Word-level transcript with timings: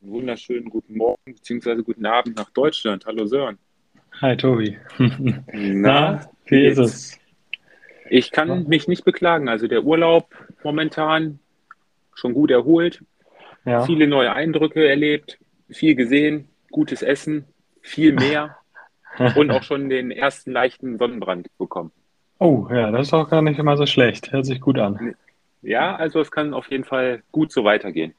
wunderschönen 0.00 0.70
guten 0.70 0.96
Morgen 0.96 1.34
bzw. 1.34 1.82
guten 1.82 2.06
Abend 2.06 2.36
nach 2.36 2.50
Deutschland. 2.50 3.04
Hallo 3.06 3.26
Sören. 3.26 3.58
Hi 4.20 4.36
Tobi. 4.36 4.78
Na, 5.52 6.30
wie 6.46 6.66
ist 6.66 6.78
es? 6.78 7.18
Ich 8.08 8.32
kann 8.32 8.66
mich 8.66 8.88
nicht 8.88 9.04
beklagen. 9.04 9.48
Also 9.48 9.68
der 9.68 9.84
Urlaub 9.84 10.34
momentan 10.64 11.38
schon 12.14 12.34
gut 12.34 12.50
erholt, 12.50 13.04
ja. 13.64 13.84
viele 13.84 14.06
neue 14.06 14.32
Eindrücke 14.32 14.86
erlebt, 14.86 15.38
viel 15.68 15.94
gesehen, 15.94 16.48
gutes 16.70 17.02
Essen, 17.02 17.44
viel 17.82 18.12
mehr 18.12 18.56
und 19.36 19.50
auch 19.50 19.62
schon 19.62 19.88
den 19.88 20.10
ersten 20.10 20.52
leichten 20.52 20.98
Sonnenbrand 20.98 21.46
bekommen. 21.58 21.92
Oh, 22.38 22.66
ja, 22.70 22.90
das 22.90 23.08
ist 23.08 23.14
auch 23.14 23.28
gar 23.28 23.42
nicht 23.42 23.58
immer 23.58 23.76
so 23.76 23.86
schlecht. 23.86 24.32
Hört 24.32 24.46
sich 24.46 24.60
gut 24.60 24.78
an. 24.78 25.14
Ja, 25.62 25.94
also 25.94 26.20
es 26.20 26.30
kann 26.30 26.54
auf 26.54 26.70
jeden 26.70 26.84
Fall 26.84 27.22
gut 27.32 27.52
so 27.52 27.64
weitergehen. 27.64 28.14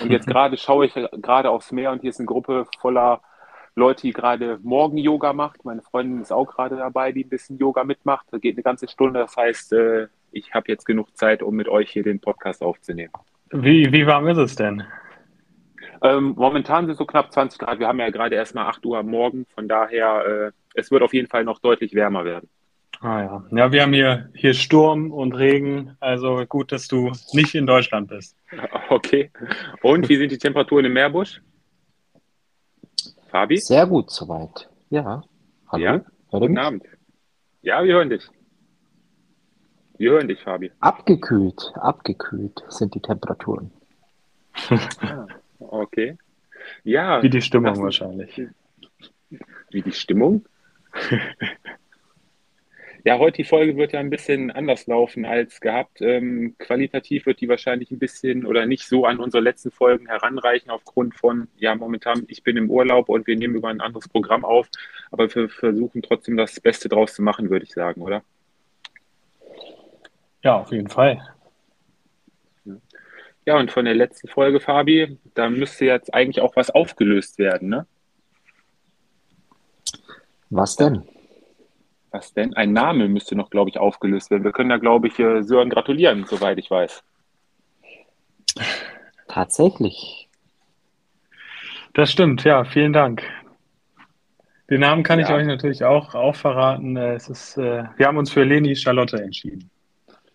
Und 0.00 0.10
jetzt 0.10 0.26
gerade 0.26 0.56
schaue 0.56 0.86
ich 0.86 0.94
gerade 0.94 1.50
aufs 1.50 1.72
Meer 1.72 1.92
und 1.92 2.00
hier 2.00 2.10
ist 2.10 2.18
eine 2.18 2.26
Gruppe 2.26 2.66
voller 2.80 3.20
Leute, 3.74 4.02
die 4.02 4.12
gerade 4.12 4.58
Morgen-Yoga 4.62 5.32
macht. 5.32 5.64
Meine 5.64 5.82
Freundin 5.82 6.20
ist 6.20 6.32
auch 6.32 6.46
gerade 6.46 6.76
dabei, 6.76 7.12
die 7.12 7.24
ein 7.24 7.28
bisschen 7.28 7.58
Yoga 7.58 7.84
mitmacht. 7.84 8.26
Da 8.30 8.38
geht 8.38 8.56
eine 8.56 8.62
ganze 8.62 8.86
Stunde. 8.88 9.20
Das 9.20 9.36
heißt, 9.36 9.72
äh, 9.72 10.08
ich 10.30 10.54
habe 10.54 10.66
jetzt 10.68 10.84
genug 10.84 11.16
Zeit, 11.16 11.42
um 11.42 11.54
mit 11.54 11.68
euch 11.68 11.90
hier 11.90 12.02
den 12.02 12.20
Podcast 12.20 12.62
aufzunehmen. 12.62 13.12
Wie, 13.50 13.90
wie 13.92 14.06
warm 14.06 14.28
ist 14.28 14.38
es 14.38 14.56
denn? 14.56 14.82
Ähm, 16.02 16.34
momentan 16.36 16.84
sind 16.84 16.92
es 16.92 16.98
so 16.98 17.06
knapp 17.06 17.32
20 17.32 17.58
Grad. 17.60 17.78
Wir 17.78 17.88
haben 17.88 18.00
ja 18.00 18.10
gerade 18.10 18.34
erst 18.34 18.54
mal 18.54 18.66
8 18.66 18.84
Uhr 18.84 18.98
am 18.98 19.06
Morgen. 19.06 19.46
Von 19.54 19.68
daher, 19.68 20.26
äh, 20.26 20.52
es 20.74 20.90
wird 20.90 21.02
auf 21.02 21.14
jeden 21.14 21.28
Fall 21.28 21.44
noch 21.44 21.58
deutlich 21.60 21.94
wärmer 21.94 22.24
werden. 22.24 22.48
Ah 23.02 23.20
ja. 23.20 23.44
Ja, 23.50 23.72
wir 23.72 23.82
haben 23.82 23.92
hier, 23.92 24.30
hier 24.32 24.54
Sturm 24.54 25.10
und 25.10 25.34
Regen. 25.34 25.96
Also 25.98 26.46
gut, 26.46 26.70
dass 26.70 26.86
du 26.86 27.10
nicht 27.32 27.54
in 27.54 27.66
Deutschland 27.66 28.08
bist. 28.08 28.36
Okay. 28.90 29.30
Und 29.80 30.10
wie 30.10 30.18
sind 30.18 30.30
die 30.32 30.36
Temperaturen 30.38 30.84
im 30.84 30.92
Meerbusch? 30.92 31.40
Fabi? 33.30 33.56
Sehr 33.56 33.86
gut 33.86 34.10
soweit. 34.10 34.68
Ja. 34.90 35.22
Hallo? 35.68 35.82
Ja? 35.82 36.04
Guten 36.30 36.58
Abend. 36.58 36.84
Ja, 37.62 37.82
wir 37.82 37.94
hören 37.94 38.10
dich. 38.10 38.28
Wir 39.96 40.10
hören 40.10 40.28
dich, 40.28 40.42
Fabi. 40.42 40.70
Abgekühlt, 40.80 41.72
abgekühlt 41.76 42.62
sind 42.68 42.94
die 42.94 43.00
Temperaturen. 43.00 43.70
ah, 45.00 45.26
okay. 45.58 46.18
Ja. 46.84 47.22
Wie 47.22 47.30
die 47.30 47.40
Stimmung 47.40 47.82
wahrscheinlich. 47.82 48.42
Wie 49.70 49.80
die 49.80 49.92
Stimmung? 49.92 50.44
Ja, 53.04 53.18
heute 53.18 53.38
die 53.38 53.44
Folge 53.44 53.76
wird 53.76 53.92
ja 53.92 54.00
ein 54.00 54.10
bisschen 54.10 54.52
anders 54.52 54.86
laufen 54.86 55.24
als 55.24 55.60
gehabt. 55.60 56.00
Ähm, 56.00 56.54
qualitativ 56.58 57.26
wird 57.26 57.40
die 57.40 57.48
wahrscheinlich 57.48 57.90
ein 57.90 57.98
bisschen 57.98 58.46
oder 58.46 58.64
nicht 58.64 58.86
so 58.86 59.06
an 59.06 59.18
unsere 59.18 59.42
letzten 59.42 59.72
Folgen 59.72 60.06
heranreichen 60.06 60.70
aufgrund 60.70 61.16
von, 61.16 61.48
ja, 61.56 61.74
momentan, 61.74 62.24
ich 62.28 62.44
bin 62.44 62.56
im 62.56 62.70
Urlaub 62.70 63.08
und 63.08 63.26
wir 63.26 63.36
nehmen 63.36 63.56
über 63.56 63.70
ein 63.70 63.80
anderes 63.80 64.08
Programm 64.08 64.44
auf, 64.44 64.68
aber 65.10 65.34
wir 65.34 65.48
versuchen 65.48 66.02
trotzdem 66.02 66.36
das 66.36 66.60
Beste 66.60 66.88
draus 66.88 67.14
zu 67.14 67.22
machen, 67.22 67.50
würde 67.50 67.64
ich 67.64 67.72
sagen, 67.72 68.02
oder? 68.02 68.22
Ja, 70.44 70.60
auf 70.60 70.70
jeden 70.70 70.88
Fall. 70.88 71.20
Ja, 73.44 73.58
und 73.58 73.72
von 73.72 73.84
der 73.84 73.94
letzten 73.94 74.28
Folge, 74.28 74.60
Fabi, 74.60 75.18
da 75.34 75.50
müsste 75.50 75.86
jetzt 75.86 76.14
eigentlich 76.14 76.40
auch 76.40 76.54
was 76.54 76.70
aufgelöst 76.70 77.38
werden, 77.38 77.68
ne? 77.68 77.86
Was 80.50 80.76
denn? 80.76 81.02
Was 82.12 82.34
denn? 82.34 82.54
Ein 82.54 82.72
Name 82.72 83.08
müsste 83.08 83.34
noch, 83.34 83.48
glaube 83.48 83.70
ich, 83.70 83.78
aufgelöst 83.78 84.30
werden. 84.30 84.44
Wir 84.44 84.52
können 84.52 84.68
da, 84.68 84.76
glaube 84.76 85.08
ich, 85.08 85.18
äh, 85.18 85.42
Sören 85.42 85.70
gratulieren, 85.70 86.24
soweit 86.26 86.58
ich 86.58 86.70
weiß. 86.70 87.02
Tatsächlich. 89.28 90.28
Das 91.94 92.12
stimmt, 92.12 92.44
ja, 92.44 92.64
vielen 92.64 92.92
Dank. 92.92 93.22
Den 94.68 94.80
Namen 94.80 95.02
kann 95.02 95.18
ja. 95.18 95.26
ich 95.26 95.32
euch 95.32 95.46
natürlich 95.46 95.84
auch, 95.84 96.14
auch 96.14 96.36
verraten. 96.36 96.96
Äh, 96.96 97.14
es 97.14 97.28
ist, 97.28 97.56
äh, 97.56 97.84
wir 97.96 98.06
haben 98.06 98.18
uns 98.18 98.30
für 98.30 98.44
Leni 98.44 98.76
Charlotte 98.76 99.22
entschieden. 99.22 99.70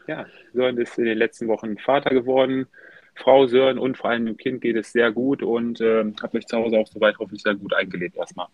Ja, 0.08 0.26
Sören 0.54 0.78
ist 0.78 0.98
in 0.98 1.06
den 1.06 1.18
letzten 1.18 1.48
Wochen 1.48 1.78
Vater 1.78 2.12
geworden. 2.12 2.68
Frau 3.16 3.48
Sören 3.48 3.78
und 3.78 3.98
vor 3.98 4.12
allem 4.12 4.26
dem 4.26 4.38
Kind 4.38 4.62
geht 4.62 4.76
es 4.76 4.92
sehr 4.92 5.12
gut 5.12 5.42
und 5.42 5.82
äh, 5.82 6.06
hat 6.22 6.34
mich 6.34 6.46
zu 6.46 6.58
Hause 6.58 6.78
auch 6.78 6.88
soweit 6.88 7.18
hoffentlich 7.18 7.42
sehr 7.44 7.56
gut 7.56 7.74
eingelebt 7.74 8.16
erstmal. 8.16 8.48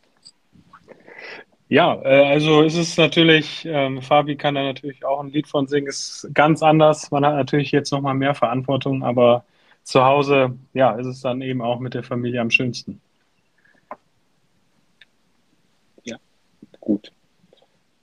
Ja, 1.74 2.00
äh, 2.04 2.28
also 2.28 2.62
ist 2.62 2.76
es 2.78 2.98
natürlich, 2.98 3.66
ähm, 3.66 4.04
Fabi 4.04 4.36
kann 4.36 4.54
da 4.54 4.62
natürlich 4.62 5.04
auch 5.04 5.20
ein 5.22 5.32
Lied 5.32 5.48
von 5.48 5.66
singen, 5.66 5.88
ist 5.88 6.30
ganz 6.32 6.62
anders. 6.62 7.10
Man 7.10 7.26
hat 7.26 7.34
natürlich 7.34 7.72
jetzt 7.72 7.92
nochmal 7.92 8.14
mehr 8.14 8.36
Verantwortung, 8.36 9.04
aber 9.04 9.44
zu 9.82 10.04
Hause, 10.06 10.56
ja, 10.76 10.92
ist 10.92 11.08
es 11.08 11.22
dann 11.22 11.42
eben 11.42 11.64
auch 11.64 11.80
mit 11.80 11.96
der 11.96 12.04
Familie 12.04 12.42
am 12.42 12.52
schönsten. 12.52 13.02
Ja, 16.04 16.18
gut. 16.80 17.12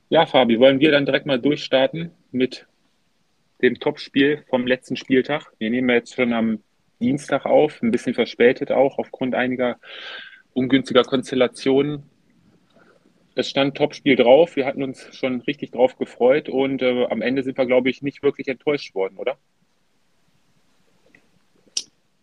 Ja, 0.08 0.26
Fabi, 0.26 0.58
wollen 0.58 0.80
wir 0.80 0.90
dann 0.90 1.06
direkt 1.06 1.26
mal 1.26 1.38
durchstarten 1.38 2.10
mit 2.32 2.66
dem 3.62 3.78
Topspiel 3.78 4.42
vom 4.50 4.66
letzten 4.66 4.96
Spieltag? 4.96 5.52
Wir 5.58 5.70
nehmen 5.70 5.90
jetzt 5.90 6.16
schon 6.16 6.32
am 6.32 6.58
Dienstag 7.00 7.46
auf, 7.46 7.80
ein 7.82 7.92
bisschen 7.92 8.14
verspätet 8.14 8.72
auch 8.72 8.98
aufgrund 8.98 9.36
einiger 9.36 9.78
ungünstiger 10.54 11.04
Konstellationen 11.04 12.09
es 13.34 13.48
stand 13.48 13.76
Topspiel 13.76 14.16
drauf. 14.16 14.56
Wir 14.56 14.66
hatten 14.66 14.82
uns 14.82 15.14
schon 15.14 15.40
richtig 15.42 15.72
drauf 15.72 15.96
gefreut 15.96 16.48
und 16.48 16.82
äh, 16.82 17.06
am 17.06 17.22
Ende 17.22 17.42
sind 17.42 17.56
wir, 17.56 17.66
glaube 17.66 17.90
ich, 17.90 18.02
nicht 18.02 18.22
wirklich 18.22 18.48
enttäuscht 18.48 18.94
worden, 18.94 19.16
oder? 19.16 19.36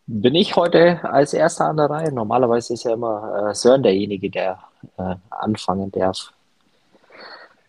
Bin 0.09 0.35
ich 0.35 0.55
heute 0.55 1.03
als 1.03 1.33
Erster 1.33 1.65
an 1.65 1.77
der 1.77 1.89
Reihe? 1.89 2.13
Normalerweise 2.13 2.73
ist 2.73 2.85
ja 2.85 2.93
immer 2.93 3.49
äh, 3.49 3.53
Sören 3.53 3.83
derjenige, 3.83 4.29
der 4.29 4.59
äh, 4.97 5.15
anfangen 5.29 5.91
darf. 5.91 6.31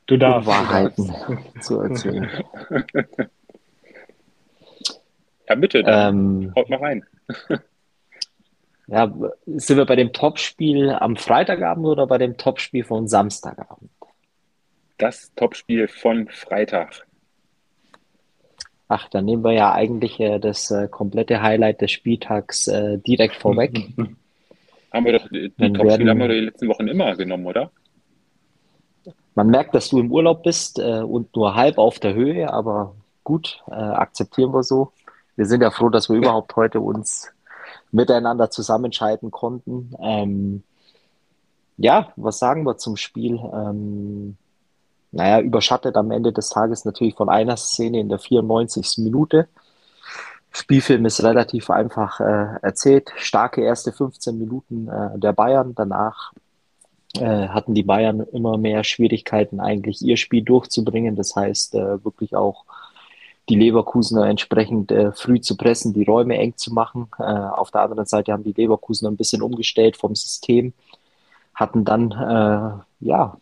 Du 0.07 0.17
darfst. 0.17 0.49
Wahrheiten 0.49 1.13
zu 1.61 1.81
erzählen. 1.81 2.31
ja, 5.49 5.55
bitte. 5.57 5.83
Ähm, 5.87 6.53
haut 6.57 6.71
mal 6.71 6.79
rein. 6.79 7.05
Ja, 8.89 9.13
sind 9.47 9.77
wir 9.77 9.85
bei 9.85 9.97
dem 9.97 10.15
Topspiel 10.15 10.91
am 10.91 11.17
Freitagabend 11.17 11.87
oder 11.87 12.07
bei 12.07 12.17
dem 12.17 12.39
Topspiel 12.39 12.85
von 12.85 13.07
Samstagabend? 13.07 13.91
Das 14.97 15.31
Topspiel 15.37 15.89
von 15.89 16.27
Freitag. 16.29 17.07
Ach, 18.89 19.07
dann 19.11 19.27
nehmen 19.27 19.45
wir 19.45 19.53
ja 19.53 19.73
eigentlich 19.73 20.19
äh, 20.19 20.39
das 20.39 20.71
äh, 20.71 20.89
komplette 20.89 21.43
Highlight 21.43 21.83
des 21.83 21.91
Spieltags 21.91 22.67
äh, 22.67 22.97
direkt 22.99 23.37
vorweg. 23.37 23.77
haben 24.93 25.05
wir 25.05 25.19
doch, 25.19 25.29
die 25.29 25.51
Topspiele 25.51 26.11
haben 26.11 26.19
wir 26.19 26.29
die 26.29 26.41
letzten 26.41 26.69
Wochen 26.69 26.89
immer 26.89 27.15
genommen, 27.15 27.45
oder? 27.45 27.71
Man 29.35 29.49
merkt, 29.49 29.75
dass 29.75 29.91
du 29.91 29.99
im 29.99 30.11
Urlaub 30.11 30.43
bist 30.43 30.79
äh, 30.79 31.03
und 31.03 31.37
nur 31.37 31.55
halb 31.55 31.77
auf 31.77 31.99
der 31.99 32.15
Höhe, 32.15 32.51
aber 32.51 32.95
gut, 33.23 33.63
äh, 33.69 33.75
akzeptieren 33.75 34.55
wir 34.55 34.63
so. 34.63 34.93
Wir 35.37 35.45
sind 35.45 35.61
ja 35.61 35.71
froh, 35.71 35.91
dass 35.91 36.09
wir 36.09 36.17
überhaupt 36.17 36.57
heute 36.57 36.81
uns 36.81 37.31
miteinander 37.91 38.51
zusammenschalten 38.51 39.31
konnten. 39.31 39.95
Ähm, 40.01 40.63
ja, 41.77 42.13
was 42.17 42.39
sagen 42.39 42.65
wir 42.65 42.77
zum 42.77 42.97
Spiel? 42.97 43.39
Ähm, 43.53 44.37
naja, 45.13 45.41
überschattet 45.41 45.97
am 45.97 46.11
Ende 46.11 46.33
des 46.33 46.51
Tages 46.51 46.85
natürlich 46.85 47.15
von 47.15 47.29
einer 47.29 47.57
Szene 47.57 48.01
in 48.01 48.09
der 48.09 48.19
94. 48.19 48.99
Minute. 48.99 49.49
Spielfilm 50.51 51.07
ist 51.07 51.23
relativ 51.23 51.71
einfach 51.71 52.21
äh, 52.21 52.59
erzählt. 52.63 53.13
Starke 53.17 53.63
erste 53.63 53.93
15 53.93 54.39
Minuten 54.39 54.89
äh, 54.89 55.19
der 55.19 55.33
Bayern. 55.33 55.75
Danach 55.75 56.33
äh, 57.17 57.49
hatten 57.49 57.75
die 57.75 57.83
Bayern 57.83 58.21
immer 58.33 58.57
mehr 58.59 58.85
Schwierigkeiten, 58.85 59.61
eigentlich 59.61 60.03
ihr 60.03 60.17
Spiel 60.17 60.43
durchzubringen. 60.43 61.17
Das 61.17 61.37
heißt, 61.37 61.75
äh, 61.75 62.05
wirklich 62.05 62.35
auch 62.35 62.65
die 63.49 63.57
Leverkusener 63.57 64.27
entsprechend 64.27 64.93
äh, 64.93 65.13
früh 65.13 65.41
zu 65.41 65.57
pressen, 65.57 65.95
die 65.95 66.05
Räume 66.05 66.37
eng 66.39 66.57
zu 66.57 66.73
machen. 66.73 67.09
Äh, 67.19 67.23
auf 67.23 67.71
der 67.71 67.83
anderen 67.83 68.07
Seite 68.07 68.33
haben 68.33 68.45
die 68.45 68.53
Leverkusener 68.53 69.11
ein 69.11 69.17
bisschen 69.17 69.43
umgestellt 69.43 69.97
vom 69.97 70.15
System, 70.15 70.73
hatten 71.55 71.85
dann 71.85 72.13
äh, 72.13 72.83
ja 73.01 73.37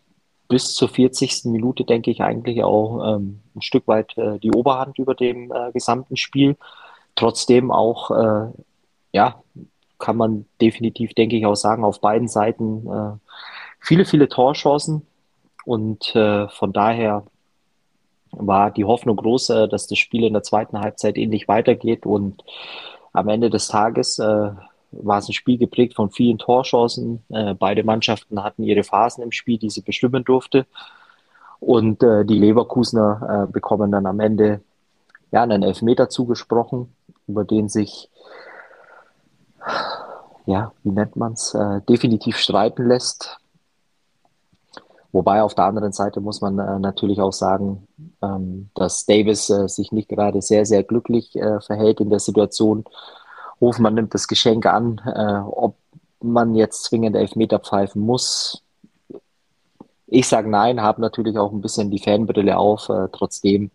bis 0.47 0.75
zur 0.75 0.89
40. 0.89 1.45
Minute, 1.45 1.83
denke 1.83 2.11
ich, 2.11 2.21
eigentlich 2.21 2.63
auch 2.63 3.15
ähm, 3.15 3.41
ein 3.55 3.61
Stück 3.61 3.87
weit 3.87 4.17
äh, 4.17 4.39
die 4.39 4.51
Oberhand 4.51 4.97
über 4.97 5.13
dem 5.13 5.51
äh, 5.51 5.71
gesamten 5.73 6.15
Spiel. 6.15 6.55
Trotzdem 7.15 7.71
auch, 7.71 8.11
äh, 8.11 8.51
ja, 9.11 9.41
kann 9.99 10.15
man 10.15 10.45
definitiv, 10.61 11.13
denke 11.15 11.35
ich, 11.35 11.45
auch 11.45 11.55
sagen, 11.55 11.83
auf 11.83 12.01
beiden 12.01 12.27
Seiten 12.27 13.19
viele, 13.79 14.05
viele 14.05 14.29
Torchancen. 14.29 15.07
Und 15.65 16.11
von 16.13 16.71
daher 16.71 17.23
war 18.39 18.71
die 18.71 18.85
Hoffnung 18.85 19.17
groß, 19.17 19.49
äh, 19.49 19.67
dass 19.67 19.87
das 19.87 19.97
Spiel 19.97 20.23
in 20.23 20.33
der 20.33 20.43
zweiten 20.43 20.79
Halbzeit 20.79 21.17
ähnlich 21.17 21.47
weitergeht 21.47 22.05
und 22.05 22.43
am 23.13 23.29
Ende 23.29 23.49
des 23.49 23.67
Tages 23.67 24.19
äh, 24.19 24.51
war 24.91 25.17
es 25.17 25.27
ein 25.27 25.33
Spiel 25.33 25.57
geprägt 25.57 25.95
von 25.95 26.11
vielen 26.11 26.37
Torchancen. 26.37 27.23
Äh, 27.29 27.53
beide 27.55 27.83
Mannschaften 27.83 28.43
hatten 28.43 28.63
ihre 28.63 28.83
Phasen 28.83 29.23
im 29.23 29.31
Spiel, 29.31 29.57
die 29.57 29.69
sie 29.69 29.81
bestimmen 29.81 30.23
durfte. 30.23 30.65
Und 31.59 32.03
äh, 32.03 32.23
die 32.25 32.37
Leverkusener 32.37 33.47
äh, 33.47 33.51
bekommen 33.51 33.91
dann 33.91 34.05
am 34.05 34.19
Ende 34.19 34.61
ja, 35.31 35.43
einen 35.43 35.63
Elfmeter 35.63 36.09
zugesprochen, 36.09 36.93
über 37.27 37.43
den 37.43 37.67
sich 37.67 38.09
ja, 40.47 40.71
wie 40.83 40.91
nennt 40.91 41.15
man 41.15 41.33
es, 41.33 41.53
äh, 41.53 41.81
definitiv 41.81 42.37
streiten 42.37 42.87
lässt. 42.87 43.37
Wobei 45.11 45.41
auf 45.41 45.55
der 45.55 45.65
anderen 45.65 45.93
Seite 45.93 46.19
muss 46.19 46.41
man 46.41 46.59
äh, 46.59 46.79
natürlich 46.79 47.21
auch 47.21 47.33
sagen, 47.33 47.87
ähm, 48.21 48.69
dass 48.75 49.05
Davis 49.05 49.49
äh, 49.49 49.67
sich 49.67 49.91
nicht 49.91 50.09
gerade 50.09 50.41
sehr, 50.41 50.65
sehr 50.65 50.83
glücklich 50.83 51.35
äh, 51.35 51.61
verhält 51.61 52.01
in 52.01 52.09
der 52.09 52.19
Situation. 52.19 52.83
Hofmann 53.61 53.95
nimmt 53.95 54.13
das 54.13 54.27
Geschenk 54.27 54.65
an. 54.65 55.01
Äh, 55.05 55.39
ob 55.49 55.75
man 56.21 56.55
jetzt 56.55 56.83
zwingend 56.83 57.15
Elfmeter 57.15 57.59
pfeifen 57.59 58.01
muss, 58.01 58.63
ich 60.07 60.27
sage 60.27 60.49
nein, 60.49 60.81
habe 60.81 61.01
natürlich 61.01 61.37
auch 61.37 61.51
ein 61.51 61.61
bisschen 61.61 61.91
die 61.91 61.99
Fanbrille 61.99 62.57
auf. 62.57 62.89
Äh, 62.89 63.09
trotzdem, 63.11 63.71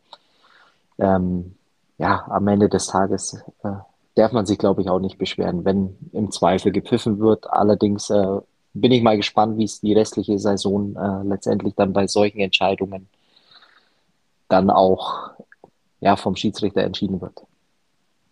ähm, 0.99 1.55
ja, 1.99 2.25
am 2.29 2.49
Ende 2.49 2.69
des 2.69 2.87
Tages 2.87 3.35
äh, 3.63 3.73
darf 4.15 4.33
man 4.33 4.47
sich, 4.47 4.59
glaube 4.59 4.81
ich, 4.81 4.89
auch 4.89 4.99
nicht 4.99 5.19
beschweren, 5.19 5.65
wenn 5.65 5.97
im 6.13 6.31
Zweifel 6.31 6.73
gepfiffen 6.73 7.19
wird. 7.21 7.51
Allerdings 7.51 8.11
bin 8.75 8.93
ich 8.93 9.03
mal 9.03 9.17
gespannt, 9.17 9.59
wie 9.59 9.65
es 9.65 9.81
die 9.81 9.93
restliche 9.93 10.39
Saison 10.39 10.97
äh, 10.97 11.29
letztendlich 11.29 11.75
dann 11.75 11.93
bei 11.93 12.07
solchen 12.07 12.41
Entscheidungen 12.41 13.09
dann 14.49 14.71
auch 14.71 15.31
ja, 16.01 16.17
vom 16.17 16.37
Schiedsrichter 16.37 16.83
entschieden 16.83 17.21
wird. 17.21 17.43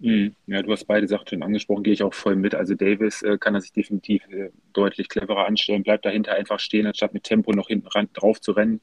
Mhm. 0.00 0.34
Ja, 0.46 0.62
du 0.62 0.72
hast 0.72 0.86
beide 0.86 1.06
Sachen 1.06 1.26
schon 1.28 1.42
angesprochen, 1.42 1.82
gehe 1.82 1.92
ich 1.92 2.02
auch 2.02 2.14
voll 2.14 2.34
mit. 2.34 2.54
Also 2.54 2.74
Davis 2.74 3.20
äh, 3.22 3.36
kann 3.38 3.54
er 3.54 3.60
sich 3.60 3.72
definitiv 3.72 4.26
äh, 4.30 4.50
deutlich 4.72 5.10
cleverer 5.10 5.46
anstellen, 5.46 5.82
bleibt 5.82 6.06
dahinter 6.06 6.32
einfach 6.32 6.58
stehen, 6.58 6.86
anstatt 6.86 7.12
mit 7.12 7.24
Tempo 7.24 7.52
noch 7.52 7.68
hinten 7.68 7.86
ran, 7.88 8.08
drauf 8.14 8.40
zu 8.40 8.52
rennen. 8.52 8.80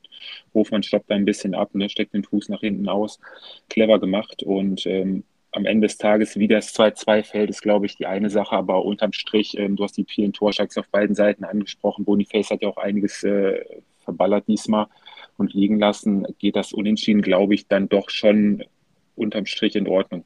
Hofmann 0.53 0.83
stoppt 0.83 1.09
da 1.09 1.15
ein 1.15 1.25
bisschen 1.25 1.55
ab, 1.55 1.73
ne, 1.73 1.89
steckt 1.89 2.13
den 2.13 2.23
Fuß 2.23 2.49
nach 2.49 2.59
hinten 2.59 2.87
aus. 2.87 3.19
Clever 3.67 3.99
gemacht 3.99 4.43
und 4.43 4.85
ähm, 4.85 5.23
am 5.57 5.65
Ende 5.65 5.87
des 5.87 5.97
Tages, 5.97 6.37
wie 6.37 6.47
das 6.47 6.73
2-2 6.73 7.23
fällt, 7.23 7.49
ist, 7.49 7.61
glaube 7.61 7.85
ich, 7.85 7.97
die 7.97 8.05
eine 8.05 8.29
Sache, 8.29 8.55
aber 8.55 8.85
unterm 8.85 9.11
Strich, 9.11 9.57
ähm, 9.57 9.75
du 9.75 9.83
hast 9.83 9.97
die 9.97 10.05
vielen 10.05 10.33
Torschlags 10.33 10.77
auf 10.77 10.87
beiden 10.89 11.15
Seiten 11.15 11.43
angesprochen. 11.43 12.05
Boniface 12.05 12.51
hat 12.51 12.61
ja 12.61 12.69
auch 12.69 12.77
einiges 12.77 13.23
äh, 13.23 13.65
verballert 14.05 14.47
diesmal 14.47 14.87
und 15.37 15.53
liegen 15.53 15.79
lassen. 15.79 16.25
Geht 16.39 16.55
das 16.55 16.71
Unentschieden, 16.71 17.21
glaube 17.21 17.55
ich, 17.55 17.67
dann 17.67 17.89
doch 17.89 18.09
schon 18.09 18.63
unterm 19.15 19.45
Strich 19.45 19.75
in 19.75 19.87
Ordnung 19.87 20.23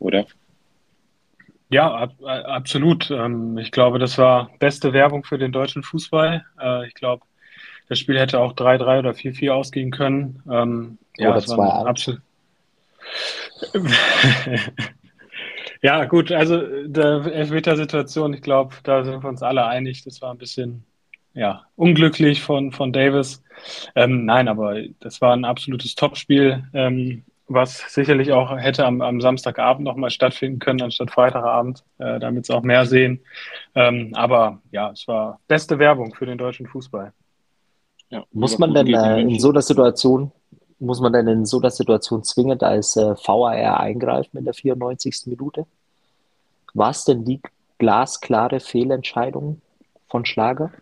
oder? 0.00 0.26
Ja, 1.68 1.94
ab, 1.94 2.14
äh, 2.20 2.24
absolut. 2.26 3.10
Ähm, 3.12 3.56
ich 3.58 3.70
glaube, 3.70 4.00
das 4.00 4.18
war 4.18 4.50
beste 4.58 4.92
Werbung 4.92 5.22
für 5.22 5.38
den 5.38 5.52
deutschen 5.52 5.84
Fußball. 5.84 6.44
Äh, 6.60 6.88
ich 6.88 6.94
glaube, 6.94 7.24
das 7.90 7.98
Spiel 7.98 8.18
hätte 8.18 8.38
auch 8.38 8.54
3-3 8.54 9.00
oder 9.00 9.10
4-4 9.10 9.50
ausgehen 9.50 9.90
können. 9.90 10.42
Ähm, 10.48 10.98
ja, 11.18 11.30
oder 11.30 11.40
2 11.40 11.64
absolut. 11.64 12.20
ja, 15.82 16.04
gut, 16.04 16.30
also 16.30 16.62
der 16.86 17.26
Elfmeter-Situation, 17.26 18.32
ich 18.32 18.42
glaube, 18.42 18.76
da 18.84 19.02
sind 19.02 19.24
wir 19.24 19.28
uns 19.28 19.42
alle 19.42 19.66
einig. 19.66 20.04
Das 20.04 20.22
war 20.22 20.32
ein 20.32 20.38
bisschen 20.38 20.84
ja, 21.34 21.64
unglücklich 21.74 22.42
von, 22.42 22.70
von 22.70 22.92
Davis. 22.92 23.42
Ähm, 23.96 24.24
nein, 24.24 24.46
aber 24.46 24.82
das 25.00 25.20
war 25.20 25.32
ein 25.34 25.44
absolutes 25.44 25.96
Topspiel. 25.96 26.62
Ähm, 26.72 27.24
was 27.48 27.92
sicherlich 27.92 28.30
auch 28.30 28.56
hätte 28.56 28.86
am, 28.86 29.00
am 29.00 29.20
Samstagabend 29.20 29.84
nochmal 29.84 30.10
stattfinden 30.10 30.60
können, 30.60 30.82
anstatt 30.82 31.10
Freitagabend, 31.10 31.82
äh, 31.98 32.20
damit 32.20 32.46
sie 32.46 32.54
auch 32.54 32.62
mehr 32.62 32.86
sehen. 32.86 33.24
Ähm, 33.74 34.12
aber 34.14 34.62
ja, 34.70 34.92
es 34.92 35.08
war 35.08 35.40
beste 35.48 35.80
Werbung 35.80 36.14
für 36.14 36.26
den 36.26 36.38
deutschen 36.38 36.68
Fußball. 36.68 37.12
Ja, 38.10 38.24
muss 38.32 38.58
man 38.58 38.74
denn 38.74 38.92
äh, 38.92 39.20
in 39.20 39.38
so 39.38 39.50
einer 39.50 39.62
Situation, 39.62 40.32
muss 40.80 41.00
man 41.00 41.12
denn 41.12 41.28
in 41.28 41.46
so 41.46 41.58
einer 41.58 41.70
Situation 41.70 42.24
zwingend 42.24 42.62
als 42.62 42.96
äh, 42.96 43.14
VAR 43.14 43.80
eingreifen 43.80 44.36
in 44.38 44.44
der 44.44 44.54
94. 44.54 45.22
Minute? 45.26 45.66
War 46.74 46.90
es 46.90 47.04
denn 47.04 47.24
die 47.24 47.40
glasklare 47.78 48.60
Fehlentscheidung 48.60 49.60
von 50.08 50.26
Schlager? 50.26 50.72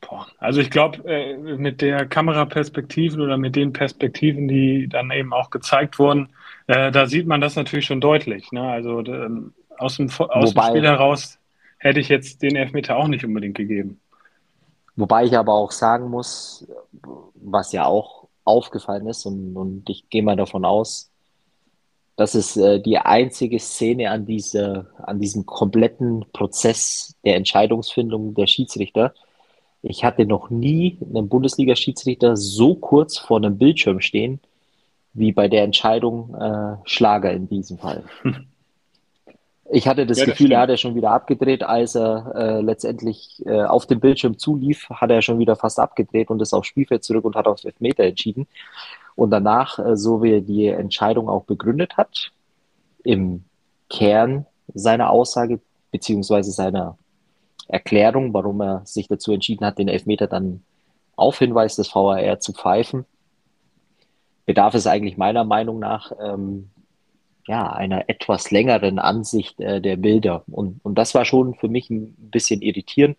Boah. 0.00 0.26
Also 0.38 0.60
ich 0.60 0.70
glaube, 0.70 1.04
äh, 1.04 1.36
mit 1.36 1.80
der 1.80 2.06
Kameraperspektiven 2.06 3.20
oder 3.20 3.36
mit 3.36 3.54
den 3.54 3.72
Perspektiven, 3.72 4.48
die 4.48 4.88
dann 4.88 5.10
eben 5.10 5.32
auch 5.32 5.50
gezeigt 5.50 5.98
wurden, 5.98 6.30
äh, 6.66 6.90
da 6.90 7.06
sieht 7.06 7.26
man 7.26 7.40
das 7.40 7.56
natürlich 7.56 7.86
schon 7.86 8.00
deutlich. 8.00 8.52
Ne? 8.52 8.62
Also 8.62 9.00
ähm, 9.00 9.52
aus, 9.78 9.96
dem, 9.96 10.08
aus 10.08 10.50
Wobei, 10.50 10.68
dem 10.68 10.76
Spiel 10.76 10.88
heraus 10.88 11.38
hätte 11.78 12.00
ich 12.00 12.08
jetzt 12.08 12.42
den 12.42 12.56
Elfmeter 12.56 12.96
auch 12.96 13.08
nicht 13.08 13.24
unbedingt 13.24 13.56
gegeben. 13.56 14.00
Wobei 14.96 15.24
ich 15.24 15.36
aber 15.36 15.54
auch 15.54 15.70
sagen 15.70 16.10
muss, 16.10 16.66
was 17.34 17.72
ja 17.72 17.86
auch 17.86 18.28
aufgefallen 18.44 19.06
ist 19.06 19.24
und, 19.24 19.56
und 19.56 19.88
ich 19.88 20.08
gehe 20.10 20.22
mal 20.22 20.36
davon 20.36 20.64
aus, 20.64 21.10
dass 22.16 22.34
es 22.34 22.56
äh, 22.56 22.80
die 22.80 22.98
einzige 22.98 23.58
Szene 23.58 24.10
an, 24.10 24.26
diese, 24.26 24.90
an 25.02 25.18
diesem 25.18 25.46
kompletten 25.46 26.26
Prozess 26.32 27.16
der 27.24 27.36
Entscheidungsfindung 27.36 28.34
der 28.34 28.46
Schiedsrichter, 28.46 29.14
ich 29.82 30.04
hatte 30.04 30.26
noch 30.26 30.48
nie 30.48 30.98
einen 31.00 31.28
Bundesliga-Schiedsrichter 31.28 32.36
so 32.36 32.76
kurz 32.76 33.18
vor 33.18 33.38
einem 33.38 33.58
Bildschirm 33.58 34.00
stehen, 34.00 34.40
wie 35.12 35.32
bei 35.32 35.48
der 35.48 35.64
Entscheidung 35.64 36.34
äh, 36.34 36.76
Schlager 36.84 37.32
in 37.32 37.48
diesem 37.48 37.78
Fall. 37.78 38.04
Ich 39.70 39.86
hatte 39.86 40.06
das, 40.06 40.18
ja, 40.18 40.26
das 40.26 40.32
Gefühl, 40.32 40.46
stimmt. 40.46 40.52
er 40.52 40.60
hat 40.60 40.70
ja 40.70 40.76
schon 40.76 40.94
wieder 40.94 41.12
abgedreht, 41.12 41.62
als 41.62 41.94
er 41.94 42.32
äh, 42.34 42.60
letztendlich 42.60 43.42
äh, 43.46 43.62
auf 43.62 43.86
dem 43.86 44.00
Bildschirm 44.00 44.36
zulief, 44.36 44.88
hat 44.90 45.10
er 45.10 45.22
schon 45.22 45.38
wieder 45.38 45.56
fast 45.56 45.78
abgedreht 45.78 46.30
und 46.30 46.42
ist 46.42 46.52
aufs 46.52 46.68
Spielfeld 46.68 47.04
zurück 47.04 47.24
und 47.24 47.36
hat 47.36 47.46
auf 47.46 47.64
Elfmeter 47.64 48.04
entschieden. 48.04 48.46
Und 49.14 49.30
danach, 49.30 49.78
äh, 49.78 49.96
so 49.96 50.22
wie 50.22 50.32
er 50.32 50.40
die 50.40 50.66
Entscheidung 50.66 51.28
auch 51.28 51.44
begründet 51.44 51.96
hat, 51.96 52.32
im 53.04 53.44
Kern 53.88 54.46
seiner 54.74 55.10
Aussage 55.10 55.60
beziehungsweise 55.90 56.50
seiner 56.50 56.96
Erklärung, 57.68 58.34
warum 58.34 58.60
er 58.60 58.82
sich 58.84 59.08
dazu 59.08 59.32
entschieden 59.32 59.64
hat, 59.64 59.78
den 59.78 59.88
Elfmeter 59.88 60.26
dann 60.26 60.62
auf 61.16 61.38
Hinweis 61.38 61.76
des 61.76 61.94
VAR 61.94 62.40
zu 62.40 62.52
pfeifen, 62.52 63.04
bedarf 64.46 64.74
es 64.74 64.86
eigentlich 64.86 65.16
meiner 65.16 65.44
Meinung 65.44 65.78
nach 65.78 66.12
ähm, 66.20 66.70
ja, 67.46 67.72
einer 67.72 68.08
etwas 68.08 68.50
längeren 68.50 68.98
Ansicht 68.98 69.60
äh, 69.60 69.80
der 69.80 69.96
Bilder. 69.96 70.44
Und, 70.50 70.80
und 70.84 70.96
das 70.96 71.14
war 71.14 71.24
schon 71.24 71.54
für 71.54 71.68
mich 71.68 71.90
ein 71.90 72.14
bisschen 72.30 72.62
irritierend. 72.62 73.16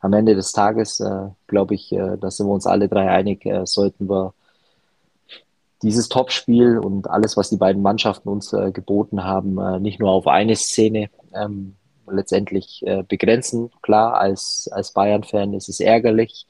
Am 0.00 0.12
Ende 0.12 0.34
des 0.34 0.52
Tages, 0.52 1.00
äh, 1.00 1.28
glaube 1.46 1.74
ich, 1.74 1.92
äh, 1.92 2.16
da 2.18 2.30
sind 2.30 2.46
wir 2.46 2.52
uns 2.52 2.66
alle 2.66 2.88
drei 2.88 3.10
einig, 3.10 3.44
äh, 3.46 3.66
sollten 3.66 4.08
wir 4.08 4.34
dieses 5.82 6.08
Topspiel 6.08 6.78
und 6.78 7.08
alles, 7.10 7.36
was 7.36 7.50
die 7.50 7.58
beiden 7.58 7.82
Mannschaften 7.82 8.28
uns 8.30 8.52
äh, 8.52 8.72
geboten 8.72 9.24
haben, 9.24 9.58
äh, 9.58 9.78
nicht 9.78 10.00
nur 10.00 10.10
auf 10.10 10.26
eine 10.26 10.56
Szene 10.56 11.10
ähm, 11.34 11.76
letztendlich 12.08 12.84
begrenzen. 13.08 13.72
Klar, 13.82 14.14
als, 14.14 14.68
als 14.70 14.92
Bayern-Fan 14.92 15.54
ist 15.54 15.68
es 15.68 15.80
ärgerlich. 15.80 16.46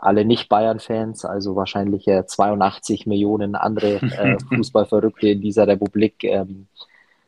Alle 0.00 0.24
Nicht-Bayern-Fans, 0.24 1.24
also 1.24 1.56
wahrscheinlich 1.56 2.08
äh, 2.08 2.26
82 2.26 3.06
Millionen 3.06 3.54
andere 3.54 3.96
äh, 3.96 4.38
Fußballverrückte 4.54 5.28
in 5.28 5.40
dieser 5.40 5.66
Republik, 5.66 6.24
ähm, 6.24 6.66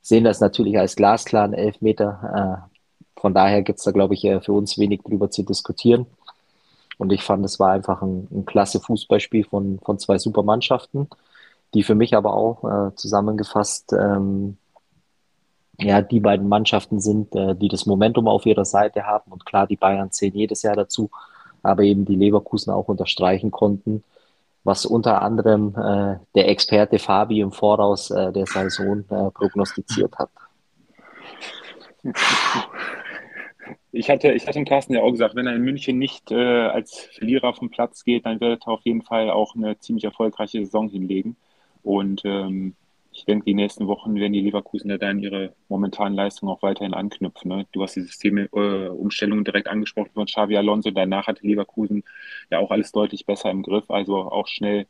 sehen 0.01 0.25
das 0.25 0.41
natürlich 0.41 0.79
als 0.79 0.97
glasklaren 0.97 1.53
Elfmeter. 1.53 2.67
Äh, 2.67 3.21
von 3.21 3.35
daher 3.35 3.63
gibt 3.63 3.79
es 3.79 3.85
da, 3.85 3.93
glaube 3.93 4.15
ich, 4.15 4.25
äh, 4.25 4.41
für 4.41 4.53
uns 4.53 4.79
wenig 4.79 5.03
drüber 5.03 5.31
zu 5.31 5.43
diskutieren. 5.43 6.07
Und 6.99 7.13
ich 7.13 7.23
fand, 7.23 7.45
es 7.45 7.59
war 7.61 7.73
einfach 7.73 8.03
ein, 8.03 8.29
ein 8.31 8.45
klasse 8.45 8.81
Fußballspiel 8.81 9.45
von, 9.45 9.79
von 9.85 9.99
zwei 9.99 10.19
super 10.19 10.43
Mannschaften, 10.43 11.09
die 11.75 11.83
für 11.83 11.95
mich 11.95 12.17
aber 12.17 12.35
auch 12.35 12.65
äh, 12.65 12.95
zusammengefasst 12.95 13.93
ähm, 13.93 14.57
ja, 15.79 16.03
die 16.03 16.21
beiden 16.21 16.49
Mannschaften 16.49 17.01
sind, 17.01 17.35
äh, 17.35 17.55
die 17.55 17.69
das 17.69 17.87
Momentum 17.87 18.29
auf 18.29 18.47
ihrer 18.47 18.65
Seite 18.65 19.07
haben. 19.07 19.33
Und 19.33 19.47
klar, 19.47 19.67
die 19.67 19.77
Bayern 19.77 20.11
zählen 20.11 20.35
jedes 20.35 20.63
Jahr 20.63 20.77
dazu, 20.77 21.11
aber 21.63 21.83
eben 21.83 22.05
die 22.05 22.17
Leverkusen 22.17 22.73
auch 22.73 22.89
unterstreichen 22.89 23.51
konnten, 23.51 24.03
was 24.65 24.87
unter 24.87 25.23
anderem 25.23 25.75
äh, 25.77 26.19
der 26.35 26.49
Experte 26.49 26.99
Fabi 26.99 27.41
im 27.41 27.53
Voraus 27.53 28.11
äh, 28.11 28.33
der 28.33 28.47
Saison 28.47 29.05
äh, 29.11 29.31
prognostiziert 29.31 30.19
hat. 30.19 30.31
Ich 33.93 34.09
hatte, 34.09 34.33
ich 34.33 34.47
hatte 34.47 34.59
dem 34.59 34.65
Carsten 34.65 34.95
ja 34.95 35.03
auch 35.03 35.11
gesagt, 35.11 35.35
wenn 35.35 35.47
er 35.47 35.55
in 35.55 35.63
München 35.63 35.99
nicht 35.99 36.31
äh, 36.31 36.67
als 36.67 37.09
Verlierer 37.13 37.55
vom 37.55 37.71
Platz 37.71 38.05
geht, 38.05 38.25
dann 38.25 38.41
wird 38.41 38.67
er 38.67 38.73
auf 38.73 38.81
jeden 38.85 39.03
Fall 39.03 39.31
auch 39.31 39.55
eine 39.55 39.79
ziemlich 39.79 40.05
erfolgreiche 40.05 40.65
Saison 40.65 40.89
hinlegen. 40.89 41.37
Und 41.83 42.23
ähm, 42.25 42.75
ich 43.13 43.27
denke, 43.27 43.45
die 43.45 43.55
nächsten 43.55 43.87
Wochen 43.87 44.15
werden 44.15 44.33
die 44.33 44.41
Leverkusener 44.41 44.99
dann 44.99 45.19
ihre 45.19 45.53
momentanen 45.69 46.15
Leistungen 46.15 46.51
auch 46.51 46.63
weiterhin 46.63 46.95
anknüpfen. 46.95 47.51
Ne? 47.51 47.67
Du 47.73 47.83
hast 47.83 47.95
die 47.95 48.01
Systemumstellung 48.01 49.41
äh, 49.41 49.45
direkt 49.45 49.69
angesprochen 49.69 50.11
von 50.15 50.27
Xavi 50.27 50.57
Alonso. 50.57 50.91
Danach 50.91 51.27
hatte 51.27 51.47
Leverkusen 51.47 52.05
ja 52.51 52.59
auch 52.59 52.71
alles 52.71 52.91
deutlich 52.93 53.27
besser 53.27 53.51
im 53.51 53.63
Griff, 53.63 53.91
also 53.91 54.17
auch 54.17 54.49
schnell 54.49 54.87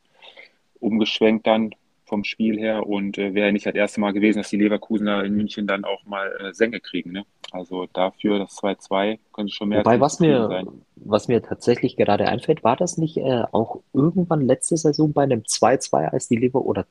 umgeschwenkt 0.79 1.47
dann 1.47 1.75
vom 2.05 2.25
Spiel 2.25 2.59
her 2.59 2.87
und 2.87 3.17
äh, 3.19 3.35
wäre 3.35 3.53
nicht 3.53 3.67
das 3.67 3.75
erste 3.75 4.01
Mal 4.01 4.13
gewesen, 4.13 4.39
dass 4.39 4.51
die 4.51 4.59
Leverkusener 4.59 5.25
in 5.25 5.35
München 5.35 5.67
dann 5.67 5.85
auch 5.85 6.05
mal 6.05 6.31
äh, 6.41 6.53
Sänge 6.53 6.79
kriegen. 6.79 7.11
Ne? 7.11 7.25
Also 7.53 7.87
dafür 7.93 8.39
das 8.39 8.59
2-2 8.59 9.19
könnte 9.33 9.53
schon 9.53 9.71
mehr 9.71 9.81
Wobei, 9.81 9.99
was 9.99 10.21
mir, 10.21 10.49
sein. 10.49 10.69
was 10.97 11.29
mir 11.29 11.43
tatsächlich 11.43 11.97
gerade 11.97 12.29
einfällt, 12.29 12.63
war 12.65 12.77
das 12.77 12.99
nicht 12.99 13.17
äh, 13.17 13.45
auch 13.53 13.81
irgendwann 13.95 14.47
letzte 14.47 14.77
Saison 14.77 15.13
bei 15.13 15.23
einem 15.23 15.41
2-2, 15.41 16.09
als 16.09 16.29
die 16.29 16.37
Lever 16.37 16.65
oder 16.65 16.87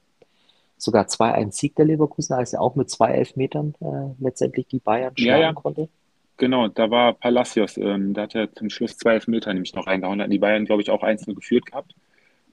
sogar 0.82 1.06
2-1 1.06 1.52
Sieg 1.52 1.76
der 1.76 1.86
Leverkusen, 1.86 2.34
als 2.34 2.54
er 2.54 2.62
auch 2.62 2.76
mit 2.76 2.90
zwei 2.90 3.12
Elfmetern 3.12 3.76
äh, 3.82 4.24
letztendlich 4.24 4.68
die 4.68 4.80
Bayern 4.80 5.16
schlagen 5.16 5.42
ja, 5.42 5.48
ja. 5.48 5.54
konnte. 5.54 5.90
Genau, 6.38 6.68
da 6.70 6.90
war 6.90 7.14
Palacios, 7.14 7.78
ähm, 7.78 8.16
da 8.16 8.24
hat 8.24 8.34
er 8.34 8.52
zum 8.54 8.70
Schluss 8.70 8.98
zwei 8.98 9.14
Elfmeter 9.14 9.54
nämlich 9.54 9.76
noch 9.76 9.86
reingehauen. 9.86 10.18
Da 10.18 10.24
hatten 10.24 10.32
die 10.32 10.40
Bayern, 10.40 10.66
glaube 10.66 10.82
ich, 10.82 10.90
auch 10.90 11.04
einzeln 11.04 11.36
geführt 11.36 11.68
gehabt. 11.68 11.94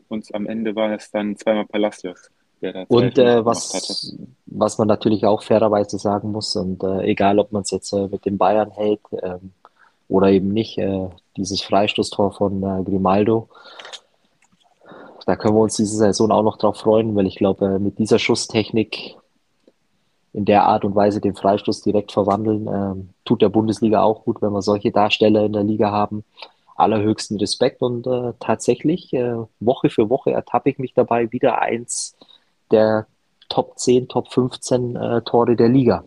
Und 0.09 0.35
am 0.35 0.47
Ende 0.47 0.75
war 0.77 0.93
es 0.93 1.11
dann 1.11 1.37
zweimal 1.37 1.67
Palacios. 1.67 2.31
Und 2.89 3.19
äh, 3.19 3.45
was, 3.45 4.15
was 4.47 4.79
man 4.79 4.89
natürlich 4.89 5.25
auch 5.25 5.43
fairerweise 5.43 5.97
sagen 5.99 6.33
muss, 6.33 6.57
und 6.57 6.83
äh, 6.83 7.03
egal 7.05 7.39
ob 7.39 7.53
man 7.53 7.63
es 7.63 7.71
jetzt 7.71 7.93
äh, 7.93 8.09
mit 8.09 8.25
den 8.25 8.37
Bayern 8.37 8.73
hält 8.73 9.01
ähm, 9.23 9.53
oder 10.09 10.31
eben 10.31 10.49
nicht, 10.49 10.77
äh, 10.77 11.09
dieses 11.37 11.63
Freistoßtor 11.63 12.33
von 12.33 12.63
äh, 12.63 12.83
Grimaldo, 12.83 13.49
da 15.29 15.37
können 15.37 15.57
wir 15.57 15.61
uns 15.61 15.77
diese 15.77 15.95
Saison 15.95 16.33
auch 16.33 16.43
noch 16.43 16.57
drauf 16.57 16.79
freuen, 16.79 17.15
weil 17.15 17.27
ich 17.27 17.37
glaube, 17.37 17.67
äh, 17.67 17.79
mit 17.79 17.99
dieser 17.99 18.19
Schusstechnik 18.19 19.15
in 20.33 20.47
der 20.47 20.65
Art 20.65 20.87
und 20.87 20.95
Weise 20.95 21.21
den 21.21 21.35
Freistoß 21.35 21.83
direkt 21.83 22.13
verwandeln, 22.13 22.67
ähm, 22.67 23.11
tut 23.27 23.43
der 23.43 23.51
Bundesliga 23.51 24.03
auch 24.03 24.25
gut, 24.25 24.41
wenn 24.41 24.53
wir 24.53 24.63
solche 24.63 24.91
Darsteller 24.91 25.45
in 25.45 25.53
der 25.53 25.65
Liga 25.65 25.91
haben. 25.91 26.25
Allerhöchsten 26.77 27.37
Respekt 27.37 27.83
und 27.83 28.07
äh, 28.07 28.33
tatsächlich 28.41 29.13
äh, 29.13 29.35
Woche 29.61 29.91
für 29.91 30.09
Woche 30.09 30.31
ertappe 30.31 30.71
ich 30.71 30.79
mich 30.79 30.95
dabei, 30.95 31.31
wieder 31.31 31.61
eins 31.61 32.17
der 32.71 33.07
Top 33.51 33.79
10, 33.79 34.09
Top 34.09 34.33
15 34.33 34.97
äh, 34.97 35.21
Tore 35.27 35.57
der 35.57 35.69
Liga 35.69 36.05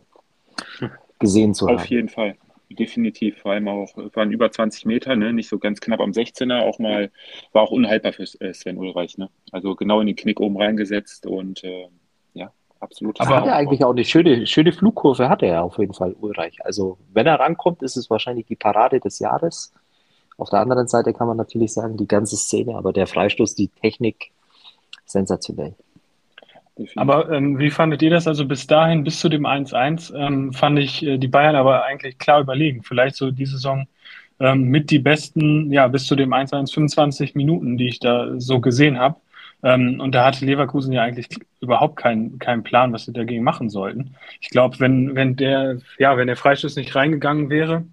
gesehen 1.19 1.53
zu 1.53 1.67
haben. 1.67 1.75
Auf 1.75 1.85
jeden 1.85 2.09
Fall, 2.09 2.37
definitiv. 2.75 3.39
Vor 3.39 3.51
allem 3.51 3.67
auch, 3.67 3.89
waren 4.13 4.31
über 4.31 4.51
20 4.51 4.85
Meter, 4.85 5.15
ne? 5.15 5.33
nicht 5.33 5.49
so 5.49 5.59
ganz 5.59 5.81
knapp 5.81 5.99
am 5.99 6.11
16er, 6.11 6.61
auch 6.61 6.79
mal, 6.79 7.11
war 7.51 7.63
auch 7.63 7.71
unhaltbar 7.71 8.13
für 8.13 8.23
äh, 8.39 8.53
Sven 8.53 8.77
Ulreich. 8.77 9.17
Ne? 9.17 9.29
Also 9.51 9.75
genau 9.75 10.01
in 10.01 10.07
den 10.07 10.15
Knick 10.15 10.39
oben 10.39 10.57
reingesetzt 10.57 11.25
und 11.25 11.63
äh, 11.63 11.87
ja, 12.33 12.51
absolut. 12.79 13.19
Aber 13.19 13.35
hat 13.35 13.47
er 13.47 13.55
eigentlich 13.55 13.83
auch 13.83 13.91
eine 13.91 14.05
schöne, 14.05 14.47
schöne 14.47 14.73
Flugkurve, 14.73 15.29
hat 15.29 15.43
er 15.43 15.63
auf 15.63 15.77
jeden 15.77 15.93
Fall, 15.93 16.15
Ulreich. 16.19 16.63
Also 16.63 16.97
wenn 17.13 17.27
er 17.27 17.39
rankommt, 17.39 17.81
ist 17.83 17.97
es 17.97 18.09
wahrscheinlich 18.09 18.45
die 18.45 18.55
Parade 18.55 18.99
des 18.99 19.19
Jahres. 19.19 19.73
Auf 20.37 20.49
der 20.49 20.59
anderen 20.59 20.87
Seite 20.87 21.13
kann 21.13 21.27
man 21.27 21.37
natürlich 21.37 21.73
sagen, 21.73 21.97
die 21.97 22.07
ganze 22.07 22.35
Szene, 22.35 22.75
aber 22.75 22.93
der 22.93 23.07
Freistoß, 23.07 23.53
die 23.55 23.67
Technik, 23.67 24.31
sensationell. 25.05 25.75
Aber 26.95 27.29
ähm, 27.31 27.59
wie 27.59 27.69
fandet 27.69 28.01
ihr 28.01 28.09
das? 28.09 28.27
Also 28.27 28.45
bis 28.45 28.65
dahin, 28.65 29.03
bis 29.03 29.19
zu 29.19 29.29
dem 29.29 29.45
1-1, 29.45 30.15
ähm, 30.15 30.53
fand 30.53 30.79
ich 30.79 31.03
äh, 31.03 31.17
die 31.17 31.27
Bayern 31.27 31.55
aber 31.55 31.85
eigentlich 31.85 32.17
klar 32.17 32.41
überlegen. 32.41 32.83
Vielleicht 32.83 33.15
so 33.15 33.31
die 33.31 33.45
Saison 33.45 33.87
ähm, 34.39 34.63
mit 34.63 34.89
die 34.89 34.99
besten, 34.99 35.71
ja, 35.71 35.87
bis 35.87 36.05
zu 36.05 36.15
dem 36.15 36.33
1-1 36.33 36.73
25 36.73 37.35
Minuten, 37.35 37.77
die 37.77 37.87
ich 37.87 37.99
da 37.99 38.39
so 38.39 38.59
gesehen 38.59 38.99
habe. 38.99 39.17
Ähm, 39.63 39.99
und 39.99 40.15
da 40.15 40.25
hatte 40.25 40.45
Leverkusen 40.45 40.93
ja 40.93 41.03
eigentlich 41.03 41.27
überhaupt 41.59 41.97
keinen 41.97 42.39
keinen 42.39 42.63
Plan, 42.63 42.93
was 42.93 43.05
sie 43.05 43.13
dagegen 43.13 43.43
machen 43.43 43.69
sollten. 43.69 44.15
Ich 44.39 44.49
glaube, 44.49 44.79
wenn, 44.79 45.15
wenn 45.15 45.35
der, 45.35 45.77
ja, 45.99 46.17
wenn 46.17 46.27
der 46.27 46.37
Freistoß 46.37 46.75
nicht 46.77 46.95
reingegangen 46.95 47.49
wäre, 47.49 47.85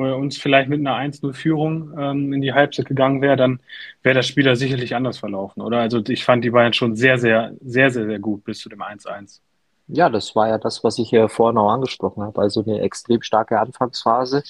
oder 0.00 0.16
uns 0.16 0.38
vielleicht 0.38 0.68
mit 0.68 0.80
einer 0.80 0.96
1-0-Führung 0.96 1.92
ähm, 1.98 2.32
in 2.32 2.40
die 2.40 2.52
Halbzeit 2.52 2.86
gegangen 2.86 3.20
wäre, 3.20 3.36
dann 3.36 3.60
wäre 4.02 4.14
das 4.14 4.26
Spiel 4.26 4.44
da 4.44 4.56
sicherlich 4.56 4.94
anders 4.94 5.18
verlaufen, 5.18 5.60
oder? 5.62 5.78
Also 5.80 6.02
ich 6.08 6.24
fand 6.24 6.44
die 6.44 6.50
Bayern 6.50 6.72
schon 6.72 6.96
sehr, 6.96 7.18
sehr, 7.18 7.52
sehr, 7.60 7.90
sehr, 7.90 8.06
sehr 8.06 8.18
gut 8.18 8.44
bis 8.44 8.58
zu 8.58 8.68
dem 8.68 8.80
1-1. 8.80 9.40
Ja, 9.88 10.08
das 10.08 10.34
war 10.36 10.48
ja 10.48 10.58
das, 10.58 10.82
was 10.84 10.98
ich 10.98 11.10
ja 11.10 11.28
vorhin 11.28 11.58
auch 11.58 11.70
angesprochen 11.70 12.22
habe. 12.22 12.40
Also 12.40 12.62
eine 12.62 12.80
extrem 12.80 13.22
starke 13.22 13.58
Anfangsphase 13.60 14.42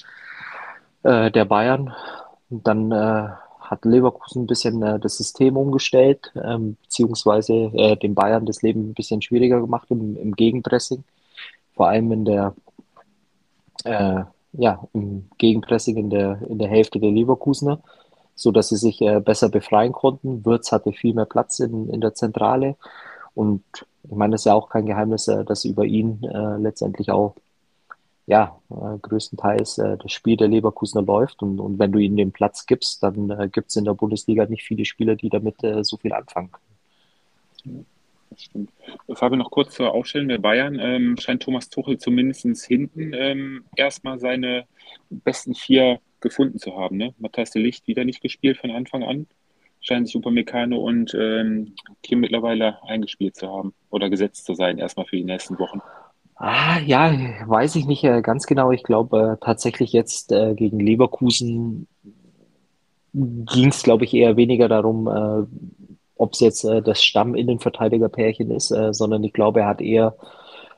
äh, 1.03 1.31
der 1.31 1.45
Bayern. 1.45 1.93
Und 2.49 2.67
dann 2.67 2.91
äh, 2.91 3.29
hat 3.59 3.85
Leverkusen 3.85 4.43
ein 4.43 4.47
bisschen 4.47 4.83
äh, 4.83 4.99
das 4.99 5.17
System 5.17 5.57
umgestellt, 5.57 6.31
ähm, 6.41 6.77
beziehungsweise 6.83 7.53
äh, 7.53 7.95
den 7.97 8.13
Bayern 8.15 8.45
das 8.45 8.61
Leben 8.61 8.89
ein 8.89 8.93
bisschen 8.93 9.21
schwieriger 9.21 9.59
gemacht 9.59 9.87
im, 9.89 10.15
im 10.15 10.35
Gegenpressing. 10.35 11.03
Vor 11.75 11.87
allem 11.87 12.11
in 12.11 12.25
der 12.25 12.53
äh, 13.83 14.23
ja, 14.53 14.83
im 14.93 15.29
Gegenpressing 15.37 15.97
in 15.97 16.09
der, 16.09 16.41
in 16.49 16.59
der 16.59 16.67
Hälfte 16.67 16.99
der 16.99 17.11
Leverkusener, 17.11 17.81
so 18.35 18.51
dass 18.51 18.69
sie 18.69 18.77
sich 18.77 19.01
äh, 19.01 19.19
besser 19.19 19.49
befreien 19.49 19.91
konnten. 19.91 20.45
Würz 20.45 20.71
hatte 20.71 20.91
viel 20.93 21.13
mehr 21.13 21.25
Platz 21.25 21.59
in, 21.59 21.89
in 21.89 22.01
der 22.01 22.13
Zentrale. 22.13 22.75
Und 23.33 23.63
ich 24.03 24.11
meine, 24.11 24.31
das 24.33 24.41
ist 24.41 24.45
ja 24.45 24.53
auch 24.53 24.69
kein 24.69 24.85
Geheimnis, 24.85 25.27
äh, 25.27 25.45
dass 25.45 25.65
über 25.65 25.85
ihn 25.85 26.23
äh, 26.23 26.57
letztendlich 26.57 27.11
auch 27.11 27.35
ja, 28.27 28.55
äh, 28.69 28.97
größtenteils 29.01 29.77
äh, 29.79 29.97
das 29.97 30.11
Spiel 30.11 30.37
der 30.37 30.47
Leverkusener 30.47 31.03
läuft. 31.03 31.41
Und, 31.43 31.59
und 31.59 31.79
wenn 31.79 31.91
du 31.91 31.99
ihnen 31.99 32.17
den 32.17 32.31
Platz 32.31 32.65
gibst, 32.65 33.03
dann 33.03 33.29
äh, 33.29 33.49
gibt 33.49 33.69
es 33.69 33.75
in 33.75 33.85
der 33.85 33.93
Bundesliga 33.93 34.45
nicht 34.45 34.63
viele 34.63 34.85
Spieler, 34.85 35.15
die 35.15 35.29
damit 35.29 35.57
so 35.81 35.97
viel 35.97 36.13
anfangen 36.13 36.51
können 36.51 37.85
das 38.31 38.43
stimmt. 38.43 38.71
Fabian, 39.13 39.39
noch 39.39 39.51
kurz 39.51 39.75
zur 39.75 39.91
Aufstellung 39.91 40.29
der 40.29 40.37
Bayern. 40.37 40.79
Ähm, 40.79 41.17
scheint 41.19 41.43
Thomas 41.43 41.69
Tuchel 41.69 41.97
zumindest 41.97 42.65
hinten 42.65 43.11
ähm, 43.13 43.65
erstmal 43.75 44.19
seine 44.19 44.65
besten 45.09 45.53
vier 45.53 45.99
gefunden 46.21 46.57
zu 46.57 46.75
haben. 46.77 46.97
Ne? 46.97 47.13
Matthias 47.19 47.51
de 47.51 47.61
Licht 47.61 47.87
wieder 47.87 48.05
nicht 48.05 48.21
gespielt 48.21 48.57
von 48.57 48.71
Anfang 48.71 49.03
an. 49.03 49.27
Scheint 49.81 50.07
sich 50.07 50.15
Upamecano 50.15 50.77
und 50.77 51.13
ähm, 51.19 51.73
Kim 52.03 52.19
mittlerweile 52.19 52.81
eingespielt 52.83 53.35
zu 53.35 53.49
haben 53.49 53.73
oder 53.89 54.09
gesetzt 54.09 54.45
zu 54.45 54.53
sein, 54.53 54.77
erstmal 54.77 55.07
für 55.07 55.17
die 55.17 55.23
nächsten 55.23 55.57
Wochen. 55.59 55.81
Ah, 56.35 56.79
ja, 56.79 57.13
weiß 57.45 57.75
ich 57.75 57.85
nicht 57.85 58.03
äh, 58.03 58.21
ganz 58.21 58.45
genau. 58.45 58.71
Ich 58.71 58.83
glaube 58.83 59.37
äh, 59.39 59.45
tatsächlich 59.45 59.91
jetzt 59.91 60.31
äh, 60.31 60.53
gegen 60.55 60.79
Leverkusen 60.79 61.87
ging 63.13 63.69
es, 63.69 63.83
glaube 63.83 64.05
ich, 64.05 64.13
eher 64.13 64.37
weniger 64.37 64.69
darum, 64.69 65.07
äh, 65.07 65.45
ob 66.21 66.33
es 66.33 66.39
jetzt 66.39 66.63
äh, 66.63 66.83
das 66.83 67.03
Stamm-Innenverteidiger-Pärchen 67.03 68.51
ist, 68.51 68.69
äh, 68.69 68.93
sondern 68.93 69.23
ich 69.23 69.33
glaube, 69.33 69.61
er 69.61 69.67
hat 69.67 69.81
eher 69.81 70.15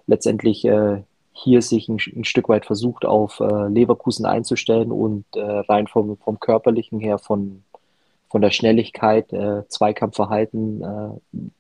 letztendlich 0.08 0.64
äh, 0.64 1.02
hier 1.34 1.62
sich 1.62 1.90
ein, 1.90 1.98
ein, 2.16 2.24
Stück 2.24 2.48
weit 2.48 2.66
versucht, 2.66 3.04
auf 3.04 3.42
äh, 3.42 3.68
Leverkusen 3.68 4.26
einzustellen 4.26 4.92
und 4.92 5.26
äh, 5.36 5.42
rein 5.42 5.88
vom, 5.88 6.18
vom 6.18 6.40
körperlichen 6.40 7.00
her, 7.00 7.18
von, 7.18 7.64
von 8.30 8.42
der 8.42 8.52
Schnelligkeit, 8.52 9.34
äh, 9.34 9.68
Zweikampfverhalten, 9.68 10.82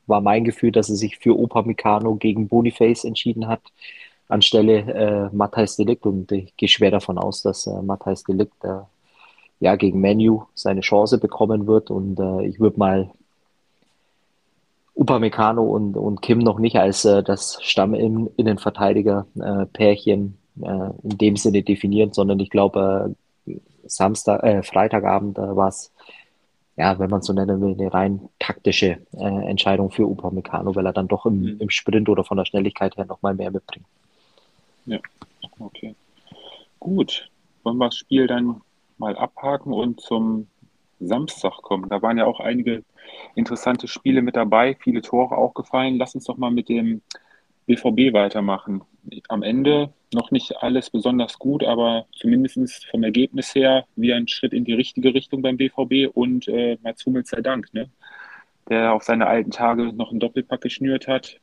war 0.07 0.21
mein 0.21 0.45
Gefühl, 0.45 0.71
dass 0.71 0.89
er 0.89 0.95
sich 0.95 1.17
für 1.17 1.37
Opa 1.37 1.63
Meccano 1.63 2.15
gegen 2.15 2.47
Boniface 2.47 3.03
entschieden 3.03 3.47
hat, 3.47 3.61
anstelle 4.29 4.79
äh, 4.93 5.35
Matthijs 5.35 5.75
Delikt. 5.75 6.05
Und 6.05 6.31
ich 6.31 6.55
gehe 6.55 6.69
schwer 6.69 6.91
davon 6.91 7.17
aus, 7.17 7.41
dass 7.41 7.67
äh, 7.67 7.81
Matthijs 7.81 8.23
Delikt 8.23 8.55
ja, 9.59 9.75
gegen 9.75 9.99
Menu 9.99 10.43
seine 10.53 10.81
Chance 10.81 11.17
bekommen 11.19 11.67
wird. 11.67 11.89
Und 11.89 12.19
ich 12.43 12.59
würde 12.59 12.77
mal 12.77 13.09
Upamecano 14.95 15.63
und, 15.63 15.97
und 15.97 16.21
Kim 16.21 16.37
noch 16.39 16.59
nicht 16.59 16.77
als 16.77 17.05
äh, 17.05 17.23
das 17.23 17.57
Stamminnenverteidiger-Pärchen 17.61 20.37
äh, 20.59 20.61
äh, 20.61 20.89
in 21.03 21.17
dem 21.17 21.35
Sinne 21.35 21.63
definieren, 21.63 22.13
sondern 22.13 22.39
ich 22.39 22.51
glaube, 22.51 23.15
äh, 23.47 23.57
Samstag, 23.85 24.43
äh, 24.43 24.61
Freitagabend 24.61 25.37
war 25.37 25.67
es, 25.67 25.91
ja, 26.75 26.99
wenn 26.99 27.09
man 27.09 27.21
so 27.21 27.33
nennen 27.33 27.59
will, 27.61 27.73
eine 27.73 27.93
rein 27.93 28.29
taktische 28.39 28.97
Entscheidung 29.11 29.91
für 29.91 30.07
Upamecano, 30.07 30.75
weil 30.75 30.87
er 30.87 30.93
dann 30.93 31.07
doch 31.07 31.27
im, 31.27 31.41
mhm. 31.41 31.57
im 31.59 31.69
Sprint 31.69 32.09
oder 32.09 32.23
von 32.23 32.37
der 32.37 32.45
Schnelligkeit 32.45 32.97
her 32.97 33.05
nochmal 33.05 33.35
mehr 33.35 33.51
mitbringt. 33.51 33.85
Ja, 34.87 34.97
okay. 35.59 35.93
Gut, 36.79 37.29
wollen 37.61 37.77
wir 37.77 37.85
das 37.85 37.97
Spiel 37.97 38.25
dann 38.25 38.61
mal 38.97 39.15
abhaken 39.15 39.71
und 39.71 40.01
zum 40.01 40.47
Samstag 41.07 41.61
kommen. 41.61 41.89
Da 41.89 42.01
waren 42.01 42.17
ja 42.17 42.25
auch 42.25 42.39
einige 42.39 42.83
interessante 43.35 43.87
Spiele 43.87 44.21
mit 44.21 44.35
dabei, 44.35 44.75
viele 44.79 45.01
Tore 45.01 45.37
auch 45.37 45.53
gefallen. 45.53 45.97
Lass 45.97 46.15
uns 46.15 46.25
doch 46.25 46.37
mal 46.37 46.51
mit 46.51 46.69
dem 46.69 47.01
BVB 47.65 48.13
weitermachen. 48.13 48.81
Am 49.29 49.43
Ende 49.43 49.93
noch 50.13 50.31
nicht 50.31 50.57
alles 50.57 50.89
besonders 50.89 51.39
gut, 51.39 51.63
aber 51.63 52.05
zumindest 52.15 52.85
vom 52.85 53.03
Ergebnis 53.03 53.53
her 53.55 53.85
wie 53.95 54.13
ein 54.13 54.27
Schritt 54.27 54.53
in 54.53 54.65
die 54.65 54.73
richtige 54.73 55.13
Richtung 55.13 55.41
beim 55.41 55.57
BVB 55.57 56.09
und 56.13 56.47
äh, 56.47 56.77
Mats 56.83 57.05
Hummels 57.05 57.29
sei 57.29 57.41
Dank, 57.41 57.73
ne? 57.73 57.89
der 58.69 58.93
auf 58.93 59.03
seine 59.03 59.27
alten 59.27 59.51
Tage 59.51 59.93
noch 59.93 60.11
einen 60.11 60.19
Doppelpack 60.19 60.61
geschnürt 60.61 61.07
hat. 61.07 61.39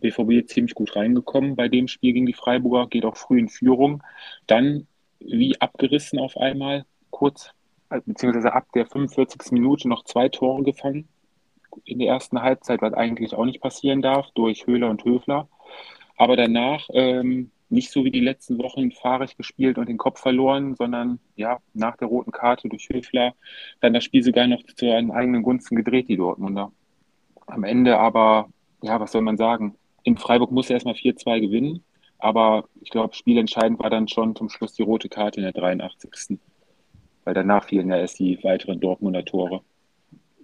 BVB 0.00 0.46
ziemlich 0.48 0.74
gut 0.74 0.96
reingekommen 0.96 1.56
bei 1.56 1.68
dem 1.68 1.88
Spiel 1.88 2.12
gegen 2.12 2.26
die 2.26 2.32
Freiburger, 2.32 2.88
geht 2.88 3.04
auch 3.04 3.16
früh 3.16 3.38
in 3.38 3.48
Führung. 3.48 4.02
Dann 4.46 4.86
wie 5.20 5.60
abgerissen 5.60 6.18
auf 6.18 6.36
einmal, 6.36 6.84
kurz 7.10 7.50
beziehungsweise 8.04 8.52
ab 8.52 8.66
der 8.74 8.86
45. 8.86 9.52
Minute 9.52 9.88
noch 9.88 10.04
zwei 10.04 10.28
Tore 10.28 10.62
gefangen 10.62 11.08
in 11.84 11.98
der 11.98 12.08
ersten 12.08 12.40
Halbzeit, 12.40 12.82
was 12.82 12.94
eigentlich 12.94 13.34
auch 13.34 13.44
nicht 13.44 13.60
passieren 13.60 14.02
darf, 14.02 14.30
durch 14.34 14.66
Höhler 14.66 14.90
und 14.90 15.04
Höfler. 15.04 15.48
Aber 16.16 16.36
danach 16.36 16.88
ähm, 16.92 17.50
nicht 17.68 17.90
so 17.90 18.04
wie 18.04 18.10
die 18.10 18.20
letzten 18.20 18.58
Wochen 18.58 18.92
fahrig 18.92 19.36
gespielt 19.36 19.78
und 19.78 19.88
den 19.88 19.98
Kopf 19.98 20.20
verloren, 20.20 20.76
sondern 20.76 21.18
ja, 21.36 21.58
nach 21.72 21.96
der 21.96 22.08
roten 22.08 22.30
Karte 22.30 22.68
durch 22.68 22.88
Höfler 22.88 23.34
dann 23.80 23.92
das 23.92 24.04
Spiel 24.04 24.22
sogar 24.22 24.46
noch 24.46 24.62
zu 24.62 24.86
ihren 24.86 25.10
eigenen 25.10 25.42
Gunsten 25.42 25.76
gedreht, 25.76 26.08
die 26.08 26.16
Dortmunder. 26.16 26.72
Am 27.46 27.64
Ende 27.64 27.98
aber, 27.98 28.48
ja, 28.82 29.00
was 29.00 29.12
soll 29.12 29.22
man 29.22 29.36
sagen? 29.36 29.74
In 30.04 30.16
Freiburg 30.16 30.50
muss 30.50 30.70
er 30.70 30.74
erstmal 30.74 30.94
4-2 30.94 31.40
gewinnen, 31.40 31.84
aber 32.18 32.68
ich 32.80 32.90
glaube, 32.90 33.14
spielentscheidend 33.14 33.80
war 33.80 33.90
dann 33.90 34.08
schon 34.08 34.36
zum 34.36 34.48
Schluss 34.48 34.74
die 34.74 34.82
rote 34.82 35.08
Karte 35.08 35.40
in 35.40 35.44
der 35.44 35.52
83 35.52 36.38
weil 37.24 37.34
danach 37.34 37.64
fielen 37.64 37.88
ja 37.88 37.96
erst 37.96 38.18
die 38.18 38.38
weiteren 38.42 38.80
Dortmunder 38.80 39.24
Tore. 39.24 39.62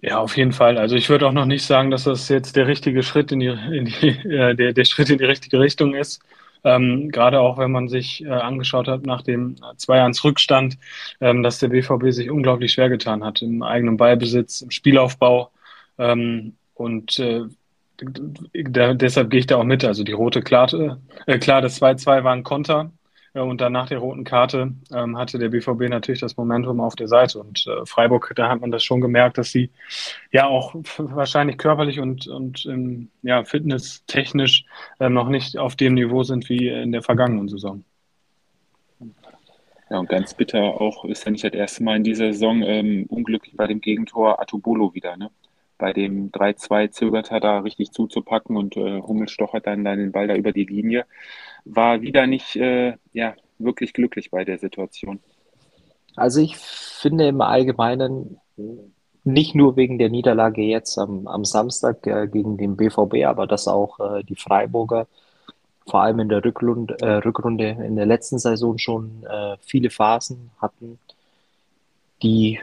Ja, 0.01 0.17
auf 0.19 0.35
jeden 0.35 0.51
Fall. 0.51 0.77
Also 0.77 0.95
ich 0.95 1.09
würde 1.09 1.27
auch 1.27 1.31
noch 1.31 1.45
nicht 1.45 1.63
sagen, 1.63 1.91
dass 1.91 2.05
das 2.05 2.27
jetzt 2.27 2.55
der 2.55 2.67
richtige 2.67 3.03
Schritt 3.03 3.31
in 3.31 3.39
die, 3.39 3.47
in 3.47 3.85
die 3.85 4.07
äh, 4.29 4.55
der, 4.55 4.73
der 4.73 4.85
Schritt 4.85 5.09
in 5.09 5.19
die 5.19 5.25
richtige 5.25 5.59
Richtung 5.59 5.93
ist. 5.93 6.21
Ähm, 6.63 7.09
gerade 7.09 7.39
auch 7.39 7.57
wenn 7.57 7.71
man 7.71 7.87
sich 7.87 8.23
äh, 8.23 8.29
angeschaut 8.29 8.87
hat 8.87 9.05
nach 9.05 9.23
dem 9.23 9.55
Zweijahresrückstand, 9.77 10.77
ähm, 11.19 11.43
dass 11.43 11.59
der 11.59 11.69
BVB 11.69 12.11
sich 12.11 12.29
unglaublich 12.29 12.73
schwer 12.73 12.89
getan 12.89 13.23
hat 13.23 13.41
im 13.41 13.63
eigenen 13.63 13.97
Ballbesitz, 13.97 14.61
im 14.61 14.71
Spielaufbau. 14.71 15.51
Ähm, 15.97 16.55
und 16.75 17.19
äh, 17.19 17.43
da, 18.53 18.93
deshalb 18.93 19.29
gehe 19.29 19.39
ich 19.39 19.47
da 19.47 19.57
auch 19.57 19.63
mit. 19.63 19.83
Also 19.85 20.03
die 20.03 20.11
rote 20.11 20.41
Klarte, 20.41 20.99
äh, 21.27 21.37
klar, 21.39 21.61
das 21.61 21.81
2-2 21.81 22.23
war 22.23 22.33
ein 22.33 22.43
Konter. 22.43 22.91
Und 23.33 23.61
dann 23.61 23.71
nach 23.71 23.87
der 23.87 23.99
roten 23.99 24.25
Karte 24.25 24.73
ähm, 24.93 25.17
hatte 25.17 25.39
der 25.39 25.49
BVB 25.49 25.87
natürlich 25.89 26.19
das 26.19 26.35
Momentum 26.35 26.81
auf 26.81 26.95
der 26.95 27.07
Seite. 27.07 27.39
Und 27.39 27.65
äh, 27.65 27.85
Freiburg, 27.85 28.33
da 28.35 28.49
hat 28.49 28.59
man 28.59 28.71
das 28.71 28.83
schon 28.83 28.99
gemerkt, 28.99 29.37
dass 29.37 29.51
sie 29.51 29.69
ja 30.31 30.47
auch 30.47 30.75
wahrscheinlich 30.97 31.57
körperlich 31.57 32.01
und, 32.01 32.27
und 32.27 32.65
ähm, 32.65 33.09
ja, 33.21 33.45
fitnesstechnisch 33.45 34.65
äh, 34.99 35.07
noch 35.07 35.29
nicht 35.29 35.57
auf 35.57 35.77
dem 35.77 35.93
Niveau 35.93 36.23
sind 36.23 36.49
wie 36.49 36.67
in 36.67 36.91
der 36.91 37.03
vergangenen 37.03 37.47
Saison. 37.47 37.85
Ja, 39.89 39.99
und 39.99 40.09
ganz 40.09 40.33
bitter 40.33 40.61
auch 40.61 41.05
ist 41.05 41.25
ja 41.25 41.31
nicht 41.31 41.43
das 41.43 41.53
erste 41.53 41.83
Mal 41.83 41.97
in 41.97 42.03
dieser 42.03 42.33
Saison 42.33 42.61
ähm, 42.63 43.05
unglücklich 43.07 43.55
bei 43.55 43.67
dem 43.67 43.79
Gegentor 43.79 44.41
Atubolo 44.41 44.93
wieder. 44.93 45.15
Ne? 45.15 45.31
Bei 45.77 45.93
dem 45.93 46.31
3-2 46.31 46.91
zögert 46.91 47.31
er 47.31 47.39
da 47.39 47.59
richtig 47.59 47.91
zuzupacken 47.91 48.57
und 48.57 48.77
äh, 48.77 49.01
Hummel 49.01 49.29
stochert 49.29 49.67
dann, 49.67 49.83
dann 49.83 49.99
den 49.99 50.11
Ball 50.11 50.27
da 50.27 50.35
über 50.35 50.51
die 50.51 50.65
Linie 50.65 51.05
war 51.65 52.01
wieder 52.01 52.27
nicht 52.27 52.55
äh, 52.55 52.95
ja, 53.13 53.35
wirklich 53.59 53.93
glücklich 53.93 54.31
bei 54.31 54.43
der 54.43 54.57
Situation. 54.57 55.19
Also 56.15 56.41
ich 56.41 56.57
finde 56.57 57.27
im 57.27 57.41
Allgemeinen 57.41 58.39
nicht 59.23 59.55
nur 59.55 59.75
wegen 59.75 59.97
der 59.97 60.09
Niederlage 60.09 60.63
jetzt 60.63 60.97
am, 60.97 61.27
am 61.27 61.45
Samstag 61.45 62.05
äh, 62.07 62.27
gegen 62.27 62.57
den 62.57 62.75
BVB, 62.75 63.25
aber 63.25 63.47
dass 63.47 63.67
auch 63.67 63.99
äh, 63.99 64.23
die 64.23 64.35
Freiburger 64.35 65.07
vor 65.87 66.01
allem 66.01 66.19
in 66.19 66.29
der 66.29 66.43
Rückrunde, 66.43 66.95
äh, 67.01 67.17
Rückrunde 67.17 67.69
in 67.69 67.95
der 67.95 68.05
letzten 68.05 68.39
Saison 68.39 68.77
schon 68.77 69.25
äh, 69.29 69.57
viele 69.61 69.89
Phasen 69.89 70.51
hatten, 70.61 70.99
die 72.21 72.59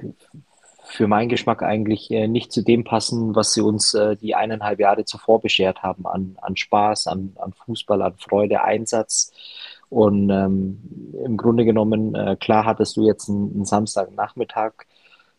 für 0.88 1.06
meinen 1.06 1.28
Geschmack 1.28 1.62
eigentlich 1.62 2.10
äh, 2.10 2.26
nicht 2.28 2.50
zu 2.52 2.62
dem 2.62 2.84
passen, 2.84 3.34
was 3.34 3.52
sie 3.52 3.60
uns 3.60 3.94
äh, 3.94 4.16
die 4.16 4.34
eineinhalb 4.34 4.80
Jahre 4.80 5.04
zuvor 5.04 5.40
beschert 5.40 5.82
haben 5.82 6.06
an, 6.06 6.36
an 6.40 6.56
Spaß, 6.56 7.06
an, 7.06 7.34
an 7.38 7.52
Fußball, 7.52 8.02
an 8.02 8.14
Freude, 8.18 8.62
Einsatz. 8.62 9.32
Und 9.90 10.30
ähm, 10.30 11.12
im 11.24 11.36
Grunde 11.36 11.64
genommen, 11.64 12.14
äh, 12.14 12.36
klar 12.36 12.64
hattest 12.64 12.96
du 12.96 13.06
jetzt 13.06 13.28
einen, 13.28 13.52
einen 13.54 13.64
Samstagnachmittag. 13.64 14.72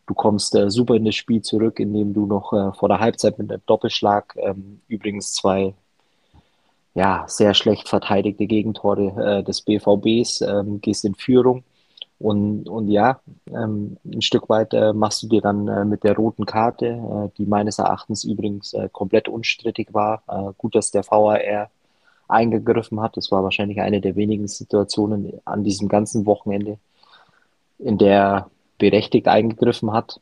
Du 0.08 0.14
kommst 0.14 0.56
äh, 0.56 0.70
super 0.70 0.96
in 0.96 1.06
das 1.06 1.16
Spiel 1.16 1.42
zurück, 1.42 1.80
indem 1.80 2.14
du 2.14 2.26
noch 2.26 2.54
äh, 2.54 2.72
vor 2.74 2.90
der 2.90 3.00
Halbzeit 3.00 3.38
mit 3.40 3.52
einem 3.52 3.62
Doppelschlag, 3.66 4.36
ähm, 4.38 4.82
übrigens 4.88 5.34
zwei 5.34 5.74
ja, 6.96 7.26
sehr 7.28 7.54
schlecht 7.54 7.88
verteidigte 7.88 8.48
Gegentore 8.48 9.40
äh, 9.40 9.44
des 9.44 9.62
BVBs, 9.62 10.42
ähm, 10.42 10.82
gehst 10.82 11.06
in 11.06 11.16
Führung 11.16 11.64
und, 12.20 12.68
und 12.68 12.90
ja, 12.90 13.22
ähm, 13.48 13.98
ein 14.06 14.22
Stück 14.22 14.50
weit 14.50 14.74
äh, 14.74 14.92
machst 14.92 15.24
du 15.24 15.28
dir 15.28 15.42
dann 15.42 15.70
äh, 15.70 15.86
mit 15.86 16.04
der 16.04 16.18
roten 16.18 16.46
Karte, 16.46 16.86
äh, 16.88 17.30
die 17.38 17.46
meines 17.46 17.80
Erachtens 17.80 18.26
übrigens 18.26 18.74
äh, 18.74 18.90
komplett 18.92 19.30
unstrittig 19.30 19.94
war. 19.94 20.24
Äh, 20.28 20.52
gut, 20.58 20.76
dass 20.76 20.92
der 20.92 21.06
VAR 21.10 21.70
eingegriffen 22.28 23.00
hat. 23.00 23.16
Das 23.16 23.32
war 23.32 23.44
wahrscheinlich 23.44 23.80
eine 23.80 24.02
der 24.02 24.18
wenigen 24.18 24.50
Situationen 24.50 25.40
an 25.46 25.64
diesem 25.64 25.88
ganzen 25.88 26.26
Wochenende, 26.26 26.78
in 27.80 27.98
der 27.98 28.50
berechtigt 28.78 29.30
eingegriffen 29.30 29.94
hat. 29.94 30.20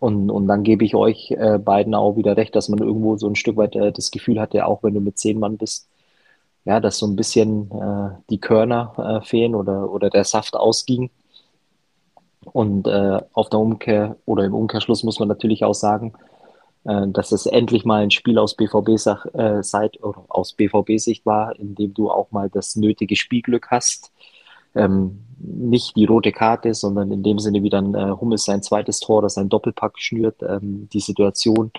Und, 0.00 0.30
und 0.30 0.48
dann 0.48 0.62
gebe 0.62 0.84
ich 0.84 0.94
euch 0.94 1.30
äh, 1.32 1.58
beiden 1.58 1.94
auch 1.94 2.16
wieder 2.16 2.38
recht, 2.38 2.56
dass 2.56 2.70
man 2.70 2.78
irgendwo 2.78 3.18
so 3.18 3.28
ein 3.28 3.36
Stück 3.36 3.58
weit 3.58 3.74
das 3.74 4.10
Gefühl 4.10 4.40
hatte, 4.40 4.64
auch 4.64 4.82
wenn 4.82 4.94
du 4.94 5.00
mit 5.00 5.18
zehn 5.18 5.38
Mann 5.38 5.58
bist, 5.58 5.89
ja, 6.64 6.80
dass 6.80 6.98
so 6.98 7.06
ein 7.06 7.16
bisschen 7.16 7.70
äh, 7.70 8.10
die 8.28 8.38
Körner 8.38 8.92
äh, 8.98 9.26
fehlen 9.26 9.54
oder, 9.54 9.90
oder 9.90 10.10
der 10.10 10.24
Saft 10.24 10.56
ausging. 10.56 11.10
Und 12.44 12.86
äh, 12.86 13.20
auf 13.32 13.50
der 13.50 13.60
Umkehr 13.60 14.16
oder 14.24 14.44
im 14.44 14.54
Umkehrschluss 14.54 15.02
muss 15.02 15.18
man 15.18 15.28
natürlich 15.28 15.64
auch 15.64 15.74
sagen, 15.74 16.14
äh, 16.84 17.08
dass 17.08 17.32
es 17.32 17.46
endlich 17.46 17.84
mal 17.84 18.02
ein 18.02 18.10
Spiel 18.10 18.38
aus 18.38 18.54
BVB-Sicht 18.56 19.34
äh, 19.34 20.02
oder 20.02 20.24
BVB-Sicht 20.56 21.26
war, 21.26 21.58
in 21.58 21.74
dem 21.74 21.94
du 21.94 22.10
auch 22.10 22.30
mal 22.30 22.48
das 22.48 22.76
nötige 22.76 23.16
Spielglück 23.16 23.68
hast. 23.70 24.12
Ähm, 24.74 25.24
nicht 25.38 25.96
die 25.96 26.04
rote 26.04 26.32
Karte, 26.32 26.74
sondern 26.74 27.10
in 27.10 27.22
dem 27.22 27.38
Sinne, 27.38 27.62
wie 27.62 27.70
dann 27.70 27.94
äh, 27.94 28.10
Hummels 28.20 28.44
sein 28.44 28.62
zweites 28.62 29.00
Tor 29.00 29.18
oder 29.18 29.28
sein 29.28 29.48
Doppelpack 29.48 29.98
schnürt, 29.98 30.42
ähm, 30.42 30.88
die 30.92 31.00
Situation 31.00 31.72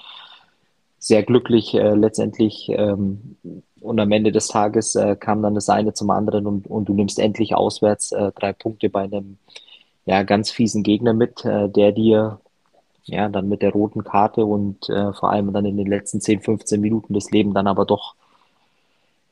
sehr 1.01 1.23
glücklich 1.23 1.73
äh, 1.73 1.95
letztendlich 1.95 2.69
ähm, 2.69 3.35
und 3.81 3.99
am 3.99 4.11
Ende 4.11 4.31
des 4.31 4.47
Tages 4.47 4.95
äh, 4.95 5.15
kam 5.15 5.41
dann 5.41 5.55
das 5.55 5.67
eine 5.67 5.93
zum 5.93 6.11
anderen 6.11 6.45
und, 6.45 6.67
und 6.67 6.87
du 6.87 6.93
nimmst 6.93 7.17
endlich 7.17 7.55
auswärts 7.55 8.11
äh, 8.11 8.31
drei 8.33 8.53
Punkte 8.53 8.89
bei 8.89 9.01
einem 9.01 9.39
ja, 10.05 10.21
ganz 10.21 10.51
fiesen 10.51 10.83
Gegner 10.83 11.13
mit, 11.13 11.43
äh, 11.43 11.69
der 11.69 11.91
dir 11.91 12.39
ja 13.05 13.27
dann 13.29 13.49
mit 13.49 13.63
der 13.63 13.71
roten 13.71 14.03
Karte 14.03 14.45
und 14.45 14.89
äh, 14.89 15.11
vor 15.13 15.31
allem 15.31 15.51
dann 15.53 15.65
in 15.65 15.75
den 15.75 15.87
letzten 15.87 16.21
10, 16.21 16.41
15 16.41 16.79
Minuten 16.79 17.15
das 17.15 17.31
Leben 17.31 17.55
dann 17.55 17.65
aber 17.65 17.85
doch 17.85 18.13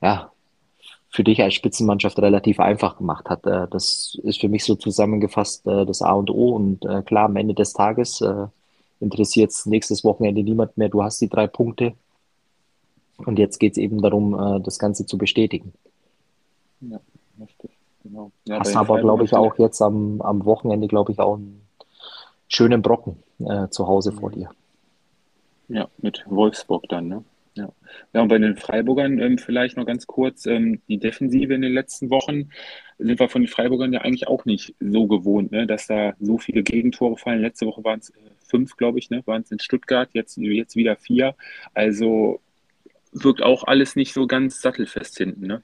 ja 0.01 0.31
für 1.11 1.23
dich 1.23 1.41
als 1.43 1.53
Spitzenmannschaft 1.53 2.17
relativ 2.19 2.59
einfach 2.59 2.97
gemacht 2.97 3.29
hat. 3.29 3.45
Äh, 3.45 3.67
das 3.69 4.17
ist 4.23 4.41
für 4.41 4.49
mich 4.49 4.63
so 4.63 4.73
zusammengefasst 4.73 5.67
äh, 5.67 5.85
das 5.85 6.01
A 6.01 6.13
und 6.13 6.31
O 6.31 6.55
und 6.55 6.83
äh, 6.85 7.03
klar 7.03 7.25
am 7.25 7.35
Ende 7.35 7.53
des 7.53 7.73
Tages 7.73 8.21
äh, 8.21 8.47
interessiert 8.99 9.51
es 9.51 9.65
nächstes 9.65 10.03
Wochenende 10.03 10.43
niemand 10.43 10.77
mehr. 10.77 10.89
Du 10.89 11.03
hast 11.03 11.21
die 11.21 11.29
drei 11.29 11.47
Punkte 11.47 11.93
und 13.17 13.39
jetzt 13.39 13.59
geht 13.59 13.73
es 13.73 13.77
eben 13.77 14.01
darum, 14.01 14.33
äh, 14.33 14.61
das 14.61 14.79
Ganze 14.79 15.05
zu 15.05 15.17
bestätigen. 15.17 15.73
Ja, 16.81 16.99
richtig. 17.39 17.71
Genau. 18.03 18.31
Ja, 18.45 18.59
Hast 18.59 18.75
aber, 18.75 19.01
glaube 19.01 19.25
ich, 19.25 19.33
auch 19.33 19.57
jetzt 19.57 19.81
am, 19.81 20.21
am 20.21 20.45
Wochenende, 20.45 20.87
glaube 20.87 21.11
ich, 21.11 21.19
auch 21.19 21.35
einen 21.35 21.61
schönen 22.47 22.81
Brocken 22.81 23.17
äh, 23.39 23.67
zu 23.69 23.87
Hause 23.87 24.11
vor 24.11 24.31
dir. 24.31 24.49
Ja, 25.67 25.87
mit 25.97 26.23
Wolfsburg 26.27 26.87
dann, 26.89 27.07
ne? 27.07 27.23
Ja. 27.55 27.69
ja, 28.13 28.21
und 28.21 28.29
bei 28.29 28.37
den 28.37 28.55
Freiburgern 28.55 29.19
ähm, 29.19 29.37
vielleicht 29.37 29.75
noch 29.75 29.85
ganz 29.85 30.07
kurz, 30.07 30.45
ähm, 30.45 30.81
die 30.87 30.97
Defensive 30.97 31.53
in 31.53 31.61
den 31.61 31.73
letzten 31.73 32.09
Wochen 32.09 32.51
sind 32.99 33.19
wir 33.19 33.27
von 33.27 33.41
den 33.41 33.47
Freiburgern 33.49 33.91
ja 33.91 34.01
eigentlich 34.01 34.27
auch 34.27 34.45
nicht 34.45 34.75
so 34.79 35.07
gewohnt, 35.07 35.51
ne, 35.51 35.67
dass 35.67 35.87
da 35.87 36.13
so 36.19 36.37
viele 36.37 36.63
Gegentore 36.63 37.17
fallen. 37.17 37.41
Letzte 37.41 37.65
Woche 37.65 37.83
waren 37.83 37.99
es 37.99 38.11
äh, 38.11 38.29
fünf, 38.49 38.75
glaube 38.77 38.99
ich, 38.99 39.09
ne, 39.09 39.21
waren 39.25 39.41
es 39.41 39.51
in 39.51 39.59
Stuttgart, 39.59 40.09
jetzt, 40.13 40.37
jetzt 40.37 40.75
wieder 40.75 40.95
vier. 40.95 41.35
Also 41.73 42.41
wirkt 43.11 43.41
auch 43.41 43.63
alles 43.65 43.95
nicht 43.95 44.13
so 44.13 44.27
ganz 44.27 44.61
sattelfest 44.61 45.17
hinten, 45.17 45.47
ne? 45.47 45.63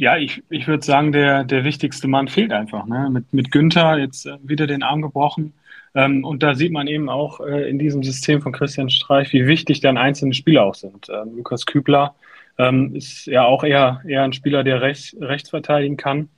Ja, 0.00 0.16
ich, 0.16 0.44
ich 0.48 0.68
würde 0.68 0.86
sagen, 0.86 1.10
der, 1.10 1.42
der 1.42 1.64
wichtigste 1.64 2.06
Mann 2.06 2.28
fehlt 2.28 2.52
einfach. 2.52 2.86
Ne? 2.86 3.10
Mit, 3.10 3.32
mit 3.32 3.50
Günther 3.50 3.98
jetzt 3.98 4.26
äh, 4.26 4.38
wieder 4.44 4.68
den 4.68 4.84
Arm 4.84 5.02
gebrochen. 5.02 5.54
Ähm, 5.92 6.24
und 6.24 6.44
da 6.44 6.54
sieht 6.54 6.70
man 6.70 6.86
eben 6.86 7.08
auch 7.08 7.40
äh, 7.40 7.68
in 7.68 7.80
diesem 7.80 8.04
System 8.04 8.40
von 8.40 8.52
Christian 8.52 8.90
Streich, 8.90 9.32
wie 9.32 9.48
wichtig 9.48 9.80
dann 9.80 9.98
einzelne 9.98 10.34
Spieler 10.34 10.64
auch 10.66 10.76
sind. 10.76 11.08
Ähm, 11.08 11.36
Lukas 11.36 11.66
Kübler 11.66 12.14
ähm, 12.58 12.94
ist 12.94 13.26
ja 13.26 13.44
auch 13.44 13.64
eher, 13.64 14.00
eher 14.06 14.22
ein 14.22 14.32
Spieler, 14.32 14.62
der 14.62 14.82
rechts, 14.82 15.16
rechts 15.20 15.50
verteidigen 15.50 15.96
kann. 15.96 16.28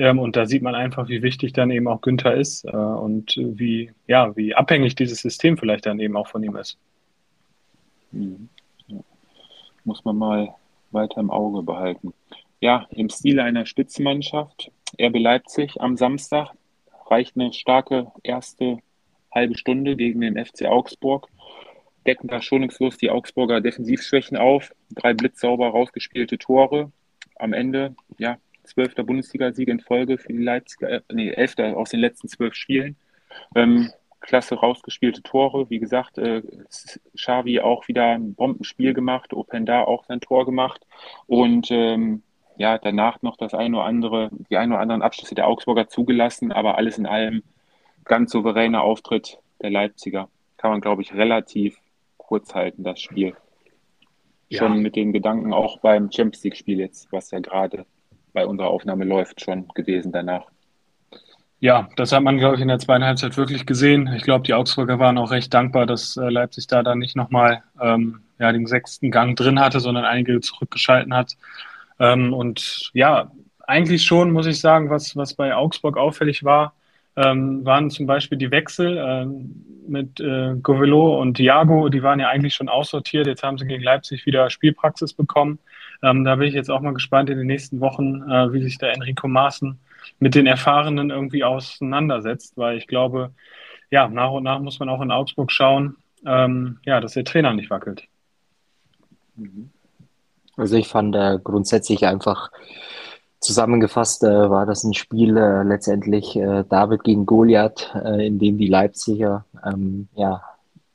Ähm, 0.00 0.18
und 0.18 0.36
da 0.36 0.46
sieht 0.46 0.62
man 0.62 0.74
einfach, 0.74 1.08
wie 1.08 1.22
wichtig 1.22 1.52
dann 1.52 1.70
eben 1.70 1.86
auch 1.88 2.00
Günther 2.00 2.34
ist 2.34 2.64
äh, 2.64 2.70
und 2.70 3.36
wie, 3.36 3.92
ja, 4.06 4.34
wie 4.36 4.54
abhängig 4.54 4.94
dieses 4.94 5.20
System 5.20 5.56
vielleicht 5.56 5.86
dann 5.86 6.00
eben 6.00 6.16
auch 6.16 6.28
von 6.28 6.42
ihm 6.42 6.56
ist. 6.56 6.78
Mhm 8.12 8.48
muss 9.84 10.04
man 10.04 10.16
mal 10.16 10.54
weiter 10.90 11.20
im 11.20 11.30
Auge 11.30 11.62
behalten. 11.62 12.12
Ja, 12.60 12.86
im 12.90 13.08
Stil 13.08 13.40
einer 13.40 13.66
Spitzenmannschaft, 13.66 14.70
RB 15.00 15.18
Leipzig 15.18 15.80
am 15.80 15.96
Samstag, 15.96 16.50
reicht 17.06 17.36
eine 17.36 17.52
starke 17.52 18.12
erste 18.22 18.78
halbe 19.32 19.56
Stunde 19.56 19.96
gegen 19.96 20.20
den 20.20 20.44
FC 20.44 20.66
Augsburg. 20.66 21.28
Decken 22.06 22.28
da 22.28 22.40
schonungslos 22.40 22.98
die 22.98 23.10
Augsburger 23.10 23.60
Defensivschwächen 23.60 24.36
auf. 24.36 24.72
Drei 24.90 25.14
blitzsauber 25.14 25.68
rausgespielte 25.68 26.38
Tore. 26.38 26.92
Am 27.36 27.52
Ende, 27.52 27.94
ja, 28.18 28.36
zwölfter 28.70 29.04
Bundesligasieg 29.04 29.68
in 29.68 29.80
Folge 29.80 30.18
für 30.18 30.32
die 30.32 30.42
Leipziger, 30.42 30.90
äh, 30.90 31.00
nee, 31.12 31.30
elfter 31.30 31.76
aus 31.76 31.90
den 31.90 32.00
letzten 32.00 32.28
zwölf 32.28 32.54
Spielen. 32.54 32.96
Ähm, 33.54 33.90
klasse 34.20 34.54
rausgespielte 34.54 35.22
Tore. 35.22 35.70
Wie 35.70 35.78
gesagt, 35.78 36.18
äh, 36.18 36.42
Xavi 37.16 37.60
auch 37.60 37.88
wieder 37.88 38.12
ein 38.12 38.34
Bombenspiel 38.34 38.94
gemacht, 38.94 39.32
Openda 39.32 39.82
auch 39.84 40.04
sein 40.04 40.20
Tor 40.20 40.44
gemacht 40.44 40.86
und 41.26 41.70
ähm, 41.70 42.22
ja, 42.56 42.76
danach 42.76 43.22
noch 43.22 43.36
das 43.36 43.54
eine 43.54 43.78
oder 43.78 43.86
andere, 43.86 44.30
die 44.50 44.58
ein 44.58 44.70
oder 44.70 44.80
anderen 44.80 45.00
Abschlüsse 45.00 45.34
der 45.34 45.48
Augsburger 45.48 45.88
zugelassen, 45.88 46.52
aber 46.52 46.76
alles 46.76 46.98
in 46.98 47.06
allem 47.06 47.42
ganz 48.04 48.32
souveräner 48.32 48.82
Auftritt 48.82 49.38
der 49.62 49.70
Leipziger. 49.70 50.28
Kann 50.58 50.72
man, 50.72 50.82
glaube 50.82 51.00
ich, 51.00 51.14
relativ 51.14 51.78
kurz 52.18 52.54
halten, 52.54 52.84
das 52.84 53.00
Spiel. 53.00 53.34
Ja. 54.50 54.58
Schon 54.58 54.82
mit 54.82 54.94
den 54.94 55.12
Gedanken 55.12 55.54
auch 55.54 55.78
beim 55.78 56.12
Champions 56.12 56.44
League-Spiel 56.44 56.80
jetzt, 56.80 57.10
was 57.12 57.30
ja 57.30 57.38
gerade 57.38 57.86
bei 58.32 58.46
unserer 58.46 58.68
Aufnahme 58.68 59.04
läuft, 59.04 59.40
schon 59.40 59.68
gewesen 59.74 60.12
danach. 60.12 60.46
Ja, 61.60 61.90
das 61.96 62.12
hat 62.12 62.22
man, 62.22 62.38
glaube 62.38 62.56
ich, 62.56 62.62
in 62.62 62.68
der 62.68 62.78
zweiten 62.78 63.04
Halbzeit 63.04 63.36
wirklich 63.36 63.66
gesehen. 63.66 64.10
Ich 64.16 64.22
glaube, 64.22 64.44
die 64.44 64.54
Augsburger 64.54 64.98
waren 64.98 65.18
auch 65.18 65.30
recht 65.30 65.52
dankbar, 65.52 65.84
dass 65.84 66.16
äh, 66.16 66.30
Leipzig 66.30 66.66
da 66.68 66.82
dann 66.82 66.98
nicht 66.98 67.16
nochmal 67.16 67.62
ähm, 67.80 68.22
ja, 68.38 68.50
den 68.50 68.66
sechsten 68.66 69.10
Gang 69.10 69.36
drin 69.36 69.60
hatte, 69.60 69.78
sondern 69.78 70.06
einige 70.06 70.40
zurückgeschalten 70.40 71.14
hat. 71.14 71.36
Ähm, 71.98 72.32
und 72.32 72.90
ja, 72.94 73.30
eigentlich 73.66 74.04
schon, 74.04 74.32
muss 74.32 74.46
ich 74.46 74.58
sagen, 74.58 74.88
was, 74.88 75.16
was 75.16 75.34
bei 75.34 75.54
Augsburg 75.54 75.98
auffällig 75.98 76.44
war, 76.44 76.72
ähm, 77.16 77.64
waren 77.64 77.90
zum 77.90 78.06
Beispiel 78.06 78.38
die 78.38 78.50
Wechsel 78.50 78.96
äh, 78.96 79.26
mit 79.86 80.18
äh, 80.18 80.54
Govelo 80.62 81.20
und 81.20 81.36
Diago, 81.38 81.90
die 81.90 82.02
waren 82.02 82.20
ja 82.20 82.28
eigentlich 82.28 82.54
schon 82.54 82.70
aussortiert. 82.70 83.26
Jetzt 83.26 83.42
haben 83.42 83.58
sie 83.58 83.66
gegen 83.66 83.82
Leipzig 83.82 84.24
wieder 84.24 84.48
Spielpraxis 84.48 85.12
bekommen. 85.12 85.58
Ähm, 86.02 86.24
da 86.24 86.36
bin 86.36 86.48
ich 86.48 86.54
jetzt 86.54 86.70
auch 86.70 86.80
mal 86.80 86.94
gespannt 86.94 87.30
in 87.30 87.38
den 87.38 87.46
nächsten 87.46 87.80
Wochen, 87.80 88.22
äh, 88.22 88.52
wie 88.52 88.62
sich 88.62 88.78
da 88.78 88.88
Enrico 88.88 89.28
Maaßen 89.28 89.78
mit 90.18 90.34
den 90.34 90.46
Erfahrenen 90.46 91.10
irgendwie 91.10 91.44
auseinandersetzt, 91.44 92.56
weil 92.56 92.78
ich 92.78 92.86
glaube, 92.86 93.32
ja, 93.90 94.08
nach 94.08 94.30
und 94.30 94.44
nach 94.44 94.60
muss 94.60 94.78
man 94.78 94.88
auch 94.88 95.00
in 95.00 95.10
Augsburg 95.10 95.52
schauen, 95.52 95.96
ähm, 96.24 96.78
ja, 96.84 97.00
dass 97.00 97.14
der 97.14 97.24
Trainer 97.24 97.52
nicht 97.52 97.70
wackelt. 97.70 98.04
Also 100.56 100.76
ich 100.76 100.88
fand 100.88 101.14
äh, 101.16 101.38
grundsätzlich 101.42 102.06
einfach 102.06 102.50
zusammengefasst 103.40 104.22
äh, 104.22 104.50
war 104.50 104.66
das 104.66 104.84
ein 104.84 104.92
Spiel 104.92 105.36
äh, 105.36 105.62
letztendlich 105.62 106.36
äh, 106.36 106.64
David 106.68 107.04
gegen 107.04 107.24
Goliath, 107.24 107.90
äh, 107.94 108.26
in 108.26 108.38
dem 108.38 108.58
die 108.58 108.68
Leipziger 108.68 109.46
ähm, 109.64 110.08
ja, 110.14 110.42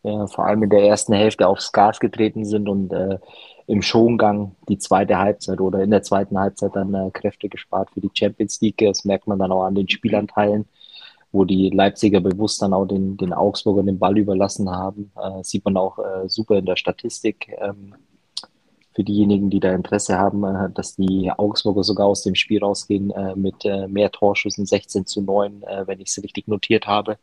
ja 0.03 0.27
vor 0.27 0.45
allem 0.45 0.61
in 0.61 0.69
der 0.69 0.83
ersten 0.83 1.13
Hälfte 1.13 1.47
aufs 1.47 1.71
Gas 1.71 1.99
getreten 1.99 2.45
sind 2.45 2.69
und 2.69 2.93
äh, 2.93 3.17
im 3.67 3.81
Schongang 3.81 4.55
die 4.69 4.77
zweite 4.77 5.17
Halbzeit 5.17 5.59
oder 5.59 5.81
in 5.81 5.91
der 5.91 6.03
zweiten 6.03 6.37
Halbzeit 6.37 6.75
dann 6.75 6.93
äh, 6.93 7.09
Kräfte 7.11 7.49
gespart 7.49 7.89
für 7.91 8.01
die 8.01 8.11
Champions 8.13 8.61
League. 8.61 8.77
Das 8.77 9.05
merkt 9.05 9.27
man 9.27 9.39
dann 9.39 9.51
auch 9.51 9.63
an 9.63 9.75
den 9.75 9.89
Spielanteilen, 9.89 10.65
wo 11.31 11.45
die 11.45 11.69
Leipziger 11.69 12.19
bewusst 12.19 12.61
dann 12.61 12.73
auch 12.73 12.85
den, 12.85 13.17
den 13.17 13.33
Augsburgern 13.33 13.87
den 13.87 13.99
Ball 13.99 14.17
überlassen 14.17 14.69
haben. 14.69 15.11
Äh, 15.15 15.43
sieht 15.43 15.65
man 15.65 15.77
auch 15.77 15.97
äh, 15.99 16.29
super 16.29 16.57
in 16.57 16.65
der 16.65 16.75
Statistik. 16.75 17.51
Ähm, 17.59 17.95
für 18.95 19.03
diejenigen, 19.03 19.49
die 19.49 19.59
da 19.59 19.73
Interesse 19.73 20.17
haben, 20.17 20.43
äh, 20.43 20.69
dass 20.73 20.95
die 20.95 21.31
Augsburger 21.35 21.83
sogar 21.83 22.07
aus 22.07 22.23
dem 22.23 22.35
Spiel 22.35 22.63
rausgehen 22.63 23.11
äh, 23.11 23.35
mit 23.35 23.65
äh, 23.65 23.87
mehr 23.87 24.11
Torschüssen, 24.11 24.65
16 24.65 25.05
zu 25.05 25.21
9, 25.21 25.63
äh, 25.63 25.87
wenn 25.87 25.99
ich 25.99 26.09
es 26.09 26.23
richtig 26.23 26.47
notiert 26.47 26.87
habe. 26.87 27.17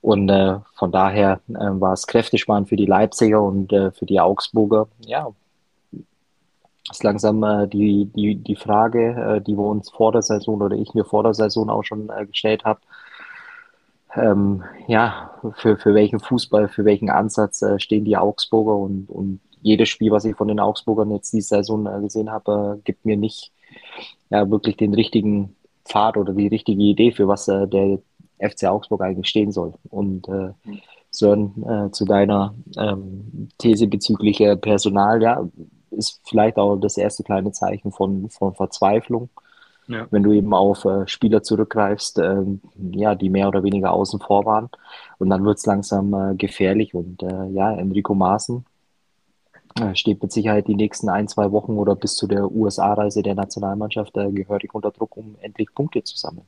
Und 0.00 0.28
äh, 0.28 0.58
von 0.74 0.92
daher 0.92 1.40
äh, 1.48 1.54
war 1.54 1.92
es 1.92 2.06
kräftesparen 2.06 2.66
für 2.66 2.76
die 2.76 2.86
Leipziger 2.86 3.42
und 3.42 3.72
äh, 3.72 3.90
für 3.90 4.06
die 4.06 4.20
Augsburger. 4.20 4.88
Ja, 5.04 5.32
ist 6.90 7.04
langsam 7.04 7.42
äh, 7.42 7.68
die, 7.68 8.06
die, 8.06 8.36
die 8.36 8.56
Frage, 8.56 9.36
äh, 9.36 9.40
die 9.40 9.56
wir 9.56 9.64
uns 9.64 9.90
vor 9.90 10.12
der 10.12 10.22
Saison 10.22 10.60
oder 10.60 10.76
ich 10.76 10.94
mir 10.94 11.04
vor 11.04 11.22
der 11.22 11.34
Saison 11.34 11.70
auch 11.70 11.84
schon 11.84 12.10
äh, 12.10 12.26
gestellt 12.26 12.64
habe. 12.64 12.80
Ähm, 14.14 14.64
ja, 14.86 15.32
für, 15.56 15.76
für 15.76 15.94
welchen 15.94 16.18
Fußball, 16.18 16.68
für 16.68 16.84
welchen 16.84 17.10
Ansatz 17.10 17.62
äh, 17.62 17.78
stehen 17.78 18.04
die 18.04 18.16
Augsburger 18.16 18.74
und, 18.76 19.10
und 19.10 19.40
jedes 19.60 19.88
Spiel, 19.88 20.10
was 20.10 20.24
ich 20.24 20.36
von 20.36 20.48
den 20.48 20.60
Augsburgern 20.60 21.10
jetzt 21.10 21.32
diese 21.32 21.48
Saison 21.48 21.86
äh, 21.86 22.00
gesehen 22.00 22.30
habe, 22.30 22.78
äh, 22.78 22.82
gibt 22.84 23.04
mir 23.04 23.16
nicht 23.16 23.52
ja, 24.30 24.48
wirklich 24.50 24.76
den 24.76 24.94
richtigen 24.94 25.56
Pfad 25.84 26.16
oder 26.16 26.32
die 26.32 26.48
richtige 26.48 26.82
Idee, 26.82 27.12
für 27.12 27.28
was 27.28 27.48
äh, 27.48 27.66
der 27.66 27.98
FC 28.38 28.64
Augsburg 28.64 29.02
eigentlich 29.02 29.28
stehen 29.28 29.52
soll. 29.52 29.74
Und 29.90 30.28
äh, 30.28 30.52
Sören, 31.10 31.64
äh, 31.66 31.90
zu 31.90 32.04
deiner 32.04 32.54
ähm, 32.76 33.48
These 33.58 33.86
bezüglich 33.86 34.40
äh, 34.40 34.56
Personal, 34.56 35.22
ja, 35.22 35.48
ist 35.90 36.20
vielleicht 36.24 36.56
auch 36.58 36.76
das 36.76 36.96
erste 36.96 37.22
kleine 37.22 37.52
Zeichen 37.52 37.92
von, 37.92 38.30
von 38.30 38.54
Verzweiflung. 38.54 39.28
Ja. 39.86 40.06
Wenn 40.10 40.22
du 40.22 40.32
eben 40.32 40.52
auf 40.52 40.84
äh, 40.84 41.08
Spieler 41.08 41.42
zurückgreifst, 41.42 42.18
ähm, 42.18 42.60
ja, 42.92 43.14
die 43.14 43.30
mehr 43.30 43.48
oder 43.48 43.62
weniger 43.62 43.92
außen 43.92 44.20
vor 44.20 44.44
waren. 44.44 44.68
Und 45.18 45.30
dann 45.30 45.44
wird 45.44 45.58
es 45.58 45.66
langsam 45.66 46.12
äh, 46.12 46.34
gefährlich. 46.34 46.94
Und 46.94 47.22
äh, 47.22 47.46
ja, 47.48 47.72
Enrico 47.72 48.14
Maaßen 48.14 48.66
äh, 49.80 49.94
steht 49.94 50.22
mit 50.22 50.30
Sicherheit 50.30 50.68
die 50.68 50.74
nächsten 50.74 51.08
ein, 51.08 51.26
zwei 51.26 51.50
Wochen 51.52 51.72
oder 51.72 51.96
bis 51.96 52.16
zu 52.16 52.26
der 52.26 52.50
USA-Reise 52.50 53.22
der 53.22 53.34
Nationalmannschaft 53.34 54.16
äh, 54.18 54.30
gehörig 54.30 54.74
unter 54.74 54.90
Druck, 54.90 55.16
um 55.16 55.36
endlich 55.40 55.74
Punkte 55.74 56.02
zu 56.02 56.18
sammeln. 56.18 56.46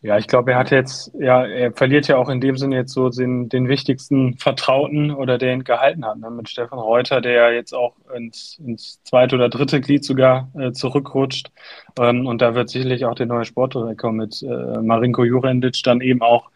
Ja, 0.00 0.16
ich 0.16 0.28
glaube, 0.28 0.52
er 0.52 0.58
hat 0.58 0.70
jetzt, 0.70 1.12
ja, 1.18 1.44
er 1.44 1.72
verliert 1.72 2.06
ja 2.06 2.18
auch 2.18 2.28
in 2.28 2.40
dem 2.40 2.56
Sinne 2.56 2.76
jetzt 2.76 2.92
so 2.92 3.08
den, 3.08 3.48
den 3.48 3.68
wichtigsten 3.68 4.38
Vertrauten 4.38 5.10
oder 5.10 5.38
der 5.38 5.52
ihn 5.54 5.64
gehalten 5.64 6.04
hat, 6.06 6.18
ne? 6.18 6.30
mit 6.30 6.48
Stefan 6.48 6.78
Reuter, 6.78 7.20
der 7.20 7.32
ja 7.32 7.50
jetzt 7.50 7.72
auch 7.72 7.96
ins, 8.14 8.60
ins 8.64 9.02
zweite 9.02 9.34
oder 9.34 9.48
dritte 9.48 9.80
Glied 9.80 10.04
sogar 10.04 10.50
äh, 10.56 10.70
zurückrutscht. 10.70 11.50
Ähm, 11.98 12.28
und 12.28 12.40
da 12.40 12.54
wird 12.54 12.70
sicherlich 12.70 13.06
auch 13.06 13.16
der 13.16 13.26
neue 13.26 13.44
Sportdirektor 13.44 14.12
mit 14.12 14.40
äh, 14.40 14.46
Marinko 14.80 15.24
Jurendic 15.24 15.82
dann 15.82 16.00
eben 16.00 16.22
auch 16.22 16.48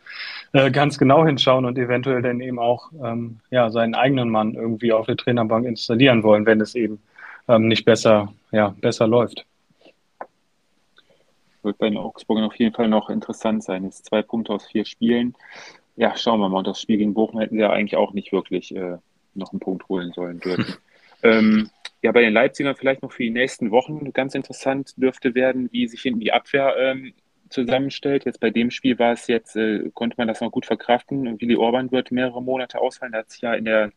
äh, 0.52 0.70
ganz 0.70 0.96
genau 0.96 1.26
hinschauen 1.26 1.64
und 1.64 1.76
eventuell 1.78 2.22
dann 2.22 2.40
eben 2.40 2.60
auch 2.60 2.92
ähm, 3.02 3.40
ja, 3.50 3.70
seinen 3.70 3.96
eigenen 3.96 4.30
Mann 4.30 4.54
irgendwie 4.54 4.92
auf 4.92 5.06
der 5.06 5.16
Trainerbank 5.16 5.66
installieren 5.66 6.22
wollen, 6.22 6.46
wenn 6.46 6.60
es 6.60 6.76
eben 6.76 7.02
ähm, 7.48 7.66
nicht 7.66 7.84
besser, 7.84 8.32
ja, 8.52 8.72
besser 8.80 9.08
läuft 9.08 9.46
wird 11.64 11.78
bei 11.78 11.88
den 11.88 11.98
Augsburgern 11.98 12.44
auf 12.44 12.56
jeden 12.56 12.74
Fall 12.74 12.88
noch 12.88 13.10
interessant 13.10 13.64
sein. 13.64 13.84
Jetzt 13.84 14.06
zwei 14.06 14.22
Punkte 14.22 14.52
aus 14.52 14.66
vier 14.66 14.84
Spielen. 14.84 15.34
Ja, 15.96 16.16
schauen 16.16 16.40
wir 16.40 16.48
mal. 16.48 16.58
Und 16.58 16.66
das 16.66 16.80
Spiel 16.80 16.98
gegen 16.98 17.14
Bochum 17.14 17.40
hätten 17.40 17.56
sie 17.56 17.60
ja 17.60 17.70
eigentlich 17.70 17.96
auch 17.96 18.12
nicht 18.12 18.32
wirklich 18.32 18.74
äh, 18.74 18.98
noch 19.34 19.52
einen 19.52 19.60
Punkt 19.60 19.88
holen 19.88 20.12
sollen 20.12 20.40
dürfen. 20.40 20.76
ähm, 21.22 21.70
ja, 22.02 22.12
bei 22.12 22.22
den 22.22 22.32
Leipzigern 22.32 22.74
vielleicht 22.74 23.02
noch 23.02 23.12
für 23.12 23.22
die 23.22 23.30
nächsten 23.30 23.70
Wochen 23.70 24.12
ganz 24.12 24.34
interessant 24.34 24.94
dürfte 24.96 25.34
werden, 25.34 25.68
wie 25.72 25.86
sich 25.86 26.02
hinten 26.02 26.20
die 26.20 26.32
Abwehr 26.32 26.74
ähm, 26.76 27.14
zusammenstellt. 27.52 28.24
Jetzt 28.24 28.40
bei 28.40 28.50
dem 28.50 28.70
Spiel 28.70 28.98
war 28.98 29.12
es 29.12 29.26
jetzt, 29.26 29.56
äh, 29.56 29.90
konnte 29.94 30.16
man 30.18 30.28
das 30.28 30.40
noch 30.40 30.50
gut 30.50 30.66
verkraften. 30.66 31.40
Willi 31.40 31.56
Orban 31.56 31.92
wird 31.92 32.10
mehrere 32.10 32.42
Monate 32.42 32.80
ausfallen. 32.80 33.12
Er 33.12 33.20
hat 33.20 33.30
sich 33.30 33.42
ja 33.42 33.54
in 33.54 33.64
der 33.64 33.92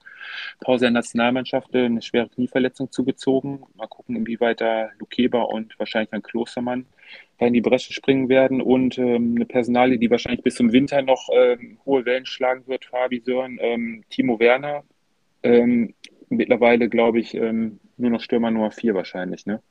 Pause 0.59 0.85
der 0.85 0.91
Nationalmannschaft 0.91 1.73
äh, 1.73 1.85
eine 1.85 2.01
schwere 2.01 2.29
Knieverletzung 2.29 2.91
zugezogen. 2.91 3.63
Mal 3.75 3.87
gucken, 3.87 4.15
inwieweit 4.15 4.61
da 4.61 4.89
Lukeba 4.99 5.41
und 5.41 5.77
wahrscheinlich 5.79 6.11
dann 6.11 6.21
Klostermann 6.21 6.85
da 7.37 7.47
in 7.47 7.53
die 7.53 7.61
Bresche 7.61 7.93
springen 7.93 8.29
werden 8.29 8.61
und 8.61 8.97
ähm, 8.97 9.33
eine 9.35 9.45
Personalie, 9.45 9.97
die 9.97 10.09
wahrscheinlich 10.09 10.43
bis 10.43 10.55
zum 10.55 10.71
Winter 10.71 11.01
noch 11.01 11.29
ähm, 11.33 11.79
hohe 11.85 12.05
Wellen 12.05 12.25
schlagen 12.25 12.67
wird, 12.67 12.85
Fabi 12.85 13.19
Sören, 13.19 13.57
ähm, 13.61 14.03
Timo 14.09 14.39
Werner. 14.39 14.83
Ähm, 15.43 15.93
mittlerweile, 16.29 16.89
glaube 16.89 17.19
ich, 17.19 17.35
ähm, 17.35 17.79
nur 17.97 18.11
noch 18.11 18.21
Stürmer 18.21 18.51
Nummer 18.51 18.71
4 18.71 18.95
wahrscheinlich, 18.95 19.45
ne? 19.45 19.61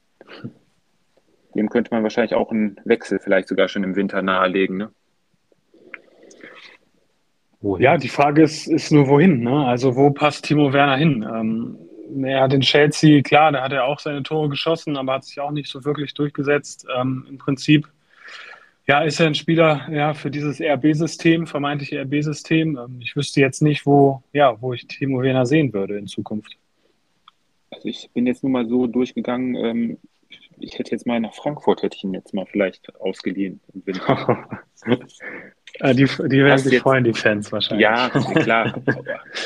Dem 1.55 1.69
könnte 1.69 1.93
man 1.93 2.03
wahrscheinlich 2.03 2.35
auch 2.35 2.51
einen 2.51 2.81
Wechsel 2.85 3.19
vielleicht 3.19 3.49
sogar 3.49 3.69
schon 3.69 3.85
im 3.85 3.97
Winter 3.97 4.23
nahelegen, 4.23 4.77
ne? 4.77 4.91
Ja, 7.79 7.97
die 7.97 8.09
Frage 8.09 8.43
ist, 8.43 8.67
ist 8.67 8.93
nur 8.93 9.09
wohin, 9.09 9.41
ne? 9.41 9.65
Also 9.65 9.97
wo 9.97 10.11
passt 10.11 10.45
Timo 10.45 10.73
Werner 10.75 10.97
hin? 10.97 11.27
Ähm, 11.27 11.79
er 12.23 12.43
hat 12.43 12.53
in 12.53 12.61
Chelsea, 12.61 13.23
klar, 13.23 13.53
da 13.53 13.63
hat 13.63 13.73
er 13.73 13.85
auch 13.85 13.99
seine 13.99 14.23
Tore 14.23 14.51
geschossen, 14.51 14.97
aber 14.99 15.15
hat 15.15 15.25
sich 15.25 15.41
auch 15.41 15.51
nicht 15.51 15.71
so 15.71 15.85
wirklich 15.85 16.13
durchgesetzt. 16.13 16.87
Ähm, 16.95 17.27
Im 17.29 17.39
Prinzip, 17.39 17.89
ja, 18.87 19.01
ist 19.01 19.19
er 19.19 19.29
ein 19.29 19.35
Spieler 19.35 19.89
ja, 19.91 20.13
für 20.13 20.31
dieses 20.31 20.61
RB-System, 20.61 21.47
vermeintliche 21.47 22.03
RB-System. 22.03 22.77
Ähm, 22.77 22.99
ich 23.01 23.17
wüsste 23.17 23.41
jetzt 23.41 23.63
nicht, 23.63 23.87
wo, 23.87 24.23
ja, 24.33 24.61
wo 24.61 24.75
ich 24.75 24.87
Timo 24.87 25.23
Werner 25.23 25.47
sehen 25.47 25.73
würde 25.73 25.97
in 25.97 26.07
Zukunft. 26.07 26.59
Also 27.71 27.89
ich 27.89 28.11
bin 28.13 28.27
jetzt 28.27 28.43
nur 28.43 28.53
mal 28.53 28.69
so 28.69 28.87
durchgegangen, 28.87 29.55
ähm, 29.57 29.99
ich 30.59 30.79
hätte 30.79 30.93
jetzt 30.93 31.07
mal 31.07 31.21
nach 31.21 31.35
Frankfurt, 31.35 31.83
hätte 31.83 31.97
ich 31.97 32.05
ihn 32.05 32.15
jetzt 32.15 32.35
mal 32.35 32.47
vielleicht 32.47 32.95
ausgeliehen 33.01 33.61
im 33.73 33.87
Winter. 33.87 34.61
Äh, 35.81 35.95
die, 35.95 36.05
die 36.05 36.45
werden 36.45 36.59
sich 36.59 36.81
freuen, 36.81 37.05
die 37.05 37.13
Fans 37.15 37.51
wahrscheinlich. 37.53 37.85
Ja, 37.85 38.09
klar. 38.09 38.75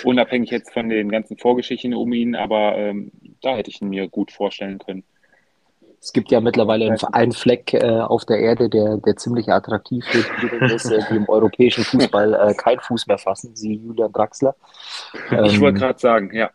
unabhängig 0.05 0.51
jetzt 0.51 0.73
von 0.73 0.89
den 0.89 1.11
ganzen 1.11 1.37
Vorgeschichten 1.37 1.95
um 1.95 2.13
ihn, 2.13 2.35
aber 2.35 2.77
ähm, 2.77 3.13
da 3.41 3.57
hätte 3.57 3.71
ich 3.71 3.81
ihn 3.81 3.89
mir 3.89 4.09
gut 4.09 4.33
vorstellen 4.33 4.79
können. 4.79 5.05
Es 6.01 6.13
gibt 6.13 6.31
ja 6.31 6.41
mittlerweile 6.41 6.97
einen 7.13 7.33
Fleck 7.33 7.75
äh, 7.75 8.01
auf 8.01 8.25
der 8.25 8.39
Erde, 8.39 8.69
der, 8.69 8.99
der 8.99 9.17
ziemlich 9.17 9.49
attraktiv 9.49 10.05
ist, 10.61 10.91
äh, 10.91 11.01
die 11.11 11.17
im 11.17 11.29
europäischen 11.29 11.83
Fußball 11.83 12.35
äh, 12.35 12.55
keinen 12.55 12.81
Fuß 12.81 13.09
mehr 13.09 13.19
fassen, 13.19 13.57
sie 13.57 13.75
Julian 13.75 14.13
Draxler. 14.13 14.55
Ähm, 15.31 15.45
ich 15.47 15.61
wollte 15.61 15.81
gerade 15.81 15.99
sagen, 15.99 16.33
ja. 16.33 16.51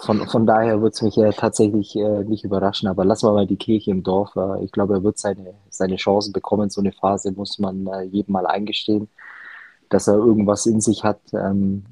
Von, 0.00 0.26
von 0.28 0.46
daher 0.46 0.80
wird 0.80 0.94
es 0.94 1.02
mich 1.02 1.18
äh, 1.18 1.32
tatsächlich 1.32 1.96
äh, 1.96 2.24
nicht 2.24 2.44
überraschen, 2.44 2.88
aber 2.88 3.04
lassen 3.04 3.26
wir 3.26 3.32
mal 3.32 3.46
die 3.46 3.56
Kirche 3.56 3.90
im 3.90 4.02
Dorf. 4.02 4.34
Äh, 4.36 4.64
ich 4.64 4.72
glaube, 4.72 4.94
er 4.94 5.02
wird 5.02 5.18
seine, 5.18 5.54
seine 5.70 5.96
Chancen 5.96 6.32
bekommen. 6.32 6.70
So 6.70 6.80
eine 6.80 6.92
Phase 6.92 7.32
muss 7.32 7.58
man 7.58 7.86
äh, 7.88 8.02
jedem 8.02 8.32
mal 8.32 8.46
eingestehen, 8.46 9.08
dass 9.88 10.08
er 10.08 10.14
irgendwas 10.14 10.66
in 10.66 10.80
sich 10.80 11.04
hat, 11.04 11.20
ähm, 11.32 11.84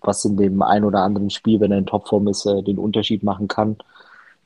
was 0.00 0.24
in 0.24 0.36
dem 0.36 0.62
ein 0.62 0.84
oder 0.84 1.00
anderen 1.02 1.30
Spiel, 1.30 1.60
wenn 1.60 1.72
er 1.72 1.78
in 1.78 1.86
Topform 1.86 2.28
ist, 2.28 2.46
äh, 2.46 2.62
den 2.62 2.78
Unterschied 2.78 3.22
machen 3.22 3.48
kann. 3.48 3.76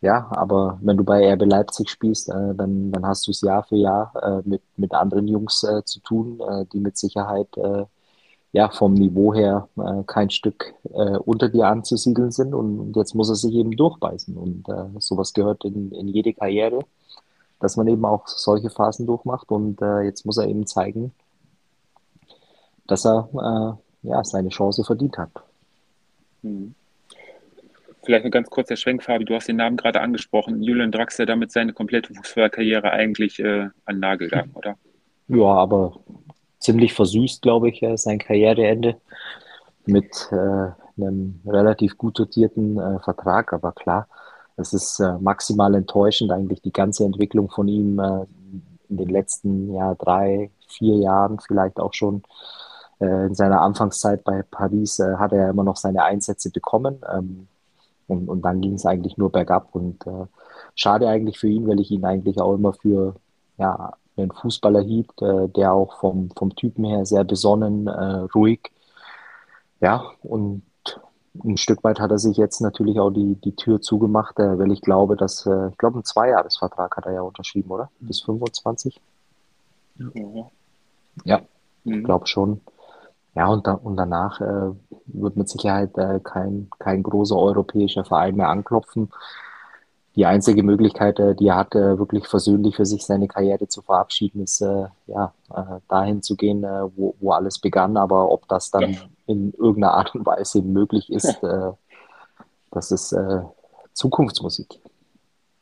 Ja, 0.00 0.28
aber 0.30 0.78
wenn 0.82 0.96
du 0.96 1.04
bei 1.04 1.32
RB 1.32 1.44
Leipzig 1.44 1.90
spielst, 1.90 2.28
äh, 2.28 2.54
dann, 2.54 2.92
dann 2.92 3.06
hast 3.06 3.26
du 3.26 3.32
es 3.32 3.40
Jahr 3.40 3.64
für 3.64 3.76
Jahr 3.76 4.12
äh, 4.22 4.48
mit, 4.48 4.62
mit 4.76 4.94
anderen 4.94 5.26
Jungs 5.28 5.64
äh, 5.64 5.84
zu 5.84 6.00
tun, 6.00 6.40
äh, 6.48 6.66
die 6.72 6.80
mit 6.80 6.96
Sicherheit 6.96 7.48
äh, 7.56 7.84
ja, 8.58 8.68
vom 8.70 8.94
Niveau 8.94 9.32
her 9.34 9.68
äh, 9.76 10.02
kein 10.06 10.30
Stück 10.30 10.74
äh, 10.92 11.16
unter 11.18 11.48
dir 11.48 11.68
anzusiedeln 11.68 12.32
sind 12.32 12.54
und, 12.54 12.96
jetzt 12.96 13.14
muss 13.14 13.28
er 13.28 13.36
sich 13.36 13.54
eben 13.54 13.70
durchbeißen 13.70 14.36
und 14.36 14.68
äh, 14.68 14.98
sowas 14.98 15.32
gehört 15.32 15.64
in, 15.64 15.92
in 15.92 16.08
jede 16.08 16.32
Karriere 16.32 16.80
dass 17.60 17.76
man 17.76 17.88
eben 17.88 18.04
auch 18.04 18.26
solche 18.26 18.70
Phasen 18.70 19.06
durchmacht 19.06 19.50
und 19.50 19.82
äh, 19.82 20.02
jetzt 20.02 20.24
muss 20.24 20.38
er 20.38 20.46
eben 20.46 20.66
zeigen, 20.66 21.12
dass 22.86 23.04
er 23.04 23.28
äh, 24.04 24.08
ja, 24.08 24.24
seine 24.24 24.48
Chance 24.50 24.84
verdient 24.84 25.18
hat. 25.18 25.30
Mhm. 26.42 26.74
Vielleicht 28.04 28.24
ein 28.24 28.30
ganz 28.30 28.48
kurzer 28.48 28.76
Schwenk, 28.76 29.02
Fabi, 29.02 29.24
du 29.24 29.34
hast 29.34 29.48
den 29.48 29.56
Namen 29.56 29.76
gerade 29.76 30.00
angesprochen. 30.00 30.62
Julian 30.62 30.92
Draxler 30.92 31.26
damit 31.26 31.52
seine 31.52 31.72
komplette 31.72 32.14
Fußballkarriere 32.14 32.90
eigentlich 32.90 33.38
äh, 33.40 33.68
an 33.84 34.00
Nagel 34.00 34.30
gegangen, 34.30 34.52
oder? 34.54 34.76
Ja, 35.26 35.44
aber 35.44 35.98
ziemlich 36.58 36.94
versüßt, 36.94 37.42
glaube 37.42 37.68
ich, 37.68 37.84
sein 37.96 38.18
Karriereende 38.18 38.96
mit 39.86 40.28
äh, 40.32 40.70
einem 41.00 41.40
relativ 41.46 41.96
gut 41.96 42.18
dotierten 42.18 42.78
äh, 42.78 42.98
Vertrag. 43.00 43.52
Aber 43.52 43.72
klar, 43.72 44.06
es 44.56 44.72
ist 44.72 45.00
äh, 45.00 45.18
maximal 45.18 45.74
enttäuschend, 45.74 46.30
eigentlich 46.30 46.62
die 46.62 46.72
ganze 46.72 47.04
Entwicklung 47.04 47.48
von 47.50 47.68
ihm 47.68 48.00
in 48.88 48.96
den 48.96 49.08
letzten 49.08 49.74
ja, 49.74 49.94
drei, 49.94 50.50
vier 50.66 50.96
Jahren 50.96 51.38
vielleicht 51.40 51.78
auch 51.78 51.94
schon. 51.94 52.22
In 53.00 53.34
seiner 53.36 53.60
Anfangszeit 53.60 54.24
bei 54.24 54.42
Paris 54.42 54.98
hat 54.98 55.32
er 55.32 55.50
immer 55.50 55.62
noch 55.62 55.76
seine 55.76 56.02
Einsätze 56.02 56.50
bekommen. 56.50 56.98
Ähm, 57.08 57.46
und, 58.08 58.28
und 58.28 58.42
dann 58.42 58.60
ging 58.60 58.74
es 58.74 58.86
eigentlich 58.86 59.16
nur 59.16 59.30
bergab. 59.30 59.68
Und 59.72 60.04
äh, 60.06 60.26
schade 60.74 61.08
eigentlich 61.08 61.38
für 61.38 61.46
ihn, 61.46 61.68
weil 61.68 61.78
ich 61.78 61.92
ihn 61.92 62.04
eigentlich 62.04 62.40
auch 62.40 62.54
immer 62.54 62.72
für 62.72 63.14
ja, 63.58 63.92
einen 64.22 64.32
Fußballer 64.32 64.80
hielt, 64.80 65.10
äh, 65.22 65.48
der 65.48 65.72
auch 65.72 65.98
vom, 66.00 66.30
vom 66.36 66.54
Typen 66.54 66.84
her 66.84 67.04
sehr 67.06 67.24
besonnen, 67.24 67.86
äh, 67.86 68.26
ruhig. 68.34 68.70
Ja, 69.80 70.10
und 70.22 70.62
ein 71.44 71.56
Stück 71.56 71.84
weit 71.84 72.00
hat 72.00 72.10
er 72.10 72.18
sich 72.18 72.36
jetzt 72.36 72.60
natürlich 72.60 72.98
auch 72.98 73.10
die, 73.10 73.36
die 73.36 73.54
Tür 73.54 73.80
zugemacht, 73.80 74.38
äh, 74.38 74.58
weil 74.58 74.72
ich 74.72 74.80
glaube, 74.80 75.16
dass, 75.16 75.46
ich 75.46 75.78
glaube, 75.78 75.96
einen 75.96 76.04
Zweijahresvertrag 76.04 76.96
hat 76.96 77.06
er 77.06 77.12
ja 77.12 77.22
unterschrieben, 77.22 77.70
oder? 77.70 77.90
Bis 78.00 78.20
25? 78.22 79.00
Ja, 79.96 80.50
ja 81.24 81.40
mhm. 81.84 81.94
ich 81.94 82.04
glaube 82.04 82.26
schon. 82.26 82.60
Ja, 83.34 83.46
und, 83.46 83.66
da, 83.66 83.74
und 83.74 83.96
danach 83.96 84.40
äh, 84.40 84.70
wird 85.06 85.36
mit 85.36 85.48
Sicherheit 85.48 85.96
äh, 85.96 86.18
kein, 86.22 86.68
kein 86.80 87.04
großer 87.04 87.36
europäischer 87.36 88.04
Verein 88.04 88.34
mehr 88.34 88.48
anklopfen. 88.48 89.10
Die 90.18 90.26
einzige 90.26 90.64
Möglichkeit, 90.64 91.20
äh, 91.20 91.36
die 91.36 91.46
er 91.46 91.54
hatte, 91.54 91.96
wirklich 92.00 92.26
versöhnlich 92.26 92.74
für 92.74 92.84
sich 92.84 93.06
seine 93.06 93.28
Karriere 93.28 93.68
zu 93.68 93.82
verabschieden, 93.82 94.42
ist 94.42 94.60
äh, 94.60 94.86
ja, 95.06 95.32
äh, 95.54 95.78
dahin 95.88 96.22
zu 96.22 96.34
gehen, 96.34 96.64
äh, 96.64 96.88
wo, 96.96 97.14
wo 97.20 97.30
alles 97.30 97.60
begann. 97.60 97.96
Aber 97.96 98.28
ob 98.32 98.48
das 98.48 98.72
dann 98.72 98.94
ja. 98.94 99.00
in 99.26 99.52
irgendeiner 99.52 99.94
Art 99.94 100.16
und 100.16 100.26
Weise 100.26 100.60
möglich 100.62 101.08
ist, 101.12 101.40
äh, 101.44 101.70
das 102.72 102.90
ist 102.90 103.12
äh, 103.12 103.42
Zukunftsmusik. 103.92 104.80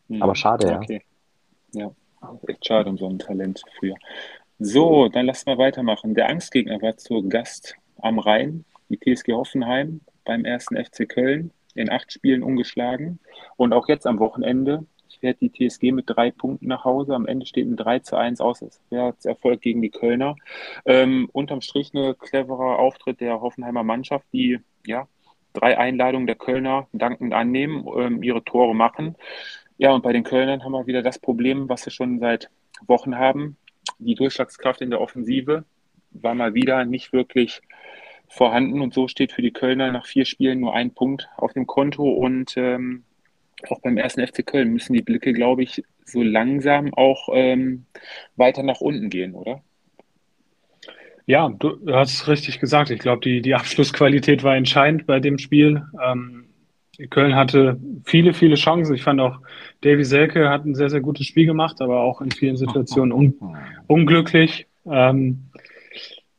Mhm. 0.09 0.23
Aber 0.23 0.35
schade, 0.35 0.75
okay. 0.75 1.03
ja. 1.73 1.91
Ja, 2.23 2.39
echt 2.49 2.67
schade 2.67 2.89
um 2.89 2.97
so 2.97 3.07
ein 3.07 3.19
Talent 3.19 3.63
früher. 3.79 3.97
So, 4.59 5.11
dann 5.11 5.27
lass 5.27 5.45
mal 5.45 5.59
weitermachen. 5.59 6.15
Der 6.15 6.31
Angstgegner 6.31 6.81
war 6.81 6.97
zu 6.97 7.29
Gast 7.29 7.75
am 7.99 8.19
Rhein, 8.19 8.65
die 8.89 8.99
TSG 8.99 9.35
Hoffenheim 9.35 10.01
beim 10.25 10.47
ersten 10.47 10.83
FC 10.83 11.07
Köln, 11.07 11.51
in 11.77 11.91
acht 11.91 12.13
Spielen 12.13 12.43
ungeschlagen. 12.43 13.21
Und 13.57 13.73
auch 13.73 13.89
jetzt 13.89 14.07
am 14.07 14.19
Wochenende 14.19 14.87
fährt 15.21 15.41
die 15.41 15.51
TSG 15.51 15.93
mit 15.93 16.05
drei 16.07 16.31
Punkten 16.31 16.67
nach 16.67 16.85
Hause. 16.85 17.15
Am 17.15 17.27
Ende 17.27 17.47
steht 17.47 17.67
ein 17.67 17.77
3 17.77 18.01
zu 18.01 18.17
1 18.17 18.41
aus. 18.41 18.61
Das 18.61 18.81
wäre 18.91 19.15
Erfolg 19.25 19.63
gegen 19.63 19.81
die 19.81 19.91
Kölner. 19.91 20.37
Ähm, 20.85 21.29
unterm 21.33 21.63
Strich 21.63 21.95
ein 21.95 22.19
cleverer 22.19 22.79
Auftritt 22.79 23.21
der 23.21 23.41
Hoffenheimer 23.41 23.83
Mannschaft, 23.83 24.27
die 24.33 24.59
ja 24.87 25.09
drei 25.55 25.79
Einladungen 25.79 26.27
der 26.27 26.37
Kölner 26.37 26.87
dankend 26.93 27.33
annehmen, 27.33 27.87
ähm, 27.97 28.23
ihre 28.23 28.45
Tore 28.45 28.75
machen. 28.75 29.17
Ja, 29.79 29.93
und 29.93 30.03
bei 30.03 30.13
den 30.13 30.25
Kölnern 30.25 30.65
haben 30.65 30.73
wir 30.73 30.87
wieder 30.87 31.03
das 31.03 31.19
Problem, 31.19 31.69
was 31.69 31.87
wir 31.87 31.93
schon 31.93 32.19
seit 32.19 32.51
Wochen 32.87 33.17
haben 33.17 33.57
die 33.99 34.15
Durchschlagskraft 34.15 34.81
in 34.81 34.91
der 34.91 35.01
Offensive 35.01 35.65
war 36.11 36.35
mal 36.35 36.55
wieder 36.55 36.85
nicht 36.85 37.13
wirklich 37.13 37.61
vorhanden 38.29 38.81
und 38.81 38.95
so 38.95 39.09
steht 39.09 39.33
für 39.33 39.43
die 39.43 39.53
Kölner 39.53 39.93
nach 39.93 40.07
vier 40.07 40.25
Spielen 40.25 40.61
nur 40.61 40.75
ein 40.75 40.93
Punkt 40.93 41.29
auf 41.37 41.53
dem 41.53 41.67
Konto 41.67 42.05
und 42.05 42.55
ähm, 42.57 43.05
auch 43.71 43.81
beim 43.81 43.97
ersten 43.97 44.27
FC 44.27 44.47
Köln 44.47 44.73
müssen 44.73 44.93
die 44.93 45.03
Blicke, 45.03 45.33
glaube 45.33 45.63
ich, 45.63 45.83
so 46.05 46.23
langsam 46.23 46.93
auch 46.95 47.29
ähm, 47.33 47.87
weiter 48.37 48.63
nach 48.63 48.81
unten 48.81 49.11
gehen, 49.11 49.35
oder? 49.35 49.63
Ja, 51.27 51.49
du 51.49 51.79
hast 51.93 52.29
richtig 52.29 52.61
gesagt. 52.61 52.91
Ich 52.91 53.01
glaube, 53.01 53.21
die, 53.21 53.43
die 53.43 53.55
Abschlussqualität 53.55 54.45
war 54.45 54.55
entscheidend 54.55 55.07
bei 55.07 55.19
dem 55.19 55.39
Spiel. 55.39 55.83
Ähm, 56.01 56.45
Köln 57.11 57.35
hatte 57.35 57.79
viele, 58.05 58.33
viele 58.33 58.55
Chancen. 58.55 58.95
Ich 58.95 59.03
fand 59.03 59.21
auch, 59.21 59.41
Davy 59.83 60.05
Selke 60.05 60.49
hat 60.49 60.65
ein 60.65 60.75
sehr, 60.75 60.89
sehr 60.89 61.01
gutes 61.01 61.27
Spiel 61.27 61.47
gemacht, 61.47 61.81
aber 61.81 62.01
auch 62.01 62.21
in 62.21 62.31
vielen 62.31 62.57
Situationen 62.57 63.13
un 63.13 63.35
unglücklich. 63.89 64.67
Ähm, 64.87 65.46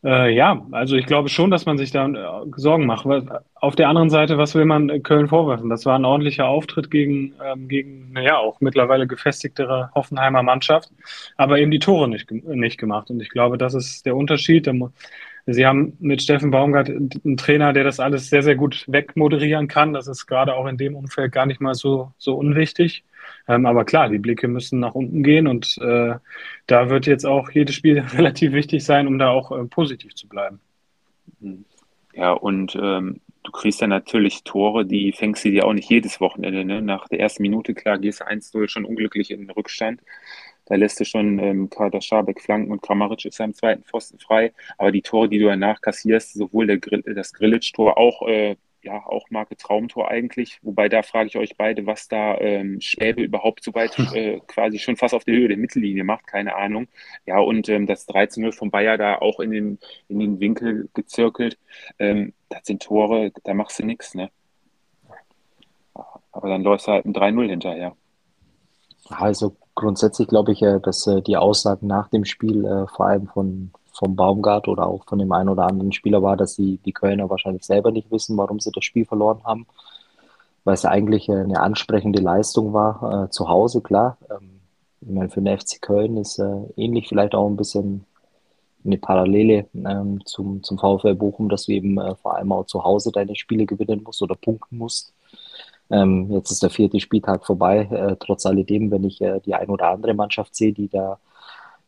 äh, 0.03 0.33
ja, 0.33 0.65
also 0.71 0.95
ich 0.95 1.05
glaube 1.05 1.29
schon, 1.29 1.49
dass 1.49 1.65
man 1.65 1.77
sich 1.77 1.91
da 1.91 2.07
äh, 2.07 2.45
Sorgen 2.55 2.85
macht. 2.85 3.07
Auf 3.55 3.75
der 3.75 3.89
anderen 3.89 4.09
Seite, 4.09 4.37
was 4.37 4.53
will 4.53 4.65
man 4.65 5.01
Köln 5.03 5.27
vorwerfen? 5.27 5.69
Das 5.69 5.85
war 5.85 5.97
ein 5.97 6.05
ordentlicher 6.05 6.47
Auftritt 6.47 6.91
gegen, 6.91 7.33
ähm, 7.43 7.67
gegen 7.67 8.11
naja, 8.13 8.37
auch 8.37 8.61
mittlerweile 8.61 9.07
gefestigtere 9.07 9.89
Hoffenheimer 9.95 10.43
Mannschaft, 10.43 10.91
aber 11.35 11.59
eben 11.59 11.71
die 11.71 11.79
Tore 11.79 12.07
nicht, 12.07 12.31
nicht 12.31 12.77
gemacht. 12.77 13.09
Und 13.09 13.21
ich 13.21 13.29
glaube, 13.29 13.57
das 13.57 13.73
ist 13.73 14.05
der 14.05 14.15
Unterschied. 14.15 14.69
Sie 15.47 15.65
haben 15.65 15.97
mit 15.99 16.21
Steffen 16.21 16.51
Baumgart 16.51 16.89
einen 16.89 17.37
Trainer, 17.37 17.73
der 17.73 17.83
das 17.83 17.99
alles 17.99 18.29
sehr, 18.29 18.43
sehr 18.43 18.55
gut 18.55 18.85
wegmoderieren 18.87 19.67
kann. 19.67 19.93
Das 19.93 20.07
ist 20.07 20.27
gerade 20.27 20.53
auch 20.53 20.67
in 20.67 20.77
dem 20.77 20.95
Umfeld 20.95 21.31
gar 21.31 21.45
nicht 21.45 21.61
mal 21.61 21.73
so, 21.73 22.11
so 22.17 22.35
unwichtig. 22.35 23.03
Ähm, 23.47 23.65
aber 23.65 23.85
klar, 23.85 24.09
die 24.09 24.19
Blicke 24.19 24.47
müssen 24.47 24.79
nach 24.79 24.95
unten 24.95 25.23
gehen 25.23 25.47
und 25.47 25.77
äh, 25.79 26.15
da 26.65 26.89
wird 26.89 27.07
jetzt 27.07 27.25
auch 27.25 27.49
jedes 27.51 27.75
Spiel 27.75 27.99
relativ 28.13 28.51
wichtig 28.51 28.83
sein, 28.83 29.07
um 29.07 29.17
da 29.19 29.29
auch 29.29 29.51
äh, 29.51 29.63
positiv 29.65 30.15
zu 30.15 30.27
bleiben. 30.27 30.59
Ja, 32.13 32.33
und 32.33 32.75
ähm, 32.81 33.21
du 33.43 33.51
kriegst 33.51 33.79
ja 33.81 33.87
natürlich 33.87 34.43
Tore, 34.43 34.85
die 34.85 35.13
fängst 35.13 35.45
du 35.45 35.51
dir 35.51 35.65
auch 35.65 35.73
nicht 35.73 35.89
jedes 35.89 36.19
Wochenende. 36.19 36.65
Ne? 36.65 36.81
Nach 36.81 37.07
der 37.07 37.19
ersten 37.19 37.43
Minute, 37.43 37.73
klar, 37.73 37.97
gehst 37.97 38.21
du 38.21 38.25
1-0 38.25 38.67
schon 38.69 38.85
unglücklich 38.85 39.31
in 39.31 39.39
den 39.41 39.49
Rückstand. 39.49 40.01
Da 40.65 40.75
lässt 40.75 40.99
du 40.99 41.05
schon 41.05 41.39
ähm, 41.39 41.69
Kader 41.69 42.01
Schabek 42.01 42.41
flanken 42.41 42.73
und 42.73 42.81
Kramaric 42.81 43.23
ist 43.23 43.39
am 43.39 43.53
zweiten 43.53 43.83
Pfosten 43.83 44.19
frei. 44.19 44.53
Aber 44.77 44.91
die 44.91 45.01
Tore, 45.01 45.29
die 45.29 45.39
du 45.39 45.45
danach 45.45 45.79
kassierst, 45.79 46.33
sowohl 46.33 46.67
der 46.67 46.77
Grill, 46.77 47.03
das 47.15 47.31
Grillitsch-Tor, 47.33 47.97
auch, 47.97 48.27
äh, 48.27 48.57
ja, 48.83 49.05
auch 49.05 49.29
Marke 49.29 49.57
Traumtor 49.57 50.09
eigentlich. 50.09 50.59
Wobei 50.61 50.89
da 50.89 51.03
frage 51.03 51.27
ich 51.27 51.37
euch 51.37 51.57
beide, 51.57 51.85
was 51.85 52.07
da 52.07 52.37
ähm, 52.37 52.79
Schwäbe 52.79 53.21
überhaupt 53.21 53.63
so 53.63 53.73
weit 53.73 53.97
äh, 54.13 54.39
quasi 54.47 54.79
schon 54.79 54.95
fast 54.95 55.13
auf 55.13 55.23
der 55.23 55.35
Höhe 55.35 55.47
der 55.47 55.57
Mittellinie 55.57 56.03
macht, 56.03 56.27
keine 56.27 56.55
Ahnung. 56.55 56.87
Ja, 57.25 57.39
und 57.39 57.69
ähm, 57.69 57.87
das 57.87 58.07
13-0 58.07 58.53
von 58.53 58.71
Bayer 58.71 58.97
da 58.97 59.17
auch 59.17 59.39
in 59.39 59.51
den, 59.51 59.79
in 60.07 60.19
den 60.19 60.39
Winkel 60.39 60.89
gezirkelt. 60.93 61.57
Ähm, 61.99 62.33
das 62.49 62.61
sind 62.65 62.83
Tore, 62.83 63.31
da 63.43 63.53
machst 63.53 63.79
du 63.79 63.85
nichts, 63.85 64.15
ne? 64.15 64.29
Aber 66.31 66.49
dann 66.49 66.61
läufst 66.61 66.87
du 66.87 66.91
halt 66.91 67.05
ein 67.05 67.13
3-0 67.13 67.49
hinterher. 67.49 67.95
Also 69.09 69.55
grundsätzlich 69.73 70.27
glaube 70.27 70.51
ich, 70.51 70.59
dass 70.59 71.07
äh, 71.07 71.21
die 71.21 71.37
Aussagen 71.37 71.87
nach 71.87 72.09
dem 72.09 72.25
Spiel 72.25 72.65
äh, 72.65 72.87
vor 72.87 73.07
allem 73.07 73.27
von 73.27 73.71
vom 73.97 74.15
Baumgart 74.15 74.67
oder 74.67 74.87
auch 74.87 75.03
von 75.05 75.19
dem 75.19 75.31
einen 75.31 75.49
oder 75.49 75.65
anderen 75.65 75.91
Spieler 75.91 76.21
war, 76.21 76.37
dass 76.37 76.55
sie 76.55 76.77
die 76.85 76.93
Kölner 76.93 77.29
wahrscheinlich 77.29 77.63
selber 77.63 77.91
nicht 77.91 78.11
wissen, 78.11 78.37
warum 78.37 78.59
sie 78.59 78.71
das 78.71 78.85
Spiel 78.85 79.05
verloren 79.05 79.41
haben, 79.43 79.65
weil 80.63 80.75
es 80.75 80.85
eigentlich 80.85 81.29
eine 81.31 81.59
ansprechende 81.59 82.21
Leistung 82.21 82.73
war 82.73 83.25
äh, 83.25 83.29
zu 83.29 83.49
Hause, 83.49 83.81
klar. 83.81 84.17
Ähm, 84.29 84.61
ich 85.01 85.09
meine, 85.09 85.29
für 85.29 85.41
den 85.41 85.57
FC 85.57 85.81
Köln 85.81 86.17
ist 86.17 86.39
äh, 86.39 86.61
ähnlich 86.75 87.07
vielleicht 87.07 87.33
auch 87.33 87.47
ein 87.47 87.57
bisschen 87.57 88.05
eine 88.85 88.97
Parallele 88.97 89.67
ähm, 89.73 90.21
zum, 90.25 90.63
zum 90.63 90.77
VfL 90.77 91.15
Bochum, 91.15 91.49
dass 91.49 91.65
du 91.65 91.73
eben 91.73 91.97
äh, 91.97 92.15
vor 92.15 92.35
allem 92.35 92.51
auch 92.51 92.65
zu 92.65 92.83
Hause 92.83 93.11
deine 93.11 93.35
Spiele 93.35 93.65
gewinnen 93.65 94.01
musst 94.03 94.21
oder 94.21 94.35
punkten 94.35 94.77
musst. 94.77 95.13
Ähm, 95.89 96.31
jetzt 96.31 96.51
ist 96.51 96.63
der 96.63 96.69
vierte 96.69 96.99
Spieltag 96.99 97.45
vorbei. 97.45 97.87
Äh, 97.91 98.15
trotz 98.19 98.45
alledem, 98.45 98.91
wenn 98.91 99.03
ich 99.03 99.21
äh, 99.21 99.39
die 99.41 99.55
ein 99.55 99.69
oder 99.69 99.89
andere 99.89 100.13
Mannschaft 100.13 100.55
sehe, 100.55 100.73
die 100.73 100.89
da 100.89 101.19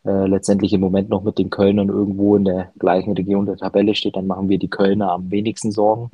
äh, 0.05 0.27
letztendlich 0.27 0.73
im 0.73 0.81
Moment 0.81 1.09
noch 1.09 1.23
mit 1.23 1.37
den 1.37 1.49
Kölnern 1.49 1.89
irgendwo 1.89 2.35
in 2.35 2.45
der 2.45 2.71
gleichen 2.79 3.13
Region 3.13 3.45
der 3.45 3.57
Tabelle 3.57 3.95
steht, 3.95 4.15
dann 4.15 4.27
machen 4.27 4.49
wir 4.49 4.57
die 4.57 4.69
Kölner 4.69 5.11
am 5.11 5.31
wenigsten 5.31 5.71
Sorgen. 5.71 6.09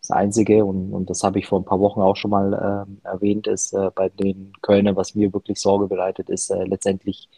Das 0.00 0.10
Einzige, 0.10 0.64
und, 0.64 0.92
und 0.92 1.10
das 1.10 1.22
habe 1.22 1.38
ich 1.38 1.46
vor 1.46 1.60
ein 1.60 1.64
paar 1.64 1.80
Wochen 1.80 2.00
auch 2.00 2.16
schon 2.16 2.30
mal 2.30 2.86
äh, 3.04 3.08
erwähnt, 3.08 3.46
ist 3.46 3.72
äh, 3.74 3.90
bei 3.94 4.08
den 4.08 4.52
Kölnern, 4.62 4.96
was 4.96 5.14
mir 5.14 5.32
wirklich 5.32 5.60
Sorge 5.60 5.86
bereitet, 5.86 6.30
ist 6.30 6.50
äh, 6.50 6.64
letztendlich 6.64 7.28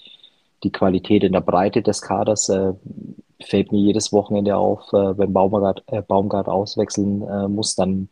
die 0.62 0.72
Qualität 0.72 1.24
in 1.24 1.32
der 1.32 1.40
Breite 1.40 1.82
des 1.82 2.00
Kaders. 2.02 2.48
Äh, 2.48 2.74
fällt 3.42 3.72
mir 3.72 3.80
jedes 3.80 4.12
Wochenende 4.12 4.56
auf, 4.56 4.92
wenn 4.92 5.32
Baumgart, 5.32 5.82
Baumgart 6.08 6.46
auswechseln 6.46 7.20
muss, 7.50 7.74
dann 7.74 8.10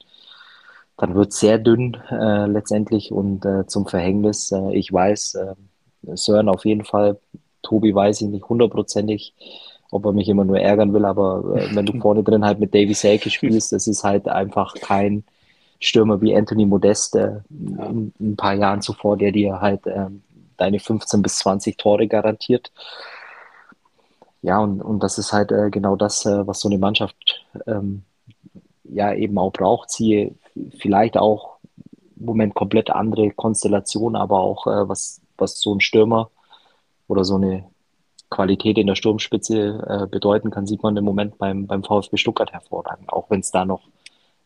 dann 0.98 1.14
wird 1.14 1.32
es 1.32 1.38
sehr 1.38 1.58
dünn 1.58 1.96
äh, 2.10 2.46
letztendlich 2.46 3.12
und 3.12 3.46
äh, 3.46 3.66
zum 3.66 3.86
Verhängnis. 3.86 4.52
Äh, 4.52 4.74
ich 4.74 4.92
weiß, 4.92 5.38
Sören 6.02 6.48
auf 6.48 6.64
jeden 6.64 6.84
Fall, 6.84 7.18
Tobi 7.62 7.94
weiß 7.94 8.22
ich 8.22 8.28
nicht 8.28 8.48
hundertprozentig, 8.48 9.34
ob 9.90 10.04
er 10.04 10.12
mich 10.12 10.28
immer 10.28 10.44
nur 10.44 10.58
ärgern 10.58 10.92
will, 10.92 11.04
aber 11.04 11.56
äh, 11.56 11.74
wenn 11.74 11.86
du 11.86 11.98
vorne 12.00 12.22
drin 12.22 12.44
halt 12.44 12.60
mit 12.60 12.74
Davy 12.74 12.94
Selke 12.94 13.30
spielst, 13.30 13.72
das 13.72 13.86
ist 13.86 14.04
halt 14.04 14.28
einfach 14.28 14.74
kein 14.74 15.24
Stürmer 15.80 16.20
wie 16.20 16.34
Anthony 16.34 16.66
Modeste 16.66 17.44
in, 17.50 18.12
in, 18.18 18.32
ein 18.32 18.36
paar 18.36 18.54
Jahren 18.54 18.82
zuvor, 18.82 19.16
der 19.16 19.32
dir 19.32 19.60
halt 19.60 19.82
ähm, 19.86 20.22
deine 20.56 20.80
15 20.80 21.22
bis 21.22 21.38
20 21.38 21.76
Tore 21.76 22.08
garantiert. 22.08 22.72
Ja, 24.42 24.58
und, 24.58 24.82
und 24.82 25.02
das 25.02 25.18
ist 25.18 25.32
halt 25.32 25.52
äh, 25.52 25.70
genau 25.70 25.96
das, 25.96 26.26
äh, 26.26 26.46
was 26.46 26.60
so 26.60 26.68
eine 26.68 26.78
Mannschaft 26.78 27.44
ähm, 27.66 28.02
ja 28.84 29.12
eben 29.12 29.38
auch 29.38 29.52
braucht. 29.52 29.90
Sie 29.90 30.34
vielleicht 30.78 31.16
auch 31.16 31.58
im 32.18 32.26
Moment 32.26 32.54
komplett 32.54 32.90
andere 32.90 33.30
Konstellation, 33.30 34.16
aber 34.16 34.40
auch 34.40 34.66
äh, 34.66 34.88
was, 34.88 35.20
was 35.38 35.60
so 35.60 35.74
ein 35.74 35.80
Stürmer 35.80 36.30
oder 37.06 37.24
so 37.24 37.36
eine 37.36 37.64
Qualität 38.30 38.76
in 38.78 38.86
der 38.86 38.94
Sturmspitze 38.94 39.86
äh, 39.88 40.06
bedeuten 40.06 40.50
kann, 40.50 40.66
sieht 40.66 40.82
man 40.82 40.96
im 40.96 41.04
Moment 41.04 41.38
beim, 41.38 41.66
beim 41.66 41.82
VfB 41.82 42.16
Stuttgart 42.18 42.52
hervorragend. 42.52 43.10
Auch 43.12 43.30
wenn 43.30 43.40
es 43.40 43.50
da 43.50 43.64
noch 43.64 43.88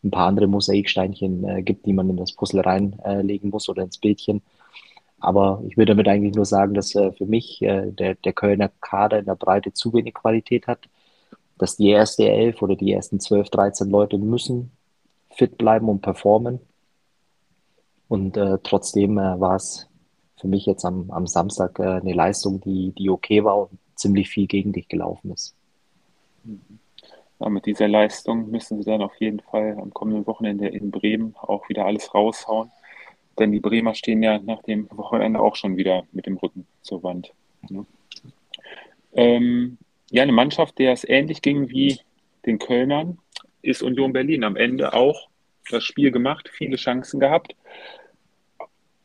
ein 0.03 0.11
paar 0.11 0.27
andere 0.27 0.47
Mosaiksteinchen 0.47 1.43
äh, 1.43 1.61
gibt, 1.63 1.85
die 1.85 1.93
man 1.93 2.09
in 2.09 2.17
das 2.17 2.33
Puzzle 2.33 2.61
reinlegen 2.61 3.49
muss 3.49 3.69
oder 3.69 3.83
ins 3.83 3.97
Bildchen. 3.97 4.41
Aber 5.19 5.61
ich 5.67 5.77
würde 5.77 5.91
damit 5.91 6.07
eigentlich 6.07 6.35
nur 6.35 6.45
sagen, 6.45 6.73
dass 6.73 6.95
äh, 6.95 7.11
für 7.13 7.25
mich 7.25 7.61
äh, 7.61 7.91
der, 7.91 8.15
der 8.15 8.33
Kölner 8.33 8.69
Kader 8.81 9.19
in 9.19 9.25
der 9.25 9.35
Breite 9.35 9.73
zu 9.73 9.93
wenig 9.93 10.13
Qualität 10.13 10.67
hat, 10.67 10.79
dass 11.57 11.77
die 11.77 11.89
erste 11.89 12.27
elf 12.29 12.61
oder 12.61 12.75
die 12.75 12.91
ersten 12.91 13.19
zwölf, 13.19 13.49
dreizehn 13.49 13.89
Leute 13.89 14.17
müssen 14.17 14.71
fit 15.29 15.57
bleiben 15.57 15.89
und 15.89 16.01
performen. 16.01 16.59
Und 18.07 18.37
äh, 18.37 18.57
trotzdem 18.63 19.17
äh, 19.17 19.39
war 19.39 19.55
es 19.55 19.87
für 20.43 20.49
mich 20.49 20.65
jetzt 20.65 20.83
am, 20.83 21.09
am 21.09 21.25
Samstag 21.25 21.79
äh, 21.79 21.83
eine 21.83 22.11
Leistung, 22.11 22.59
die, 22.59 22.91
die 22.97 23.09
okay 23.09 23.45
war 23.45 23.57
und 23.57 23.79
ziemlich 23.95 24.27
viel 24.27 24.45
gegen 24.45 24.73
dich 24.73 24.89
gelaufen 24.89 25.31
ist. 25.31 25.55
Ja, 27.39 27.47
mit 27.47 27.65
dieser 27.65 27.87
Leistung 27.87 28.51
müssen 28.51 28.77
sie 28.77 28.83
dann 28.83 29.01
auf 29.01 29.15
jeden 29.21 29.39
Fall 29.39 29.77
am 29.81 29.93
kommenden 29.93 30.27
Wochenende 30.27 30.67
in 30.67 30.91
Bremen 30.91 31.33
auch 31.39 31.69
wieder 31.69 31.85
alles 31.85 32.13
raushauen. 32.13 32.69
Denn 33.39 33.53
die 33.53 33.61
Bremer 33.61 33.95
stehen 33.95 34.21
ja 34.21 34.37
nach 34.37 34.61
dem 34.63 34.89
Wochenende 34.91 35.39
auch 35.39 35.55
schon 35.55 35.77
wieder 35.77 36.03
mit 36.11 36.25
dem 36.25 36.35
Rücken 36.35 36.67
zur 36.81 37.03
Wand. 37.03 37.31
Ne? 37.69 37.85
Ähm, 39.13 39.77
ja, 40.11 40.23
eine 40.23 40.33
Mannschaft, 40.33 40.77
der 40.77 40.91
es 40.91 41.07
ähnlich 41.07 41.41
ging 41.41 41.69
wie 41.69 42.01
den 42.45 42.59
Kölnern, 42.59 43.17
ist 43.61 43.81
Union 43.81 44.11
Berlin. 44.11 44.43
Am 44.43 44.57
Ende 44.57 44.93
auch 44.93 45.29
das 45.71 45.85
Spiel 45.85 46.11
gemacht, 46.11 46.49
viele 46.51 46.75
Chancen 46.75 47.21
gehabt 47.21 47.55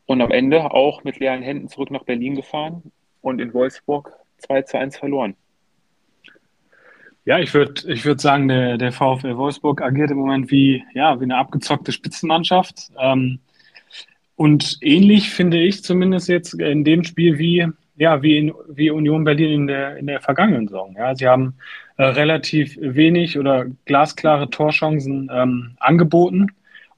und 0.09 0.23
am 0.23 0.31
Ende 0.31 0.71
auch 0.71 1.03
mit 1.03 1.19
leeren 1.19 1.43
Händen 1.43 1.67
zurück 1.67 1.91
nach 1.91 2.03
Berlin 2.03 2.33
gefahren 2.33 2.81
und 3.21 3.39
in 3.39 3.53
Wolfsburg 3.53 4.11
2 4.39 4.63
zu 4.63 4.79
1 4.79 4.97
verloren. 4.97 5.35
Ja, 7.25 7.37
ich 7.37 7.53
würde 7.53 7.83
ich 7.93 8.03
würd 8.05 8.19
sagen, 8.19 8.47
der, 8.47 8.79
der 8.79 8.91
VfL 8.91 9.37
Wolfsburg 9.37 9.83
agiert 9.83 10.09
im 10.09 10.17
Moment 10.17 10.49
wie, 10.49 10.83
ja, 10.95 11.19
wie 11.19 11.25
eine 11.25 11.37
abgezockte 11.37 11.91
Spitzenmannschaft. 11.91 12.89
Ähm, 12.99 13.37
und 14.35 14.79
ähnlich 14.81 15.29
finde 15.29 15.61
ich 15.61 15.83
zumindest 15.83 16.27
jetzt 16.27 16.55
in 16.55 16.83
dem 16.83 17.03
Spiel 17.03 17.37
wie, 17.37 17.67
ja, 17.97 18.23
wie, 18.23 18.39
in, 18.39 18.53
wie 18.67 18.89
Union 18.89 19.23
Berlin 19.25 19.51
in 19.51 19.67
der, 19.67 19.97
in 19.97 20.07
der 20.07 20.21
vergangenen 20.21 20.69
Saison. 20.69 20.95
Ja, 20.97 21.13
sie 21.13 21.27
haben 21.27 21.53
äh, 21.97 22.03
relativ 22.03 22.75
wenig 22.81 23.37
oder 23.37 23.67
glasklare 23.85 24.49
Torchancen 24.49 25.29
ähm, 25.31 25.75
angeboten 25.79 26.47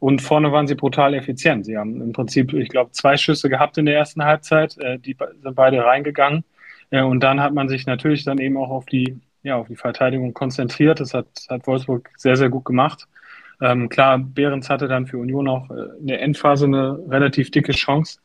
und 0.02 0.20
vorne 0.24 0.52
waren 0.52 0.66
sie 0.66 0.74
brutal 0.74 1.14
effizient. 1.14 1.64
Sie 1.68 1.78
haben 1.78 2.02
im 2.02 2.12
Prinzip, 2.12 2.54
ich 2.54 2.70
glaube, 2.70 2.92
zwei 2.92 3.18
Schüsse 3.18 3.50
gehabt 3.50 3.78
in 3.78 3.86
der 3.86 3.96
ersten 3.96 4.26
Halbzeit, 4.26 4.76
äh, 4.80 4.98
die 4.98 5.16
sind 5.44 5.56
beide 5.56 5.86
reingegangen. 5.86 6.44
Äh, 6.90 7.04
und 7.04 7.20
dann 7.22 7.40
hat 7.40 7.54
man 7.54 7.70
sich 7.70 7.86
natürlich 7.86 8.24
dann 8.24 8.40
eben 8.40 8.58
auch 8.58 8.72
auf 8.72 8.88
die, 8.88 9.20
ja, 9.44 9.58
auf 9.58 9.68
die 9.68 9.76
Verteidigung 9.76 10.34
konzentriert. 10.34 11.00
Das 11.00 11.14
hat, 11.14 11.28
hat 11.52 11.68
Wolfsburg 11.68 12.10
sehr, 12.18 12.36
sehr 12.36 12.50
gut 12.50 12.66
gemacht. 12.66 13.08
Ähm, 13.62 13.90
klar, 13.90 14.18
Behrens 14.18 14.72
hatte 14.72 14.88
dann 14.88 15.06
für 15.06 15.20
Union 15.20 15.48
auch 15.48 15.70
äh, 15.70 16.00
in 16.00 16.08
der 16.08 16.20
Endphase 16.24 16.66
eine 16.66 16.98
relativ 17.08 17.52
dicke 17.52 17.72
Chance. 17.72 18.18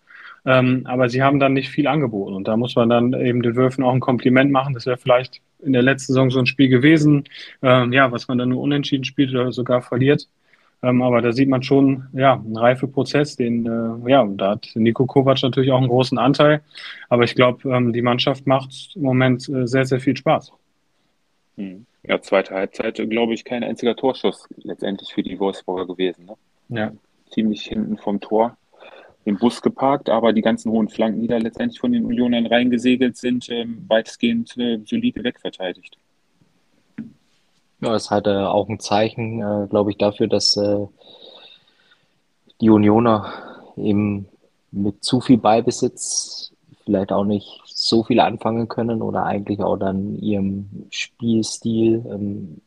Ähm, 0.47 0.81
aber 0.87 1.11
sie 1.11 1.23
haben 1.23 1.41
dann 1.41 1.53
nicht 1.53 1.69
viel 1.69 1.89
angeboten. 1.89 2.35
Und 2.35 2.49
da 2.49 2.57
muss 2.57 2.75
man 2.75 2.89
dann 2.89 3.13
eben 3.13 3.43
den 3.43 3.55
Würfen 3.55 3.85
auch 3.85 3.93
ein 3.93 4.01
Kompliment 4.01 4.51
machen. 4.51 4.73
Das 4.73 4.87
wäre 4.87 4.97
vielleicht 4.97 5.43
in 5.63 5.75
der 5.75 5.83
letzten 5.83 6.15
Saison 6.15 6.31
so 6.31 6.39
ein 6.39 6.47
Spiel 6.47 6.71
gewesen, 6.71 7.25
ähm, 7.61 7.93
ja, 7.93 8.11
was 8.13 8.29
man 8.29 8.39
dann 8.39 8.49
nur 8.49 8.63
unentschieden 8.63 9.05
spielt 9.05 9.31
oder 9.33 9.53
sogar 9.53 9.83
verliert. 9.83 10.27
Ähm, 10.83 11.03
aber 11.03 11.23
da 11.23 11.33
sieht 11.33 11.49
man 11.49 11.63
schon, 11.63 12.07
ja, 12.13 12.35
einen 12.35 12.57
Reifeprozess, 12.57 13.37
den, 13.37 13.67
äh, 13.67 14.11
ja, 14.11 14.27
da 14.27 14.53
hat 14.53 14.69
Nico 14.75 15.07
Kovac 15.07 15.43
natürlich 15.43 15.73
auch 15.73 15.79
einen 15.79 15.89
großen 15.89 16.19
Anteil. 16.19 16.63
Aber 17.09 17.25
ich 17.25 17.35
glaube, 17.35 17.69
ähm, 17.71 17.93
die 17.93 18.03
Mannschaft 18.03 18.47
macht 18.47 18.93
im 18.95 19.03
Moment 19.03 19.49
äh, 19.49 19.67
sehr, 19.67 19.87
sehr 19.87 20.01
viel 20.01 20.17
Spaß. 20.17 20.53
Hm. 21.57 21.87
Ja, 22.03 22.21
zweite 22.21 22.55
Halbzeit, 22.55 22.97
glaube 23.11 23.35
ich, 23.35 23.45
kein 23.45 23.65
einziger 23.65 23.97
Torschuss 23.97 24.47
letztendlich 24.59 25.13
für 25.13 25.23
die 25.23 25.41
Wolfsburger 25.41 25.87
gewesen. 25.87 26.27
Ne? 26.27 26.79
Ja. 26.79 26.93
Ziemlich 27.31 27.63
hinten 27.63 27.97
vom 27.97 28.21
Tor 28.21 28.57
den 29.27 29.39
Bus 29.39 29.61
geparkt, 29.61 30.09
aber 30.09 30.33
die 30.33 30.41
ganzen 30.41 30.71
hohen 30.71 30.89
Flanken, 30.89 31.21
die 31.21 31.27
da 31.27 31.37
letztendlich 31.37 31.81
von 31.81 31.91
den 31.91 32.05
Unionern 32.05 32.47
reingesegelt 32.47 33.17
sind, 33.17 33.49
ähm, 33.51 33.85
weitestgehend 33.89 34.57
äh, 34.57 34.79
solide 34.85 35.25
wegverteidigt. 35.25 35.99
Ja, 37.81 37.95
ist 37.95 38.11
halt 38.11 38.27
äh, 38.27 38.31
auch 38.31 38.69
ein 38.69 38.81
Zeichen, 38.81 39.41
äh, 39.43 39.67
glaube 39.69 39.91
ich, 39.91 39.99
dafür, 39.99 40.29
dass 40.29 40.57
äh, 40.57 40.87
die 42.61 42.71
Unioner 42.71 43.33
eben 43.77 44.29
mit 44.71 45.05
zu 45.05 45.21
viel 45.21 45.39
Ballbesitz 45.39 46.53
vielleicht 46.85 47.13
auch 47.13 47.25
nicht 47.25 47.61
so 47.67 48.05
viel 48.05 48.21
anfangen 48.21 48.69
können 48.69 49.03
oder 49.03 49.25
eigentlich 49.25 49.61
auch 49.61 49.77
dann 49.77 50.17
ihrem 50.17 50.87
Spielstil 50.91 52.05
ähm, 52.11 52.61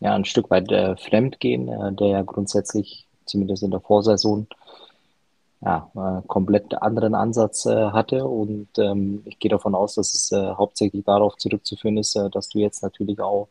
ja 0.00 0.14
ein 0.14 0.24
Stück 0.24 0.50
weit 0.50 0.70
äh, 0.72 0.96
fremd 0.96 1.38
gehen, 1.38 1.68
äh, 1.68 1.92
der 1.92 2.08
ja 2.08 2.22
grundsätzlich 2.22 3.06
zumindest 3.24 3.62
in 3.62 3.70
der 3.70 3.80
Vorsaison 3.80 4.46
ja, 5.64 5.90
äh, 5.94 6.26
komplett 6.26 6.82
anderen 6.82 7.14
Ansatz 7.14 7.66
äh, 7.66 7.90
hatte. 7.90 8.26
Und 8.26 8.68
ähm, 8.78 9.22
ich 9.26 9.38
gehe 9.38 9.50
davon 9.50 9.74
aus, 9.74 9.94
dass 9.94 10.12
es 10.12 10.32
äh, 10.32 10.54
hauptsächlich 10.54 11.04
darauf 11.04 11.36
zurückzuführen 11.36 11.98
ist, 11.98 12.16
äh, 12.16 12.28
dass 12.30 12.48
du 12.48 12.58
jetzt 12.58 12.82
natürlich 12.82 13.20
auch 13.20 13.48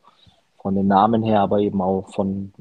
von 0.62 0.76
den 0.76 0.88
Namen 0.88 1.24
her, 1.24 1.41
aber 1.41 1.60
eben 1.60 1.82
auch 1.82 2.10
von, 2.13 2.54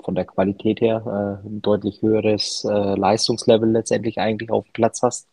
von 0.00 0.14
der 0.14 0.24
Qualität 0.24 0.80
her 0.80 1.02
äh, 1.44 1.46
ein 1.46 1.60
deutlich 1.62 2.00
höheres 2.00 2.64
äh, 2.64 2.94
Leistungslevel 2.94 3.70
letztendlich 3.70 4.18
eigentlich 4.18 4.50
auf 4.50 4.64
dem 4.64 4.72
Platz 4.72 5.02
hast. 5.02 5.28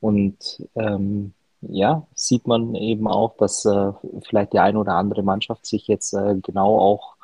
Und 0.00 0.36
ähm, 0.74 1.32
ja, 1.62 2.06
sieht 2.14 2.46
man 2.46 2.74
eben 2.74 3.08
auch, 3.08 3.36
dass 3.38 3.64
äh, 3.64 3.92
vielleicht 4.28 4.52
die 4.52 4.58
eine 4.58 4.78
oder 4.78 4.94
andere 4.94 5.22
Mannschaft 5.22 5.64
sich 5.64 5.86
jetzt 5.86 6.12
äh, 6.12 6.36
genau 6.42 6.78
auch, 6.78 7.16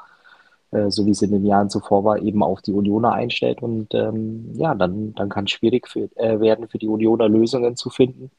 äh, 0.70 0.90
so 0.90 1.04
wie 1.04 1.10
es 1.10 1.20
in 1.20 1.32
den 1.32 1.44
Jahren 1.44 1.68
zuvor 1.68 2.04
war, 2.04 2.22
eben 2.22 2.42
auf 2.42 2.62
die 2.62 2.72
Unioner 2.72 3.12
einstellt. 3.12 3.62
Und 3.62 3.92
ähm, 3.92 4.54
ja, 4.54 4.74
dann, 4.74 5.14
dann 5.14 5.28
kann 5.28 5.44
es 5.44 5.50
schwierig 5.50 5.88
für, 5.88 6.08
äh, 6.16 6.40
werden, 6.40 6.68
für 6.68 6.78
die 6.78 6.88
Unioner 6.88 7.28
Lösungen 7.28 7.76
zu 7.76 7.90
finden. 7.90 8.30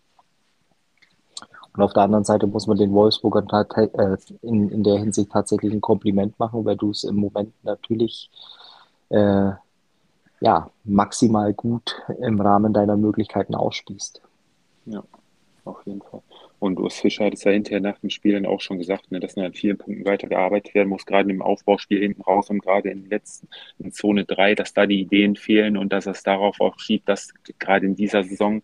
Und 1.76 1.84
auf 1.84 1.94
der 1.94 2.04
anderen 2.04 2.26
Seite 2.26 2.48
muss 2.48 2.68
man 2.68 2.78
den 2.78 2.92
Wolfsburgern 2.92 3.48
äh, 3.76 4.18
in, 4.42 4.70
in 4.70 4.84
der 4.84 4.98
Hinsicht 4.98 5.32
tatsächlich 5.32 5.72
ein 5.72 5.82
Kompliment 5.82 6.38
machen, 6.38 6.66
weil 6.66 6.76
du 6.76 6.92
es 6.92 7.04
im 7.04 7.16
Moment 7.16 7.54
natürlich 7.64 8.30
äh, 9.10 9.52
ja, 10.42 10.70
maximal 10.84 11.54
gut 11.54 11.96
im 12.20 12.42
Rahmen 12.42 12.74
deiner 12.74 12.98
Möglichkeiten 12.98 13.56
ausspielst. 13.56 14.22
Ja, 14.86 15.04
auf 15.64 15.86
jeden 15.86 16.02
Fall. 16.02 16.22
Und 16.60 16.80
Urs 16.80 17.00
Fischer 17.00 17.26
hat 17.26 17.34
es 17.34 17.44
ja 17.44 17.52
hinterher 17.52 17.80
nach 17.80 17.98
dem 18.00 18.10
Spiel 18.10 18.34
dann 18.34 18.46
auch 18.46 18.62
schon 18.62 18.78
gesagt, 18.78 19.12
ne, 19.12 19.20
dass 19.20 19.38
an 19.38 19.54
vielen 19.54 19.78
Punkten 19.78 20.06
weitergearbeitet 20.06 20.76
werden 20.76 20.90
muss, 20.90 21.06
gerade 21.06 21.30
im 21.30 21.42
Aufbauspiel 21.42 22.00
hinten 22.00 22.22
raus 22.22 22.50
und 22.50 22.62
gerade 22.62 22.90
in 22.90 23.10
letzten, 23.10 23.48
in 23.80 23.92
Zone 23.92 24.26
3, 24.26 24.56
dass 24.56 24.74
da 24.74 24.86
die 24.86 25.02
Ideen 25.02 25.36
fehlen 25.36 25.78
und 25.78 25.94
dass 25.94 26.06
es 26.06 26.22
darauf 26.24 26.60
auch 26.60 26.78
schiebt, 26.80 27.08
dass 27.08 27.34
gerade 27.58 27.86
in 27.86 27.96
dieser 27.96 28.24
Saison 28.24 28.62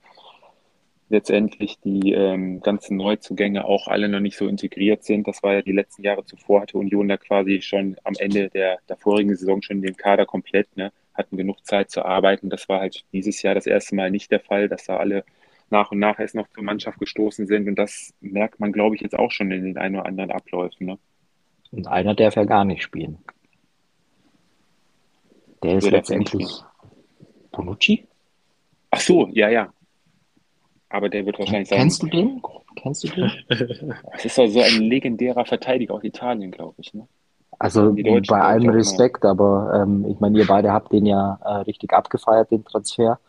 letztendlich 1.09 1.79
die 1.79 2.11
ähm, 2.11 2.61
ganzen 2.61 2.97
Neuzugänge 2.97 3.65
auch 3.65 3.87
alle 3.87 4.09
noch 4.09 4.19
nicht 4.19 4.37
so 4.37 4.47
integriert 4.47 5.03
sind. 5.03 5.27
Das 5.27 5.41
war 5.41 5.53
ja 5.53 5.61
die 5.61 5.71
letzten 5.71 6.03
Jahre 6.03 6.25
zuvor, 6.25 6.61
hatte 6.61 6.77
Union 6.77 7.07
da 7.07 7.17
quasi 7.17 7.61
schon 7.61 7.95
am 8.03 8.13
Ende 8.19 8.49
der, 8.49 8.79
der 8.89 8.97
vorigen 8.97 9.35
Saison 9.35 9.61
schon 9.61 9.81
den 9.81 9.95
Kader 9.95 10.25
komplett, 10.25 10.75
ne, 10.75 10.91
hatten 11.13 11.37
genug 11.37 11.65
Zeit 11.65 11.89
zu 11.89 12.03
arbeiten. 12.03 12.49
Das 12.49 12.67
war 12.67 12.81
halt 12.81 13.05
dieses 13.13 13.41
Jahr 13.41 13.55
das 13.55 13.67
erste 13.67 13.95
Mal 13.95 14.11
nicht 14.11 14.31
der 14.31 14.41
Fall, 14.41 14.67
dass 14.67 14.85
da 14.85 14.97
alle 14.97 15.23
nach 15.69 15.91
und 15.91 15.99
nach 15.99 16.19
erst 16.19 16.35
noch 16.35 16.47
zur 16.49 16.63
Mannschaft 16.63 16.99
gestoßen 16.99 17.47
sind. 17.47 17.67
Und 17.67 17.75
das 17.75 18.13
merkt 18.21 18.59
man, 18.59 18.71
glaube 18.71 18.95
ich, 18.95 19.01
jetzt 19.01 19.17
auch 19.17 19.31
schon 19.31 19.51
in 19.51 19.63
den 19.63 19.77
ein 19.77 19.95
oder 19.95 20.05
anderen 20.05 20.31
Abläufen. 20.31 20.87
Ne? 20.87 20.99
Und 21.71 21.87
einer 21.87 22.15
darf 22.15 22.35
ja 22.35 22.43
gar 22.43 22.65
nicht 22.65 22.83
spielen. 22.83 23.17
Der 25.63 25.77
ist 25.77 25.85
Wer 25.85 25.91
letztendlich 25.91 26.47
Bonucci? 27.51 28.05
Ach 28.91 28.99
so, 28.99 29.27
ja, 29.33 29.49
ja. 29.49 29.73
Aber 30.89 31.09
der 31.09 31.25
wird 31.25 31.37
wahrscheinlich 31.39 31.69
sein. 31.69 31.79
Kennst 31.79 32.03
du 32.03 32.07
den? 32.07 32.41
Kennst 32.75 33.03
du 33.03 33.07
den? 33.09 33.31
Das 34.13 34.25
ist 34.25 34.37
doch 34.37 34.47
so 34.47 34.61
ein 34.61 34.81
legendärer 34.83 35.45
Verteidiger 35.45 35.95
aus 35.95 36.03
Italien, 36.03 36.51
glaube 36.51 36.75
ich. 36.77 36.93
Ne? 36.93 37.07
Also 37.59 37.93
bei 37.93 38.41
allem 38.41 38.69
Respekt, 38.69 39.25
aber 39.25 39.81
ähm, 39.81 40.05
ich 40.09 40.19
meine, 40.19 40.37
ihr 40.37 40.47
beide 40.47 40.71
habt 40.71 40.93
den 40.93 41.05
ja 41.05 41.39
äh, 41.43 41.53
richtig 41.61 41.91
abgefeiert, 41.93 42.51
den 42.51 42.63
Transfer. 42.63 43.19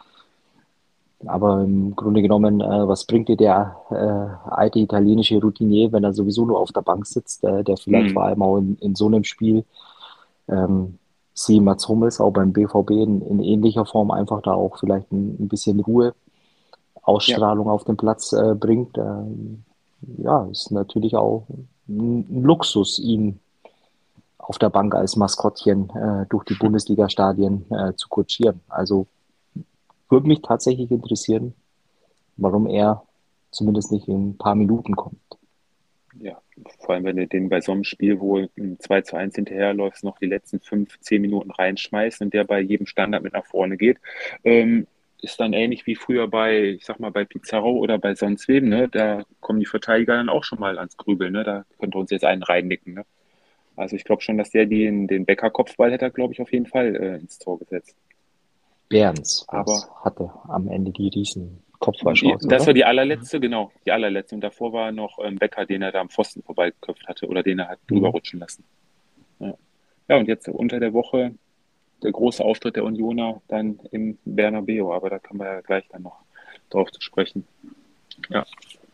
Aber 1.26 1.62
im 1.62 1.96
Grunde 1.96 2.22
genommen, 2.22 2.60
äh, 2.60 2.88
was 2.88 3.04
bringt 3.04 3.28
dir 3.28 3.36
der 3.36 3.76
äh, 3.90 4.50
alte 4.50 4.78
italienische 4.78 5.40
Routinier, 5.40 5.90
wenn 5.92 6.04
er 6.04 6.12
sowieso 6.12 6.44
nur 6.46 6.60
auf 6.60 6.70
der 6.72 6.82
Bank 6.82 7.06
sitzt, 7.06 7.42
äh, 7.42 7.64
der 7.64 7.76
vielleicht 7.76 8.10
mhm. 8.10 8.14
vor 8.14 8.24
allem 8.24 8.42
auch 8.42 8.58
in, 8.58 8.76
in 8.80 8.94
so 8.94 9.06
einem 9.06 9.24
Spiel, 9.24 9.64
ähm, 10.48 10.98
sie 11.34 11.60
Mats 11.60 11.88
Hummels 11.88 12.20
auch 12.20 12.30
beim 12.30 12.52
BVB 12.52 12.90
in, 12.90 13.22
in, 13.22 13.42
ähnlicher 13.42 13.84
Form 13.84 14.10
einfach 14.10 14.42
da 14.42 14.52
auch 14.52 14.78
vielleicht 14.78 15.10
ein, 15.10 15.36
ein 15.40 15.48
bisschen 15.48 15.80
Ruhe 15.80 16.14
Ausstrahlung 17.08 17.66
ja. 17.66 17.72
auf 17.72 17.84
den 17.84 17.96
Platz 17.96 18.32
äh, 18.32 18.54
bringt. 18.54 18.98
Ähm, 18.98 19.64
ja, 20.18 20.46
ist 20.50 20.70
natürlich 20.70 21.16
auch 21.16 21.46
ein 21.88 22.42
Luxus, 22.42 22.98
ihn 22.98 23.40
auf 24.36 24.58
der 24.58 24.70
Bank 24.70 24.94
als 24.94 25.16
Maskottchen 25.16 25.90
äh, 25.90 26.26
durch 26.28 26.44
die 26.44 26.54
Bundesliga-Stadien 26.54 27.66
äh, 27.70 27.94
zu 27.94 28.08
kutschieren. 28.08 28.60
Also 28.68 29.06
würde 30.08 30.28
mich 30.28 30.42
tatsächlich 30.42 30.90
interessieren, 30.90 31.54
warum 32.36 32.66
er 32.66 33.02
zumindest 33.50 33.90
nicht 33.92 34.08
in 34.08 34.30
ein 34.30 34.38
paar 34.38 34.54
Minuten 34.54 34.94
kommt. 34.96 35.18
Ja, 36.20 36.40
vor 36.80 36.94
allem, 36.94 37.04
wenn 37.04 37.16
du 37.16 37.26
den 37.26 37.48
bei 37.48 37.60
so 37.60 37.72
einem 37.72 37.84
Spiel, 37.84 38.18
wo 38.20 38.38
ein 38.38 38.78
2 38.80 39.02
zu 39.02 39.16
1 39.16 39.34
hinterherläufst, 39.34 40.02
noch 40.02 40.18
die 40.18 40.26
letzten 40.26 40.60
fünf, 40.60 40.98
zehn 41.00 41.22
Minuten 41.22 41.50
reinschmeißt 41.50 42.20
und 42.22 42.34
der 42.34 42.44
bei 42.44 42.60
jedem 42.60 42.86
Standard 42.86 43.22
mit 43.22 43.34
nach 43.34 43.44
vorne 43.44 43.76
geht, 43.76 43.98
ähm, 44.44 44.86
ist 45.20 45.40
dann 45.40 45.52
ähnlich 45.52 45.86
wie 45.86 45.96
früher 45.96 46.28
bei, 46.28 46.62
ich 46.62 46.84
sag 46.84 47.00
mal, 47.00 47.10
bei 47.10 47.24
Pizarro 47.24 47.72
oder 47.72 47.98
bei 47.98 48.14
sonst 48.14 48.48
wem, 48.48 48.68
ne? 48.68 48.88
Da 48.88 49.24
kommen 49.40 49.60
die 49.60 49.66
Verteidiger 49.66 50.16
dann 50.16 50.28
auch 50.28 50.44
schon 50.44 50.60
mal 50.60 50.78
ans 50.78 50.96
Grübeln, 50.96 51.32
ne? 51.32 51.44
Da 51.44 51.64
könnte 51.78 51.98
uns 51.98 52.10
jetzt 52.10 52.24
einen 52.24 52.42
reinnicken, 52.42 52.94
ne? 52.94 53.04
Also 53.76 53.96
ich 53.96 54.04
glaube 54.04 54.22
schon, 54.22 54.38
dass 54.38 54.50
der 54.50 54.66
den, 54.66 55.06
den 55.06 55.24
Becker-Kopfball 55.24 55.92
hätte, 55.92 56.10
glaube 56.10 56.32
ich, 56.32 56.40
auf 56.40 56.52
jeden 56.52 56.66
Fall 56.66 56.96
äh, 56.96 57.16
ins 57.16 57.38
Tor 57.38 57.58
gesetzt. 57.58 57.96
Berns 58.88 59.44
Aber 59.48 59.88
hatte 60.02 60.30
am 60.48 60.68
Ende 60.68 60.90
die 60.90 61.08
riesen 61.08 61.62
Kopfballchance. 61.78 62.48
Das 62.48 62.62
oder? 62.62 62.66
war 62.68 62.74
die 62.74 62.84
allerletzte, 62.84 63.38
genau, 63.38 63.70
die 63.86 63.92
allerletzte. 63.92 64.34
Und 64.34 64.40
davor 64.40 64.72
war 64.72 64.90
noch 64.92 65.18
ähm, 65.22 65.36
Becker, 65.36 65.66
den 65.66 65.82
er 65.82 65.92
da 65.92 66.00
am 66.00 66.08
Pfosten 66.08 66.42
vorbeigeköpft 66.42 67.06
hatte 67.06 67.26
oder 67.28 67.42
den 67.42 67.60
er 67.60 67.68
hat 67.68 67.78
mhm. 67.82 67.94
drüber 67.94 68.08
rutschen 68.08 68.40
lassen. 68.40 68.64
Ja. 69.38 69.54
ja, 70.08 70.16
und 70.16 70.26
jetzt 70.26 70.48
unter 70.48 70.80
der 70.80 70.92
Woche 70.92 71.34
der 72.02 72.12
große 72.12 72.44
Auftritt 72.44 72.76
der 72.76 72.84
Unioner 72.84 73.40
dann 73.48 73.80
im 73.90 74.18
Bernabeu, 74.24 74.92
aber 74.92 75.10
da 75.10 75.18
kommen 75.18 75.40
wir 75.40 75.46
ja 75.46 75.60
gleich 75.60 75.84
dann 75.88 76.02
noch 76.02 76.22
drauf 76.70 76.90
zu 76.90 77.00
sprechen. 77.00 77.46
Ja, 78.28 78.44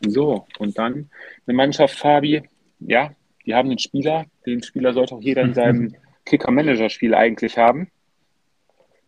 so, 0.00 0.46
und 0.58 0.78
dann 0.78 1.10
eine 1.46 1.56
Mannschaft, 1.56 1.98
Fabi, 1.98 2.42
ja, 2.80 3.12
die 3.46 3.54
haben 3.54 3.68
einen 3.68 3.78
Spieler, 3.78 4.26
den 4.46 4.62
Spieler 4.62 4.92
sollte 4.94 5.14
auch 5.14 5.20
jeder 5.20 5.42
in 5.42 5.54
seinem 5.54 5.94
Kicker-Manager-Spiel 6.24 7.14
eigentlich 7.14 7.58
haben. 7.58 7.90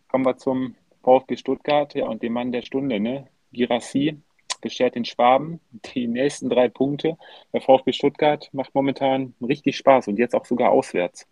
Kommen 0.09 0.27
wir 0.27 0.37
zum 0.37 0.75
VfB 1.03 1.37
Stuttgart, 1.37 1.95
ja, 1.95 2.07
und 2.07 2.23
dem 2.23 2.33
Mann 2.33 2.53
der 2.53 2.63
Stunde, 2.63 3.01
ne? 3.01 3.29
Girassi 3.53 4.21
beschert 4.61 4.95
den 4.95 5.05
Schwaben 5.05 5.61
die 5.95 6.07
nächsten 6.07 6.49
drei 6.49 6.69
Punkte. 6.69 7.17
Der 7.53 7.61
VfB 7.61 7.93
Stuttgart 7.93 8.49
macht 8.53 8.75
momentan 8.75 9.35
richtig 9.41 9.77
Spaß 9.77 10.09
und 10.09 10.19
jetzt 10.19 10.35
auch 10.35 10.45
sogar 10.45 10.71
auswärts 10.71 11.27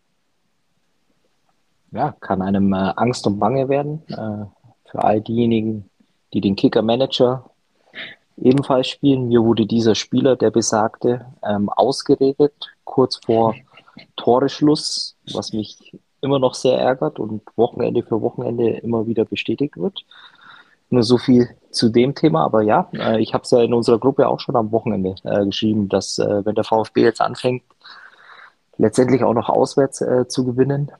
ja, 1.94 2.14
kann 2.20 2.42
einem 2.42 2.72
äh, 2.72 2.92
Angst 2.96 3.26
und 3.26 3.38
Bange 3.38 3.68
werden. 3.68 4.02
Äh, 4.08 4.46
für 4.90 5.02
all 5.02 5.20
diejenigen, 5.20 5.90
die 6.32 6.40
den 6.40 6.56
Kicker-Manager 6.56 7.50
ebenfalls 8.36 8.88
spielen. 8.88 9.28
Mir 9.28 9.42
wurde 9.42 9.66
dieser 9.66 9.94
Spieler, 9.94 10.36
der 10.36 10.50
besagte, 10.50 11.26
ähm, 11.42 11.68
ausgeredet, 11.68 12.52
kurz 12.84 13.20
vor 13.24 13.54
Toreschluss, 14.16 15.16
was 15.32 15.52
mich 15.52 15.96
immer 16.20 16.38
noch 16.38 16.54
sehr 16.54 16.78
ärgert 16.78 17.18
und 17.18 17.42
Wochenende 17.56 18.02
für 18.02 18.20
Wochenende 18.20 18.70
immer 18.78 19.06
wieder 19.06 19.24
bestätigt 19.24 19.76
wird. 19.76 20.04
Nur 20.90 21.02
so 21.02 21.18
viel 21.18 21.48
zu 21.70 21.88
dem 21.88 22.14
Thema, 22.14 22.44
aber 22.44 22.62
ja, 22.62 22.88
äh, 22.92 23.20
ich 23.20 23.34
habe 23.34 23.42
es 23.42 23.50
ja 23.50 23.62
in 23.62 23.74
unserer 23.74 23.98
Gruppe 23.98 24.28
auch 24.28 24.40
schon 24.40 24.56
am 24.56 24.72
Wochenende 24.72 25.16
äh, 25.24 25.44
geschrieben, 25.44 25.88
dass 25.88 26.18
äh, 26.18 26.44
wenn 26.44 26.54
der 26.54 26.64
VfB 26.64 27.02
jetzt 27.02 27.20
anfängt, 27.20 27.62
letztendlich 28.76 29.22
auch 29.22 29.34
noch 29.34 29.48
auswärts 29.48 30.00
äh, 30.00 30.26
zu 30.28 30.44
gewinnen, 30.44 30.90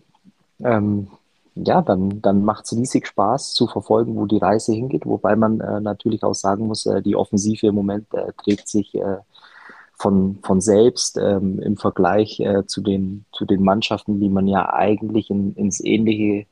ähm, 0.62 1.08
ja, 1.54 1.82
dann, 1.82 2.20
dann 2.20 2.44
macht 2.44 2.64
es 2.64 2.76
riesig 2.76 3.06
Spaß 3.06 3.54
zu 3.54 3.66
verfolgen, 3.66 4.16
wo 4.16 4.26
die 4.26 4.38
Reise 4.38 4.72
hingeht, 4.72 5.06
wobei 5.06 5.36
man 5.36 5.60
äh, 5.60 5.80
natürlich 5.80 6.22
auch 6.24 6.34
sagen 6.34 6.66
muss, 6.66 6.84
äh, 6.86 7.00
die 7.00 7.16
Offensive 7.16 7.68
im 7.68 7.76
Moment 7.76 8.12
äh, 8.12 8.32
trägt 8.42 8.68
sich 8.68 8.94
äh, 8.96 9.18
von, 9.96 10.38
von 10.42 10.60
selbst 10.60 11.16
ähm, 11.16 11.60
im 11.60 11.76
Vergleich 11.76 12.40
äh, 12.40 12.66
zu, 12.66 12.80
den, 12.80 13.24
zu 13.32 13.44
den 13.44 13.62
Mannschaften, 13.62 14.18
die 14.18 14.28
man 14.28 14.48
ja 14.48 14.72
eigentlich 14.72 15.30
in, 15.30 15.54
ins 15.54 15.78
ähnliche 15.80 16.46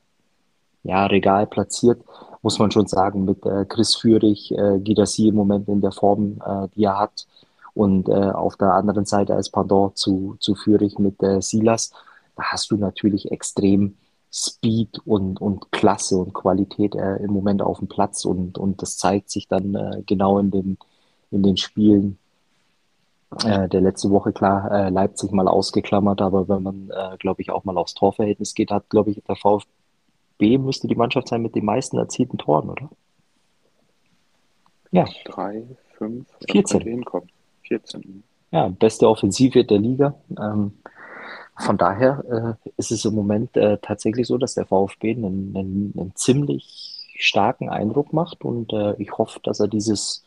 ja, 0.83 1.05
Regal 1.05 1.47
platziert, 1.47 2.01
muss 2.41 2.59
man 2.59 2.71
schon 2.71 2.87
sagen, 2.87 3.25
mit 3.25 3.45
äh, 3.45 3.65
Chris 3.65 3.95
Führig, 3.95 4.51
äh, 4.53 4.79
Gidassi 4.79 5.27
im 5.27 5.35
Moment 5.35 5.67
in 5.67 5.81
der 5.81 5.91
Form, 5.91 6.41
die 6.75 6.83
er 6.83 6.99
hat, 6.99 7.27
und 7.75 8.07
auf 8.07 8.55
der 8.55 8.75
anderen 8.75 9.05
Seite 9.05 9.33
als 9.33 9.49
Pendant 9.49 9.97
zu, 9.97 10.35
zu 10.39 10.53
Führig 10.53 10.99
mit 10.99 11.15
Silas 11.39 11.91
da 12.35 12.43
hast 12.43 12.71
du 12.71 12.77
natürlich 12.77 13.31
extrem 13.31 13.95
Speed 14.31 14.99
und, 15.05 15.39
und 15.39 15.71
Klasse 15.71 16.17
und 16.17 16.33
Qualität 16.33 16.95
äh, 16.95 17.17
im 17.17 17.31
Moment 17.31 17.61
auf 17.61 17.79
dem 17.79 17.87
Platz 17.87 18.25
und, 18.25 18.57
und 18.57 18.81
das 18.81 18.97
zeigt 18.97 19.29
sich 19.29 19.47
dann 19.47 19.75
äh, 19.75 20.01
genau 20.05 20.39
in 20.39 20.49
den, 20.49 20.77
in 21.29 21.43
den 21.43 21.57
Spielen 21.57 22.17
äh, 23.43 23.69
der 23.69 23.81
letzte 23.81 24.09
Woche 24.09 24.33
klar 24.33 24.71
äh, 24.71 24.89
Leipzig 24.89 25.31
mal 25.31 25.47
ausgeklammert, 25.47 26.21
aber 26.21 26.47
wenn 26.49 26.63
man, 26.63 26.89
äh, 26.89 27.17
glaube 27.17 27.41
ich, 27.41 27.51
auch 27.51 27.63
mal 27.63 27.77
aufs 27.77 27.93
Torverhältnis 27.93 28.55
geht, 28.55 28.71
hat, 28.71 28.89
glaube 28.89 29.11
ich, 29.11 29.21
der 29.23 29.35
VfB 29.35 30.57
müsste 30.57 30.87
die 30.87 30.95
Mannschaft 30.95 31.27
sein 31.27 31.41
mit 31.41 31.55
den 31.55 31.65
meisten 31.65 31.97
erzielten 31.97 32.37
Toren, 32.37 32.69
oder? 32.69 32.89
Ja. 34.91 35.05
Drei, 35.25 35.63
fünf, 35.97 36.27
14. 36.49 37.03
14. 37.63 38.23
Ja, 38.51 38.67
beste 38.67 39.09
Offensive 39.09 39.63
der 39.63 39.79
Liga. 39.79 40.15
Ähm, 40.39 40.73
von 41.57 41.77
daher 41.77 42.57
äh, 42.63 42.69
ist 42.77 42.91
es 42.91 43.05
im 43.05 43.13
Moment 43.13 43.55
äh, 43.57 43.77
tatsächlich 43.81 44.27
so, 44.27 44.37
dass 44.37 44.55
der 44.55 44.65
VfB 44.65 45.11
einen, 45.11 45.55
einen, 45.55 45.93
einen 45.97 46.15
ziemlich 46.15 47.07
starken 47.17 47.69
Eindruck 47.69 48.11
macht 48.11 48.43
und 48.43 48.73
äh, 48.73 48.95
ich 48.97 49.11
hoffe, 49.17 49.39
dass 49.43 49.59
er 49.59 49.67
dieses 49.67 50.23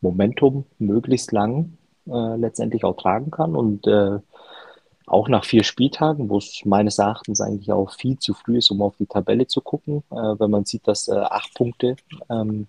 Momentum 0.00 0.64
möglichst 0.78 1.32
lang 1.32 1.78
äh, 2.06 2.36
letztendlich 2.36 2.84
auch 2.84 2.96
tragen 2.96 3.30
kann 3.30 3.56
und 3.56 3.86
äh, 3.86 4.18
auch 5.06 5.28
nach 5.28 5.46
vier 5.46 5.64
Spieltagen, 5.64 6.28
wo 6.28 6.36
es 6.36 6.62
meines 6.66 6.98
Erachtens 6.98 7.40
eigentlich 7.40 7.72
auch 7.72 7.92
viel 7.92 8.18
zu 8.18 8.34
früh 8.34 8.58
ist, 8.58 8.70
um 8.70 8.82
auf 8.82 8.94
die 8.98 9.06
Tabelle 9.06 9.46
zu 9.46 9.62
gucken, 9.62 10.02
äh, 10.10 10.14
wenn 10.14 10.50
man 10.50 10.66
sieht, 10.66 10.86
dass 10.86 11.08
acht 11.08 11.54
Punkte 11.54 11.96
ähm, 12.28 12.66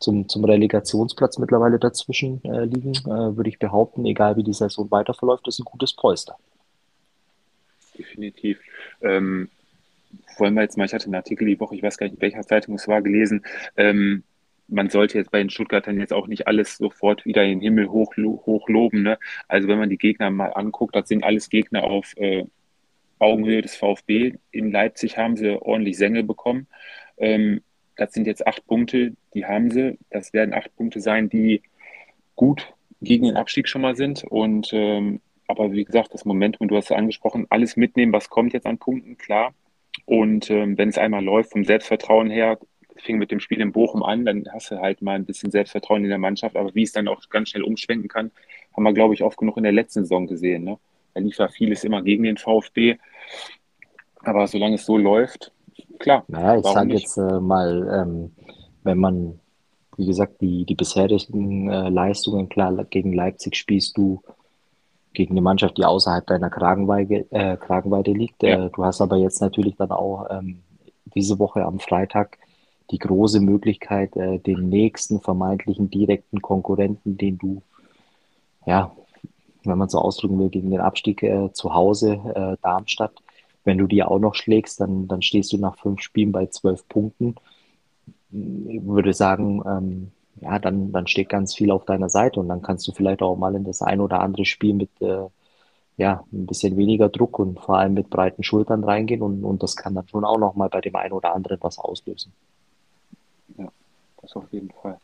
zum, 0.00 0.28
zum 0.28 0.44
Relegationsplatz 0.44 1.38
mittlerweile 1.38 1.78
dazwischen 1.78 2.40
liegen, 2.42 2.92
würde 3.06 3.48
ich 3.48 3.58
behaupten, 3.58 4.04
egal 4.04 4.36
wie 4.36 4.42
die 4.42 4.52
Saison 4.52 4.90
weiter 4.90 5.14
verläuft, 5.14 5.48
ist 5.48 5.60
ein 5.60 5.64
gutes 5.64 5.94
Polster 5.94 6.36
definitiv. 7.98 8.58
Ähm, 9.02 9.48
wollen 10.38 10.54
wir 10.54 10.62
jetzt 10.62 10.76
mal, 10.76 10.84
ich 10.84 10.94
hatte 10.94 11.06
einen 11.06 11.14
Artikel 11.14 11.46
die 11.46 11.60
Woche, 11.60 11.74
ich 11.74 11.82
weiß 11.82 11.98
gar 11.98 12.06
nicht, 12.06 12.16
in 12.16 12.22
welcher 12.22 12.42
Zeitung 12.42 12.74
es 12.74 12.88
war, 12.88 13.02
gelesen. 13.02 13.44
Ähm, 13.76 14.22
man 14.68 14.88
sollte 14.88 15.18
jetzt 15.18 15.30
bei 15.30 15.38
den 15.38 15.50
Stuttgartern 15.50 15.98
jetzt 15.98 16.12
auch 16.12 16.26
nicht 16.26 16.46
alles 16.46 16.76
sofort 16.76 17.24
wieder 17.26 17.44
in 17.44 17.58
den 17.58 17.60
Himmel 17.60 17.90
hoch, 17.90 18.16
hochloben. 18.16 19.02
Ne? 19.02 19.18
Also 19.48 19.68
wenn 19.68 19.78
man 19.78 19.90
die 19.90 19.98
Gegner 19.98 20.30
mal 20.30 20.48
anguckt, 20.48 20.96
das 20.96 21.08
sind 21.08 21.24
alles 21.24 21.50
Gegner 21.50 21.84
auf 21.84 22.16
äh, 22.16 22.44
Augenhöhe 23.18 23.62
des 23.62 23.76
VfB. 23.76 24.34
In 24.50 24.72
Leipzig 24.72 25.18
haben 25.18 25.36
sie 25.36 25.60
ordentlich 25.60 25.98
Sängel 25.98 26.22
bekommen. 26.22 26.66
Ähm, 27.18 27.62
das 27.96 28.12
sind 28.12 28.26
jetzt 28.26 28.46
acht 28.46 28.66
Punkte, 28.66 29.12
die 29.34 29.44
haben 29.46 29.70
sie. 29.70 29.98
Das 30.10 30.32
werden 30.32 30.54
acht 30.54 30.74
Punkte 30.76 31.00
sein, 31.00 31.28
die 31.28 31.62
gut 32.34 32.72
gegen 33.00 33.26
den 33.26 33.36
Abstieg 33.36 33.68
schon 33.68 33.82
mal 33.82 33.96
sind. 33.96 34.24
Und 34.24 34.70
ähm, 34.72 35.20
aber 35.46 35.72
wie 35.72 35.84
gesagt, 35.84 36.14
das 36.14 36.24
Momentum, 36.24 36.68
du 36.68 36.76
hast 36.76 36.90
es 36.90 36.96
angesprochen, 36.96 37.46
alles 37.50 37.76
mitnehmen, 37.76 38.12
was 38.12 38.30
kommt 38.30 38.52
jetzt 38.52 38.66
an 38.66 38.78
Punkten, 38.78 39.16
klar. 39.18 39.52
Und 40.06 40.50
ähm, 40.50 40.76
wenn 40.78 40.88
es 40.88 40.98
einmal 40.98 41.24
läuft, 41.24 41.52
vom 41.52 41.64
Selbstvertrauen 41.64 42.30
her, 42.30 42.58
fing 42.96 43.18
mit 43.18 43.30
dem 43.30 43.40
Spiel 43.40 43.60
in 43.60 43.72
Bochum 43.72 44.02
an, 44.02 44.24
dann 44.24 44.44
hast 44.52 44.70
du 44.70 44.80
halt 44.80 45.02
mal 45.02 45.16
ein 45.16 45.24
bisschen 45.24 45.50
Selbstvertrauen 45.50 46.04
in 46.04 46.10
der 46.10 46.18
Mannschaft. 46.18 46.56
Aber 46.56 46.74
wie 46.74 46.82
es 46.82 46.92
dann 46.92 47.08
auch 47.08 47.28
ganz 47.28 47.50
schnell 47.50 47.64
umschwenken 47.64 48.08
kann, 48.08 48.30
haben 48.74 48.84
wir, 48.84 48.92
glaube 48.92 49.14
ich, 49.14 49.22
oft 49.22 49.36
genug 49.36 49.56
in 49.56 49.64
der 49.64 49.72
letzten 49.72 50.02
Saison 50.02 50.26
gesehen. 50.26 50.64
Ne? 50.64 50.78
Da 51.12 51.20
lief 51.20 51.38
ja 51.38 51.48
vieles 51.48 51.84
immer 51.84 52.02
gegen 52.02 52.24
den 52.24 52.36
VfB. 52.36 52.96
Aber 54.20 54.46
solange 54.46 54.76
es 54.76 54.86
so 54.86 54.96
läuft, 54.96 55.52
klar. 55.98 56.24
Naja, 56.28 56.58
ich 56.58 56.66
sage 56.66 56.94
jetzt 56.94 57.16
äh, 57.16 57.40
mal, 57.40 58.02
ähm, 58.02 58.32
wenn 58.84 58.98
man, 58.98 59.40
wie 59.96 60.06
gesagt, 60.06 60.40
die, 60.40 60.64
die 60.64 60.74
bisherigen 60.74 61.68
äh, 61.68 61.88
Leistungen, 61.88 62.48
klar, 62.48 62.72
gegen 62.84 63.12
Leipzig 63.12 63.56
spielst 63.56 63.96
du 63.96 64.22
gegen 65.14 65.34
eine 65.34 65.42
Mannschaft, 65.42 65.78
die 65.78 65.84
außerhalb 65.84 66.26
deiner 66.26 66.50
Kragenweite, 66.50 67.26
äh, 67.30 67.56
Kragenweite 67.56 68.12
liegt. 68.12 68.42
Ja. 68.42 68.66
Äh, 68.66 68.70
du 68.70 68.84
hast 68.84 69.00
aber 69.00 69.16
jetzt 69.16 69.40
natürlich 69.40 69.76
dann 69.76 69.90
auch 69.90 70.26
ähm, 70.30 70.62
diese 71.14 71.38
Woche 71.38 71.64
am 71.64 71.78
Freitag 71.78 72.38
die 72.90 72.98
große 72.98 73.40
Möglichkeit, 73.40 74.16
äh, 74.16 74.38
den 74.38 74.68
nächsten 74.68 75.20
vermeintlichen 75.20 75.90
direkten 75.90 76.42
Konkurrenten, 76.42 77.16
den 77.16 77.38
du, 77.38 77.62
ja, 78.66 78.92
wenn 79.64 79.78
man 79.78 79.88
so 79.88 79.98
ausdrücken 79.98 80.38
will, 80.38 80.50
gegen 80.50 80.70
den 80.70 80.80
Abstieg 80.80 81.22
äh, 81.22 81.50
zu 81.52 81.72
Hause, 81.72 82.20
äh, 82.34 82.56
Darmstadt, 82.62 83.12
wenn 83.64 83.78
du 83.78 83.86
die 83.86 84.02
auch 84.02 84.18
noch 84.18 84.34
schlägst, 84.34 84.80
dann, 84.80 85.08
dann 85.08 85.22
stehst 85.22 85.52
du 85.52 85.56
nach 85.56 85.78
fünf 85.78 86.02
Spielen 86.02 86.32
bei 86.32 86.46
zwölf 86.46 86.86
Punkten. 86.88 87.36
Ich 88.30 88.84
würde 88.84 89.14
sagen, 89.14 89.62
ähm, 89.66 90.12
ja, 90.44 90.58
dann, 90.58 90.92
dann 90.92 91.06
steht 91.06 91.28
ganz 91.30 91.54
viel 91.54 91.70
auf 91.70 91.84
deiner 91.86 92.10
Seite 92.10 92.38
und 92.38 92.48
dann 92.48 92.62
kannst 92.62 92.86
du 92.86 92.92
vielleicht 92.92 93.22
auch 93.22 93.36
mal 93.36 93.54
in 93.54 93.64
das 93.64 93.82
ein 93.82 94.00
oder 94.00 94.20
andere 94.20 94.44
Spiel 94.44 94.74
mit 94.74 94.90
äh, 95.00 95.26
ja, 95.96 96.24
ein 96.32 96.46
bisschen 96.46 96.76
weniger 96.76 97.08
Druck 97.08 97.38
und 97.38 97.60
vor 97.60 97.78
allem 97.78 97.94
mit 97.94 98.10
breiten 98.10 98.42
Schultern 98.42 98.84
reingehen 98.84 99.22
und, 99.22 99.44
und 99.44 99.62
das 99.62 99.76
kann 99.76 99.94
dann 99.94 100.08
schon 100.08 100.24
auch 100.24 100.38
noch 100.38 100.54
mal 100.54 100.68
bei 100.68 100.80
dem 100.80 100.96
einen 100.96 101.12
oder 101.12 101.34
anderen 101.34 101.58
was 101.60 101.78
auslösen. 101.78 102.32
Ja, 103.56 103.68
das 104.20 104.34
auf 104.36 104.52
jeden 104.52 104.70
Fall. 104.70 104.98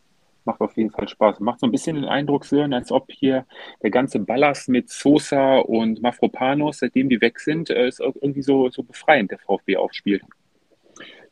macht 0.44 0.60
auf 0.60 0.76
jeden 0.76 0.90
Fall 0.90 1.08
Spaß. 1.08 1.40
Macht 1.40 1.60
so 1.60 1.66
ein 1.66 1.72
bisschen 1.72 1.96
den 1.96 2.06
Eindruck, 2.06 2.44
Sören, 2.44 2.74
als 2.74 2.90
ob 2.92 3.10
hier 3.10 3.46
der 3.82 3.90
ganze 3.90 4.18
Ballast 4.18 4.68
mit 4.68 4.90
Sosa 4.90 5.58
und 5.58 6.02
Mafropanos, 6.02 6.78
seitdem 6.78 7.08
die 7.08 7.20
weg 7.20 7.38
sind, 7.40 7.70
äh, 7.70 7.88
ist 7.88 8.00
irgendwie 8.00 8.42
so, 8.42 8.68
so 8.70 8.82
befreiend, 8.82 9.30
der 9.30 9.38
VfB 9.38 9.76
aufspielt. 9.76 10.22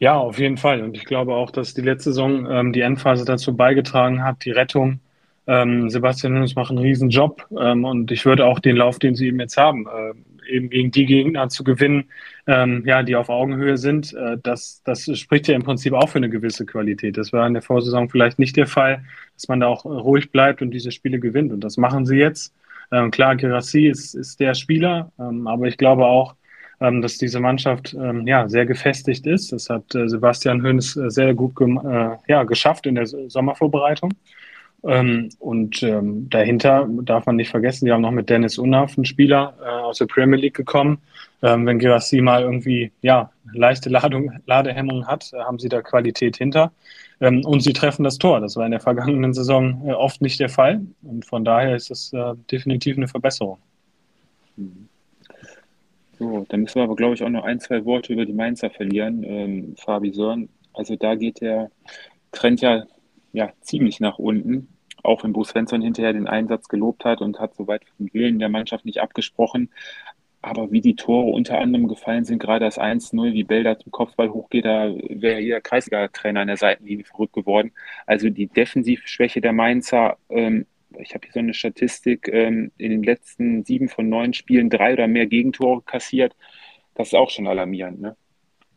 Ja, 0.00 0.16
auf 0.16 0.38
jeden 0.38 0.56
Fall. 0.56 0.82
Und 0.82 0.96
ich 0.96 1.04
glaube 1.04 1.34
auch, 1.34 1.50
dass 1.50 1.74
die 1.74 1.80
letzte 1.80 2.10
Saison 2.10 2.48
ähm, 2.50 2.72
die 2.72 2.82
Endphase 2.82 3.24
dazu 3.24 3.56
beigetragen 3.56 4.22
hat, 4.22 4.44
die 4.44 4.52
Rettung. 4.52 5.00
Ähm, 5.48 5.90
Sebastian 5.90 6.34
Hönes 6.34 6.54
macht 6.54 6.70
einen 6.70 6.78
riesen 6.78 7.10
Job 7.10 7.46
ähm, 7.58 7.84
und 7.84 8.12
ich 8.12 8.24
würde 8.24 8.44
auch 8.46 8.60
den 8.60 8.76
Lauf, 8.76 8.98
den 8.98 9.14
sie 9.16 9.26
eben 9.28 9.40
jetzt 9.40 9.56
haben, 9.56 9.86
äh, 9.86 10.14
eben 10.48 10.70
gegen 10.70 10.90
die 10.92 11.06
Gegner 11.06 11.48
zu 11.48 11.64
gewinnen, 11.64 12.10
ähm, 12.46 12.84
ja, 12.86 13.02
die 13.02 13.16
auf 13.16 13.28
Augenhöhe 13.28 13.76
sind, 13.76 14.14
äh, 14.14 14.36
das, 14.42 14.82
das 14.84 15.04
spricht 15.18 15.48
ja 15.48 15.56
im 15.56 15.62
Prinzip 15.62 15.94
auch 15.94 16.08
für 16.08 16.18
eine 16.18 16.30
gewisse 16.30 16.64
Qualität. 16.64 17.16
Das 17.16 17.32
war 17.32 17.46
in 17.46 17.54
der 17.54 17.62
Vorsaison 17.62 18.08
vielleicht 18.08 18.38
nicht 18.38 18.56
der 18.56 18.66
Fall, 18.66 19.04
dass 19.34 19.48
man 19.48 19.60
da 19.60 19.66
auch 19.66 19.84
ruhig 19.84 20.30
bleibt 20.30 20.62
und 20.62 20.70
diese 20.70 20.92
Spiele 20.92 21.18
gewinnt. 21.18 21.52
Und 21.52 21.60
das 21.60 21.76
machen 21.76 22.06
sie 22.06 22.16
jetzt. 22.16 22.54
Ähm, 22.92 23.10
klar, 23.10 23.36
Gerassi 23.36 23.86
ist, 23.86 24.14
ist 24.14 24.40
der 24.40 24.54
Spieler, 24.54 25.12
ähm, 25.18 25.46
aber 25.46 25.66
ich 25.66 25.76
glaube 25.76 26.06
auch, 26.06 26.34
dass 26.78 27.18
diese 27.18 27.40
Mannschaft 27.40 27.94
ähm, 27.94 28.26
ja, 28.26 28.48
sehr 28.48 28.64
gefestigt 28.64 29.26
ist. 29.26 29.52
Das 29.52 29.68
hat 29.68 29.94
äh, 29.94 30.08
Sebastian 30.08 30.62
Hönes 30.62 30.96
äh, 30.96 31.10
sehr 31.10 31.34
gut 31.34 31.60
äh, 31.60 32.16
ja, 32.28 32.44
geschafft 32.44 32.86
in 32.86 32.94
der 32.94 33.06
Sommervorbereitung. 33.06 34.14
Ähm, 34.84 35.30
und 35.40 35.82
ähm, 35.82 36.30
dahinter 36.30 36.86
darf 37.02 37.26
man 37.26 37.34
nicht 37.34 37.50
vergessen, 37.50 37.86
die 37.86 37.92
haben 37.92 38.02
noch 38.02 38.12
mit 38.12 38.30
Dennis 38.30 38.58
Unhaff 38.58 38.96
einen 38.96 39.06
Spieler 39.06 39.54
äh, 39.60 39.68
aus 39.68 39.98
der 39.98 40.06
Premier 40.06 40.38
League 40.38 40.54
gekommen. 40.54 40.98
Ähm, 41.42 41.66
wenn 41.66 41.80
Gerassi 41.80 42.20
mal 42.20 42.42
irgendwie 42.42 42.92
ja, 43.02 43.32
leichte 43.52 43.88
Ladung, 43.88 44.32
Ladehemmung 44.46 45.06
hat, 45.06 45.32
haben 45.34 45.58
sie 45.58 45.68
da 45.68 45.82
Qualität 45.82 46.36
hinter. 46.36 46.70
Ähm, 47.20 47.44
und 47.44 47.60
sie 47.60 47.72
treffen 47.72 48.04
das 48.04 48.18
Tor. 48.18 48.40
Das 48.40 48.54
war 48.54 48.66
in 48.66 48.70
der 48.70 48.80
vergangenen 48.80 49.34
Saison 49.34 49.82
oft 49.90 50.22
nicht 50.22 50.38
der 50.38 50.48
Fall. 50.48 50.80
Und 51.02 51.26
von 51.26 51.44
daher 51.44 51.74
ist 51.74 51.90
es 51.90 52.12
definitiv 52.50 52.96
eine 52.96 53.08
Verbesserung. 53.08 53.58
So, 56.18 56.44
dann 56.48 56.60
müssen 56.60 56.76
wir 56.76 56.84
aber, 56.84 56.96
glaube 56.96 57.14
ich, 57.14 57.22
auch 57.22 57.28
noch 57.28 57.44
ein, 57.44 57.60
zwei 57.60 57.84
Worte 57.84 58.12
über 58.12 58.26
die 58.26 58.32
Mainzer 58.32 58.70
verlieren. 58.70 59.22
Ähm, 59.24 59.74
Fabi 59.76 60.12
Sören, 60.12 60.48
also 60.72 60.96
da 60.96 61.14
geht 61.14 61.40
der 61.40 61.70
Trend 62.32 62.60
ja 62.60 62.86
ja, 63.32 63.52
ziemlich 63.60 64.00
nach 64.00 64.18
unten. 64.18 64.68
Auch 65.02 65.22
wenn 65.22 65.32
Bo 65.32 65.44
Svensson 65.44 65.82
hinterher 65.82 66.12
den 66.12 66.26
Einsatz 66.26 66.68
gelobt 66.68 67.04
hat 67.04 67.20
und 67.20 67.38
hat 67.38 67.54
soweit 67.54 67.84
vom 67.96 68.08
Willen 68.12 68.38
der 68.38 68.48
Mannschaft 68.48 68.84
nicht 68.84 69.00
abgesprochen. 69.00 69.70
Aber 70.42 70.70
wie 70.70 70.80
die 70.80 70.96
Tore 70.96 71.32
unter 71.32 71.58
anderem 71.58 71.88
gefallen 71.88 72.24
sind, 72.24 72.38
gerade 72.38 72.64
das 72.64 72.78
1-0, 72.78 73.32
wie 73.32 73.44
Bell 73.44 73.64
da 73.64 73.78
zum 73.78 73.92
Kopfball 73.92 74.30
hochgeht, 74.30 74.64
da 74.64 74.92
wäre 75.08 75.40
jeder 75.40 75.60
Kreisliga-Trainer 75.60 76.40
an 76.40 76.46
der 76.48 76.56
Seitenlinie 76.56 77.04
verrückt 77.04 77.32
geworden. 77.32 77.72
Also 78.06 78.30
die 78.30 78.46
Defensivschwäche 78.46 79.40
der 79.40 79.52
Mainzer, 79.52 80.16
ähm, 80.28 80.66
ich 81.00 81.14
habe 81.14 81.26
hier 81.26 81.32
so 81.32 81.40
eine 81.40 81.54
Statistik, 81.54 82.28
ähm, 82.28 82.72
in 82.78 82.90
den 82.90 83.02
letzten 83.02 83.64
sieben 83.64 83.88
von 83.88 84.08
neun 84.08 84.32
Spielen 84.34 84.70
drei 84.70 84.92
oder 84.94 85.06
mehr 85.08 85.26
Gegentore 85.26 85.82
kassiert. 85.82 86.34
Das 86.94 87.08
ist 87.08 87.14
auch 87.14 87.30
schon 87.30 87.46
alarmierend. 87.46 88.00
Ne? 88.00 88.16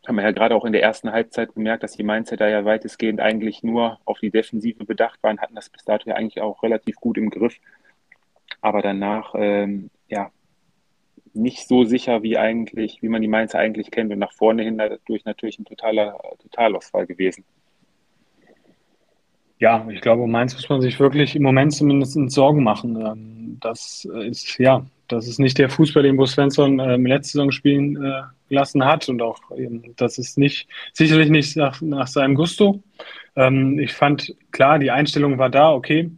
haben 0.07 0.15
wir 0.15 0.24
ja 0.24 0.32
gerade 0.32 0.55
auch 0.55 0.65
in 0.65 0.74
der 0.74 0.82
ersten 0.82 1.11
Halbzeit 1.11 1.53
gemerkt, 1.53 1.84
dass 1.84 1.95
die 1.95 2.03
Mainzer 2.03 2.36
da 2.36 2.47
ja 2.49 2.65
weitestgehend 2.65 3.19
eigentlich 3.19 3.63
nur 3.63 3.99
auf 4.05 4.19
die 4.19 4.32
Defensive 4.32 4.84
bedacht 4.86 5.22
waren, 5.22 5.39
hatten 5.39 5.55
das 5.55 5.69
bis 5.69 5.84
dato 5.84 6.09
ja 6.09 6.15
eigentlich 6.15 6.41
auch 6.41 6.63
relativ 6.63 6.95
gut 6.95 7.17
im 7.17 7.30
Griff. 7.30 7.57
Aber 8.61 8.82
danach, 8.82 9.34
ähm, 9.38 9.89
ja, 10.07 10.32
nicht 11.34 11.67
so 11.67 11.86
sicher 11.86 12.24
wie 12.24 12.38
eigentlich, 12.38 13.01
wie 13.01 13.09
man 13.09 13.22
die 13.22 13.28
Mainzer 13.28 13.59
eigentlich 13.59 13.91
kennt 13.91 14.11
und 14.11 14.19
nach 14.19 14.34
vorne 14.34 14.63
hin 14.63 14.78
dadurch 14.78 15.24
natürlich 15.26 15.59
ein 15.59 15.65
totaler 15.65 16.19
Totalausfall 16.39 17.05
gewesen. 17.05 17.45
Ja, 19.62 19.88
ich 19.91 20.01
glaube, 20.01 20.26
Mainz 20.26 20.55
muss 20.55 20.68
man 20.70 20.82
sich 20.82 20.99
wirklich 20.99 21.36
im 21.36 21.43
Moment 21.43 21.72
zumindest 21.72 22.18
Sorgen 22.32 22.64
machen. 22.64 22.99
Ähm, 22.99 23.57
das 23.62 24.05
ist, 24.26 24.57
ja, 24.57 24.84
das 25.07 25.28
ist 25.28 25.39
nicht 25.39 25.59
der 25.59 25.70
Fußball, 25.70 26.01
den 26.01 26.18
Bo 26.18 26.26
Svensson 26.26 26.80
ähm, 26.80 27.05
letzte 27.05 27.34
Saison 27.34 27.51
spielen 27.51 28.03
äh, 28.03 28.24
gelassen 28.49 28.84
hat 28.84 29.07
und 29.07 29.22
auch 29.22 29.39
eben, 29.55 29.93
das 29.97 30.18
ist 30.18 30.39
nicht, 30.39 30.68
sicherlich 30.93 31.30
nicht 31.30 31.55
nach, 31.57 31.80
nach 31.80 32.07
seinem 32.07 32.34
Gusto. 32.34 32.82
Ähm, 33.36 33.78
ich 33.78 33.93
fand, 33.93 34.34
klar, 34.49 34.80
die 34.80 34.89
Einstellung 34.89 35.38
war 35.38 35.51
da, 35.51 35.72
okay, 35.72 36.09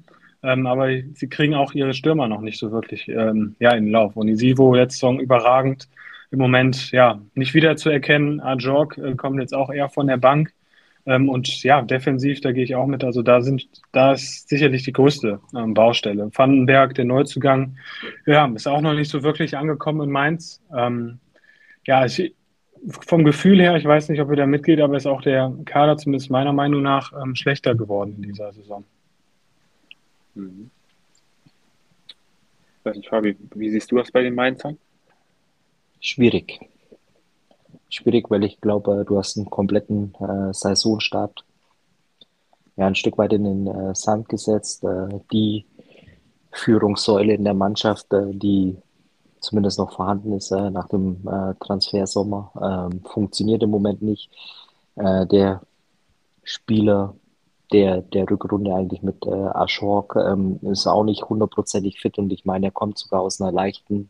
ähm, 0.42 0.66
aber 0.66 0.88
sie 1.14 1.28
kriegen 1.28 1.54
auch 1.54 1.74
ihre 1.74 1.94
Stürmer 1.94 2.30
noch 2.30 2.40
nicht 2.40 2.58
so 2.58 2.72
wirklich 2.72 3.10
ähm, 3.10 3.58
ja, 3.60 3.72
in 3.72 3.86
den 3.86 3.92
Lauf. 3.92 4.16
Und 4.16 4.30
Isivo 4.30 4.74
letzte 4.74 5.00
Saison 5.00 5.20
überragend, 5.20 5.90
im 6.32 6.40
Moment 6.40 6.92
ja 6.92 7.20
nicht 7.36 7.54
wiederzuerkennen. 7.54 8.40
Ajorg 8.40 8.98
äh, 8.98 9.16
kommt 9.16 9.42
jetzt 9.42 9.54
auch 9.54 9.70
eher 9.70 9.90
von 9.90 10.08
der 10.08 10.18
Bank. 10.18 10.54
Ähm, 11.06 11.30
und 11.30 11.64
ja, 11.64 11.82
defensiv, 11.82 12.42
da 12.42 12.52
gehe 12.52 12.64
ich 12.64 12.76
auch 12.76 12.88
mit. 12.88 13.04
Also 13.04 13.22
da 13.22 13.42
sind, 13.42 13.68
da 13.92 14.14
ist 14.14 14.48
sicherlich 14.48 14.84
die 14.84 14.94
größte 14.94 15.40
ähm, 15.56 15.74
Baustelle. 15.74 16.30
Vandenberg, 16.34 16.96
der 16.96 17.06
Neuzugang, 17.06 17.78
ja, 18.26 18.46
ist 18.48 18.68
auch 18.68 18.82
noch 18.82 18.94
nicht 18.94 19.10
so 19.10 19.24
wirklich 19.24 19.58
angekommen 19.58 20.02
in 20.02 20.12
Mainz. 20.12 20.62
Ähm, 20.76 21.20
ja, 21.86 22.06
ich, 22.06 22.34
vom 22.88 23.24
Gefühl 23.24 23.62
her, 23.62 23.76
ich 23.76 23.86
weiß 23.86 24.10
nicht, 24.10 24.22
ob 24.22 24.30
er 24.30 24.38
da 24.38 24.46
mitgeht, 24.46 24.80
aber 24.80 24.96
ist 24.96 25.08
auch 25.08 25.22
der 25.22 25.54
Kader 25.66 25.98
zumindest 25.98 26.30
meiner 26.30 26.54
Meinung 26.54 26.82
nach 26.82 27.12
ähm, 27.22 27.36
schlechter 27.36 27.76
geworden 27.76 28.16
in 28.18 28.24
dieser 28.24 28.54
Saison. 28.54 28.86
Mhm. 30.36 30.72
weiß 32.84 32.98
nicht, 32.98 33.10
Fabi, 33.10 33.38
wie 33.56 33.70
siehst 33.70 33.92
du 33.92 33.98
das 33.98 34.12
bei 34.12 34.24
den 34.24 34.36
Mainzern? 34.36 34.78
Schwierig 36.00 36.60
schwierig, 37.96 38.30
weil 38.30 38.44
ich 38.44 38.62
glaube, 38.62 39.06
du 39.08 39.18
hast 39.18 39.38
einen 39.38 39.50
kompletten 39.50 40.14
äh, 40.20 40.54
Saisonstart 40.54 41.44
ja, 42.76 42.88
ein 42.88 42.96
Stück 42.96 43.18
weit 43.18 43.34
in 43.34 43.44
den 43.44 43.68
äh, 43.68 43.96
Sand 43.96 44.30
gesetzt. 44.30 44.84
Äh, 44.84 45.20
die 45.32 45.66
Führungssäule 46.52 47.34
in 47.34 47.44
der 47.44 47.54
Mannschaft, 47.54 48.12
äh, 48.14 48.32
die 48.32 48.78
zumindest 49.40 49.78
noch 49.78 49.92
vorhanden 49.94 50.34
ist 50.34 50.52
äh, 50.52 50.70
nach 50.70 50.88
dem 50.88 51.28
äh, 51.28 51.54
Transfersommer, 51.60 52.52
ähm, 52.92 53.02
funktioniert 53.04 53.62
im 53.64 53.70
Moment 53.70 54.02
nicht. 54.02 54.30
Äh, 54.96 55.28
der 55.28 55.62
Spieler 56.44 57.16
der, 57.72 58.02
der 58.02 58.30
Rückrunde 58.30 58.74
eigentlich 58.74 59.02
mit 59.02 59.26
äh, 59.26 59.30
Ashok 59.30 60.16
ähm, 60.16 60.60
ist 60.62 60.88
auch 60.88 61.04
nicht 61.04 61.24
hundertprozentig 61.24 62.00
fit 62.00 62.18
und 62.18 62.32
ich 62.32 62.46
meine, 62.46 62.68
er 62.68 62.72
kommt 62.72 62.98
sogar 63.00 63.22
aus 63.22 63.42
einer 63.42 63.52
leichten 63.52 64.10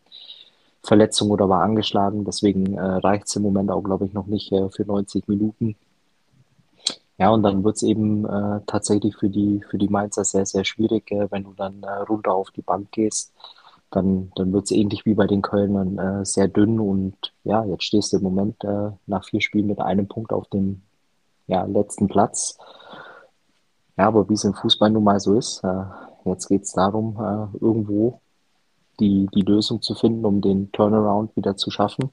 Verletzung 0.83 1.31
oder 1.31 1.47
war 1.49 1.61
angeschlagen. 1.61 2.25
Deswegen 2.25 2.77
äh, 2.77 2.81
reicht 2.81 3.27
es 3.27 3.35
im 3.35 3.43
Moment 3.43 3.71
auch, 3.71 3.81
glaube 3.81 4.05
ich, 4.05 4.13
noch 4.13 4.27
nicht 4.27 4.51
äh, 4.51 4.69
für 4.69 4.83
90 4.83 5.27
Minuten. 5.27 5.75
Ja, 7.17 7.29
und 7.29 7.43
dann 7.43 7.63
wird 7.63 7.77
es 7.77 7.83
eben 7.83 8.25
äh, 8.25 8.59
tatsächlich 8.67 9.15
für 9.15 9.29
die, 9.29 9.61
für 9.69 9.77
die 9.77 9.87
Mainzer 9.87 10.25
sehr, 10.25 10.45
sehr 10.45 10.65
schwierig, 10.65 11.09
äh, 11.11 11.31
wenn 11.31 11.43
du 11.43 11.53
dann 11.53 11.83
äh, 11.83 11.89
runter 12.09 12.33
auf 12.33 12.51
die 12.51 12.61
Bank 12.61 12.91
gehst. 12.91 13.31
Dann, 13.91 14.31
dann 14.35 14.51
wird 14.51 14.65
es 14.65 14.71
ähnlich 14.71 15.05
wie 15.05 15.13
bei 15.13 15.27
den 15.27 15.43
Kölnern 15.43 15.99
äh, 15.99 16.25
sehr 16.25 16.47
dünn 16.47 16.79
und 16.79 17.15
ja, 17.43 17.63
jetzt 17.65 17.83
stehst 17.83 18.11
du 18.11 18.17
im 18.17 18.23
Moment 18.23 18.63
äh, 18.63 18.89
nach 19.05 19.23
vier 19.25 19.39
Spielen 19.39 19.67
mit 19.67 19.79
einem 19.79 20.07
Punkt 20.07 20.33
auf 20.33 20.47
dem 20.47 20.81
ja, 21.45 21.63
letzten 21.65 22.07
Platz. 22.07 22.57
Ja, 23.97 24.07
aber 24.07 24.27
wie 24.29 24.33
es 24.33 24.43
im 24.43 24.55
Fußball 24.55 24.89
nun 24.89 25.03
mal 25.03 25.19
so 25.19 25.35
ist, 25.37 25.63
äh, 25.63 25.83
jetzt 26.25 26.47
geht 26.47 26.63
es 26.63 26.73
darum, 26.73 27.15
äh, 27.19 27.57
irgendwo 27.63 28.19
die, 29.03 29.27
die 29.33 29.41
Lösung 29.41 29.81
zu 29.81 29.95
finden, 29.95 30.25
um 30.25 30.39
den 30.39 30.71
Turnaround 30.71 31.35
wieder 31.35 31.57
zu 31.57 31.69
schaffen. 31.71 32.09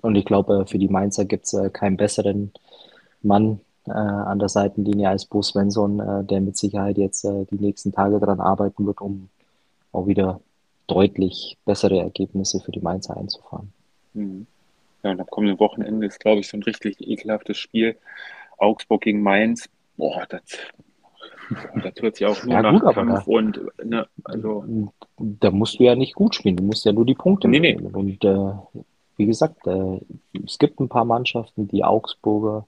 Und 0.00 0.16
ich 0.16 0.24
glaube, 0.24 0.64
für 0.66 0.78
die 0.78 0.88
Mainzer 0.88 1.26
gibt 1.26 1.44
es 1.44 1.52
äh, 1.52 1.68
keinen 1.68 1.98
besseren 1.98 2.52
Mann 3.20 3.60
äh, 3.86 3.90
an 3.90 4.38
der 4.38 4.48
Seitenlinie 4.48 5.10
als 5.10 5.26
Bo 5.26 5.42
Svensson, 5.42 6.00
äh, 6.00 6.24
der 6.24 6.40
mit 6.40 6.56
Sicherheit 6.56 6.96
jetzt 6.96 7.24
die 7.24 7.58
nächsten 7.58 7.92
Tage 7.92 8.18
daran 8.18 8.40
arbeiten 8.40 8.86
wird, 8.86 9.00
um 9.00 9.28
auch 9.92 10.06
wieder 10.06 10.40
deutlich 10.86 11.58
bessere 11.66 11.98
Ergebnisse 11.98 12.60
für 12.60 12.72
die 12.72 12.80
Mainzer 12.80 13.16
einzufahren. 13.16 13.72
Mhm. 14.14 14.46
Ja, 15.02 15.10
und 15.10 15.20
am 15.20 15.26
kommenden 15.26 15.58
Wochenende 15.58 16.06
ist, 16.06 16.20
glaube 16.20 16.40
ich, 16.40 16.48
so 16.48 16.56
ein 16.56 16.62
richtig 16.62 17.00
ekelhaftes 17.00 17.58
Spiel. 17.58 17.96
Augsburg 18.56 19.02
gegen 19.02 19.22
Mainz. 19.22 19.68
Boah, 19.96 20.24
das 20.28 20.42
das 21.82 21.94
hört 22.00 22.16
sich 22.16 22.26
auch 22.26 22.42
nur 22.44 22.54
ja, 22.54 22.62
nach 22.62 22.80
gut, 22.80 22.94
Kampf 22.94 23.26
und 23.26 23.60
ne, 23.84 24.06
also. 24.24 24.64
Da 25.18 25.50
musst 25.50 25.78
du 25.78 25.84
ja 25.84 25.94
nicht 25.94 26.14
gut 26.14 26.34
spielen, 26.34 26.56
du 26.56 26.64
musst 26.64 26.84
ja 26.84 26.92
nur 26.92 27.06
die 27.06 27.14
Punkte 27.14 27.48
nee, 27.48 27.60
nee. 27.60 27.76
Und 27.76 28.24
äh, 28.24 28.52
wie 29.16 29.26
gesagt, 29.26 29.66
äh, 29.66 30.00
es 30.44 30.58
gibt 30.58 30.80
ein 30.80 30.88
paar 30.88 31.04
Mannschaften, 31.04 31.68
die 31.68 31.84
Augsburger, 31.84 32.66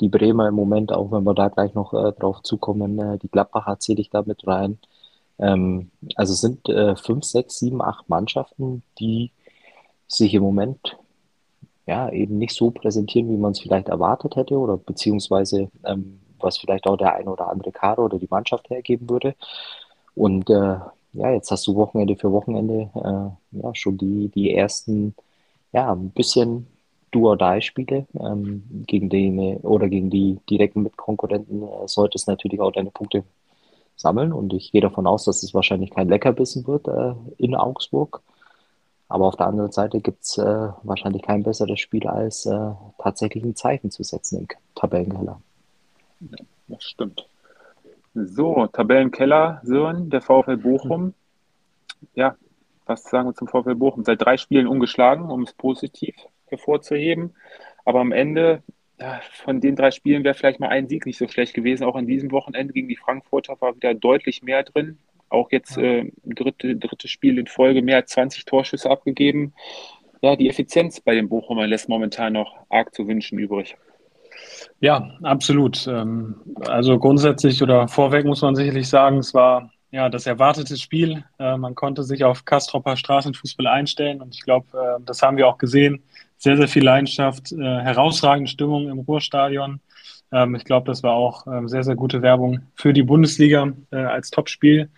die 0.00 0.08
Bremer 0.08 0.48
im 0.48 0.54
Moment, 0.54 0.92
auch 0.92 1.12
wenn 1.12 1.24
wir 1.24 1.34
da 1.34 1.48
gleich 1.48 1.74
noch 1.74 1.92
äh, 1.92 2.12
drauf 2.12 2.42
zukommen, 2.42 2.98
äh, 2.98 3.18
die 3.18 3.28
Gladbacher 3.28 3.78
zähle 3.78 4.00
ich 4.00 4.10
da 4.10 4.22
mit 4.22 4.46
rein. 4.46 4.78
Ähm, 5.38 5.90
also 6.16 6.32
es 6.32 6.40
sind 6.40 6.68
äh, 6.68 6.96
fünf, 6.96 7.24
sechs, 7.24 7.58
sieben, 7.58 7.82
acht 7.82 8.08
Mannschaften, 8.08 8.82
die 8.98 9.32
sich 10.06 10.34
im 10.34 10.42
Moment 10.42 10.96
ja 11.86 12.10
eben 12.10 12.38
nicht 12.38 12.54
so 12.54 12.70
präsentieren, 12.70 13.28
wie 13.30 13.36
man 13.36 13.52
es 13.52 13.60
vielleicht 13.60 13.88
erwartet 13.88 14.36
hätte 14.36 14.56
oder 14.56 14.76
beziehungsweise 14.76 15.70
ähm, 15.84 16.20
was 16.42 16.58
vielleicht 16.58 16.86
auch 16.86 16.96
der 16.96 17.14
eine 17.14 17.30
oder 17.30 17.48
andere 17.48 17.72
Kader 17.72 18.04
oder 18.04 18.18
die 18.18 18.28
Mannschaft 18.30 18.70
hergeben 18.70 19.08
würde. 19.08 19.34
Und 20.14 20.50
äh, 20.50 20.78
ja, 21.14 21.30
jetzt 21.30 21.50
hast 21.50 21.66
du 21.66 21.74
Wochenende 21.76 22.16
für 22.16 22.32
Wochenende 22.32 22.90
äh, 22.94 23.62
ja 23.62 23.74
schon 23.74 23.98
die, 23.98 24.28
die 24.28 24.54
ersten, 24.54 25.14
ja, 25.72 25.92
ein 25.92 26.10
bisschen 26.10 26.66
Do-or-Die-Spiele 27.12 28.06
ähm, 28.18 28.84
gegen 28.86 29.08
die 29.10 29.58
oder 29.62 29.88
gegen 29.88 30.10
die 30.10 30.38
direkten 30.48 30.82
Mitkonkurrenten 30.82 31.62
äh, 31.62 31.86
solltest 31.86 32.28
natürlich 32.28 32.60
auch 32.60 32.72
deine 32.72 32.90
Punkte 32.90 33.24
sammeln 33.96 34.32
und 34.32 34.52
ich 34.54 34.72
gehe 34.72 34.80
davon 34.80 35.06
aus, 35.06 35.24
dass 35.24 35.42
es 35.42 35.54
wahrscheinlich 35.54 35.90
kein 35.90 36.08
Leckerbissen 36.08 36.66
wird 36.66 36.88
äh, 36.88 37.14
in 37.38 37.54
Augsburg. 37.54 38.22
Aber 39.08 39.26
auf 39.26 39.36
der 39.36 39.46
anderen 39.46 39.72
Seite 39.72 40.00
gibt 40.00 40.24
es 40.24 40.38
äh, 40.38 40.68
wahrscheinlich 40.82 41.22
kein 41.22 41.42
besseres 41.42 41.80
Spiel, 41.80 42.06
als 42.06 42.46
äh, 42.46 42.70
tatsächlich 42.98 43.44
ein 43.44 43.54
Zeichen 43.54 43.90
zu 43.90 44.02
setzen 44.02 44.38
im 44.38 44.48
Tabellenkeller. 44.74 45.38
Ja, 46.30 46.44
das 46.68 46.84
stimmt. 46.84 47.28
So, 48.14 48.66
Tabellenkeller, 48.66 49.60
Sören, 49.64 50.10
der 50.10 50.20
VfL 50.20 50.56
Bochum. 50.56 51.14
Ja, 52.14 52.36
was 52.86 53.04
sagen 53.04 53.28
wir 53.28 53.34
zum 53.34 53.48
VfL 53.48 53.74
Bochum? 53.74 54.04
Seit 54.04 54.20
drei 54.20 54.36
Spielen 54.36 54.66
ungeschlagen, 54.66 55.30
um 55.30 55.42
es 55.42 55.52
positiv 55.54 56.14
hervorzuheben. 56.46 57.34
Aber 57.84 58.00
am 58.00 58.12
Ende 58.12 58.62
ja, 59.00 59.20
von 59.32 59.60
den 59.60 59.76
drei 59.76 59.90
Spielen 59.90 60.24
wäre 60.24 60.34
vielleicht 60.34 60.60
mal 60.60 60.68
ein 60.68 60.88
Sieg 60.88 61.06
nicht 61.06 61.18
so 61.18 61.26
schlecht 61.26 61.54
gewesen. 61.54 61.84
Auch 61.84 61.96
an 61.96 62.06
diesem 62.06 62.30
Wochenende 62.30 62.72
gegen 62.72 62.88
die 62.88 62.96
Frankfurter 62.96 63.60
war 63.60 63.74
wieder 63.74 63.94
deutlich 63.94 64.42
mehr 64.42 64.62
drin. 64.62 64.98
Auch 65.28 65.50
jetzt 65.50 65.78
äh, 65.78 66.12
dritte, 66.24 66.76
dritte 66.76 67.08
Spiel 67.08 67.38
in 67.38 67.46
Folge 67.46 67.82
mehr 67.82 67.96
als 67.96 68.10
20 68.10 68.44
Torschüsse 68.44 68.90
abgegeben. 68.90 69.54
Ja, 70.20 70.36
die 70.36 70.48
Effizienz 70.48 71.00
bei 71.00 71.14
den 71.14 71.28
Bochumern 71.28 71.68
lässt 71.68 71.88
momentan 71.88 72.34
noch 72.34 72.54
arg 72.68 72.94
zu 72.94 73.08
wünschen 73.08 73.38
übrig. 73.38 73.76
Ja, 74.80 75.10
absolut. 75.22 75.86
Ähm, 75.86 76.36
also 76.66 76.98
grundsätzlich 76.98 77.62
oder 77.62 77.86
vorweg 77.88 78.24
muss 78.26 78.42
man 78.42 78.56
sicherlich 78.56 78.88
sagen, 78.88 79.18
es 79.18 79.32
war 79.32 79.70
ja 79.92 80.08
das 80.08 80.26
erwartete 80.26 80.76
Spiel. 80.76 81.22
Äh, 81.38 81.56
man 81.56 81.74
konnte 81.74 82.02
sich 82.02 82.24
auf 82.24 82.44
Kastropper 82.44 82.96
Straßenfußball 82.96 83.68
einstellen 83.68 84.20
und 84.20 84.34
ich 84.34 84.42
glaube, 84.42 84.66
äh, 84.76 85.00
das 85.04 85.22
haben 85.22 85.36
wir 85.36 85.46
auch 85.46 85.58
gesehen. 85.58 86.02
Sehr, 86.38 86.56
sehr 86.56 86.66
viel 86.66 86.82
Leidenschaft, 86.82 87.52
äh, 87.52 87.56
herausragende 87.58 88.50
Stimmung 88.50 88.88
im 88.88 88.98
Ruhrstadion. 88.98 89.80
Ähm, 90.32 90.56
ich 90.56 90.64
glaube, 90.64 90.86
das 90.86 91.04
war 91.04 91.12
auch 91.12 91.46
ähm, 91.46 91.68
sehr, 91.68 91.84
sehr 91.84 91.94
gute 91.94 92.22
Werbung 92.22 92.62
für 92.74 92.92
die 92.92 93.04
Bundesliga 93.04 93.72
als 93.90 94.30
Topspiel. 94.30 94.90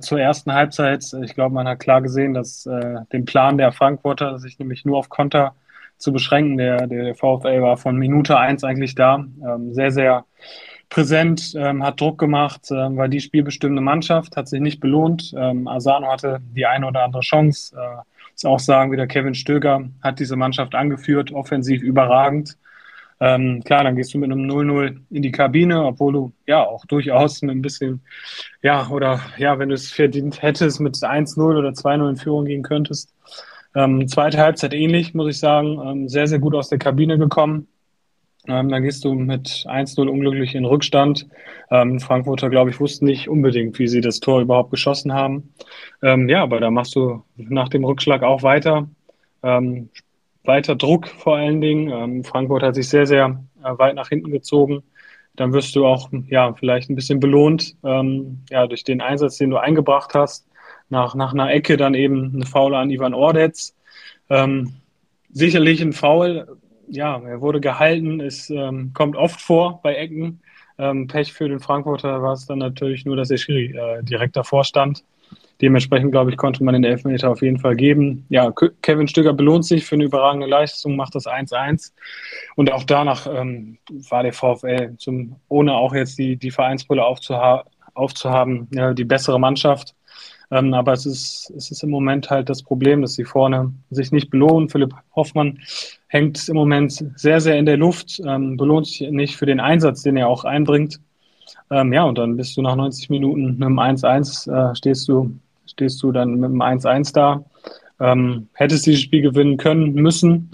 zur 0.00 0.20
ersten 0.20 0.52
Halbzeit, 0.52 1.04
ich 1.22 1.34
glaube, 1.34 1.54
man 1.54 1.68
hat 1.68 1.78
klar 1.78 2.02
gesehen, 2.02 2.34
dass 2.34 2.68
den 3.12 3.24
Plan 3.24 3.58
der 3.58 3.70
Frankfurter 3.70 4.40
sich 4.40 4.58
nämlich 4.58 4.84
nur 4.84 4.98
auf 4.98 5.08
Konter 5.08 5.54
zu 5.98 6.12
beschränken. 6.12 6.56
Der, 6.56 6.86
der 6.86 7.14
VfL 7.14 7.62
war 7.62 7.76
von 7.76 7.96
Minute 7.96 8.38
eins 8.38 8.64
eigentlich 8.64 8.94
da. 8.94 9.16
Ähm, 9.16 9.74
sehr, 9.74 9.90
sehr 9.90 10.24
präsent, 10.88 11.52
ähm, 11.56 11.82
hat 11.82 12.00
Druck 12.00 12.18
gemacht, 12.18 12.70
ähm, 12.70 12.96
war 12.96 13.08
die 13.08 13.20
spielbestimmende 13.20 13.82
Mannschaft, 13.82 14.36
hat 14.36 14.48
sich 14.48 14.60
nicht 14.60 14.80
belohnt. 14.80 15.34
Ähm, 15.36 15.68
Asano 15.68 16.10
hatte 16.10 16.40
die 16.54 16.66
eine 16.66 16.86
oder 16.86 17.04
andere 17.04 17.22
Chance. 17.22 17.76
Äh, 17.76 18.02
muss 18.32 18.44
auch 18.44 18.60
sagen, 18.60 18.92
wieder 18.92 19.06
Kevin 19.06 19.34
Stöger 19.34 19.88
hat 20.02 20.20
diese 20.20 20.36
Mannschaft 20.36 20.74
angeführt, 20.74 21.32
offensiv 21.32 21.82
überragend. 21.82 22.56
Ähm, 23.20 23.62
klar, 23.64 23.82
dann 23.82 23.96
gehst 23.96 24.14
du 24.14 24.18
mit 24.18 24.30
einem 24.30 24.48
0-0 24.48 25.00
in 25.10 25.22
die 25.22 25.32
Kabine, 25.32 25.84
obwohl 25.84 26.12
du 26.12 26.32
ja 26.46 26.64
auch 26.64 26.84
durchaus 26.86 27.42
mit 27.42 27.50
ein 27.50 27.62
bisschen, 27.62 28.00
ja, 28.62 28.88
oder 28.90 29.20
ja, 29.38 29.58
wenn 29.58 29.70
du 29.70 29.74
es 29.74 29.90
verdient 29.90 30.40
hättest, 30.40 30.78
mit 30.80 30.94
1-0 30.94 31.40
oder 31.40 31.70
2-0 31.70 32.10
in 32.10 32.16
Führung 32.16 32.44
gehen 32.44 32.62
könntest. 32.62 33.12
Ähm, 33.78 34.08
zweite 34.08 34.38
Halbzeit 34.38 34.74
ähnlich, 34.74 35.14
muss 35.14 35.28
ich 35.28 35.38
sagen. 35.38 35.80
Ähm, 35.80 36.08
sehr, 36.08 36.26
sehr 36.26 36.40
gut 36.40 36.56
aus 36.56 36.68
der 36.68 36.78
Kabine 36.78 37.16
gekommen. 37.16 37.68
Ähm, 38.48 38.70
dann 38.70 38.82
gehst 38.82 39.04
du 39.04 39.14
mit 39.14 39.66
1-0 39.68 40.08
unglücklich 40.08 40.56
in 40.56 40.64
Rückstand. 40.64 41.28
Ähm, 41.70 42.00
Frankfurter, 42.00 42.50
glaube 42.50 42.70
ich, 42.70 42.80
wussten 42.80 43.04
nicht 43.04 43.28
unbedingt, 43.28 43.78
wie 43.78 43.86
sie 43.86 44.00
das 44.00 44.18
Tor 44.18 44.40
überhaupt 44.40 44.72
geschossen 44.72 45.12
haben. 45.12 45.54
Ähm, 46.02 46.28
ja, 46.28 46.42
aber 46.42 46.58
da 46.58 46.72
machst 46.72 46.96
du 46.96 47.22
nach 47.36 47.68
dem 47.68 47.84
Rückschlag 47.84 48.24
auch 48.24 48.42
weiter. 48.42 48.88
Ähm, 49.44 49.90
weiter 50.42 50.74
Druck 50.74 51.06
vor 51.06 51.36
allen 51.36 51.60
Dingen. 51.60 51.88
Ähm, 51.88 52.24
Frankfurt 52.24 52.64
hat 52.64 52.74
sich 52.74 52.88
sehr, 52.88 53.06
sehr 53.06 53.44
äh, 53.62 53.78
weit 53.78 53.94
nach 53.94 54.08
hinten 54.08 54.32
gezogen. 54.32 54.82
Dann 55.36 55.52
wirst 55.52 55.76
du 55.76 55.86
auch 55.86 56.10
ja, 56.26 56.52
vielleicht 56.54 56.90
ein 56.90 56.96
bisschen 56.96 57.20
belohnt 57.20 57.76
ähm, 57.84 58.40
ja, 58.50 58.66
durch 58.66 58.82
den 58.82 59.00
Einsatz, 59.00 59.36
den 59.36 59.50
du 59.50 59.58
eingebracht 59.58 60.14
hast 60.14 60.47
nach, 60.88 61.14
nach 61.14 61.32
einer 61.32 61.50
Ecke 61.52 61.76
dann 61.76 61.94
eben 61.94 62.32
eine 62.34 62.46
Foul 62.46 62.74
an 62.74 62.90
Ivan 62.90 63.14
Ordetz. 63.14 63.74
Ähm, 64.30 64.74
sicherlich 65.30 65.80
ein 65.80 65.92
Foul, 65.92 66.56
ja, 66.88 67.20
er 67.20 67.40
wurde 67.40 67.60
gehalten, 67.60 68.20
es 68.20 68.50
ähm, 68.50 68.92
kommt 68.94 69.16
oft 69.16 69.40
vor 69.40 69.80
bei 69.82 69.94
Ecken. 69.94 70.40
Ähm, 70.78 71.06
Pech 71.06 71.32
für 71.32 71.48
den 71.48 71.60
Frankfurter 71.60 72.22
war 72.22 72.32
es 72.32 72.46
dann 72.46 72.58
natürlich 72.58 73.04
nur, 73.04 73.16
dass 73.16 73.28
der 73.28 73.36
Schiri 73.36 73.76
äh, 73.76 74.02
direkt 74.02 74.36
davor 74.36 74.64
stand. 74.64 75.04
Dementsprechend, 75.60 76.12
glaube 76.12 76.30
ich, 76.30 76.36
konnte 76.36 76.62
man 76.62 76.74
den 76.74 76.84
Elfmeter 76.84 77.30
auf 77.30 77.42
jeden 77.42 77.58
Fall 77.58 77.74
geben. 77.74 78.24
Ja, 78.28 78.52
Kevin 78.80 79.08
Stöger 79.08 79.32
belohnt 79.32 79.64
sich 79.64 79.84
für 79.84 79.96
eine 79.96 80.04
überragende 80.04 80.46
Leistung, 80.46 80.94
macht 80.94 81.16
das 81.16 81.26
1-1. 81.26 81.92
Und 82.54 82.70
auch 82.72 82.84
danach 82.84 83.26
ähm, 83.26 83.78
war 84.08 84.22
der 84.22 84.32
VfL, 84.32 84.94
zum, 84.98 85.34
ohne 85.48 85.74
auch 85.74 85.94
jetzt 85.94 86.16
die, 86.16 86.36
die 86.36 86.52
Vereinsbrille 86.52 87.04
aufzuha 87.04 87.64
aufzuhaben, 87.94 88.68
ja, 88.72 88.94
die 88.94 89.04
bessere 89.04 89.40
Mannschaft. 89.40 89.94
Ähm, 90.50 90.72
aber 90.72 90.92
es 90.92 91.04
ist, 91.04 91.52
es 91.56 91.70
ist 91.70 91.82
im 91.82 91.90
Moment 91.90 92.30
halt 92.30 92.48
das 92.48 92.62
Problem, 92.62 93.02
dass 93.02 93.14
sie 93.14 93.24
vorne 93.24 93.72
sich 93.90 94.12
nicht 94.12 94.30
belohnen. 94.30 94.68
Philipp 94.68 94.94
Hoffmann 95.14 95.58
hängt 96.06 96.48
im 96.48 96.56
Moment 96.56 97.04
sehr, 97.16 97.40
sehr 97.40 97.58
in 97.58 97.66
der 97.66 97.76
Luft, 97.76 98.20
ähm, 98.26 98.56
belohnt 98.56 98.86
sich 98.86 99.10
nicht 99.10 99.36
für 99.36 99.46
den 99.46 99.60
Einsatz, 99.60 100.02
den 100.02 100.16
er 100.16 100.28
auch 100.28 100.44
einbringt. 100.44 101.00
Ähm, 101.70 101.92
ja, 101.92 102.04
und 102.04 102.16
dann 102.16 102.36
bist 102.36 102.56
du 102.56 102.62
nach 102.62 102.76
90 102.76 103.10
Minuten 103.10 103.58
mit 103.58 103.62
einem 103.62 103.78
1-1, 103.78 104.50
äh, 104.50 104.74
stehst 104.74 105.06
du, 105.08 105.36
stehst 105.66 106.02
du 106.02 106.12
dann 106.12 106.34
mit 106.34 106.50
einem 106.50 106.62
1-1 106.62 107.12
da. 107.12 107.44
Ähm, 108.00 108.48
hättest 108.54 108.86
dieses 108.86 109.02
Spiel 109.02 109.22
gewinnen 109.22 109.56
können, 109.56 109.92
müssen. 109.94 110.50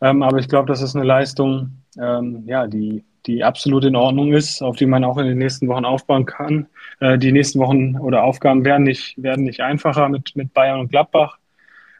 Ähm, 0.00 0.22
aber 0.22 0.38
ich 0.38 0.48
glaube, 0.48 0.68
das 0.68 0.80
ist 0.80 0.96
eine 0.96 1.04
Leistung, 1.04 1.70
ähm, 2.00 2.44
ja, 2.46 2.66
die, 2.66 3.04
die 3.26 3.42
absolut 3.42 3.84
in 3.84 3.96
Ordnung 3.96 4.32
ist, 4.32 4.62
auf 4.62 4.76
die 4.76 4.86
man 4.86 5.04
auch 5.04 5.16
in 5.18 5.26
den 5.26 5.38
nächsten 5.38 5.68
Wochen 5.68 5.84
aufbauen 5.84 6.26
kann. 6.26 6.66
Äh, 7.00 7.18
die 7.18 7.32
nächsten 7.32 7.58
Wochen 7.58 7.96
oder 7.98 8.24
Aufgaben 8.24 8.64
werden 8.64 8.84
nicht, 8.84 9.20
werden 9.22 9.44
nicht 9.44 9.60
einfacher 9.60 10.08
mit, 10.08 10.36
mit 10.36 10.52
Bayern 10.52 10.80
und 10.80 10.90
Gladbach. 10.90 11.38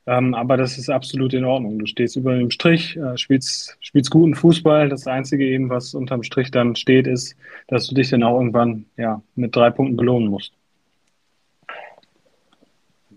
Ähm, 0.06 0.34
aber 0.34 0.58
das 0.58 0.76
ist 0.76 0.90
absolut 0.90 1.32
in 1.32 1.46
Ordnung. 1.46 1.78
Du 1.78 1.86
stehst 1.86 2.16
über 2.16 2.36
dem 2.36 2.50
Strich, 2.50 2.96
äh, 2.96 3.16
spielst, 3.16 3.76
spielst 3.80 4.10
guten 4.10 4.34
Fußball. 4.34 4.90
Das 4.90 5.06
Einzige 5.06 5.46
eben, 5.46 5.70
was 5.70 5.94
unterm 5.94 6.22
Strich 6.22 6.50
dann 6.50 6.76
steht, 6.76 7.06
ist, 7.06 7.36
dass 7.68 7.86
du 7.86 7.94
dich 7.94 8.10
dann 8.10 8.22
auch 8.22 8.38
irgendwann 8.38 8.84
ja, 8.98 9.22
mit 9.34 9.56
drei 9.56 9.70
Punkten 9.70 9.96
belohnen 9.96 10.28
musst. 10.28 10.52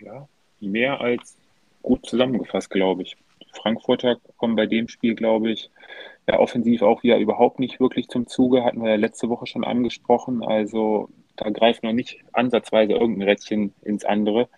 Ja, 0.02 0.28
mehr 0.62 1.02
als 1.02 1.36
gut 1.82 2.06
zusammengefasst, 2.06 2.70
glaube 2.70 3.02
ich. 3.04 3.18
Frankfurter 3.54 4.18
kommen 4.38 4.56
bei 4.56 4.66
dem 4.66 4.88
Spiel, 4.88 5.16
glaube 5.16 5.52
ich, 5.52 5.70
ja, 6.28 6.40
offensiv 6.40 6.82
auch 6.82 7.04
wieder 7.04 7.18
überhaupt 7.18 7.60
nicht 7.60 7.80
wirklich 7.80 8.10
zum 8.10 8.28
Zuge, 8.28 8.64
hatten 8.64 8.82
wir 8.82 8.90
ja 8.90 8.96
letzte 8.96 9.30
Woche 9.30 9.48
schon 9.48 9.64
angesprochen. 9.64 10.44
Also 10.44 11.10
da 11.38 11.50
greift 11.50 11.84
noch 11.84 11.94
nicht 11.94 12.20
ansatzweise 12.34 12.94
irgendein 12.94 13.30
Rädchen 13.30 13.74
ins 13.84 14.04
andere. 14.04 14.50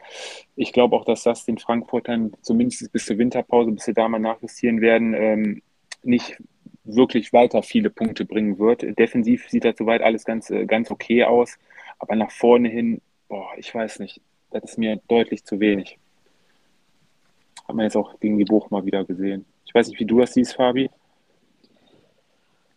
Ich 0.55 0.73
glaube 0.73 0.95
auch, 0.95 1.05
dass 1.05 1.23
das 1.23 1.45
den 1.45 1.57
Frankfurtern 1.57 2.33
zumindest 2.41 2.91
bis 2.91 3.05
zur 3.05 3.17
Winterpause, 3.19 3.71
bis 3.71 3.85
sie 3.85 3.93
da 3.93 4.07
mal 4.07 4.19
nachjustieren 4.19 4.81
werden, 4.81 5.13
ähm, 5.13 5.61
nicht 6.01 6.41
wirklich 6.85 7.33
weiter 7.33 7.61
viele 7.61 7.91
Punkte 7.91 8.25
bringen 8.25 8.57
wird. 8.57 8.97
Defensiv 8.97 9.47
sieht 9.49 9.65
das 9.65 9.77
soweit 9.77 10.01
alles 10.01 10.25
ganz, 10.25 10.49
äh, 10.49 10.65
ganz 10.65 10.89
okay 10.89 11.23
aus, 11.25 11.59
aber 11.99 12.15
nach 12.15 12.31
vorne 12.31 12.69
hin, 12.69 13.01
boah, 13.27 13.49
ich 13.57 13.75
weiß 13.75 13.99
nicht, 13.99 14.21
das 14.49 14.63
ist 14.63 14.77
mir 14.79 14.99
deutlich 15.07 15.43
zu 15.43 15.59
wenig. 15.59 15.99
Hat 17.67 17.75
man 17.75 17.83
jetzt 17.83 17.97
auch 17.97 18.19
gegen 18.19 18.39
die 18.39 18.45
Buch 18.45 18.71
mal 18.71 18.85
wieder 18.85 19.03
gesehen. 19.03 19.45
Ich 19.65 19.75
weiß 19.75 19.89
nicht, 19.89 19.99
wie 19.99 20.05
du 20.05 20.19
das 20.19 20.33
siehst, 20.33 20.55
Fabi. 20.55 20.89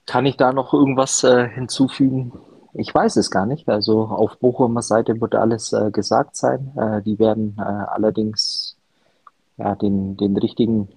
Kann 0.06 0.26
ich 0.26 0.36
da 0.36 0.52
noch 0.52 0.72
irgendwas 0.72 1.22
äh, 1.24 1.48
hinzufügen? 1.48 2.32
Ich 2.74 2.94
weiß 2.94 3.16
es 3.16 3.30
gar 3.30 3.46
nicht. 3.46 3.68
Also 3.68 4.04
auf 4.04 4.38
Bochumer 4.38 4.82
Seite 4.82 5.20
wird 5.20 5.34
alles 5.34 5.72
äh, 5.72 5.90
gesagt 5.90 6.36
sein. 6.36 6.72
Äh, 6.76 7.02
die 7.02 7.18
werden 7.18 7.56
äh, 7.58 7.62
allerdings 7.62 8.76
ja, 9.58 9.74
den, 9.74 10.16
den 10.16 10.36
richtigen, 10.36 10.88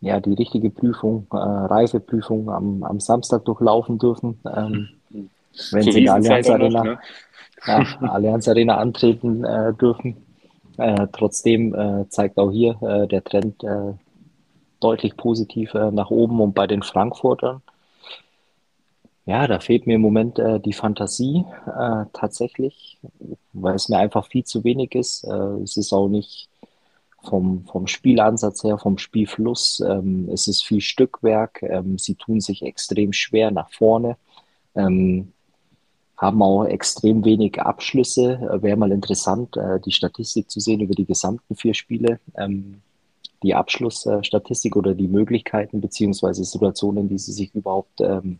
ja, 0.00 0.18
die 0.20 0.32
richtige 0.32 0.70
Prüfung, 0.70 1.26
äh, 1.32 1.36
Reifeprüfung 1.36 2.50
am, 2.50 2.82
am 2.82 3.00
Samstag 3.00 3.44
durchlaufen 3.44 3.98
dürfen. 3.98 4.40
Ähm, 4.46 4.88
wenn 5.72 5.82
so 5.82 5.90
sie 5.90 5.98
in 6.00 6.04
der 6.04 6.14
Allianz 6.14 6.50
Arena, 6.50 6.84
noch, 6.84 6.84
ne? 6.84 6.98
ja, 7.66 7.86
Allianz 8.08 8.48
Arena 8.48 8.78
antreten 8.78 9.44
äh, 9.44 9.74
dürfen. 9.74 10.16
Trotzdem 11.12 12.06
zeigt 12.10 12.36
auch 12.36 12.50
hier 12.50 12.74
der 13.10 13.24
Trend 13.24 13.64
deutlich 14.78 15.16
positiv 15.16 15.72
nach 15.72 16.10
oben 16.10 16.38
und 16.42 16.54
bei 16.54 16.66
den 16.66 16.82
Frankfurtern 16.82 17.62
ja, 19.26 19.46
da 19.48 19.58
fehlt 19.58 19.86
mir 19.86 19.96
im 19.96 20.00
Moment 20.02 20.38
äh, 20.38 20.60
die 20.60 20.72
Fantasie 20.72 21.44
äh, 21.66 22.04
tatsächlich, 22.12 22.98
weil 23.52 23.74
es 23.74 23.88
mir 23.88 23.98
einfach 23.98 24.26
viel 24.28 24.44
zu 24.44 24.62
wenig 24.62 24.94
ist. 24.94 25.24
Äh, 25.24 25.62
es 25.62 25.76
ist 25.76 25.92
auch 25.92 26.08
nicht 26.08 26.48
vom, 27.24 27.64
vom 27.64 27.88
Spielansatz 27.88 28.62
her, 28.62 28.78
vom 28.78 28.98
Spielfluss. 28.98 29.80
Ähm, 29.80 30.28
es 30.32 30.46
ist 30.46 30.62
viel 30.62 30.80
Stückwerk. 30.80 31.60
Ähm, 31.62 31.98
sie 31.98 32.14
tun 32.14 32.40
sich 32.40 32.62
extrem 32.62 33.12
schwer 33.12 33.50
nach 33.50 33.70
vorne. 33.72 34.16
Ähm, 34.76 35.32
haben 36.16 36.40
auch 36.40 36.64
extrem 36.64 37.24
wenig 37.24 37.60
Abschlüsse. 37.60 38.34
Äh, 38.34 38.62
Wäre 38.62 38.76
mal 38.76 38.92
interessant, 38.92 39.56
äh, 39.56 39.80
die 39.80 39.92
Statistik 39.92 40.50
zu 40.50 40.60
sehen 40.60 40.80
über 40.80 40.94
die 40.94 41.04
gesamten 41.04 41.56
vier 41.56 41.74
Spiele. 41.74 42.20
Ähm, 42.38 42.80
die 43.42 43.54
Abschlussstatistik 43.54 44.76
oder 44.76 44.94
die 44.94 45.08
Möglichkeiten 45.08 45.80
beziehungsweise 45.80 46.42
Situationen, 46.44 47.08
die 47.08 47.18
sie 47.18 47.32
sich 47.32 47.54
überhaupt 47.54 48.00
ähm, 48.00 48.38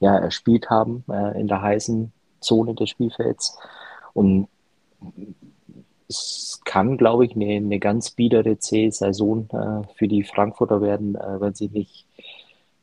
ja, 0.00 0.16
erspielt 0.16 0.70
haben 0.70 1.04
äh, 1.08 1.40
in 1.40 1.46
der 1.46 1.62
heißen 1.62 2.12
Zone 2.40 2.74
des 2.74 2.90
Spielfelds. 2.90 3.56
Und 4.12 4.48
es 6.08 6.60
kann, 6.64 6.96
glaube 6.96 7.24
ich, 7.26 7.36
eine, 7.36 7.56
eine 7.56 7.78
ganz 7.78 8.10
biedere 8.10 8.58
C-Saison 8.58 9.48
äh, 9.50 9.86
für 9.94 10.08
die 10.08 10.24
Frankfurter 10.24 10.80
werden, 10.80 11.14
äh, 11.14 11.40
wenn 11.40 11.54
sie 11.54 11.68
nicht 11.68 12.06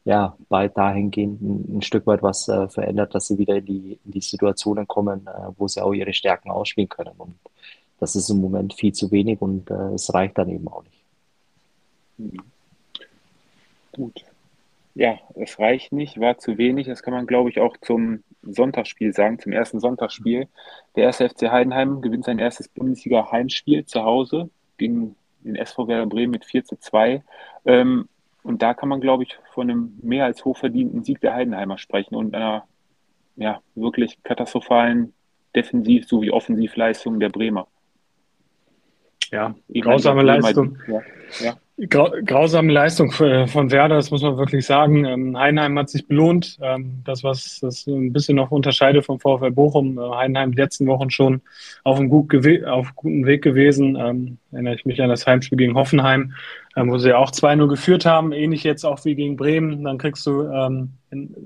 ja, 0.05 0.38
bald 0.47 0.78
dahingehend 0.78 1.41
ein, 1.41 1.78
ein 1.78 1.82
Stück 1.82 2.07
weit 2.07 2.24
was 2.24 2.47
äh, 2.47 2.70
verändert, 2.70 3.13
dass 3.13 3.28
sie 3.28 3.38
wieder 3.38 3.57
in 3.57 3.65
die, 3.65 3.99
in 4.05 4.11
die 4.11 4.22
Situationen 4.22 4.88
kommen, 4.88 5.28
äh, 5.28 5.49
wo 5.57 5.68
sie 5.68 5.84
auch 5.84 5.91
ihre 5.91 6.13
Stärken 6.13 6.49
ausspielen 6.49 6.88
können. 6.88 7.11
Und 7.18 7.36
das 7.99 8.15
ist 8.15 8.30
im 8.30 8.39
Moment 8.39 8.74
viel 8.74 8.93
zu 8.93 9.11
wenig 9.11 9.41
und 9.41 9.70
äh, 9.70 9.93
es 9.95 10.13
reicht 10.13 10.38
dann 10.38 10.49
eben 10.49 10.68
auch 10.70 10.84
nicht. 10.84 11.03
Mhm. 12.18 12.41
Gut. 13.91 14.26
Ja, 14.97 15.19
es 15.35 15.59
reicht 15.59 15.91
nicht, 15.91 16.19
war 16.19 16.39
zu 16.39 16.57
wenig. 16.57 16.87
Das 16.87 17.03
kann 17.03 17.13
man, 17.13 17.27
glaube 17.27 17.51
ich, 17.51 17.59
auch 17.59 17.77
zum 17.77 18.23
Sonntagsspiel 18.41 19.13
sagen, 19.13 19.37
zum 19.37 19.51
ersten 19.51 19.79
Sonntagsspiel. 19.79 20.47
Der 20.95 21.03
erste 21.03 21.29
FC 21.29 21.51
Heidenheim 21.51 22.01
gewinnt 22.01 22.25
sein 22.25 22.39
erstes 22.39 22.67
Bundesliga-Heimspiel 22.67 23.85
zu 23.85 24.01
Hause 24.01 24.49
gegen 24.77 25.15
den 25.41 25.55
SV 25.55 25.87
Werder 25.87 26.07
Bremen 26.07 26.31
mit 26.31 26.45
4 26.45 26.65
zu 26.65 26.77
2. 26.77 27.23
Ähm, 27.65 28.09
und 28.41 28.63
da 28.63 28.73
kann 28.73 28.89
man, 28.89 28.99
glaube 28.99 29.21
ich, 29.21 29.37
von 29.53 29.69
einem 29.69 29.99
mehr 30.01 30.25
als 30.25 30.43
hochverdienten 30.43 31.03
Sieg 31.03 31.21
der 31.21 31.35
Heidenheimer 31.35 31.77
sprechen 31.77 32.15
und 32.15 32.33
einer 32.33 32.63
ja, 33.35 33.61
wirklich 33.75 34.17
katastrophalen 34.23 35.13
Defensiv- 35.55 36.07
sowie 36.07 36.31
Offensivleistung 36.31 37.19
der 37.19 37.29
Bremer. 37.29 37.67
Ja, 39.29 39.53
grausame 39.71 40.23
Leistung. 40.23 40.79
Ja, 40.87 41.01
ja. 41.39 41.57
Grausame 41.80 42.73
Leistung 42.73 43.11
von 43.11 43.69
Werder, 43.69 43.97
das 43.97 44.09
muss 44.09 44.23
man 44.23 44.36
wirklich 44.36 44.65
sagen. 44.65 45.05
Ähm, 45.05 45.38
Heidenheim 45.38 45.78
hat 45.78 45.91
sich 45.91 46.07
belohnt. 46.07 46.57
Ähm, 46.59 47.03
das, 47.05 47.23
was 47.23 47.59
das 47.59 47.86
ein 47.86 48.11
bisschen 48.11 48.36
noch 48.36 48.49
unterscheidet 48.49 49.05
vom 49.05 49.19
VfL 49.19 49.51
Bochum. 49.51 49.99
Äh, 49.99 50.15
Heidenheim 50.15 50.53
die 50.53 50.57
letzten 50.57 50.88
Wochen 50.88 51.11
schon 51.11 51.39
auf 51.84 51.99
einem 51.99 52.09
gut 52.09 52.34
auf 52.65 52.95
guten 52.95 53.28
Weg 53.28 53.43
gewesen. 53.43 53.95
Ähm, 53.95 54.39
erinnere 54.51 54.73
ich 54.73 54.86
mich 54.86 54.99
an 55.03 55.09
das 55.09 55.28
Heimspiel 55.28 55.59
gegen 55.59 55.75
Hoffenheim, 55.75 56.34
wo 56.75 56.97
sie 56.97 57.13
auch 57.13 57.30
2-0 57.30 57.67
geführt 57.67 58.07
haben. 58.07 58.32
Ähnlich 58.32 58.63
jetzt 58.63 58.84
auch 58.84 59.05
wie 59.05 59.13
gegen 59.13 59.36
Bremen. 59.36 59.84
Dann 59.84 59.99
kriegst 59.99 60.25
du 60.25 60.43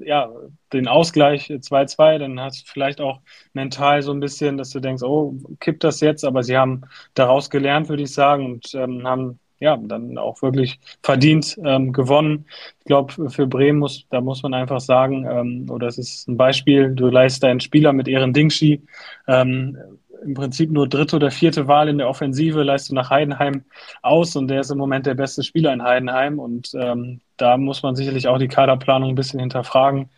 ja, 0.05 0.29
den 0.71 0.87
Ausgleich 0.87 1.49
2-2. 1.49 2.19
Dann 2.19 2.39
hast 2.39 2.61
du 2.61 2.71
vielleicht 2.71 3.01
auch 3.01 3.19
mental 3.51 4.01
so 4.01 4.13
ein 4.13 4.21
bisschen, 4.21 4.57
dass 4.57 4.69
du 4.69 4.79
denkst, 4.79 5.03
oh, 5.03 5.35
kippt 5.59 5.83
das 5.83 5.99
jetzt? 5.99 6.23
Aber 6.23 6.43
sie 6.43 6.57
haben 6.57 6.83
daraus 7.15 7.49
gelernt, 7.49 7.89
würde 7.89 8.03
ich 8.03 8.13
sagen, 8.13 8.45
und 8.45 8.73
haben 8.73 9.39
ja, 9.61 9.77
dann 9.77 10.17
auch 10.17 10.41
wirklich 10.41 10.79
verdient 11.03 11.57
ähm, 11.63 11.93
gewonnen. 11.93 12.45
Ich 12.79 12.85
glaube, 12.85 13.29
für 13.29 13.45
Bremen 13.47 13.79
muss, 13.79 14.05
da 14.09 14.19
muss 14.19 14.41
man 14.43 14.55
einfach 14.55 14.81
sagen, 14.81 15.25
ähm, 15.29 15.69
oder 15.69 15.87
es 15.87 15.99
ist 15.99 16.27
ein 16.27 16.35
Beispiel, 16.35 16.93
du 16.95 17.07
leistest 17.07 17.45
einen 17.45 17.59
Spieler 17.59 17.93
mit 17.93 18.07
Ehren 18.07 18.33
Dingshi, 18.33 18.81
ähm, 19.27 19.77
im 20.23 20.33
Prinzip 20.33 20.71
nur 20.71 20.87
dritte 20.87 21.15
oder 21.15 21.31
vierte 21.31 21.67
Wahl 21.67 21.89
in 21.89 21.99
der 21.99 22.09
Offensive, 22.09 22.63
leist 22.63 22.89
du 22.89 22.95
nach 22.95 23.09
Heidenheim 23.11 23.63
aus 24.01 24.35
und 24.35 24.47
der 24.49 24.61
ist 24.61 24.71
im 24.71 24.77
Moment 24.77 25.05
der 25.05 25.15
beste 25.15 25.43
Spieler 25.43 25.73
in 25.73 25.83
Heidenheim 25.83 26.39
und 26.39 26.71
ähm, 26.75 27.21
da 27.37 27.57
muss 27.57 27.83
man 27.83 27.95
sicherlich 27.95 28.27
auch 28.27 28.37
die 28.37 28.47
Kaderplanung 28.47 29.09
ein 29.09 29.15
bisschen 29.15 29.39
hinterfragen 29.39 30.09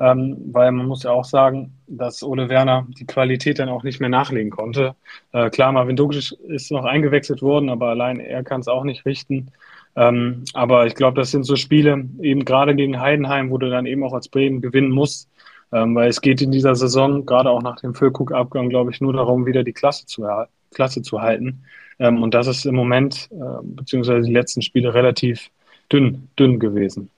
ähm, 0.00 0.36
weil 0.52 0.72
man 0.72 0.86
muss 0.86 1.02
ja 1.02 1.10
auch 1.10 1.24
sagen, 1.24 1.74
dass 1.86 2.22
Ole 2.22 2.48
Werner 2.48 2.86
die 2.98 3.06
Qualität 3.06 3.58
dann 3.58 3.68
auch 3.68 3.82
nicht 3.82 4.00
mehr 4.00 4.08
nachlegen 4.08 4.50
konnte. 4.50 4.94
Äh, 5.32 5.50
klar, 5.50 5.72
Marvin 5.72 5.96
Dugic 5.96 6.32
ist 6.48 6.70
noch 6.70 6.84
eingewechselt 6.84 7.42
worden, 7.42 7.68
aber 7.68 7.88
allein 7.88 8.20
er 8.20 8.42
kann 8.42 8.60
es 8.60 8.68
auch 8.68 8.84
nicht 8.84 9.04
richten. 9.06 9.52
Ähm, 9.94 10.44
aber 10.54 10.86
ich 10.86 10.94
glaube, 10.94 11.20
das 11.20 11.30
sind 11.30 11.44
so 11.44 11.56
Spiele, 11.56 12.04
eben 12.20 12.44
gerade 12.44 12.74
gegen 12.74 13.00
Heidenheim, 13.00 13.50
wo 13.50 13.58
du 13.58 13.68
dann 13.68 13.86
eben 13.86 14.02
auch 14.04 14.14
als 14.14 14.28
Bremen 14.28 14.62
gewinnen 14.62 14.90
musst, 14.90 15.28
ähm, 15.72 15.94
weil 15.94 16.08
es 16.08 16.20
geht 16.20 16.40
in 16.40 16.50
dieser 16.50 16.74
Saison, 16.74 17.26
gerade 17.26 17.50
auch 17.50 17.62
nach 17.62 17.80
dem 17.80 17.94
Füllkrug-Abgang, 17.94 18.68
glaube 18.68 18.90
ich, 18.90 19.00
nur 19.00 19.12
darum, 19.12 19.46
wieder 19.46 19.64
die 19.64 19.72
Klasse 19.72 20.06
zu, 20.06 20.26
Klasse 20.72 21.02
zu 21.02 21.20
halten. 21.20 21.64
Ähm, 21.98 22.22
und 22.22 22.34
das 22.34 22.46
ist 22.46 22.64
im 22.64 22.74
Moment, 22.74 23.28
äh, 23.30 23.62
beziehungsweise 23.62 24.26
die 24.26 24.32
letzten 24.32 24.62
Spiele, 24.62 24.94
relativ 24.94 25.50
dünn, 25.92 26.28
dünn 26.38 26.58
gewesen. 26.58 27.10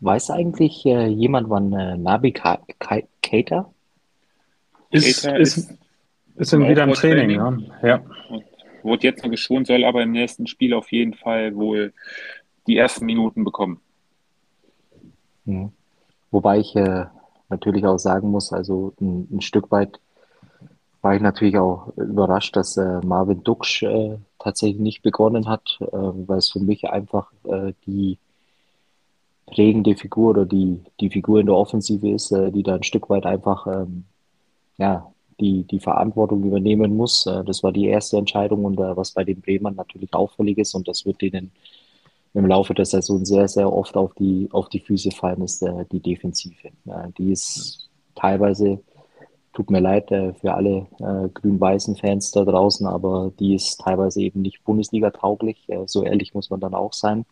Weiß 0.00 0.30
eigentlich 0.30 0.84
äh, 0.86 1.06
jemand, 1.06 1.50
wann 1.50 1.72
äh, 1.72 1.96
Nabi 1.96 2.32
Keita? 2.32 3.70
Ist, 4.90 5.06
ist, 5.06 5.24
ist, 5.26 5.78
ist 6.36 6.52
wieder 6.58 6.84
im 6.84 6.92
Training, 6.94 7.38
Training. 7.38 7.70
Ja. 7.82 7.88
ja. 7.88 8.04
wurde 8.82 9.06
jetzt 9.06 9.22
noch 9.22 9.30
geschont, 9.30 9.66
soll 9.66 9.84
aber 9.84 10.02
im 10.02 10.12
nächsten 10.12 10.46
Spiel 10.46 10.72
auf 10.74 10.90
jeden 10.90 11.14
Fall 11.14 11.54
wohl 11.54 11.92
die 12.66 12.76
ersten 12.76 13.04
Minuten 13.04 13.44
bekommen. 13.44 13.80
Mhm. 15.44 15.72
Wobei 16.30 16.58
ich 16.58 16.74
äh, 16.76 17.06
natürlich 17.48 17.84
auch 17.84 17.98
sagen 17.98 18.30
muss, 18.30 18.52
also 18.52 18.94
ein, 19.00 19.28
ein, 19.30 19.40
Stück 19.40 19.70
weit 19.70 20.00
war 21.02 21.14
ich 21.14 21.20
natürlich 21.20 21.58
auch 21.58 21.92
überrascht, 21.96 22.56
dass 22.56 22.76
äh, 22.76 23.00
Marvin 23.04 23.42
Duksch 23.42 23.82
äh, 23.82 24.16
tatsächlich 24.38 24.80
nicht 24.80 25.02
begonnen 25.02 25.48
hat, 25.48 25.78
äh, 25.80 25.86
weil 25.92 26.38
es 26.38 26.50
für 26.50 26.60
mich 26.60 26.88
einfach 26.88 27.32
äh, 27.44 27.72
die 27.86 28.18
prägende 29.50 29.96
Figur 29.96 30.30
oder 30.30 30.46
die, 30.46 30.80
die 31.00 31.10
Figur 31.10 31.40
in 31.40 31.46
der 31.46 31.56
Offensive 31.56 32.08
ist, 32.10 32.32
äh, 32.32 32.50
die 32.50 32.62
da 32.62 32.76
ein 32.76 32.82
Stück 32.82 33.10
weit 33.10 33.26
einfach 33.26 33.66
ähm, 33.66 34.04
ja, 34.78 35.12
die, 35.40 35.64
die 35.64 35.80
Verantwortung 35.80 36.44
übernehmen 36.44 36.96
muss. 36.96 37.26
Äh, 37.26 37.44
das 37.44 37.62
war 37.62 37.72
die 37.72 37.86
erste 37.86 38.16
Entscheidung 38.16 38.64
und 38.64 38.78
äh, 38.78 38.96
was 38.96 39.12
bei 39.12 39.24
den 39.24 39.40
Bremern 39.40 39.74
natürlich 39.74 40.12
auffällig 40.14 40.58
ist 40.58 40.74
und 40.74 40.88
das 40.88 41.04
wird 41.04 41.20
denen 41.20 41.50
im 42.34 42.46
Laufe 42.46 42.74
der 42.74 42.84
Saison 42.84 43.24
sehr, 43.24 43.48
sehr 43.48 43.72
oft 43.72 43.96
auf 43.96 44.14
die, 44.14 44.48
auf 44.52 44.68
die 44.68 44.80
Füße 44.80 45.10
fallen, 45.10 45.42
ist 45.42 45.62
äh, 45.62 45.84
die 45.90 46.00
Defensive. 46.00 46.68
Äh, 46.86 47.08
die 47.18 47.32
ist 47.32 47.88
teilweise, 48.14 48.80
tut 49.52 49.70
mir 49.70 49.80
leid 49.80 50.10
äh, 50.12 50.32
für 50.34 50.54
alle 50.54 50.86
grün-weißen 51.34 51.96
Fans 51.96 52.30
da 52.30 52.44
draußen, 52.44 52.86
aber 52.86 53.32
die 53.40 53.54
ist 53.54 53.80
teilweise 53.80 54.22
eben 54.22 54.42
nicht 54.42 54.62
Bundesliga-tauglich. 54.64 55.66
So 55.86 56.04
ehrlich 56.04 56.34
muss 56.34 56.50
man 56.50 56.60
dann 56.60 56.74
auch 56.74 56.92
sein. 56.92 57.24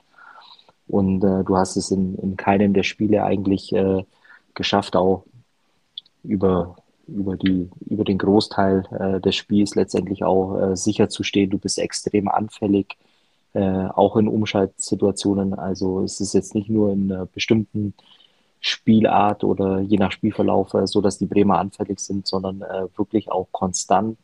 Und 0.88 1.22
äh, 1.22 1.44
du 1.44 1.56
hast 1.56 1.76
es 1.76 1.90
in, 1.90 2.16
in 2.16 2.36
keinem 2.36 2.72
der 2.72 2.82
Spiele 2.82 3.24
eigentlich 3.24 3.72
äh, 3.72 4.04
geschafft, 4.54 4.96
auch 4.96 5.24
über, 6.24 6.76
über, 7.06 7.36
die, 7.36 7.70
über 7.86 8.04
den 8.04 8.18
Großteil 8.18 8.84
äh, 8.98 9.20
des 9.20 9.36
Spiels 9.36 9.74
letztendlich 9.74 10.24
auch 10.24 10.60
äh, 10.60 10.76
sicher 10.76 11.08
zu 11.08 11.22
stehen. 11.22 11.50
Du 11.50 11.58
bist 11.58 11.78
extrem 11.78 12.28
anfällig, 12.28 12.96
äh, 13.54 13.60
auch 13.60 14.16
in 14.16 14.28
Umschaltsituationen. 14.28 15.54
Also 15.54 16.02
es 16.02 16.20
ist 16.20 16.32
jetzt 16.34 16.54
nicht 16.54 16.70
nur 16.70 16.92
in 16.92 17.28
bestimmten 17.34 17.94
Spielart 18.60 19.44
oder 19.44 19.80
je 19.80 19.98
nach 19.98 20.12
Spielverlauf 20.12 20.74
äh, 20.74 20.86
so, 20.86 21.00
dass 21.00 21.18
die 21.18 21.26
Bremer 21.26 21.58
anfällig 21.58 22.00
sind, 22.00 22.26
sondern 22.26 22.62
äh, 22.62 22.86
wirklich 22.96 23.30
auch 23.30 23.48
konstant 23.52 24.18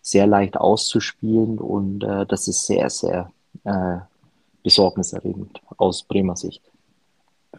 sehr 0.00 0.26
leicht 0.26 0.56
auszuspielen 0.56 1.58
und 1.58 2.04
äh, 2.04 2.26
das 2.26 2.48
ist 2.48 2.66
sehr, 2.66 2.88
sehr 2.90 3.30
äh, 3.64 3.98
besorgniserregend 4.66 5.60
aus 5.76 6.02
Bremer 6.02 6.34
Sicht. 6.34 6.60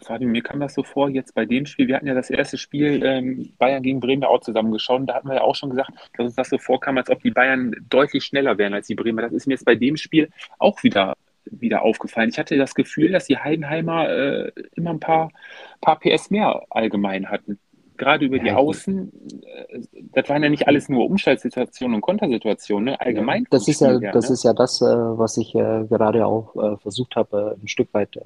Fabi, 0.02 0.26
mir 0.26 0.42
kam 0.42 0.60
das 0.60 0.74
so 0.74 0.82
vor, 0.82 1.08
jetzt 1.08 1.34
bei 1.34 1.46
dem 1.46 1.64
Spiel, 1.64 1.88
wir 1.88 1.96
hatten 1.96 2.06
ja 2.06 2.12
das 2.12 2.28
erste 2.28 2.58
Spiel 2.58 3.02
ähm, 3.02 3.54
Bayern 3.58 3.82
gegen 3.82 3.98
Bremen 3.98 4.24
auch 4.24 4.40
zusammengeschaut. 4.40 5.08
Da 5.08 5.14
hatten 5.14 5.26
wir 5.26 5.36
ja 5.36 5.40
auch 5.40 5.54
schon 5.54 5.70
gesagt, 5.70 5.90
dass 6.18 6.26
uns 6.26 6.34
das 6.34 6.50
so 6.50 6.58
vorkam, 6.58 6.98
als 6.98 7.08
ob 7.08 7.22
die 7.22 7.30
Bayern 7.30 7.74
deutlich 7.88 8.24
schneller 8.24 8.58
wären 8.58 8.74
als 8.74 8.88
die 8.88 8.94
Bremer. 8.94 9.22
Das 9.22 9.32
ist 9.32 9.46
mir 9.46 9.54
jetzt 9.54 9.64
bei 9.64 9.74
dem 9.74 9.96
Spiel 9.96 10.28
auch 10.58 10.82
wieder, 10.82 11.16
wieder 11.46 11.80
aufgefallen. 11.80 12.28
Ich 12.28 12.38
hatte 12.38 12.58
das 12.58 12.74
Gefühl, 12.74 13.10
dass 13.10 13.24
die 13.24 13.38
Heidenheimer 13.38 14.10
äh, 14.10 14.52
immer 14.74 14.90
ein 14.90 15.00
paar, 15.00 15.32
paar 15.80 15.98
PS 15.98 16.30
mehr 16.30 16.62
allgemein 16.68 17.30
hatten 17.30 17.58
gerade 17.98 18.24
über 18.24 18.38
die 18.38 18.52
Außen, 18.52 19.12
äh, 19.42 19.80
das 20.14 20.28
waren 20.28 20.42
ja 20.42 20.48
nicht 20.48 20.66
alles 20.66 20.88
nur 20.88 21.04
Umschaltsituationen 21.06 21.96
und 21.96 22.00
Kontersituationen, 22.00 22.84
ne? 22.86 23.00
allgemein. 23.00 23.42
Ja, 23.42 23.48
das 23.50 23.68
ist 23.68 23.80
ja, 23.80 23.98
her, 23.98 24.12
das 24.12 24.28
ne? 24.28 24.34
ist 24.34 24.44
ja 24.44 24.52
das, 24.54 24.80
äh, 24.80 24.86
was 24.86 25.36
ich 25.36 25.54
äh, 25.54 25.84
gerade 25.88 26.26
auch 26.26 26.78
versucht 26.80 27.16
habe, 27.16 27.56
ein 27.60 27.68
Stück 27.68 27.92
weit 27.92 28.18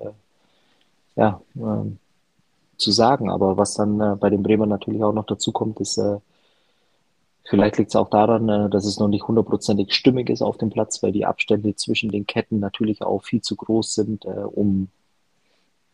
ja, 1.17 1.41
ähm, 1.57 1.99
zu 2.77 2.93
sagen. 2.93 3.31
Aber 3.31 3.57
was 3.57 3.75
dann 3.75 4.19
bei 4.19 4.31
den 4.31 4.43
Bremer 4.43 4.67
natürlich 4.67 5.03
auch 5.03 5.13
noch 5.13 5.27
dazu 5.27 5.53
kommt, 5.53 5.81
ist, 5.81 6.01
vielleicht 7.45 7.79
liegt 7.79 7.91
es 7.91 7.97
auch 7.97 8.11
daran, 8.11 8.71
dass 8.71 8.85
es 8.85 8.99
noch 8.99 9.09
nicht 9.09 9.27
hundertprozentig 9.27 9.93
stimmig 9.93 10.31
ist 10.31 10.43
auf 10.43 10.59
dem 10.59 10.71
Platz, 10.71 11.03
weil 11.03 11.13
die 11.13 11.27
Abstände 11.27 11.75
zwischen 11.75 12.11
den 12.11 12.27
Ketten 12.27 12.61
natürlich 12.61 13.03
auch 13.03 13.23
viel 13.23 13.41
zu 13.41 13.57
groß 13.57 13.95
sind, 13.95 14.25
um 14.25 14.89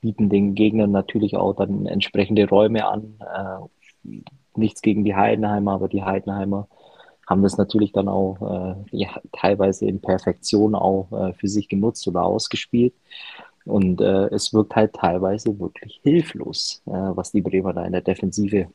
bieten 0.00 0.28
den 0.28 0.54
Gegnern 0.54 0.90
natürlich 0.90 1.36
auch 1.36 1.54
dann 1.54 1.86
entsprechende 1.86 2.48
Räume 2.48 2.86
an. 2.86 3.18
Äh, 3.20 4.20
nichts 4.56 4.82
gegen 4.82 5.04
die 5.04 5.14
Heidenheimer, 5.14 5.72
aber 5.72 5.88
die 5.88 6.02
Heidenheimer 6.02 6.68
haben 7.26 7.42
das 7.42 7.58
natürlich 7.58 7.92
dann 7.92 8.08
auch 8.08 8.40
äh, 8.40 8.96
ja, 8.96 9.08
teilweise 9.32 9.86
in 9.86 10.00
Perfektion 10.00 10.74
auch 10.74 11.12
äh, 11.12 11.32
für 11.34 11.48
sich 11.48 11.68
genutzt 11.68 12.06
oder 12.08 12.24
ausgespielt. 12.24 12.94
Und 13.64 14.00
äh, 14.00 14.28
es 14.28 14.54
wirkt 14.54 14.74
halt 14.74 14.94
teilweise 14.94 15.58
wirklich 15.60 16.00
hilflos, 16.02 16.82
äh, 16.86 16.90
was 16.90 17.32
die 17.32 17.42
Bremer 17.42 17.74
da 17.74 17.84
in 17.84 17.92
der 17.92 18.00
Defensive 18.00 18.68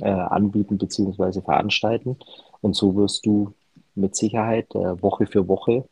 äh, 0.00 0.08
anbieten 0.08 0.78
bzw. 0.78 1.42
veranstalten. 1.42 2.16
Und 2.62 2.74
so 2.74 2.96
wirst 2.96 3.26
du 3.26 3.52
mit 3.94 4.16
Sicherheit 4.16 4.74
Woche 4.74 5.26
für 5.26 5.48
Woche 5.48 5.84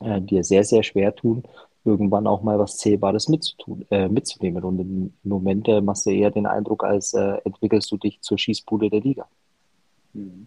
äh, 0.00 0.20
dir 0.20 0.44
sehr, 0.44 0.64
sehr 0.64 0.82
schwer 0.82 1.14
tun, 1.14 1.42
irgendwann 1.88 2.26
auch 2.26 2.42
mal 2.42 2.58
was 2.58 2.76
Zählbares 2.76 3.28
mitzutun, 3.28 3.86
äh, 3.90 4.08
mitzunehmen. 4.08 4.62
Und 4.62 4.78
im 4.78 5.12
Moment 5.24 5.68
äh, 5.68 5.80
machst 5.80 6.06
du 6.06 6.10
eher 6.10 6.30
den 6.30 6.46
Eindruck, 6.46 6.84
als 6.84 7.14
äh, 7.14 7.38
entwickelst 7.44 7.90
du 7.90 7.96
dich 7.96 8.20
zur 8.20 8.38
Schießbude 8.38 8.90
der 8.90 9.00
Liga. 9.00 9.26
Mhm. 10.12 10.46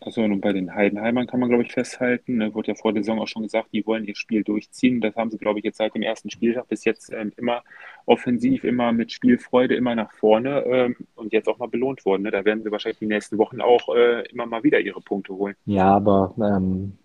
Also 0.00 0.22
und 0.22 0.40
bei 0.40 0.52
den 0.52 0.74
Heidenheimern 0.74 1.26
kann 1.26 1.40
man, 1.40 1.48
glaube 1.48 1.64
ich, 1.64 1.72
festhalten, 1.72 2.36
ne, 2.36 2.54
wurde 2.54 2.68
ja 2.68 2.74
vor 2.76 2.92
der 2.92 3.02
Saison 3.02 3.18
auch 3.18 3.26
schon 3.26 3.42
gesagt, 3.42 3.70
die 3.72 3.84
wollen 3.84 4.04
ihr 4.04 4.14
Spiel 4.14 4.44
durchziehen. 4.44 5.00
Das 5.00 5.16
haben 5.16 5.30
sie, 5.30 5.38
glaube 5.38 5.58
ich, 5.58 5.64
jetzt 5.64 5.78
seit 5.78 5.94
dem 5.94 6.02
ersten 6.02 6.30
Spieltag 6.30 6.68
bis 6.68 6.84
jetzt 6.84 7.12
ähm, 7.12 7.32
immer 7.36 7.62
offensiv, 8.06 8.62
immer 8.62 8.92
mit 8.92 9.10
Spielfreude, 9.10 9.74
immer 9.74 9.96
nach 9.96 10.12
vorne 10.12 10.60
ähm, 10.66 10.96
und 11.16 11.32
jetzt 11.32 11.48
auch 11.48 11.58
mal 11.58 11.66
belohnt 11.66 12.04
worden. 12.04 12.22
Ne? 12.22 12.30
Da 12.30 12.44
werden 12.44 12.62
sie 12.62 12.70
wahrscheinlich 12.70 13.00
die 13.00 13.06
nächsten 13.06 13.38
Wochen 13.38 13.60
auch 13.60 13.94
äh, 13.94 14.22
immer 14.30 14.46
mal 14.46 14.62
wieder 14.62 14.78
ihre 14.78 15.00
Punkte 15.00 15.34
holen. 15.34 15.56
Ja, 15.66 15.96
aber 15.96 16.32
ähm, 16.38 16.96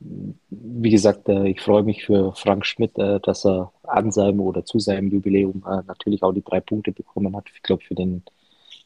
wie 0.50 0.92
gesagt, 0.92 1.28
äh, 1.30 1.48
ich 1.48 1.62
freue 1.62 1.84
mich 1.84 2.06
für 2.06 2.34
Frank 2.34 2.66
Schmidt, 2.66 2.98
äh, 3.00 3.20
dass 3.22 3.44
er 3.44 3.72
an 3.84 4.12
seinem 4.12 4.40
oder 4.40 4.66
zu 4.66 4.78
seinem 4.78 5.10
Jubiläum 5.10 5.64
äh, 5.68 5.82
natürlich 5.88 6.22
auch 6.22 6.32
die 6.32 6.44
drei 6.44 6.60
Punkte 6.60 6.92
bekommen 6.92 7.36
hat. 7.36 7.46
Ich 7.56 7.64
glaube, 7.64 7.84
für 7.84 7.96
den 7.96 8.22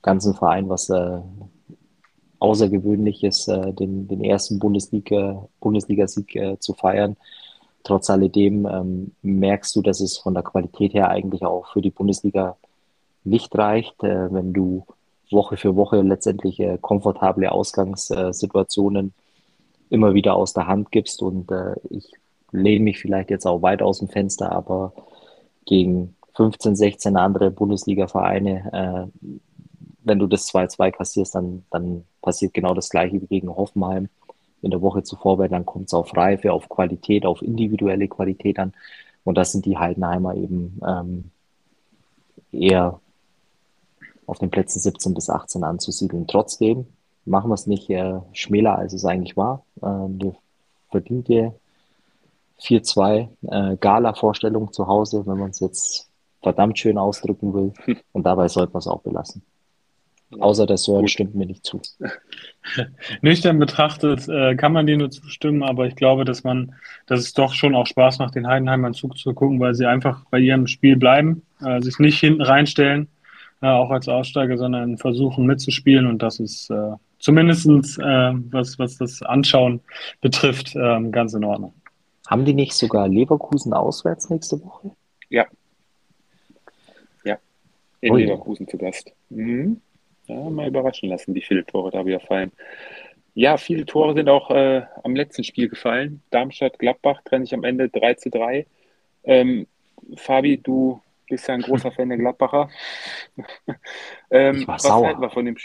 ganzen 0.01 0.33
Verein, 0.33 0.69
was 0.69 0.89
äh, 0.89 1.19
Außergewöhnliches, 2.39 3.47
äh, 3.47 3.73
den, 3.73 4.07
den 4.07 4.23
ersten 4.23 4.59
Bundesliga, 4.59 5.47
Bundesligasieg 5.59 6.35
äh, 6.35 6.59
zu 6.59 6.73
feiern. 6.73 7.17
Trotz 7.83 8.09
alledem 8.09 8.65
ähm, 8.65 9.11
merkst 9.21 9.75
du, 9.75 9.81
dass 9.81 10.01
es 10.01 10.17
von 10.17 10.33
der 10.33 10.43
Qualität 10.43 10.93
her 10.93 11.09
eigentlich 11.09 11.43
auch 11.45 11.67
für 11.71 11.81
die 11.81 11.89
Bundesliga 11.89 12.57
nicht 13.23 13.57
reicht, 13.57 14.03
äh, 14.03 14.31
wenn 14.31 14.53
du 14.53 14.85
Woche 15.31 15.57
für 15.57 15.75
Woche 15.75 16.01
letztendlich 16.01 16.59
äh, 16.59 16.77
komfortable 16.79 17.51
Ausgangssituationen 17.51 19.13
immer 19.89 20.13
wieder 20.13 20.35
aus 20.35 20.53
der 20.53 20.67
Hand 20.67 20.91
gibst. 20.91 21.21
Und 21.21 21.51
äh, 21.51 21.75
ich 21.89 22.11
lehne 22.51 22.83
mich 22.83 22.99
vielleicht 22.99 23.29
jetzt 23.29 23.45
auch 23.45 23.61
weit 23.61 23.81
aus 23.81 23.99
dem 23.99 24.07
Fenster, 24.07 24.51
aber 24.51 24.93
gegen 25.65 26.15
15, 26.35 26.75
16 26.75 27.17
andere 27.17 27.51
Bundesliga-Vereine 27.51 29.09
äh, 29.23 29.27
wenn 30.07 30.19
du 30.19 30.27
das 30.27 30.47
2-2 30.53 30.91
kassierst, 30.91 31.35
dann, 31.35 31.65
dann 31.69 32.05
passiert 32.21 32.53
genau 32.53 32.73
das 32.73 32.89
Gleiche 32.89 33.21
wie 33.21 33.27
gegen 33.27 33.49
Hoffenheim 33.49 34.09
in 34.61 34.71
der 34.71 34.81
Woche 34.81 35.03
zuvor, 35.03 35.37
weil 35.37 35.49
dann 35.49 35.65
kommt 35.65 35.87
es 35.87 35.93
auf 35.93 36.15
Reife, 36.15 36.51
auf 36.51 36.69
Qualität, 36.69 37.25
auf 37.25 37.41
individuelle 37.41 38.07
Qualität 38.07 38.59
an. 38.59 38.73
Und 39.23 39.37
das 39.37 39.51
sind 39.51 39.65
die 39.65 39.77
Heidenheimer 39.77 40.35
eben 40.35 40.79
ähm, 40.85 41.31
eher 42.51 42.99
auf 44.25 44.39
den 44.39 44.49
Plätzen 44.49 44.79
17 44.79 45.13
bis 45.13 45.29
18 45.29 45.63
anzusiedeln. 45.63 46.27
Trotzdem 46.27 46.87
machen 47.25 47.49
wir 47.49 47.55
es 47.55 47.67
nicht 47.67 47.89
äh, 47.89 48.19
schmäler, 48.33 48.77
als 48.77 48.93
es 48.93 49.05
eigentlich 49.05 49.37
war. 49.37 49.63
Ähm, 49.83 50.21
wir 50.21 50.35
verdiente 50.89 51.53
4-2 52.61 53.27
äh, 53.47 53.77
Gala-Vorstellung 53.77 54.73
zu 54.73 54.87
Hause, 54.87 55.25
wenn 55.25 55.37
man 55.37 55.51
es 55.51 55.59
jetzt 55.59 56.09
verdammt 56.41 56.79
schön 56.79 56.97
ausdrücken 56.97 57.53
will. 57.53 57.73
Und 58.13 58.25
dabei 58.25 58.47
sollte 58.47 58.73
man 58.73 58.79
es 58.79 58.87
auch 58.87 59.01
belassen. 59.01 59.43
Außer 60.31 60.65
der 60.65 60.77
Sören 60.77 61.01
Gut. 61.01 61.11
stimmt 61.11 61.35
mir 61.35 61.45
nicht 61.45 61.65
zu. 61.65 61.81
Nüchtern 63.21 63.59
betrachtet 63.59 64.27
äh, 64.27 64.55
kann 64.55 64.73
man 64.73 64.85
dir 64.85 64.97
nur 64.97 65.09
zustimmen, 65.09 65.63
aber 65.63 65.87
ich 65.87 65.95
glaube, 65.95 66.25
dass 66.25 66.43
man, 66.43 66.75
dass 67.05 67.21
es 67.21 67.33
doch 67.33 67.53
schon 67.53 67.75
auch 67.75 67.87
Spaß 67.87 68.19
macht, 68.19 68.35
den 68.35 68.47
Heidenheimern 68.47 68.93
zuzugucken, 68.93 69.59
weil 69.59 69.73
sie 69.73 69.85
einfach 69.85 70.25
bei 70.29 70.39
ihrem 70.39 70.67
Spiel 70.67 70.97
bleiben, 70.97 71.43
äh, 71.61 71.81
sich 71.81 71.97
nicht 71.99 72.19
hinten 72.19 72.41
reinstellen, 72.41 73.07
äh, 73.61 73.67
auch 73.67 73.89
als 73.89 74.09
Aussteiger, 74.09 74.57
sondern 74.57 74.97
versuchen 74.97 75.45
mitzuspielen 75.45 76.05
und 76.05 76.21
das 76.21 76.41
ist 76.41 76.69
äh, 76.69 76.91
zumindest 77.19 77.65
äh, 77.67 78.33
was, 78.51 78.77
was 78.79 78.97
das 78.97 79.21
Anschauen 79.21 79.79
betrifft, 80.19 80.75
äh, 80.75 81.09
ganz 81.09 81.33
in 81.33 81.45
Ordnung. 81.45 81.73
Haben 82.27 82.43
die 82.43 82.53
nicht 82.53 82.73
sogar 82.73 83.07
Leverkusen 83.07 83.71
auswärts 83.71 84.29
nächste 84.29 84.61
Woche? 84.61 84.91
Ja. 85.29 85.45
Ja. 87.23 87.37
In 88.01 88.11
Ui. 88.11 88.23
Leverkusen 88.23 88.67
zu 88.67 88.77
Gast. 88.77 89.13
Mhm. 89.29 89.79
Ja, 90.27 90.49
mal 90.49 90.67
überraschen 90.67 91.09
lassen, 91.09 91.33
wie 91.35 91.41
viele 91.41 91.65
Tore 91.65 91.91
da 91.91 92.05
wieder 92.05 92.19
fallen. 92.19 92.51
Ja, 93.33 93.57
viele 93.57 93.85
Tore 93.85 94.13
sind 94.13 94.29
auch 94.29 94.49
äh, 94.49 94.83
am 95.03 95.15
letzten 95.15 95.43
Spiel 95.43 95.69
gefallen. 95.69 96.21
Darmstadt-Gladbach 96.31 97.21
trennen 97.23 97.45
sich 97.45 97.53
am 97.53 97.63
Ende 97.63 97.87
3 97.87 98.15
zu 98.15 98.29
3. 98.29 98.65
Ähm, 99.23 99.67
Fabi, 100.15 100.57
du 100.57 101.01
bist 101.29 101.47
ja 101.47 101.53
ein 101.53 101.61
großer 101.61 101.91
Fan 101.91 102.09
der 102.09 102.17
Gladbacher. 102.17 102.69
ähm, 104.31 104.55
ich 104.57 104.67
war 104.67 104.79
sauer. 104.79 105.21
Wir 105.21 105.29
von 105.29 105.45
dem 105.45 105.57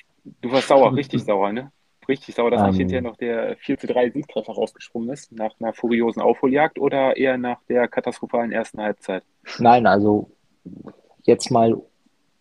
du 0.43 0.53
warst 0.53 0.69
sauer, 0.69 0.95
richtig 0.95 1.25
sauer, 1.25 1.53
ne? 1.53 1.73
Richtig 2.09 2.35
sauer, 2.35 2.51
dass 2.51 2.61
ähm, 2.61 2.69
nicht 2.69 2.79
hinterher 2.79 3.03
noch 3.03 3.17
der 3.17 3.57
4 3.57 3.79
zu 3.79 3.87
3 3.87 4.11
Siegtreffer 4.11 4.53
rausgesprungen 4.53 5.11
ist, 5.11 5.33
nach 5.33 5.55
einer 5.61 5.73
furiosen 5.73 6.21
Aufholjagd 6.21 6.79
oder 6.79 7.17
eher 7.17 7.39
nach 7.39 7.63
der 7.69 7.89
katastrophalen 7.89 8.53
ersten 8.53 8.81
Halbzeit? 8.81 9.23
Nein, 9.59 9.87
also 9.87 10.31
jetzt 11.23 11.51
mal 11.51 11.81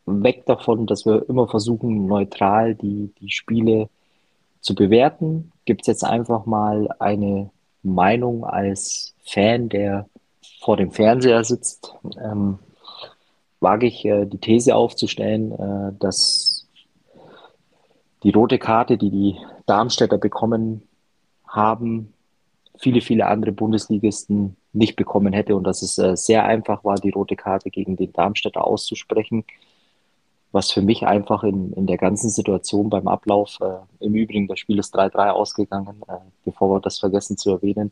weg 0.05 0.45
davon, 0.45 0.87
dass 0.87 1.05
wir 1.05 1.27
immer 1.29 1.47
versuchen, 1.47 2.07
neutral 2.07 2.75
die, 2.75 3.13
die 3.19 3.31
Spiele 3.31 3.89
zu 4.59 4.75
bewerten. 4.75 5.51
Gibt 5.65 5.81
es 5.81 5.87
jetzt 5.87 6.03
einfach 6.03 6.45
mal 6.45 6.89
eine 6.99 7.49
Meinung 7.83 8.45
als 8.45 9.13
Fan, 9.23 9.69
der 9.69 10.07
vor 10.59 10.77
dem 10.77 10.91
Fernseher 10.91 11.43
sitzt, 11.43 11.93
ähm, 12.23 12.59
wage 13.59 13.87
ich 13.87 14.05
äh, 14.05 14.25
die 14.25 14.37
These 14.37 14.75
aufzustellen, 14.75 15.51
äh, 15.51 15.93
dass 15.99 16.67
die 18.23 18.31
rote 18.31 18.59
Karte, 18.59 18.97
die 18.97 19.09
die 19.09 19.37
Darmstädter 19.65 20.17
bekommen 20.17 20.83
haben, 21.47 22.13
viele, 22.77 23.01
viele 23.01 23.27
andere 23.27 23.51
Bundesligisten 23.51 24.55
nicht 24.73 24.95
bekommen 24.95 25.33
hätte 25.33 25.55
und 25.55 25.63
dass 25.63 25.81
es 25.81 25.97
äh, 25.97 26.15
sehr 26.15 26.45
einfach 26.45 26.83
war, 26.83 26.95
die 26.95 27.09
rote 27.09 27.35
Karte 27.35 27.69
gegen 27.69 27.95
den 27.95 28.13
Darmstädter 28.13 28.65
auszusprechen 28.65 29.43
was 30.51 30.71
für 30.71 30.81
mich 30.81 31.05
einfach 31.05 31.43
in, 31.43 31.73
in 31.73 31.87
der 31.87 31.97
ganzen 31.97 32.29
Situation 32.29 32.89
beim 32.89 33.07
Ablauf, 33.07 33.57
äh, 33.61 34.05
im 34.05 34.15
Übrigen, 34.15 34.47
das 34.47 34.59
Spiel 34.59 34.79
ist 34.79 34.95
3-3 34.95 35.29
ausgegangen, 35.29 36.01
äh, 36.07 36.17
bevor 36.45 36.69
wir 36.69 36.79
das 36.81 36.99
vergessen 36.99 37.37
zu 37.37 37.51
erwähnen. 37.51 37.91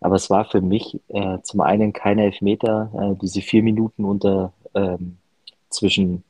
Aber 0.00 0.16
es 0.16 0.30
war 0.30 0.44
für 0.44 0.60
mich 0.60 1.00
äh, 1.08 1.38
zum 1.42 1.60
einen 1.60 1.92
keine 1.92 2.24
Elfmeter, 2.24 2.90
äh, 2.94 3.16
diese 3.20 3.42
vier 3.42 3.62
Minuten 3.62 4.04
unter 4.04 4.52
ähm, 4.74 5.18
zwischen 5.70 6.24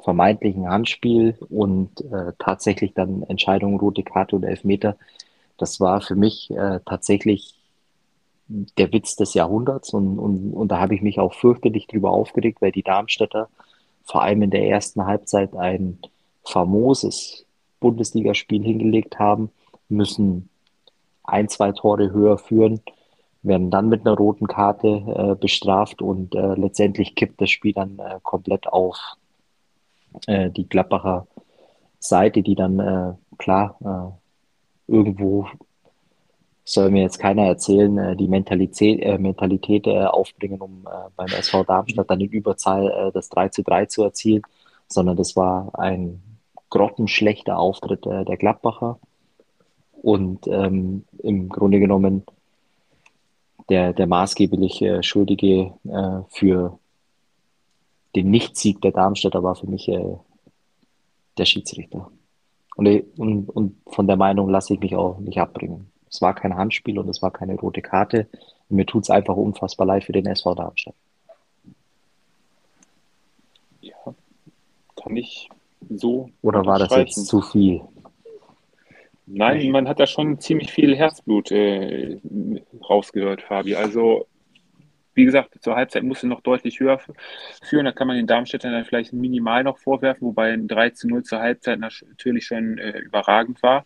vermeintlichen 0.00 0.68
Handspiel 0.68 1.36
und 1.50 2.00
äh, 2.12 2.32
tatsächlich 2.38 2.94
dann 2.94 3.24
Entscheidung 3.24 3.78
rote 3.78 4.02
Karte 4.02 4.36
und 4.36 4.44
Elfmeter. 4.44 4.96
Das 5.58 5.80
war 5.80 6.00
für 6.00 6.14
mich 6.14 6.50
äh, 6.50 6.80
tatsächlich 6.84 7.54
der 8.48 8.92
Witz 8.92 9.16
des 9.16 9.34
Jahrhunderts 9.34 9.92
und, 9.92 10.18
und, 10.18 10.52
und 10.54 10.68
da 10.68 10.78
habe 10.78 10.94
ich 10.94 11.02
mich 11.02 11.20
auch 11.20 11.34
fürchterlich 11.34 11.86
drüber 11.86 12.10
aufgeregt, 12.10 12.62
weil 12.62 12.72
die 12.72 12.82
Darmstädter 12.82 13.48
vor 14.08 14.22
allem 14.22 14.42
in 14.42 14.50
der 14.50 14.66
ersten 14.66 15.04
Halbzeit 15.04 15.54
ein 15.54 15.98
famoses 16.44 17.44
Bundesligaspiel 17.78 18.62
hingelegt 18.62 19.18
haben, 19.18 19.50
müssen 19.88 20.48
ein, 21.24 21.48
zwei 21.48 21.72
Tore 21.72 22.10
höher 22.10 22.38
führen, 22.38 22.80
werden 23.42 23.70
dann 23.70 23.88
mit 23.88 24.06
einer 24.06 24.16
roten 24.16 24.46
Karte 24.46 24.88
äh, 24.88 25.34
bestraft 25.34 26.02
und 26.02 26.34
äh, 26.34 26.54
letztendlich 26.54 27.14
kippt 27.14 27.40
das 27.40 27.50
Spiel 27.50 27.74
dann 27.74 27.98
äh, 27.98 28.18
komplett 28.22 28.66
auf 28.66 28.98
äh, 30.26 30.50
die 30.50 30.68
Gladbacher 30.68 31.26
Seite, 31.98 32.42
die 32.42 32.54
dann 32.54 32.78
äh, 32.78 33.14
klar 33.36 33.76
äh, 34.88 34.92
irgendwo 34.92 35.46
soll 36.68 36.90
mir 36.90 37.02
jetzt 37.02 37.18
keiner 37.18 37.46
erzählen, 37.46 37.96
äh, 37.96 38.16
die 38.16 38.28
Mentalität, 38.28 39.00
äh, 39.00 39.18
Mentalität 39.18 39.86
äh, 39.86 40.04
aufbringen, 40.04 40.60
um 40.60 40.86
äh, 40.86 41.08
beim 41.16 41.28
SV 41.28 41.64
Darmstadt 41.64 42.10
dann 42.10 42.20
in 42.20 42.28
Überzahl 42.28 42.90
äh, 42.90 43.12
das 43.12 43.30
3 43.30 43.48
zu 43.48 43.62
3 43.62 43.86
zu 43.86 44.02
erzielen, 44.02 44.42
sondern 44.86 45.16
das 45.16 45.34
war 45.34 45.70
ein 45.78 46.22
grottenschlechter 46.68 47.58
Auftritt 47.58 48.04
äh, 48.06 48.24
der 48.26 48.36
Gladbacher 48.36 48.98
und 50.02 50.46
ähm, 50.46 51.04
im 51.22 51.48
Grunde 51.48 51.80
genommen 51.80 52.24
der, 53.70 53.94
der 53.94 54.06
maßgeblich 54.06 54.82
Schuldige 55.02 55.74
für 56.30 56.78
den 58.16 58.30
Nichtsieg 58.30 58.80
der 58.80 58.92
Darmstädter 58.92 59.42
war 59.42 59.56
für 59.56 59.66
mich 59.66 59.90
der 61.36 61.44
Schiedsrichter. 61.44 62.10
Und, 62.76 62.88
und, 63.18 63.50
und 63.50 63.76
von 63.86 64.06
der 64.06 64.16
Meinung 64.16 64.48
lasse 64.48 64.72
ich 64.72 64.80
mich 64.80 64.96
auch 64.96 65.18
nicht 65.18 65.36
abbringen. 65.36 65.90
Es 66.10 66.22
war 66.22 66.34
kein 66.34 66.56
Handspiel 66.56 66.98
und 66.98 67.08
es 67.08 67.22
war 67.22 67.30
keine 67.30 67.54
rote 67.54 67.82
Karte. 67.82 68.28
Und 68.68 68.76
mir 68.76 68.86
tut 68.86 69.04
es 69.04 69.10
einfach 69.10 69.36
unfassbar 69.36 69.86
leid 69.86 70.04
für 70.04 70.12
den 70.12 70.26
SV 70.26 70.54
Darmstadt. 70.54 70.94
Ja, 73.80 73.94
kann 74.96 75.16
ich 75.16 75.48
so. 75.88 76.30
Oder 76.42 76.64
war 76.66 76.78
das 76.78 76.94
jetzt 76.96 77.26
zu 77.26 77.40
viel? 77.40 77.82
Nein, 79.30 79.70
man 79.70 79.88
hat 79.88 80.00
da 80.00 80.06
schon 80.06 80.40
ziemlich 80.40 80.72
viel 80.72 80.96
Herzblut 80.96 81.50
äh, 81.50 82.18
rausgehört, 82.88 83.42
Fabi. 83.42 83.74
Also, 83.74 84.26
wie 85.12 85.26
gesagt, 85.26 85.62
zur 85.62 85.76
Halbzeit 85.76 86.02
musste 86.02 86.26
noch 86.26 86.40
deutlich 86.40 86.80
höher 86.80 86.98
führen. 87.62 87.84
Da 87.84 87.92
kann 87.92 88.06
man 88.06 88.16
den 88.16 88.26
Darmstädtern 88.26 88.72
dann 88.72 88.86
vielleicht 88.86 89.12
minimal 89.12 89.64
noch 89.64 89.78
vorwerfen, 89.78 90.28
wobei 90.28 90.52
ein 90.52 90.66
3 90.66 90.90
zu 90.90 91.08
0 91.08 91.24
zur 91.24 91.40
Halbzeit 91.40 91.78
natürlich 91.78 92.46
schon 92.46 92.78
äh, 92.78 92.98
überragend 93.00 93.62
war. 93.62 93.84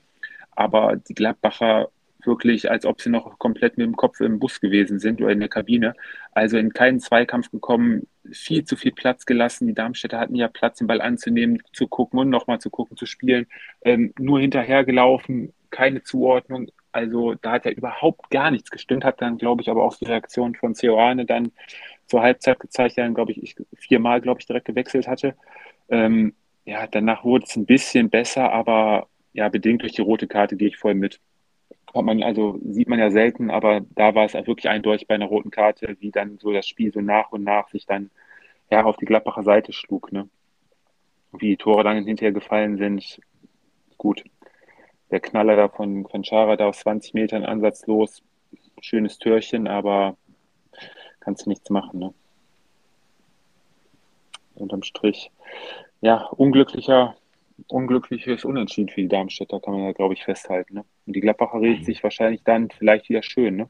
Aber 0.53 0.97
die 0.97 1.15
Gladbacher 1.15 1.89
wirklich, 2.27 2.71
als 2.71 2.87
ob 2.87 3.01
sie 3.01 3.11
noch 3.11 3.39
komplett 3.39 3.79
mit 3.79 3.87
dem 3.87 3.97
Kopf 3.97 4.21
im 4.21 4.39
Bus 4.39 4.61
gewesen 4.61 4.99
sind 4.99 5.21
oder 5.21 5.31
in 5.31 5.41
der 5.41 5.49
Kabine. 5.49 5.95
Also 6.33 6.59
in 6.59 6.73
keinen 6.73 7.01
Zweikampf 7.01 7.51
gekommen, 7.51 8.07
viel 8.31 8.65
zu 8.65 8.77
viel 8.77 8.93
Platz 8.93 9.27
gelassen. 9.27 9.67
Die 9.67 9.75
Darmstädter 9.75 10.19
hatten 10.19 10.35
ja 10.35 10.49
Platz, 10.49 10.79
den 10.79 10.87
Ball 10.87 11.01
anzunehmen, 11.01 11.63
zu 11.73 11.89
gucken 11.89 12.19
und 12.19 12.31
nochmal 12.31 12.61
zu 12.61 12.71
gucken, 12.71 12.97
zu 12.97 13.07
spielen. 13.07 13.47
Ähm, 13.83 14.13
nur 14.19 14.41
hinterhergelaufen, 14.41 15.53
keine 15.71 16.03
Zuordnung. 16.03 16.69
Also 16.93 17.35
da 17.35 17.53
hat 17.53 17.65
ja 17.65 17.71
überhaupt 17.73 18.31
gar 18.31 18.51
nichts 18.51 18.71
gestimmt, 18.71 19.05
hat 19.05 19.23
dann, 19.23 19.39
glaube 19.39 19.63
ich, 19.63 19.71
aber 19.71 19.83
auch 19.83 19.97
die 19.97 20.05
Reaktion 20.05 20.55
von 20.55 20.75
Ceoane 20.75 21.25
dann 21.25 21.53
zur 22.07 22.23
Halbzeit 22.23 22.61
gezeigt, 22.61 22.97
der 22.97 23.05
dann, 23.05 23.15
glaube 23.15 23.33
ich, 23.33 23.43
ich 23.43 23.57
viermal, 23.75 24.21
glaube 24.21 24.41
ich, 24.41 24.47
direkt 24.47 24.67
gewechselt 24.67 25.09
hatte. 25.09 25.35
Ähm, 25.89 26.35
ja, 26.65 26.87
danach 26.87 27.25
wurde 27.25 27.47
es 27.49 27.57
ein 27.57 27.67
bisschen 27.67 28.11
besser, 28.11 28.53
aber 28.53 29.09
ja, 29.33 29.49
bedingt 29.49 29.83
durch 29.83 29.93
die 29.93 30.03
rote 30.03 30.29
Karte 30.29 30.57
gehe 30.57 30.69
ich 30.69 30.77
voll 30.77 30.95
mit. 30.95 31.21
Hat 31.95 32.05
man, 32.05 32.23
also 32.23 32.59
sieht 32.65 32.89
man 32.89 32.99
ja 32.99 33.11
selten, 33.11 33.51
aber 33.51 33.83
da 33.95 34.15
war 34.15 34.25
es 34.25 34.35
halt 34.35 34.47
wirklich 34.47 34.69
eindeutig 34.69 35.07
bei 35.07 35.15
einer 35.15 35.27
roten 35.27 35.51
Karte, 35.51 35.97
wie 36.01 36.11
dann 36.11 36.39
so 36.39 36.53
das 36.53 36.67
Spiel 36.67 36.93
so 36.93 37.01
nach 37.01 37.33
und 37.33 37.45
nach 37.45 37.69
sich 37.69 37.85
dann 37.85 38.11
ja 38.71 38.85
auf 38.85 38.97
die 38.97 39.05
Gladbacher 39.05 39.43
Seite 39.43 39.73
schlug, 39.73 40.11
ne? 40.13 40.29
Wie 41.33 41.51
die 41.51 41.57
Tore 41.57 41.85
dann 41.85 42.05
hinterher 42.05 42.33
gefallen 42.33 42.79
sind. 42.79 43.21
Gut. 43.99 44.25
Der 45.11 45.21
Knaller 45.21 45.57
da 45.57 45.69
von, 45.69 46.07
von 46.07 46.25
Chara 46.25 46.57
da 46.57 46.69
auf 46.69 46.77
20 46.79 47.13
Metern 47.15 47.45
ansatzlos. 47.45 48.23
Schönes 48.81 49.19
Türchen, 49.19 49.69
aber 49.69 50.17
kannst 51.21 51.45
du 51.45 51.51
nichts 51.51 51.69
machen, 51.69 52.01
ne? 52.01 52.15
Unterm 54.55 54.83
Strich. 54.83 55.31
Ja, 56.01 56.25
unglücklicher 56.27 57.17
unglückliches 57.69 58.45
Unentschieden 58.45 58.89
für 58.89 59.03
die 59.03 59.09
Darmstädter, 59.09 59.61
kann 59.61 59.75
man 59.75 59.85
ja, 59.85 59.93
glaube 59.93 60.15
ich, 60.15 60.25
festhalten. 60.25 60.75
Ne? 60.75 60.85
Und 61.07 61.17
die 61.17 61.21
Gladbacher 61.21 61.61
redet 61.61 61.85
sich 61.85 62.03
wahrscheinlich 62.03 62.43
dann 62.45 62.71
vielleicht 62.71 63.09
wieder 63.09 63.23
schön. 63.23 63.57
Ne? 63.57 63.69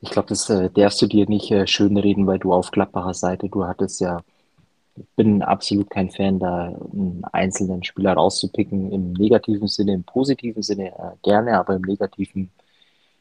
Ich 0.00 0.10
glaube, 0.10 0.28
das 0.28 0.50
äh, 0.50 0.70
darfst 0.70 1.00
du 1.02 1.06
dir 1.06 1.28
nicht 1.28 1.50
äh, 1.50 1.66
schön 1.66 1.96
reden, 1.96 2.26
weil 2.26 2.38
du 2.38 2.52
auf 2.52 2.70
Gladbacher 2.70 3.14
Seite, 3.14 3.48
du 3.48 3.64
hattest 3.64 4.00
ja, 4.00 4.20
ich 4.96 5.06
bin 5.16 5.42
absolut 5.42 5.90
kein 5.90 6.10
Fan, 6.10 6.38
da 6.38 6.66
einen 6.66 7.22
einzelnen 7.32 7.82
Spieler 7.82 8.14
rauszupicken, 8.14 8.92
im 8.92 9.12
negativen 9.12 9.68
Sinne, 9.68 9.94
im 9.94 10.04
positiven 10.04 10.62
Sinne 10.62 10.88
äh, 10.88 11.16
gerne, 11.22 11.58
aber 11.58 11.76
im 11.76 11.82
negativen 11.82 12.50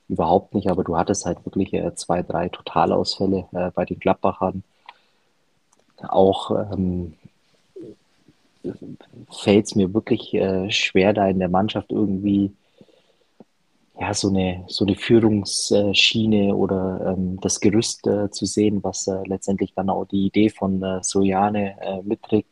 überhaupt 0.09 0.53
nicht. 0.53 0.70
Aber 0.70 0.84
du 0.84 0.97
hattest 0.97 1.26
halt 1.26 1.45
wirklich 1.45 1.74
äh, 1.74 1.95
zwei, 1.95 2.22
drei 2.24 2.49
Totalausfälle 2.49 3.47
äh, 3.53 3.72
bei 3.72 3.86
den 3.86 3.99
Gladbachern. 3.99 4.64
Auch 6.01 6.51
ähm, 6.74 7.14
fällt 9.30 9.66
es 9.66 9.76
mir 9.76 9.93
wirklich 9.93 10.34
äh, 10.34 10.70
schwer, 10.72 11.14
da 11.14 11.28
in 11.28 11.39
der 11.39 11.49
Mannschaft 11.49 11.91
irgendwie 11.91 12.51
ja, 13.99 14.14
so 14.14 14.30
eine, 14.30 14.64
so 14.68 14.86
eine 14.86 14.95
Führungsschiene 14.95 16.55
oder 16.55 17.14
ähm, 17.14 17.39
das 17.41 17.59
Gerüst 17.59 18.07
äh, 18.07 18.32
zu 18.32 18.45
sehen, 18.45 18.84
was 18.84 19.07
äh, 19.07 19.22
letztendlich 19.26 19.74
dann 19.76 19.89
auch 19.89 20.05
die 20.05 20.26
Idee 20.26 20.49
von 20.49 20.82
äh, 20.82 21.03
Sojane 21.03 21.76
äh, 21.82 22.01
mitträgt. 22.01 22.51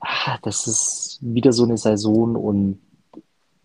Ah, 0.00 0.38
das 0.42 0.68
ist 0.68 1.18
wieder 1.22 1.52
so 1.52 1.64
eine 1.64 1.76
Saison 1.76 2.36
und 2.36 2.80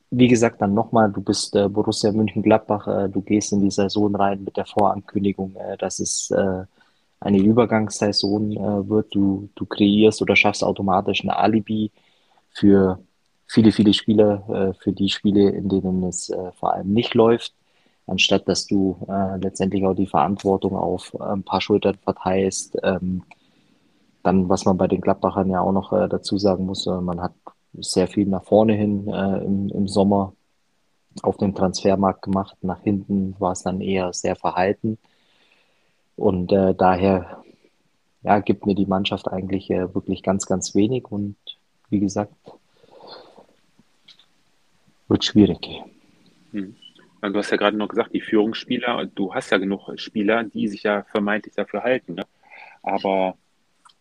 wie 0.10 0.28
gesagt, 0.28 0.62
dann 0.62 0.74
nochmal, 0.74 1.12
du 1.12 1.22
bist 1.22 1.56
äh, 1.56 1.68
Borussia 1.68 2.12
München-Gladbach, 2.12 2.88
äh, 2.88 3.10
du 3.10 3.22
gehst 3.22 3.52
in 3.52 3.62
die 3.62 3.72
Saison 3.72 4.16
rein 4.16 4.44
mit 4.44 4.58
der 4.58 4.66
Vorankündigung, 4.66 5.56
äh, 5.56 5.78
dass 5.78 6.00
es 6.00 6.32
eine 7.24 7.40
Übergangssaison 7.40 8.52
äh, 8.52 8.90
wird. 8.90 9.14
Du, 9.16 9.50
du 9.56 9.66
kreierst 9.66 10.22
oder 10.22 10.36
schaffst 10.36 10.64
automatisch 10.64 11.24
ein 11.24 11.30
Alibi 11.30 11.92
für 12.50 13.00
viele, 13.48 13.72
viele 13.72 13.94
Spieler, 13.94 14.44
äh, 14.50 14.74
für 14.74 14.92
die 14.92 15.10
Spiele, 15.10 15.50
in 15.50 15.70
denen 15.70 16.04
es 16.04 16.30
äh, 16.30 16.52
vor 16.54 16.74
allem 16.74 16.92
nicht 16.92 17.14
läuft, 17.14 17.54
anstatt 18.08 18.48
dass 18.48 18.68
du 18.68 18.98
äh, 19.08 19.38
letztendlich 19.38 19.86
auch 19.86 19.94
die 19.94 20.08
Verantwortung 20.08 20.76
auf 20.76 21.20
ein 21.20 21.44
paar 21.44 21.62
Schultern 21.62 21.96
verteilst. 22.04 22.78
Ähm, 22.84 23.24
dann, 24.24 24.50
was 24.50 24.66
man 24.66 24.78
bei 24.78 24.88
den 24.88 25.02
Gladbachern 25.02 25.50
ja 25.50 25.62
auch 25.62 25.74
noch 25.74 25.94
äh, 25.94 26.08
dazu 26.08 26.38
sagen 26.38 26.66
muss, 26.66 26.88
äh, 26.88 27.02
man 27.02 27.22
hat 27.22 27.34
sehr 27.74 28.08
viel 28.08 28.28
nach 28.28 28.44
vorne 28.44 28.74
hin 28.74 29.08
im, 29.08 29.70
im 29.70 29.88
Sommer 29.88 30.34
auf 31.24 31.38
dem 31.38 31.56
Transfermarkt 31.56 32.22
gemacht. 32.22 32.56
Nach 32.62 32.80
hinten 32.84 33.36
war 33.40 33.54
es 33.54 33.64
dann 33.64 33.82
eher 33.82 34.14
sehr 34.14 34.36
verhalten. 34.36 35.00
Und 36.16 36.52
äh, 36.52 36.74
daher 36.76 37.44
ja, 38.24 38.40
gibt 38.40 38.66
mir 38.66 38.76
die 38.76 38.86
Mannschaft 38.86 39.28
eigentlich 39.28 39.70
äh, 39.70 39.94
wirklich 39.94 40.24
ganz, 40.24 40.46
ganz 40.46 40.76
wenig. 40.76 41.12
Und 41.12 41.36
wie 41.90 42.00
gesagt, 42.00 42.34
wird 45.08 45.24
schwierig. 45.24 45.68
Hm. 46.52 46.76
Du 47.22 47.38
hast 47.38 47.52
ja 47.52 47.58
gerade 47.58 47.78
noch 47.78 47.88
gesagt, 47.88 48.14
die 48.14 48.20
Führungsspieler, 48.20 49.06
du 49.06 49.34
hast 49.34 49.50
ja 49.50 49.58
genug 49.58 49.90
Spieler, 49.96 50.44
die 50.44 50.68
sich 50.68 50.84
ja 50.84 51.04
vermeintlich 51.04 51.56
dafür 51.56 51.82
halten. 51.82 52.16
Ne? 52.16 52.24
Aber 52.82 53.36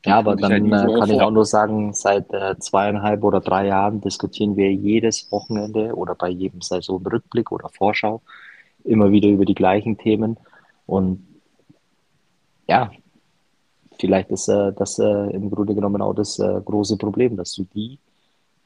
ja, 0.04 0.18
aber 0.18 0.34
dann 0.34 0.66
ja 0.66 0.82
äh, 0.82 0.98
kann 0.98 1.10
ich 1.10 1.20
auch 1.20 1.30
nur 1.30 1.44
sagen, 1.44 1.94
seit 1.94 2.32
äh, 2.32 2.58
zweieinhalb 2.58 3.22
oder 3.22 3.40
drei 3.40 3.68
Jahren 3.68 4.00
diskutieren 4.00 4.56
wir 4.56 4.72
jedes 4.72 5.30
Wochenende 5.30 5.94
oder 5.94 6.16
bei 6.16 6.28
jedem 6.28 6.60
Saisonrückblick 6.60 7.52
oder 7.52 7.68
Vorschau 7.68 8.22
immer 8.82 9.12
wieder 9.12 9.28
über 9.28 9.44
die 9.44 9.54
gleichen 9.54 9.98
Themen. 9.98 10.36
Und 10.86 11.24
ja, 12.68 12.90
vielleicht 13.98 14.30
ist 14.30 14.48
äh, 14.48 14.72
das 14.72 14.98
äh, 14.98 15.30
im 15.30 15.50
Grunde 15.50 15.74
genommen 15.74 16.02
auch 16.02 16.14
das 16.14 16.38
äh, 16.38 16.60
große 16.64 16.96
Problem, 16.96 17.36
dass 17.36 17.54
du 17.54 17.66
die, 17.74 17.98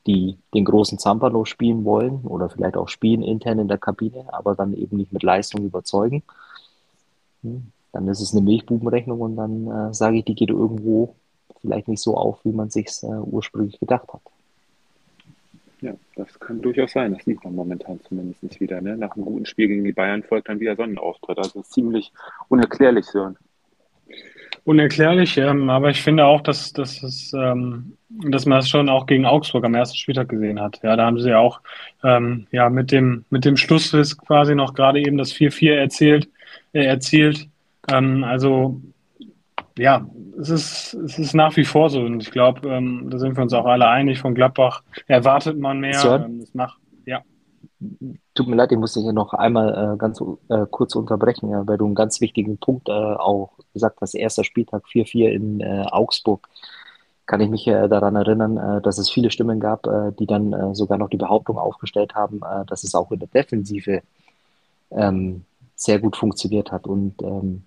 die 0.07 0.37
den 0.55 0.65
großen 0.65 0.99
Zampano 0.99 1.45
spielen 1.45 1.85
wollen 1.85 2.21
oder 2.25 2.49
vielleicht 2.49 2.77
auch 2.77 2.89
spielen 2.89 3.23
intern 3.23 3.59
in 3.59 3.69
der 3.69 3.79
Kabine, 3.79 4.27
aber 4.33 4.55
dann 4.55 4.75
eben 4.75 4.97
nicht 4.97 5.13
mit 5.13 5.23
Leistung 5.23 5.65
überzeugen. 5.65 6.23
Hm, 7.43 7.73
dann 7.93 8.09
ist 8.09 8.21
es 8.21 8.33
eine 8.33 8.43
Milchbubenrechnung 8.43 9.21
und 9.21 9.37
dann 9.37 9.71
äh, 9.71 9.95
sage 9.95 10.19
ich, 10.19 10.25
die 10.25 10.35
geht 10.35 10.51
irgendwo 10.51 11.15
vielleicht 11.61 11.89
nicht 11.89 12.03
so 12.03 12.17
auf, 12.17 12.45
wie 12.45 12.53
man 12.53 12.71
sich 12.71 12.89
äh, 13.03 13.07
ursprünglich 13.07 13.81
gedacht 13.81 14.13
hat. 14.13 14.21
Ja, 15.81 15.95
das 16.15 16.39
kann 16.41 16.63
durchaus 16.63 16.93
sein. 16.93 17.13
Das 17.15 17.25
sieht 17.25 17.45
man 17.45 17.55
momentan 17.55 18.01
zumindest 18.09 18.61
wieder. 18.61 18.81
Ne? 18.81 18.97
Nach 18.97 19.15
einem 19.15 19.27
guten 19.27 19.45
Spiel 19.45 19.69
gegen 19.69 19.85
die 19.85 19.93
Bayern 19.93 20.23
folgt 20.23 20.49
dann 20.49 20.59
wieder 20.59 20.75
Sonnenauftritt. 20.75 21.39
Also 21.39 21.63
ziemlich 21.63 22.13
unerklärlich 22.49 23.05
so 23.05 23.35
unerklärlich, 24.67 25.39
ähm, 25.39 25.71
aber 25.71 25.91
ich 25.91 26.03
finde 26.03 26.27
auch, 26.27 26.41
dass, 26.41 26.73
dass, 26.73 27.01
es, 27.05 27.33
ähm, 27.33 27.97
dass 28.09 28.47
man 28.47 28.59
das 28.59 28.69
schon 28.69 28.89
auch 28.89 29.07
gegen 29.07 29.25
Augsburg 29.25 29.65
am 29.65 29.75
ersten 29.75 29.97
Spieltag 29.97 30.29
gesehen 30.29 30.61
hat. 30.61 30.81
Ja, 30.83 30.97
da 30.97 31.07
haben 31.07 31.21
sie 31.21 31.31
ja 31.31 31.39
auch 31.39 31.61
ähm, 32.03 32.49
ja, 32.51 32.69
mit 32.69 32.91
dem, 32.91 33.25
mit 33.31 33.45
dem 33.45 33.57
Schlussriss 33.57 34.19
quasi 34.19 34.57
noch 34.57 34.75
gerade 34.75 34.99
eben 34.99 35.19
das 35.19 35.33
4-4 35.33 35.73
erzählt, 35.73 36.29
äh, 36.73 36.85
erzielt. 36.85 37.49
Ähm, 37.93 38.25
also 38.25 38.81
ja, 39.79 40.05
es 40.41 40.51
ist, 40.51 40.95
es 40.95 41.17
ist 41.17 41.35
nach 41.35 41.57
wie 41.57 41.65
vor 41.65 41.89
so 41.89 42.01
und 42.01 42.25
ich 42.25 42.33
glaube, 42.33 42.69
ähm, 42.69 43.07
da 43.09 43.19
sind 43.19 43.37
wir 43.37 43.43
uns 43.45 43.53
auch 43.53 43.67
alle 43.67 43.89
einig, 43.89 44.19
von 44.19 44.35
Gladbach 44.35 44.83
erwartet 45.07 45.61
man 45.61 45.79
mehr. 45.79 46.25
Ähm, 46.27 46.41
das 46.41 46.53
macht. 46.55 46.79
Tut 48.35 48.49
mir 48.49 48.57
leid, 48.57 48.73
ich 48.73 48.79
muss 48.79 48.95
dich 48.95 49.03
hier 49.03 49.13
noch 49.13 49.35
einmal 49.35 49.95
äh, 49.95 49.97
ganz 49.99 50.21
äh, 50.49 50.65
kurz 50.71 50.95
unterbrechen, 50.95 51.51
ja, 51.51 51.67
weil 51.67 51.77
du 51.77 51.85
einen 51.85 51.95
ganz 51.95 52.23
wichtigen 52.23 52.57
Punkt 52.57 52.89
äh, 52.89 52.93
auch 52.93 53.51
gesagt 53.75 54.01
hast. 54.01 54.15
Erster 54.15 54.45
Spieltag 54.45 54.85
4-4 54.87 55.29
in 55.29 55.61
äh, 55.61 55.85
Augsburg. 55.91 56.49
Kann 57.27 57.41
ich 57.41 57.51
mich 57.51 57.67
äh, 57.67 57.89
daran 57.89 58.17
erinnern, 58.17 58.57
äh, 58.57 58.81
dass 58.81 58.97
es 58.97 59.11
viele 59.11 59.31
Stimmen 59.31 59.61
gab, 59.61 59.87
die 60.19 60.27
dann 60.27 60.75
sogar 60.75 60.97
noch 60.97 61.11
die 61.11 61.17
Behauptung 61.19 61.59
aufgestellt 61.59 62.15
haben, 62.15 62.41
dass 62.67 62.85
es 62.85 62.95
auch 62.95 63.11
in 63.11 63.19
der 63.19 63.29
Defensive 63.29 64.03
ähm, 64.91 65.45
sehr 65.75 65.99
gut 65.99 66.17
funktioniert 66.17 66.73
hat. 66.73 66.87
Und 66.87 67.21
ähm, 67.23 67.65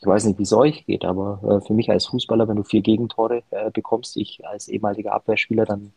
ich 0.00 0.06
weiß 0.06 0.24
nicht, 0.24 0.38
wie 0.38 0.44
es 0.44 0.52
euch 0.52 0.86
geht, 0.86 1.04
aber 1.04 1.62
für 1.66 1.74
mich 1.74 1.90
als 1.90 2.06
Fußballer, 2.06 2.48
wenn 2.48 2.56
du 2.56 2.64
vier 2.64 2.80
Gegentore 2.80 3.42
bekommst, 3.72 4.16
ich 4.16 4.44
als 4.44 4.66
ehemaliger 4.66 5.12
Abwehrspieler, 5.12 5.64
dann 5.64 5.92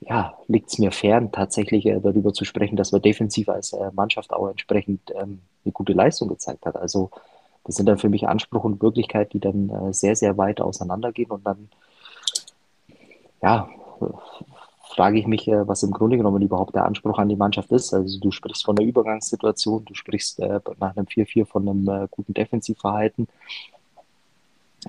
ja, 0.00 0.34
liegt 0.46 0.70
es 0.70 0.78
mir 0.78 0.92
fern, 0.92 1.32
tatsächlich 1.32 1.86
äh, 1.86 2.00
darüber 2.00 2.32
zu 2.32 2.44
sprechen, 2.44 2.76
dass 2.76 2.92
wir 2.92 3.00
defensiv 3.00 3.48
als 3.48 3.72
äh, 3.72 3.90
Mannschaft 3.92 4.32
auch 4.32 4.48
entsprechend 4.48 5.12
ähm, 5.14 5.40
eine 5.64 5.72
gute 5.72 5.92
Leistung 5.92 6.28
gezeigt 6.28 6.66
hat. 6.66 6.76
Also 6.76 7.10
das 7.64 7.76
sind 7.76 7.86
dann 7.86 7.98
für 7.98 8.08
mich 8.08 8.26
Anspruch 8.26 8.64
und 8.64 8.80
Wirklichkeit, 8.80 9.32
die 9.32 9.40
dann 9.40 9.70
äh, 9.70 9.92
sehr, 9.92 10.16
sehr 10.16 10.38
weit 10.38 10.60
auseinandergehen. 10.60 11.30
Und 11.30 11.46
dann, 11.46 11.68
ja, 13.42 13.68
frage 14.94 15.18
ich 15.18 15.26
mich, 15.26 15.46
äh, 15.48 15.68
was 15.68 15.82
im 15.82 15.92
Grunde 15.92 16.16
genommen 16.16 16.42
überhaupt 16.42 16.74
der 16.74 16.84
Anspruch 16.84 17.18
an 17.18 17.28
die 17.28 17.36
Mannschaft 17.36 17.70
ist. 17.72 17.92
Also 17.92 18.18
du 18.18 18.30
sprichst 18.30 18.64
von 18.64 18.76
der 18.76 18.86
Übergangssituation, 18.86 19.84
du 19.84 19.94
sprichst 19.94 20.40
äh, 20.40 20.60
nach 20.80 20.96
einem 20.96 21.06
4-4 21.06 21.46
von 21.46 21.68
einem 21.68 21.88
äh, 21.88 22.08
guten 22.10 22.34
Defensivverhalten. 22.34 23.28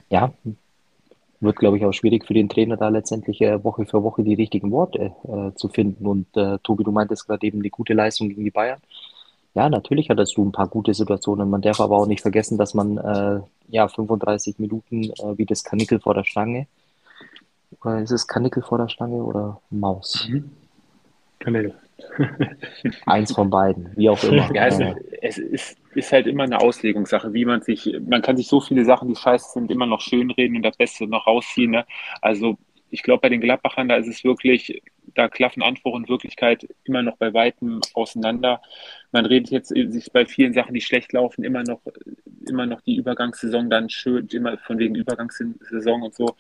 Ja, 0.10 0.32
wird, 1.42 1.58
glaube 1.58 1.78
ich, 1.78 1.86
auch 1.86 1.94
schwierig 1.94 2.26
für 2.26 2.34
den 2.34 2.50
Trainer, 2.50 2.78
da 2.78 2.90
letztendlich 2.90 3.42
äh, 3.42 3.64
Woche 3.64 3.86
für 3.86 4.04
Woche 4.04 4.24
die 4.24 4.34
richtigen 4.34 4.72
Worte 4.72 5.14
äh, 5.24 5.56
zu 5.56 5.70
finden. 5.70 6.06
Und 6.06 6.36
äh, 6.36 6.58
Tobi, 6.64 6.84
du 6.84 6.92
meintest 6.92 7.28
gerade 7.28 7.46
eben 7.46 7.64
die 7.64 7.70
gute 7.70 7.94
Leistung 7.94 8.30
gegen 8.30 8.44
die 8.44 8.52
Bayern. 8.52 8.80
Ja, 9.56 9.70
natürlich 9.70 10.10
hattest 10.10 10.38
du 10.38 10.46
ein 10.46 10.52
paar 10.52 10.68
gute 10.68 10.94
Situationen. 10.94 11.50
Man 11.50 11.62
darf 11.62 11.80
aber 11.80 11.98
auch 11.98 12.06
nicht 12.06 12.22
vergessen, 12.22 12.58
dass 12.58 12.74
man 12.74 12.98
äh, 12.98 13.40
ja 13.70 13.88
35 13.88 14.60
Minuten 14.60 15.06
äh, 15.06 15.38
wie 15.38 15.46
das 15.46 15.64
Kanickel 15.64 16.00
vor 16.00 16.14
der 16.14 16.24
Stange. 16.24 16.68
Oder 17.82 18.02
ist 18.02 18.12
es 18.12 18.28
Kanickel 18.28 18.64
vor 18.64 18.78
der 18.78 18.90
Stange 18.90 19.24
oder 19.24 19.62
Maus? 19.70 20.28
Mhm. 20.30 20.52
Kanickel. 21.40 21.74
Eins 23.06 23.34
von 23.34 23.50
beiden, 23.50 23.92
wie 23.96 24.10
auch 24.10 24.24
immer. 24.24 24.50
Ja, 24.54 24.68
es, 24.68 24.80
es 25.22 25.38
ist, 25.38 25.78
ist, 25.96 26.12
halt 26.12 26.28
immer 26.28 26.44
eine 26.44 26.60
Auslegungssache, 26.60 27.34
wie 27.34 27.46
man 27.46 27.62
sich, 27.62 27.98
man 28.08 28.22
kann 28.22 28.38
sich 28.38 28.48
so 28.48 28.62
viele 28.62 28.86
Sachen, 28.86 29.08
die 29.08 29.16
scheiße 29.16 29.54
sind, 29.54 29.72
immer 29.72 29.86
noch 29.86 30.02
schönreden 30.02 30.58
und 30.58 30.64
das 30.64 30.78
Beste 30.78 31.08
noch 31.08 31.28
rausziehen. 31.28 31.72
Ne? 31.72 31.86
Also 32.22 32.58
ich 32.92 33.04
glaube, 33.04 33.22
bei 33.22 33.30
den 33.30 33.42
Gladbachern, 33.42 33.88
da 33.88 33.98
ist 33.98 34.08
es 34.08 34.24
wirklich, 34.24 34.82
da 35.14 35.28
klaffen 35.28 35.62
Anspruch 35.62 35.94
und 35.94 36.10
Wirklichkeit 36.10 36.68
immer 36.84 37.02
noch 37.02 37.18
bei 37.18 37.34
Weitem 37.34 37.82
auseinander. 37.94 38.62
Man 39.12 39.26
redet 39.26 39.52
jetzt 39.52 39.70
sich 39.70 40.12
bei 40.12 40.26
vielen 40.26 40.54
Sachen, 40.54 40.74
die 40.74 40.82
schlecht 40.82 41.14
laufen, 41.14 41.44
immer 41.44 41.64
noch, 41.64 41.82
immer 42.48 42.66
noch 42.66 42.82
die 42.82 42.96
Übergangssaison 42.96 43.70
dann 43.70 43.90
schön, 43.90 44.28
immer 44.32 44.58
von 44.58 44.80
wegen 44.80 44.96
Übergangssaison 44.96 46.02
und 46.02 46.16
so. 46.16 46.36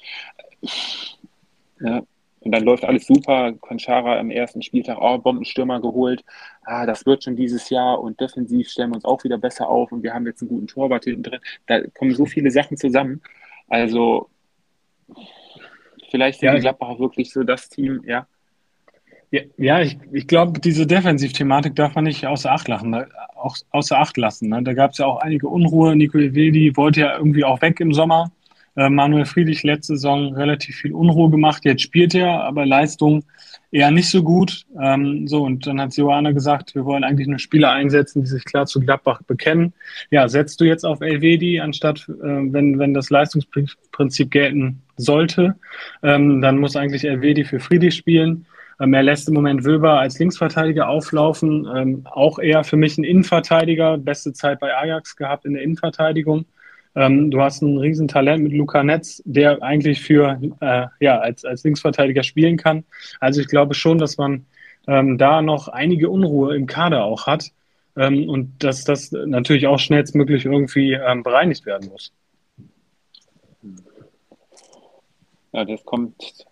Ja, 1.80 2.03
und 2.42 2.52
dann 2.52 2.64
läuft 2.64 2.86
alles 2.86 3.06
super. 3.06 3.54
Conchara 3.60 4.18
am 4.18 4.32
ersten 4.32 4.62
Spieltag, 4.62 4.98
oh, 5.02 5.18
Bombenstürmer 5.18 5.82
geholt. 5.82 6.24
Ah, 6.64 6.86
das 6.86 7.06
wird 7.06 7.24
schon 7.24 7.36
dieses 7.36 7.70
Jahr 7.70 8.00
und 8.02 8.20
defensiv 8.20 8.70
stellen 8.70 8.92
wir 8.92 8.96
uns 8.96 9.06
auch 9.06 9.24
wieder 9.24 9.38
besser 9.38 9.68
auf 9.68 9.92
und 9.92 10.04
wir 10.04 10.14
haben 10.14 10.26
jetzt 10.26 10.42
einen 10.42 10.50
guten 10.50 10.68
Torwart 10.68 11.04
hinten 11.04 11.24
drin. 11.24 11.40
Da 11.68 11.82
kommen 11.98 12.16
so 12.16 12.26
viele 12.26 12.52
Sachen 12.52 12.78
zusammen. 12.78 13.22
Also, 13.68 14.30
vielleicht 16.10 16.40
sind 16.40 16.48
ja, 16.48 16.56
die 16.56 16.62
Gladbacher 16.62 17.00
wirklich 17.00 17.32
so 17.32 17.44
das 17.44 17.70
Team, 17.70 18.04
ja. 18.06 18.26
Ja, 19.32 19.42
ja 19.58 19.82
ich, 19.82 19.98
ich 20.12 20.28
glaube, 20.28 20.60
diese 20.60 20.88
Defensivthematik 20.88 21.76
darf 21.76 21.94
man 21.96 22.06
nicht 22.06 22.26
außer 22.26 22.52
Acht 22.52 22.68
lassen. 22.68 22.90
Ne? 22.90 23.08
Auch 23.36 23.58
außer 23.72 24.00
Acht 24.00 24.18
lassen. 24.18 24.50
Ne? 24.50 24.64
Da 24.64 24.74
gab 24.74 24.92
es 24.92 24.98
ja 24.98 25.06
auch 25.06 25.18
einige 25.18 25.48
Unruhe. 25.48 25.96
Nico 25.96 26.18
Evedi 26.18 26.76
wollte 26.76 27.02
ja 27.02 27.18
irgendwie 27.18 27.44
auch 27.44 27.62
weg 27.62 27.80
im 27.80 27.94
Sommer. 27.94 28.32
Äh, 28.80 28.89
Manuel 28.89 29.25
Friedrich 29.25 29.63
letzte 29.63 29.95
Saison 29.95 30.34
relativ 30.36 30.77
viel 30.77 30.93
Unruhe 30.93 31.30
gemacht. 31.30 31.65
Jetzt 31.65 31.82
spielt 31.82 32.15
er, 32.15 32.43
aber 32.45 32.65
Leistung 32.65 33.25
eher 33.71 33.91
nicht 33.91 34.09
so 34.09 34.23
gut. 34.23 34.65
Ähm, 34.82 35.27
so, 35.27 35.43
und 35.43 35.67
dann 35.67 35.82
hat 35.82 35.97
Johanna 35.97 36.32
gesagt, 36.32 36.75
wir 36.75 36.86
wollen 36.86 37.03
eigentlich 37.03 37.27
nur 37.27 37.39
Spieler 37.39 37.71
einsetzen, 37.71 38.21
die 38.21 38.30
sich 38.30 38.45
klar 38.45 38.67
zu 38.67 38.80
Gladbach 38.80 39.21
bekennen. 39.23 39.73
Ja, 40.11 40.30
setzt 40.30 40.61
du 40.61 40.65
jetzt 40.65 40.86
auf 40.86 41.01
Elvedi, 41.01 41.59
anstatt, 41.59 42.07
äh, 42.07 42.13
wenn, 42.23 42.80
wenn 42.80 42.93
das 42.93 43.09
Leistungsprinzip 43.09 44.32
gelten 44.32 44.82
sollte, 44.95 45.55
ähm, 46.01 46.41
dann 46.41 46.57
muss 46.57 46.77
eigentlich 46.77 47.03
Elvedi 47.03 47.43
für 47.43 47.59
Friedrich 47.59 47.95
spielen. 47.95 48.45
Ähm, 48.80 48.93
er 48.93 49.03
lässt 49.03 49.27
im 49.27 49.34
Moment 49.34 49.65
Wöber 49.65 49.99
als 49.99 50.17
Linksverteidiger 50.19 50.88
auflaufen. 50.88 51.67
Ähm, 51.75 52.03
auch 52.05 52.39
eher 52.39 52.63
für 52.63 52.77
mich 52.77 52.97
ein 52.97 53.03
Innenverteidiger. 53.03 53.97
Beste 53.97 54.32
Zeit 54.32 54.61
bei 54.61 54.73
Ajax 54.73 55.17
gehabt 55.17 55.43
in 55.43 55.53
der 55.53 55.63
Innenverteidigung. 55.63 56.45
Ähm, 56.96 57.30
du 57.32 57.42
hast 57.42 57.62
ein 57.62 57.78
Riesentalent 57.78 58.44
mit 58.44 58.54
Luca 58.54 58.84
Netz, 58.84 59.22
der 59.26 59.62
eigentlich 59.62 60.02
für, 60.02 60.40
äh, 60.60 60.88
ja, 61.00 61.20
als, 61.20 61.46
als 61.46 61.64
Linksverteidiger 61.64 62.24
spielen 62.24 62.58
kann. 62.58 62.84
Also 63.20 63.42
ich 63.42 63.48
glaube 63.48 63.74
schon, 63.74 64.00
dass 64.00 64.18
man 64.18 64.46
ähm, 64.88 65.18
da 65.18 65.42
noch 65.42 65.68
einige 65.68 66.10
Unruhe 66.10 66.56
im 66.56 66.66
Kader 66.66 67.04
auch 67.04 67.28
hat 67.28 67.52
ähm, 67.96 68.28
und 68.28 68.64
dass 68.64 68.84
das 68.84 69.12
natürlich 69.12 69.68
auch 69.68 69.78
schnellstmöglich 69.78 70.46
irgendwie 70.46 70.94
ähm, 70.94 71.24
bereinigt 71.24 71.66
werden 71.66 71.90
muss. 71.90 72.12
Ja, 75.52 75.66
das 75.66 75.84
kommt 75.84 76.46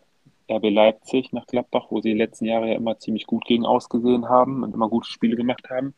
RB 0.49 0.69
Leipzig 0.69 1.33
nach 1.33 1.45
Gladbach, 1.45 1.87
wo 1.89 2.01
sie 2.01 2.11
die 2.13 2.17
letzten 2.17 2.45
Jahre 2.45 2.69
ja 2.69 2.75
immer 2.75 2.97
ziemlich 2.99 3.25
gut 3.27 3.45
gegen 3.45 3.65
ausgesehen 3.65 4.29
haben 4.29 4.63
und 4.63 4.73
immer 4.73 4.89
gute 4.89 5.09
Spiele 5.09 5.35
gemacht 5.35 5.69
haben. 5.69 5.93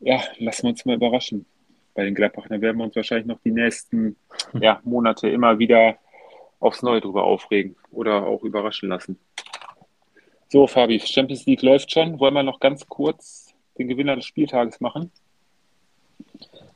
Ja, 0.00 0.20
lassen 0.38 0.64
wir 0.64 0.70
uns 0.70 0.84
mal 0.84 0.96
überraschen 0.96 1.46
bei 1.94 2.04
den 2.04 2.14
Gladbach. 2.14 2.46
Da 2.48 2.60
werden 2.60 2.78
wir 2.78 2.84
uns 2.84 2.96
wahrscheinlich 2.96 3.26
noch 3.26 3.40
die 3.44 3.50
nächsten 3.50 4.16
ja, 4.54 4.80
Monate 4.84 5.28
immer 5.28 5.58
wieder 5.58 5.96
aufs 6.60 6.82
Neue 6.82 7.00
drüber 7.00 7.24
aufregen 7.24 7.76
oder 7.90 8.26
auch 8.26 8.42
überraschen 8.42 8.88
lassen. 8.88 9.18
So, 10.48 10.66
Fabi, 10.66 11.00
Champions 11.00 11.46
League 11.46 11.62
läuft 11.62 11.90
schon. 11.90 12.18
Wollen 12.20 12.34
wir 12.34 12.42
noch 12.42 12.60
ganz 12.60 12.86
kurz 12.86 13.54
den 13.78 13.88
Gewinner 13.88 14.16
des 14.16 14.26
Spieltages 14.26 14.80
machen? 14.80 15.10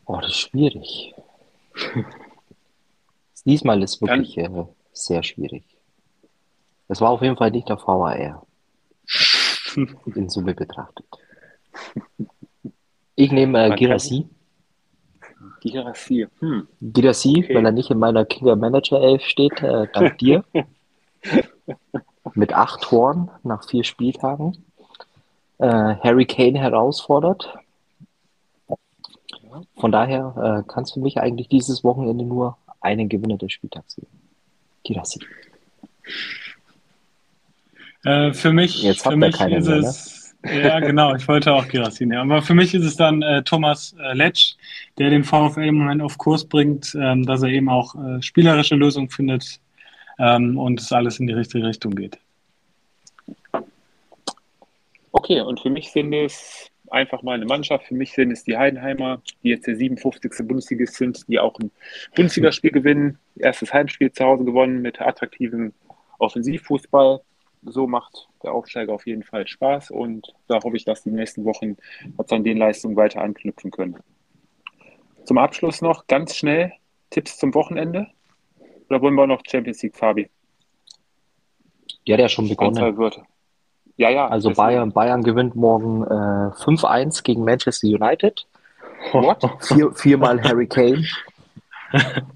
Oh, 0.06 0.18
das 0.20 0.30
ist 0.30 0.38
schwierig. 0.38 1.14
Diesmal 3.44 3.82
ist 3.82 4.00
wirklich 4.00 4.38
äh, 4.38 4.48
sehr 4.92 5.22
schwierig. 5.22 5.64
Es 6.88 7.00
war 7.00 7.10
auf 7.10 7.22
jeden 7.22 7.36
Fall 7.36 7.50
nicht 7.50 7.68
der 7.68 7.78
VAR. 7.78 8.46
In 10.14 10.28
Summe 10.28 10.54
betrachtet. 10.54 11.06
Ich 13.14 13.30
nehme 13.30 13.66
äh, 13.66 13.76
Girassi. 13.76 14.26
Girassi. 15.70 16.26
Hm. 16.40 16.68
Girassi, 16.80 17.34
okay. 17.38 17.54
weil 17.54 17.64
er 17.64 17.72
nicht 17.72 17.90
in 17.90 17.98
meiner 17.98 18.24
Kicker 18.24 18.56
Manager 18.56 19.00
11 19.00 19.22
steht, 19.22 19.62
äh, 19.62 19.86
dank 19.92 20.18
dir. 20.20 20.44
Mit 22.34 22.52
acht 22.52 22.82
Toren 22.82 23.30
nach 23.42 23.68
vier 23.68 23.84
Spieltagen. 23.84 24.64
Äh, 25.58 25.66
Harry 25.66 26.26
Kane 26.26 26.58
herausfordert. 26.58 27.54
Von 29.76 29.92
daher 29.92 30.62
äh, 30.66 30.70
kannst 30.70 30.96
du 30.96 31.00
mich 31.00 31.18
eigentlich 31.18 31.48
dieses 31.48 31.82
Wochenende 31.82 32.24
nur 32.24 32.58
einen 32.80 33.08
Gewinner 33.08 33.38
des 33.38 33.52
Spieltags 33.52 33.96
geben. 33.96 34.08
Girassi. 34.84 35.20
Äh, 38.04 38.32
für 38.32 38.52
mich, 38.52 38.82
Jetzt 38.82 39.02
für 39.02 39.16
mich 39.16 39.40
ist 39.40 39.66
mehr, 39.66 39.78
es. 39.78 40.10
Ne? 40.10 40.15
Ja, 40.44 40.80
genau, 40.80 41.14
ich 41.14 41.26
wollte 41.26 41.52
auch 41.52 41.66
Girassin. 41.66 42.12
Ja. 42.12 42.22
Aber 42.22 42.42
für 42.42 42.54
mich 42.54 42.74
ist 42.74 42.84
es 42.84 42.96
dann 42.96 43.22
äh, 43.22 43.42
Thomas 43.42 43.96
äh, 43.98 44.14
Letsch, 44.14 44.54
der 44.98 45.10
den 45.10 45.24
VfL 45.24 45.64
im 45.64 45.76
Moment 45.76 46.02
auf 46.02 46.18
Kurs 46.18 46.44
bringt, 46.44 46.96
ähm, 47.00 47.24
dass 47.24 47.42
er 47.42 47.48
eben 47.48 47.68
auch 47.68 47.94
äh, 47.94 48.22
spielerische 48.22 48.76
Lösungen 48.76 49.08
findet 49.08 49.60
ähm, 50.18 50.58
und 50.58 50.80
es 50.80 50.92
alles 50.92 51.18
in 51.18 51.26
die 51.26 51.32
richtige 51.32 51.66
Richtung 51.66 51.94
geht. 51.94 52.18
Okay, 55.12 55.40
und 55.40 55.60
für 55.60 55.70
mich 55.70 55.90
sind 55.90 56.12
es 56.12 56.70
einfach 56.90 57.22
mal 57.22 57.32
eine 57.32 57.46
Mannschaft. 57.46 57.86
Für 57.86 57.94
mich 57.94 58.12
sind 58.12 58.30
es 58.30 58.44
die 58.44 58.56
Heidenheimer, 58.56 59.20
die 59.42 59.48
jetzt 59.48 59.66
der 59.66 59.76
57. 59.76 60.46
Bundesligist 60.46 60.94
sind, 60.94 61.26
die 61.28 61.38
auch 61.38 61.58
ein 61.58 61.70
Bundesligaspiel 62.14 62.70
gewinnen. 62.70 63.18
Erstes 63.36 63.72
Heimspiel 63.72 64.12
zu 64.12 64.24
Hause 64.24 64.44
gewonnen 64.44 64.82
mit 64.82 65.00
attraktivem 65.00 65.72
Offensivfußball 66.18 67.20
so 67.66 67.86
macht 67.86 68.28
der 68.42 68.52
Aufsteiger 68.52 68.92
auf 68.92 69.06
jeden 69.06 69.22
Fall 69.22 69.46
Spaß 69.46 69.90
und 69.90 70.34
da 70.48 70.60
hoffe 70.62 70.76
ich, 70.76 70.84
dass 70.84 71.02
die 71.02 71.10
nächsten 71.10 71.44
Wochen 71.44 71.76
jetzt 72.18 72.32
an 72.32 72.44
den 72.44 72.58
Leistungen 72.58 72.96
weiter 72.96 73.20
anknüpfen 73.22 73.70
können. 73.70 73.96
Zum 75.24 75.38
Abschluss 75.38 75.82
noch 75.82 76.06
ganz 76.06 76.36
schnell 76.36 76.72
Tipps 77.10 77.38
zum 77.38 77.54
Wochenende. 77.54 78.06
Oder 78.88 79.02
wollen 79.02 79.14
wir 79.14 79.26
noch 79.26 79.42
Champions 79.44 79.82
League, 79.82 79.96
Fabi? 79.96 80.30
Ja, 82.04 82.16
der 82.16 82.26
hat 82.26 82.30
ja 82.30 82.34
schon 82.34 82.48
begonnen. 82.48 82.96
Wird. 82.96 83.20
Ja, 83.96 84.10
ja. 84.10 84.28
Also 84.28 84.52
Bayern, 84.52 84.92
Bayern 84.92 85.24
gewinnt 85.24 85.56
morgen 85.56 86.04
äh, 86.04 86.52
5-1 86.54 87.24
gegen 87.24 87.44
Manchester 87.44 87.88
United. 87.88 88.46
What? 89.12 89.42
Vier, 89.60 89.92
viermal 89.92 90.40
Harry 90.42 90.66
Kane. 90.68 91.04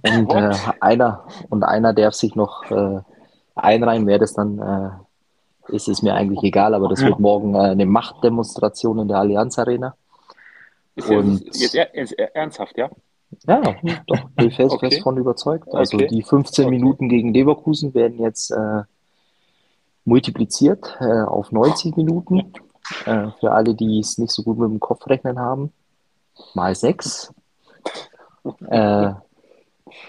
Und 0.02 0.32
äh, 0.32 0.54
einer 0.80 1.24
und 1.48 1.62
einer 1.62 1.92
darf 1.92 2.14
sich 2.14 2.34
noch 2.34 2.70
äh, 2.70 3.00
einreihen, 3.54 4.06
wer 4.06 4.18
das 4.18 4.34
dann 4.34 4.58
äh, 4.58 4.90
ist 5.68 5.88
es 5.88 6.02
mir 6.02 6.14
eigentlich 6.14 6.42
egal, 6.42 6.74
aber 6.74 6.88
das 6.88 7.02
wird 7.02 7.20
morgen 7.20 7.54
äh, 7.54 7.58
eine 7.58 7.86
Machtdemonstration 7.86 8.98
in 8.98 9.08
der 9.08 9.18
Allianz 9.18 9.58
Arena. 9.58 9.94
Und 11.08 11.44
jetzt, 11.56 11.74
jetzt 11.74 12.12
ernsthaft, 12.18 12.76
ja? 12.76 12.90
Ja, 13.46 13.62
doch, 14.06 14.28
bin 14.30 14.48
ich 14.48 14.56
fest, 14.56 14.74
okay. 14.74 14.90
fest 14.90 15.02
von 15.02 15.16
überzeugt. 15.16 15.72
Also 15.72 15.96
okay. 15.96 16.08
die 16.08 16.22
15 16.22 16.66
okay. 16.66 16.70
Minuten 16.70 17.08
gegen 17.08 17.32
Leverkusen 17.32 17.94
werden 17.94 18.18
jetzt 18.18 18.50
äh, 18.50 18.82
multipliziert 20.04 20.96
äh, 21.00 21.22
auf 21.22 21.52
90 21.52 21.96
Minuten. 21.96 22.52
Äh, 23.06 23.28
für 23.38 23.52
alle, 23.52 23.74
die 23.74 24.00
es 24.00 24.18
nicht 24.18 24.32
so 24.32 24.42
gut 24.42 24.58
mit 24.58 24.68
dem 24.68 24.80
Kopf 24.80 25.06
rechnen 25.06 25.38
haben, 25.38 25.72
mal 26.54 26.74
sechs. 26.74 27.32
Äh, 28.70 29.12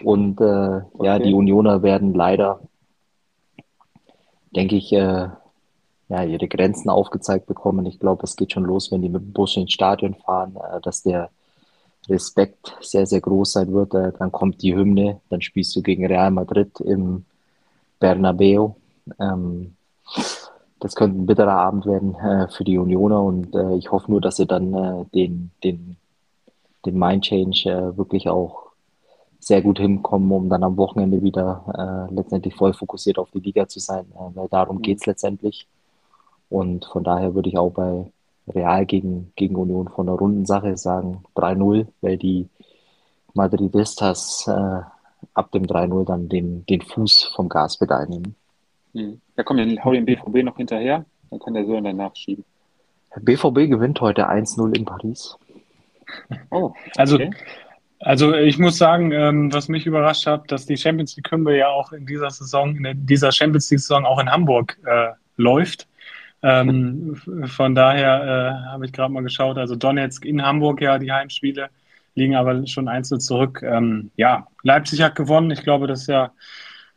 und 0.03 0.39
äh, 0.39 0.81
ja, 1.01 1.19
die 1.19 1.34
Unioner 1.34 1.84
werden 1.84 2.13
leider, 2.13 2.61
denke 4.55 4.77
ich, 4.77 4.93
ja, 6.11 6.23
ihre 6.23 6.47
Grenzen 6.49 6.89
aufgezeigt 6.89 7.45
bekommen. 7.45 7.85
Ich 7.85 7.97
glaube, 7.97 8.23
es 8.23 8.35
geht 8.35 8.51
schon 8.51 8.65
los, 8.65 8.91
wenn 8.91 9.01
die 9.01 9.09
mit 9.09 9.21
dem 9.21 9.31
Bus 9.31 9.55
ins 9.55 9.71
Stadion 9.71 10.13
fahren, 10.13 10.57
äh, 10.57 10.81
dass 10.81 11.03
der 11.03 11.29
Respekt 12.09 12.75
sehr, 12.81 13.05
sehr 13.05 13.21
groß 13.21 13.53
sein 13.53 13.71
wird. 13.71 13.93
Äh, 13.93 14.11
dann 14.19 14.31
kommt 14.31 14.61
die 14.61 14.75
Hymne, 14.75 15.21
dann 15.29 15.41
spielst 15.41 15.73
du 15.75 15.81
gegen 15.81 16.05
Real 16.05 16.31
Madrid 16.31 16.81
im 16.81 17.23
Bernabeu. 17.99 18.71
Ähm, 19.19 19.75
das 20.81 20.95
könnte 20.95 21.17
ein 21.17 21.25
bitterer 21.27 21.53
Abend 21.53 21.85
werden 21.85 22.15
äh, 22.15 22.47
für 22.49 22.65
die 22.65 22.77
Unioner 22.77 23.21
und 23.21 23.55
ich 23.77 23.91
hoffe 23.91 24.09
nur, 24.09 24.19
dass 24.19 24.38
sie 24.38 24.47
dann 24.47 25.07
den, 25.13 25.51
den, 25.63 25.95
den 26.85 26.99
Mind 26.99 27.23
Change 27.23 27.93
wirklich 27.95 28.27
auch 28.27 28.71
sehr 29.41 29.61
gut 29.61 29.79
hinkommen, 29.79 30.31
um 30.31 30.49
dann 30.49 30.63
am 30.63 30.77
Wochenende 30.77 31.21
wieder 31.21 32.07
äh, 32.09 32.13
letztendlich 32.13 32.55
voll 32.55 32.73
fokussiert 32.73 33.17
auf 33.17 33.31
die 33.31 33.39
Liga 33.39 33.67
zu 33.67 33.79
sein, 33.79 34.05
äh, 34.13 34.35
weil 34.35 34.47
darum 34.47 34.77
mhm. 34.77 34.81
geht 34.83 34.99
es 34.99 35.05
letztendlich. 35.07 35.67
Und 36.51 36.83
von 36.85 37.03
daher 37.05 37.33
würde 37.33 37.47
ich 37.47 37.57
auch 37.57 37.71
bei 37.71 38.05
Real 38.53 38.85
gegen, 38.85 39.31
gegen 39.37 39.55
Union 39.55 39.87
von 39.87 40.05
der 40.05 40.15
Rundensache 40.15 40.75
sagen 40.75 41.23
3-0, 41.35 41.87
weil 42.01 42.17
die 42.17 42.49
Madridistas 43.33 44.45
äh, 44.47 44.81
ab 45.33 45.51
dem 45.53 45.63
3-0 45.63 46.05
dann 46.05 46.27
den, 46.27 46.65
den 46.65 46.81
Fuß 46.81 47.31
vom 47.35 47.47
Gaspedal 47.47 48.05
nehmen. 48.07 48.35
Hm. 48.93 49.21
Ja, 49.37 49.43
komm, 49.43 49.57
dann 49.57 49.81
hau 49.81 49.93
den 49.93 50.03
BVB 50.03 50.43
noch 50.43 50.57
hinterher, 50.57 51.05
dann 51.29 51.39
kann 51.39 51.53
der 51.53 51.65
Sören 51.65 51.85
dann 51.85 51.95
nachschieben. 51.95 52.43
BVB 53.21 53.69
gewinnt 53.69 54.01
heute 54.01 54.29
1-0 54.29 54.75
in 54.75 54.83
Paris. 54.83 55.37
Oh, 56.49 56.73
also, 56.97 57.15
okay. 57.15 57.31
also 57.99 58.33
ich 58.33 58.57
muss 58.57 58.77
sagen, 58.77 59.13
ähm, 59.13 59.53
was 59.53 59.69
mich 59.69 59.85
überrascht 59.85 60.27
hat, 60.27 60.51
dass 60.51 60.65
die 60.65 60.75
Champions 60.75 61.15
League 61.15 61.31
Hymne 61.31 61.57
ja 61.57 61.69
auch 61.69 61.93
in 61.93 62.05
dieser 62.05 62.29
Saison, 62.29 62.75
in 62.75 63.05
dieser 63.05 63.31
Champions 63.31 63.71
League 63.71 63.79
Saison 63.79 64.05
auch 64.05 64.19
in 64.19 64.29
Hamburg 64.29 64.77
äh, 64.85 65.11
läuft. 65.37 65.87
Ähm, 66.43 67.15
von 67.45 67.76
daher 67.76 68.23
äh, 68.23 68.69
habe 68.72 68.85
ich 68.85 68.93
gerade 68.93 69.13
mal 69.13 69.23
geschaut, 69.23 69.57
also 69.57 69.76
Donetsk 69.76 70.26
in 70.26 70.41
Hamburg 70.41 70.81
ja 70.81 70.97
die 70.97 71.11
Heimspiele 71.11 71.69
liegen 72.15 72.35
aber 72.35 72.65
schon 72.68 72.88
einzeln 72.88 73.22
zurück. 73.22 73.61
Ähm, 73.63 74.11
ja, 74.18 74.47
Leipzig 74.63 75.01
hat 75.01 75.15
gewonnen. 75.15 75.51
Ich 75.51 75.63
glaube, 75.63 75.88
das 75.88 76.01
ist 76.01 76.07
ja 76.07 76.31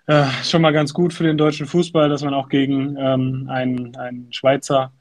äh, 0.06 0.26
schon 0.42 0.62
mal 0.62 0.72
ganz 0.72 0.92
gut 0.92 1.12
für 1.12 1.24
den 1.24 1.38
deutschen 1.38 1.66
Fußball, 1.66 2.08
dass 2.08 2.22
man 2.22 2.34
auch 2.34 2.48
gegen 2.48 2.96
ähm, 2.98 3.48
einen, 3.48 3.96
einen 3.96 4.32
Schweizer 4.32 4.92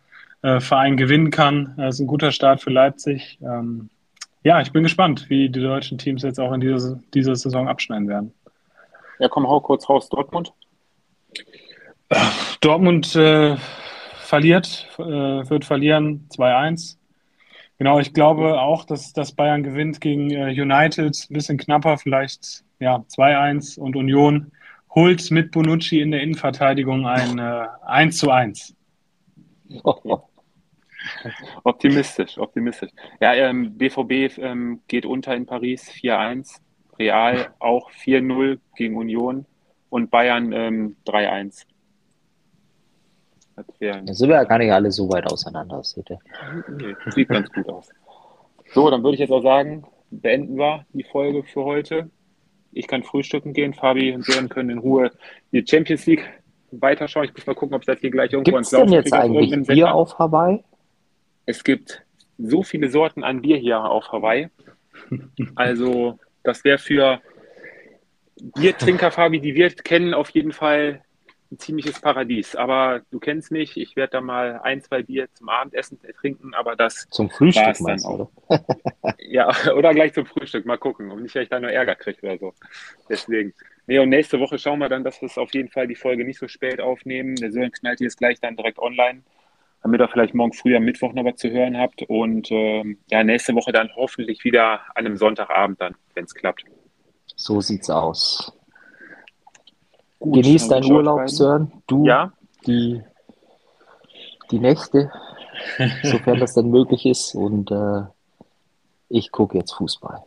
äh, 0.42 0.60
Verein 0.60 0.98
gewinnen 0.98 1.32
kann. 1.32 1.74
Das 1.78 1.96
ist 1.96 2.02
ein 2.02 2.08
guter 2.08 2.32
Start 2.32 2.62
für 2.62 2.70
Leipzig. 2.70 3.40
Ähm, 3.42 3.90
ja, 4.44 4.62
ich 4.62 4.72
bin 4.72 4.84
gespannt, 4.84 5.30
wie 5.30 5.50
die 5.50 5.62
deutschen 5.62 5.98
Teams 5.98 6.22
jetzt 6.22 6.40
auch 6.40 6.52
in 6.54 6.62
dieser, 6.62 7.00
dieser 7.14 7.36
Saison 7.36 7.68
abschneiden 7.68 8.08
werden. 8.08 8.34
Ja, 9.20 9.30
komm, 9.30 9.48
hau 9.48 9.62
kurz 9.62 9.88
raus. 9.90 10.10
Dortmund? 10.10 10.54
Dortmund 12.62 13.16
äh, 13.16 13.56
verliert, 14.34 14.88
äh, 14.98 15.04
wird 15.04 15.64
verlieren 15.64 16.28
2-1. 16.32 16.98
Genau, 17.78 18.00
ich 18.00 18.16
glaube 18.16 18.60
auch, 18.60 18.84
dass, 18.84 19.14
dass 19.14 19.34
Bayern 19.34 19.62
gewinnt 19.62 20.02
gegen 20.02 20.32
äh, 20.32 20.50
United. 20.60 21.28
Ein 21.30 21.34
bisschen 21.36 21.60
knapper, 21.60 22.00
vielleicht 22.00 22.64
ja, 22.80 23.06
2-1 23.16 23.80
und 23.80 23.96
Union 23.96 24.52
holt 24.96 25.30
mit 25.30 25.52
Bonucci 25.52 26.02
in 26.02 26.10
der 26.10 26.24
Innenverteidigung 26.24 27.06
ein 27.06 27.38
äh, 27.38 27.68
1 27.86 28.18
zu 28.18 28.32
1. 28.32 28.76
optimistisch, 31.64 32.36
optimistisch. 32.40 32.90
Ja, 33.22 33.36
ähm, 33.36 33.78
BVB 33.78 34.36
ähm, 34.40 34.82
geht 34.88 35.06
unter 35.06 35.36
in 35.36 35.46
Paris 35.46 35.92
4-1, 35.92 36.60
Real 36.98 37.54
auch 37.60 37.92
4-0 37.92 38.58
gegen 38.78 38.98
Union 38.98 39.46
und 39.92 40.10
Bayern 40.10 40.52
ähm, 40.54 40.96
3-1. 41.06 41.68
Da 43.56 44.14
sind 44.14 44.30
wir 44.30 44.36
ja 44.36 44.44
gar 44.44 44.58
nicht 44.58 44.72
alle 44.72 44.92
so 44.92 45.10
weit 45.10 45.26
auseinander. 45.28 45.84
Sieht, 45.84 46.10
nee, 46.10 46.96
sieht 47.08 47.30
ganz 47.30 47.52
gut 47.52 47.70
aus. 47.70 47.90
So, 48.74 48.90
dann 48.90 49.04
würde 49.04 49.16
ich 49.16 49.20
jetzt 49.20 49.32
auch 49.32 49.44
sagen, 49.44 49.86
beenden 50.10 50.58
wir 50.58 50.86
die 50.94 51.04
Folge 51.04 51.44
für 51.44 51.64
heute. 51.64 52.10
Ich 52.72 52.88
kann 52.88 53.04
frühstücken 53.04 53.54
gehen. 53.54 53.74
Fabi 53.74 54.14
und 54.14 54.26
Sören 54.26 54.50
können 54.50 54.72
in 54.72 54.78
Ruhe 54.80 55.12
die 55.52 55.64
Champions 55.68 56.06
League 56.08 56.28
weiterschauen. 56.72 57.26
Ich 57.26 57.34
muss 57.34 57.46
mal 57.46 57.54
gucken, 57.54 57.76
ob 57.76 57.86
das 57.86 58.00
hier 58.00 58.10
gleich 58.10 58.34
irgendwo 58.34 58.58
Gibt's 58.58 58.74
ans 58.74 58.90
Laufen 58.90 58.92
denn 58.92 59.02
jetzt 59.02 59.14
eigentlich 59.14 59.68
Bier 59.68 59.94
auf 59.94 60.18
Hawaii? 60.18 60.64
Es 61.46 61.64
gibt 61.64 62.04
so 62.40 62.64
viele 62.64 62.90
Sorten 62.90 63.24
an 63.24 63.42
Bier 63.42 63.58
hier 63.58 63.84
auf 63.84 64.12
Hawaii. 64.12 64.48
Also, 65.56 66.18
das 66.44 66.64
wäre 66.64 66.80
für 66.80 67.22
Biertrinker, 68.56 69.12
Fabi, 69.12 69.40
die 69.40 69.54
wir 69.54 69.70
kennen, 69.70 70.14
auf 70.14 70.30
jeden 70.32 70.52
Fall 70.52 71.03
ein 71.54 71.60
ziemliches 71.60 72.00
Paradies. 72.00 72.56
Aber 72.56 73.02
du 73.12 73.20
kennst 73.20 73.52
mich, 73.52 73.78
ich 73.78 73.96
werde 73.96 74.12
da 74.12 74.22
mal 74.22 74.60
ein, 74.64 74.82
zwei 74.82 75.04
Bier 75.04 75.28
zum 75.34 75.50
Abendessen 75.50 76.00
trinken, 76.20 76.54
aber 76.54 76.76
das 76.76 77.08
zum 77.10 77.30
Frühstück 77.30 77.76
dann 77.86 78.04
auch. 78.04 78.30
ja, 79.20 79.50
oder 79.76 79.94
gleich 79.94 80.14
zum 80.14 80.26
Frühstück, 80.26 80.66
mal 80.66 80.78
gucken. 80.78 81.12
Und 81.12 81.22
nicht, 81.22 81.36
dass 81.36 81.44
ich 81.44 81.50
da 81.50 81.60
nur 81.60 81.72
Ärger 81.72 81.96
kriege 81.96 82.20
oder 82.24 82.38
so. 82.38 82.54
Deswegen. 83.10 83.54
Nee, 83.86 84.00
und 84.00 84.10
nächste 84.10 84.40
Woche 84.40 84.58
schauen 84.58 84.80
wir 84.80 84.90
dann, 84.90 85.04
dass 85.04 85.22
wir 85.22 85.28
es 85.28 85.38
auf 85.38 85.54
jeden 85.54 85.70
Fall 85.70 85.88
die 85.88 85.96
Folge 85.96 86.24
nicht 86.24 86.40
so 86.40 86.48
spät 86.48 86.80
aufnehmen. 86.80 87.36
Der 87.36 87.52
Sören 87.52 87.72
knallt 87.72 88.00
jetzt 88.00 88.18
gleich 88.18 88.40
dann 88.40 88.56
direkt 88.56 88.80
online, 88.80 89.24
damit 89.82 90.00
ihr 90.00 90.08
vielleicht 90.08 90.34
morgen 90.34 90.54
früh 90.54 90.76
am 90.76 90.84
Mittwoch 90.84 91.14
noch 91.14 91.26
was 91.26 91.36
zu 91.36 91.50
hören 91.52 91.78
habt. 91.78 92.02
Und 92.04 92.50
ähm, 92.52 92.98
ja, 93.12 93.24
nächste 93.24 93.54
Woche 93.56 93.74
dann 93.74 93.90
hoffentlich 93.96 94.44
wieder 94.46 94.82
an 94.96 95.06
einem 95.06 95.18
Sonntagabend 95.18 95.82
dann, 95.82 95.96
wenn 96.14 96.24
es 96.26 96.34
klappt. 96.34 96.64
So 97.36 97.60
sieht's 97.60 97.90
aus. 97.90 98.54
Gut, 100.24 100.36
Genieß 100.36 100.70
deinen 100.70 100.90
Urlaub, 100.90 101.30
Sören. 101.30 101.70
Du, 101.86 102.06
ja? 102.06 102.32
die, 102.66 103.02
die 104.52 104.60
Nächte, 104.60 105.12
sofern 106.04 106.40
das 106.40 106.54
denn 106.54 106.70
möglich 106.70 107.06
ist. 107.06 107.36
Und 107.36 107.72
äh, 107.72 108.04
ich 109.10 109.34
gucke 109.34 109.58
jetzt 109.58 109.74
Fußball. 109.74 110.24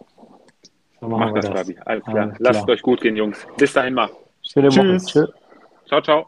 So 1.01 1.09
Macht 1.09 1.37
das, 1.37 1.49
Fabi. 1.49 1.79
Alles 1.83 2.05
klar. 2.05 2.17
Alles 2.25 2.39
Lasst 2.41 2.65
klar. 2.65 2.75
euch 2.75 2.83
gut 2.83 3.01
gehen, 3.01 3.17
Jungs. 3.17 3.47
Bis 3.57 3.73
dahin 3.73 3.95
mal. 3.95 4.11
Schöne 4.43 4.69
Woche. 4.71 4.99
Tschüss. 4.99 5.33
Ciao, 5.87 6.03
ciao. 6.03 6.27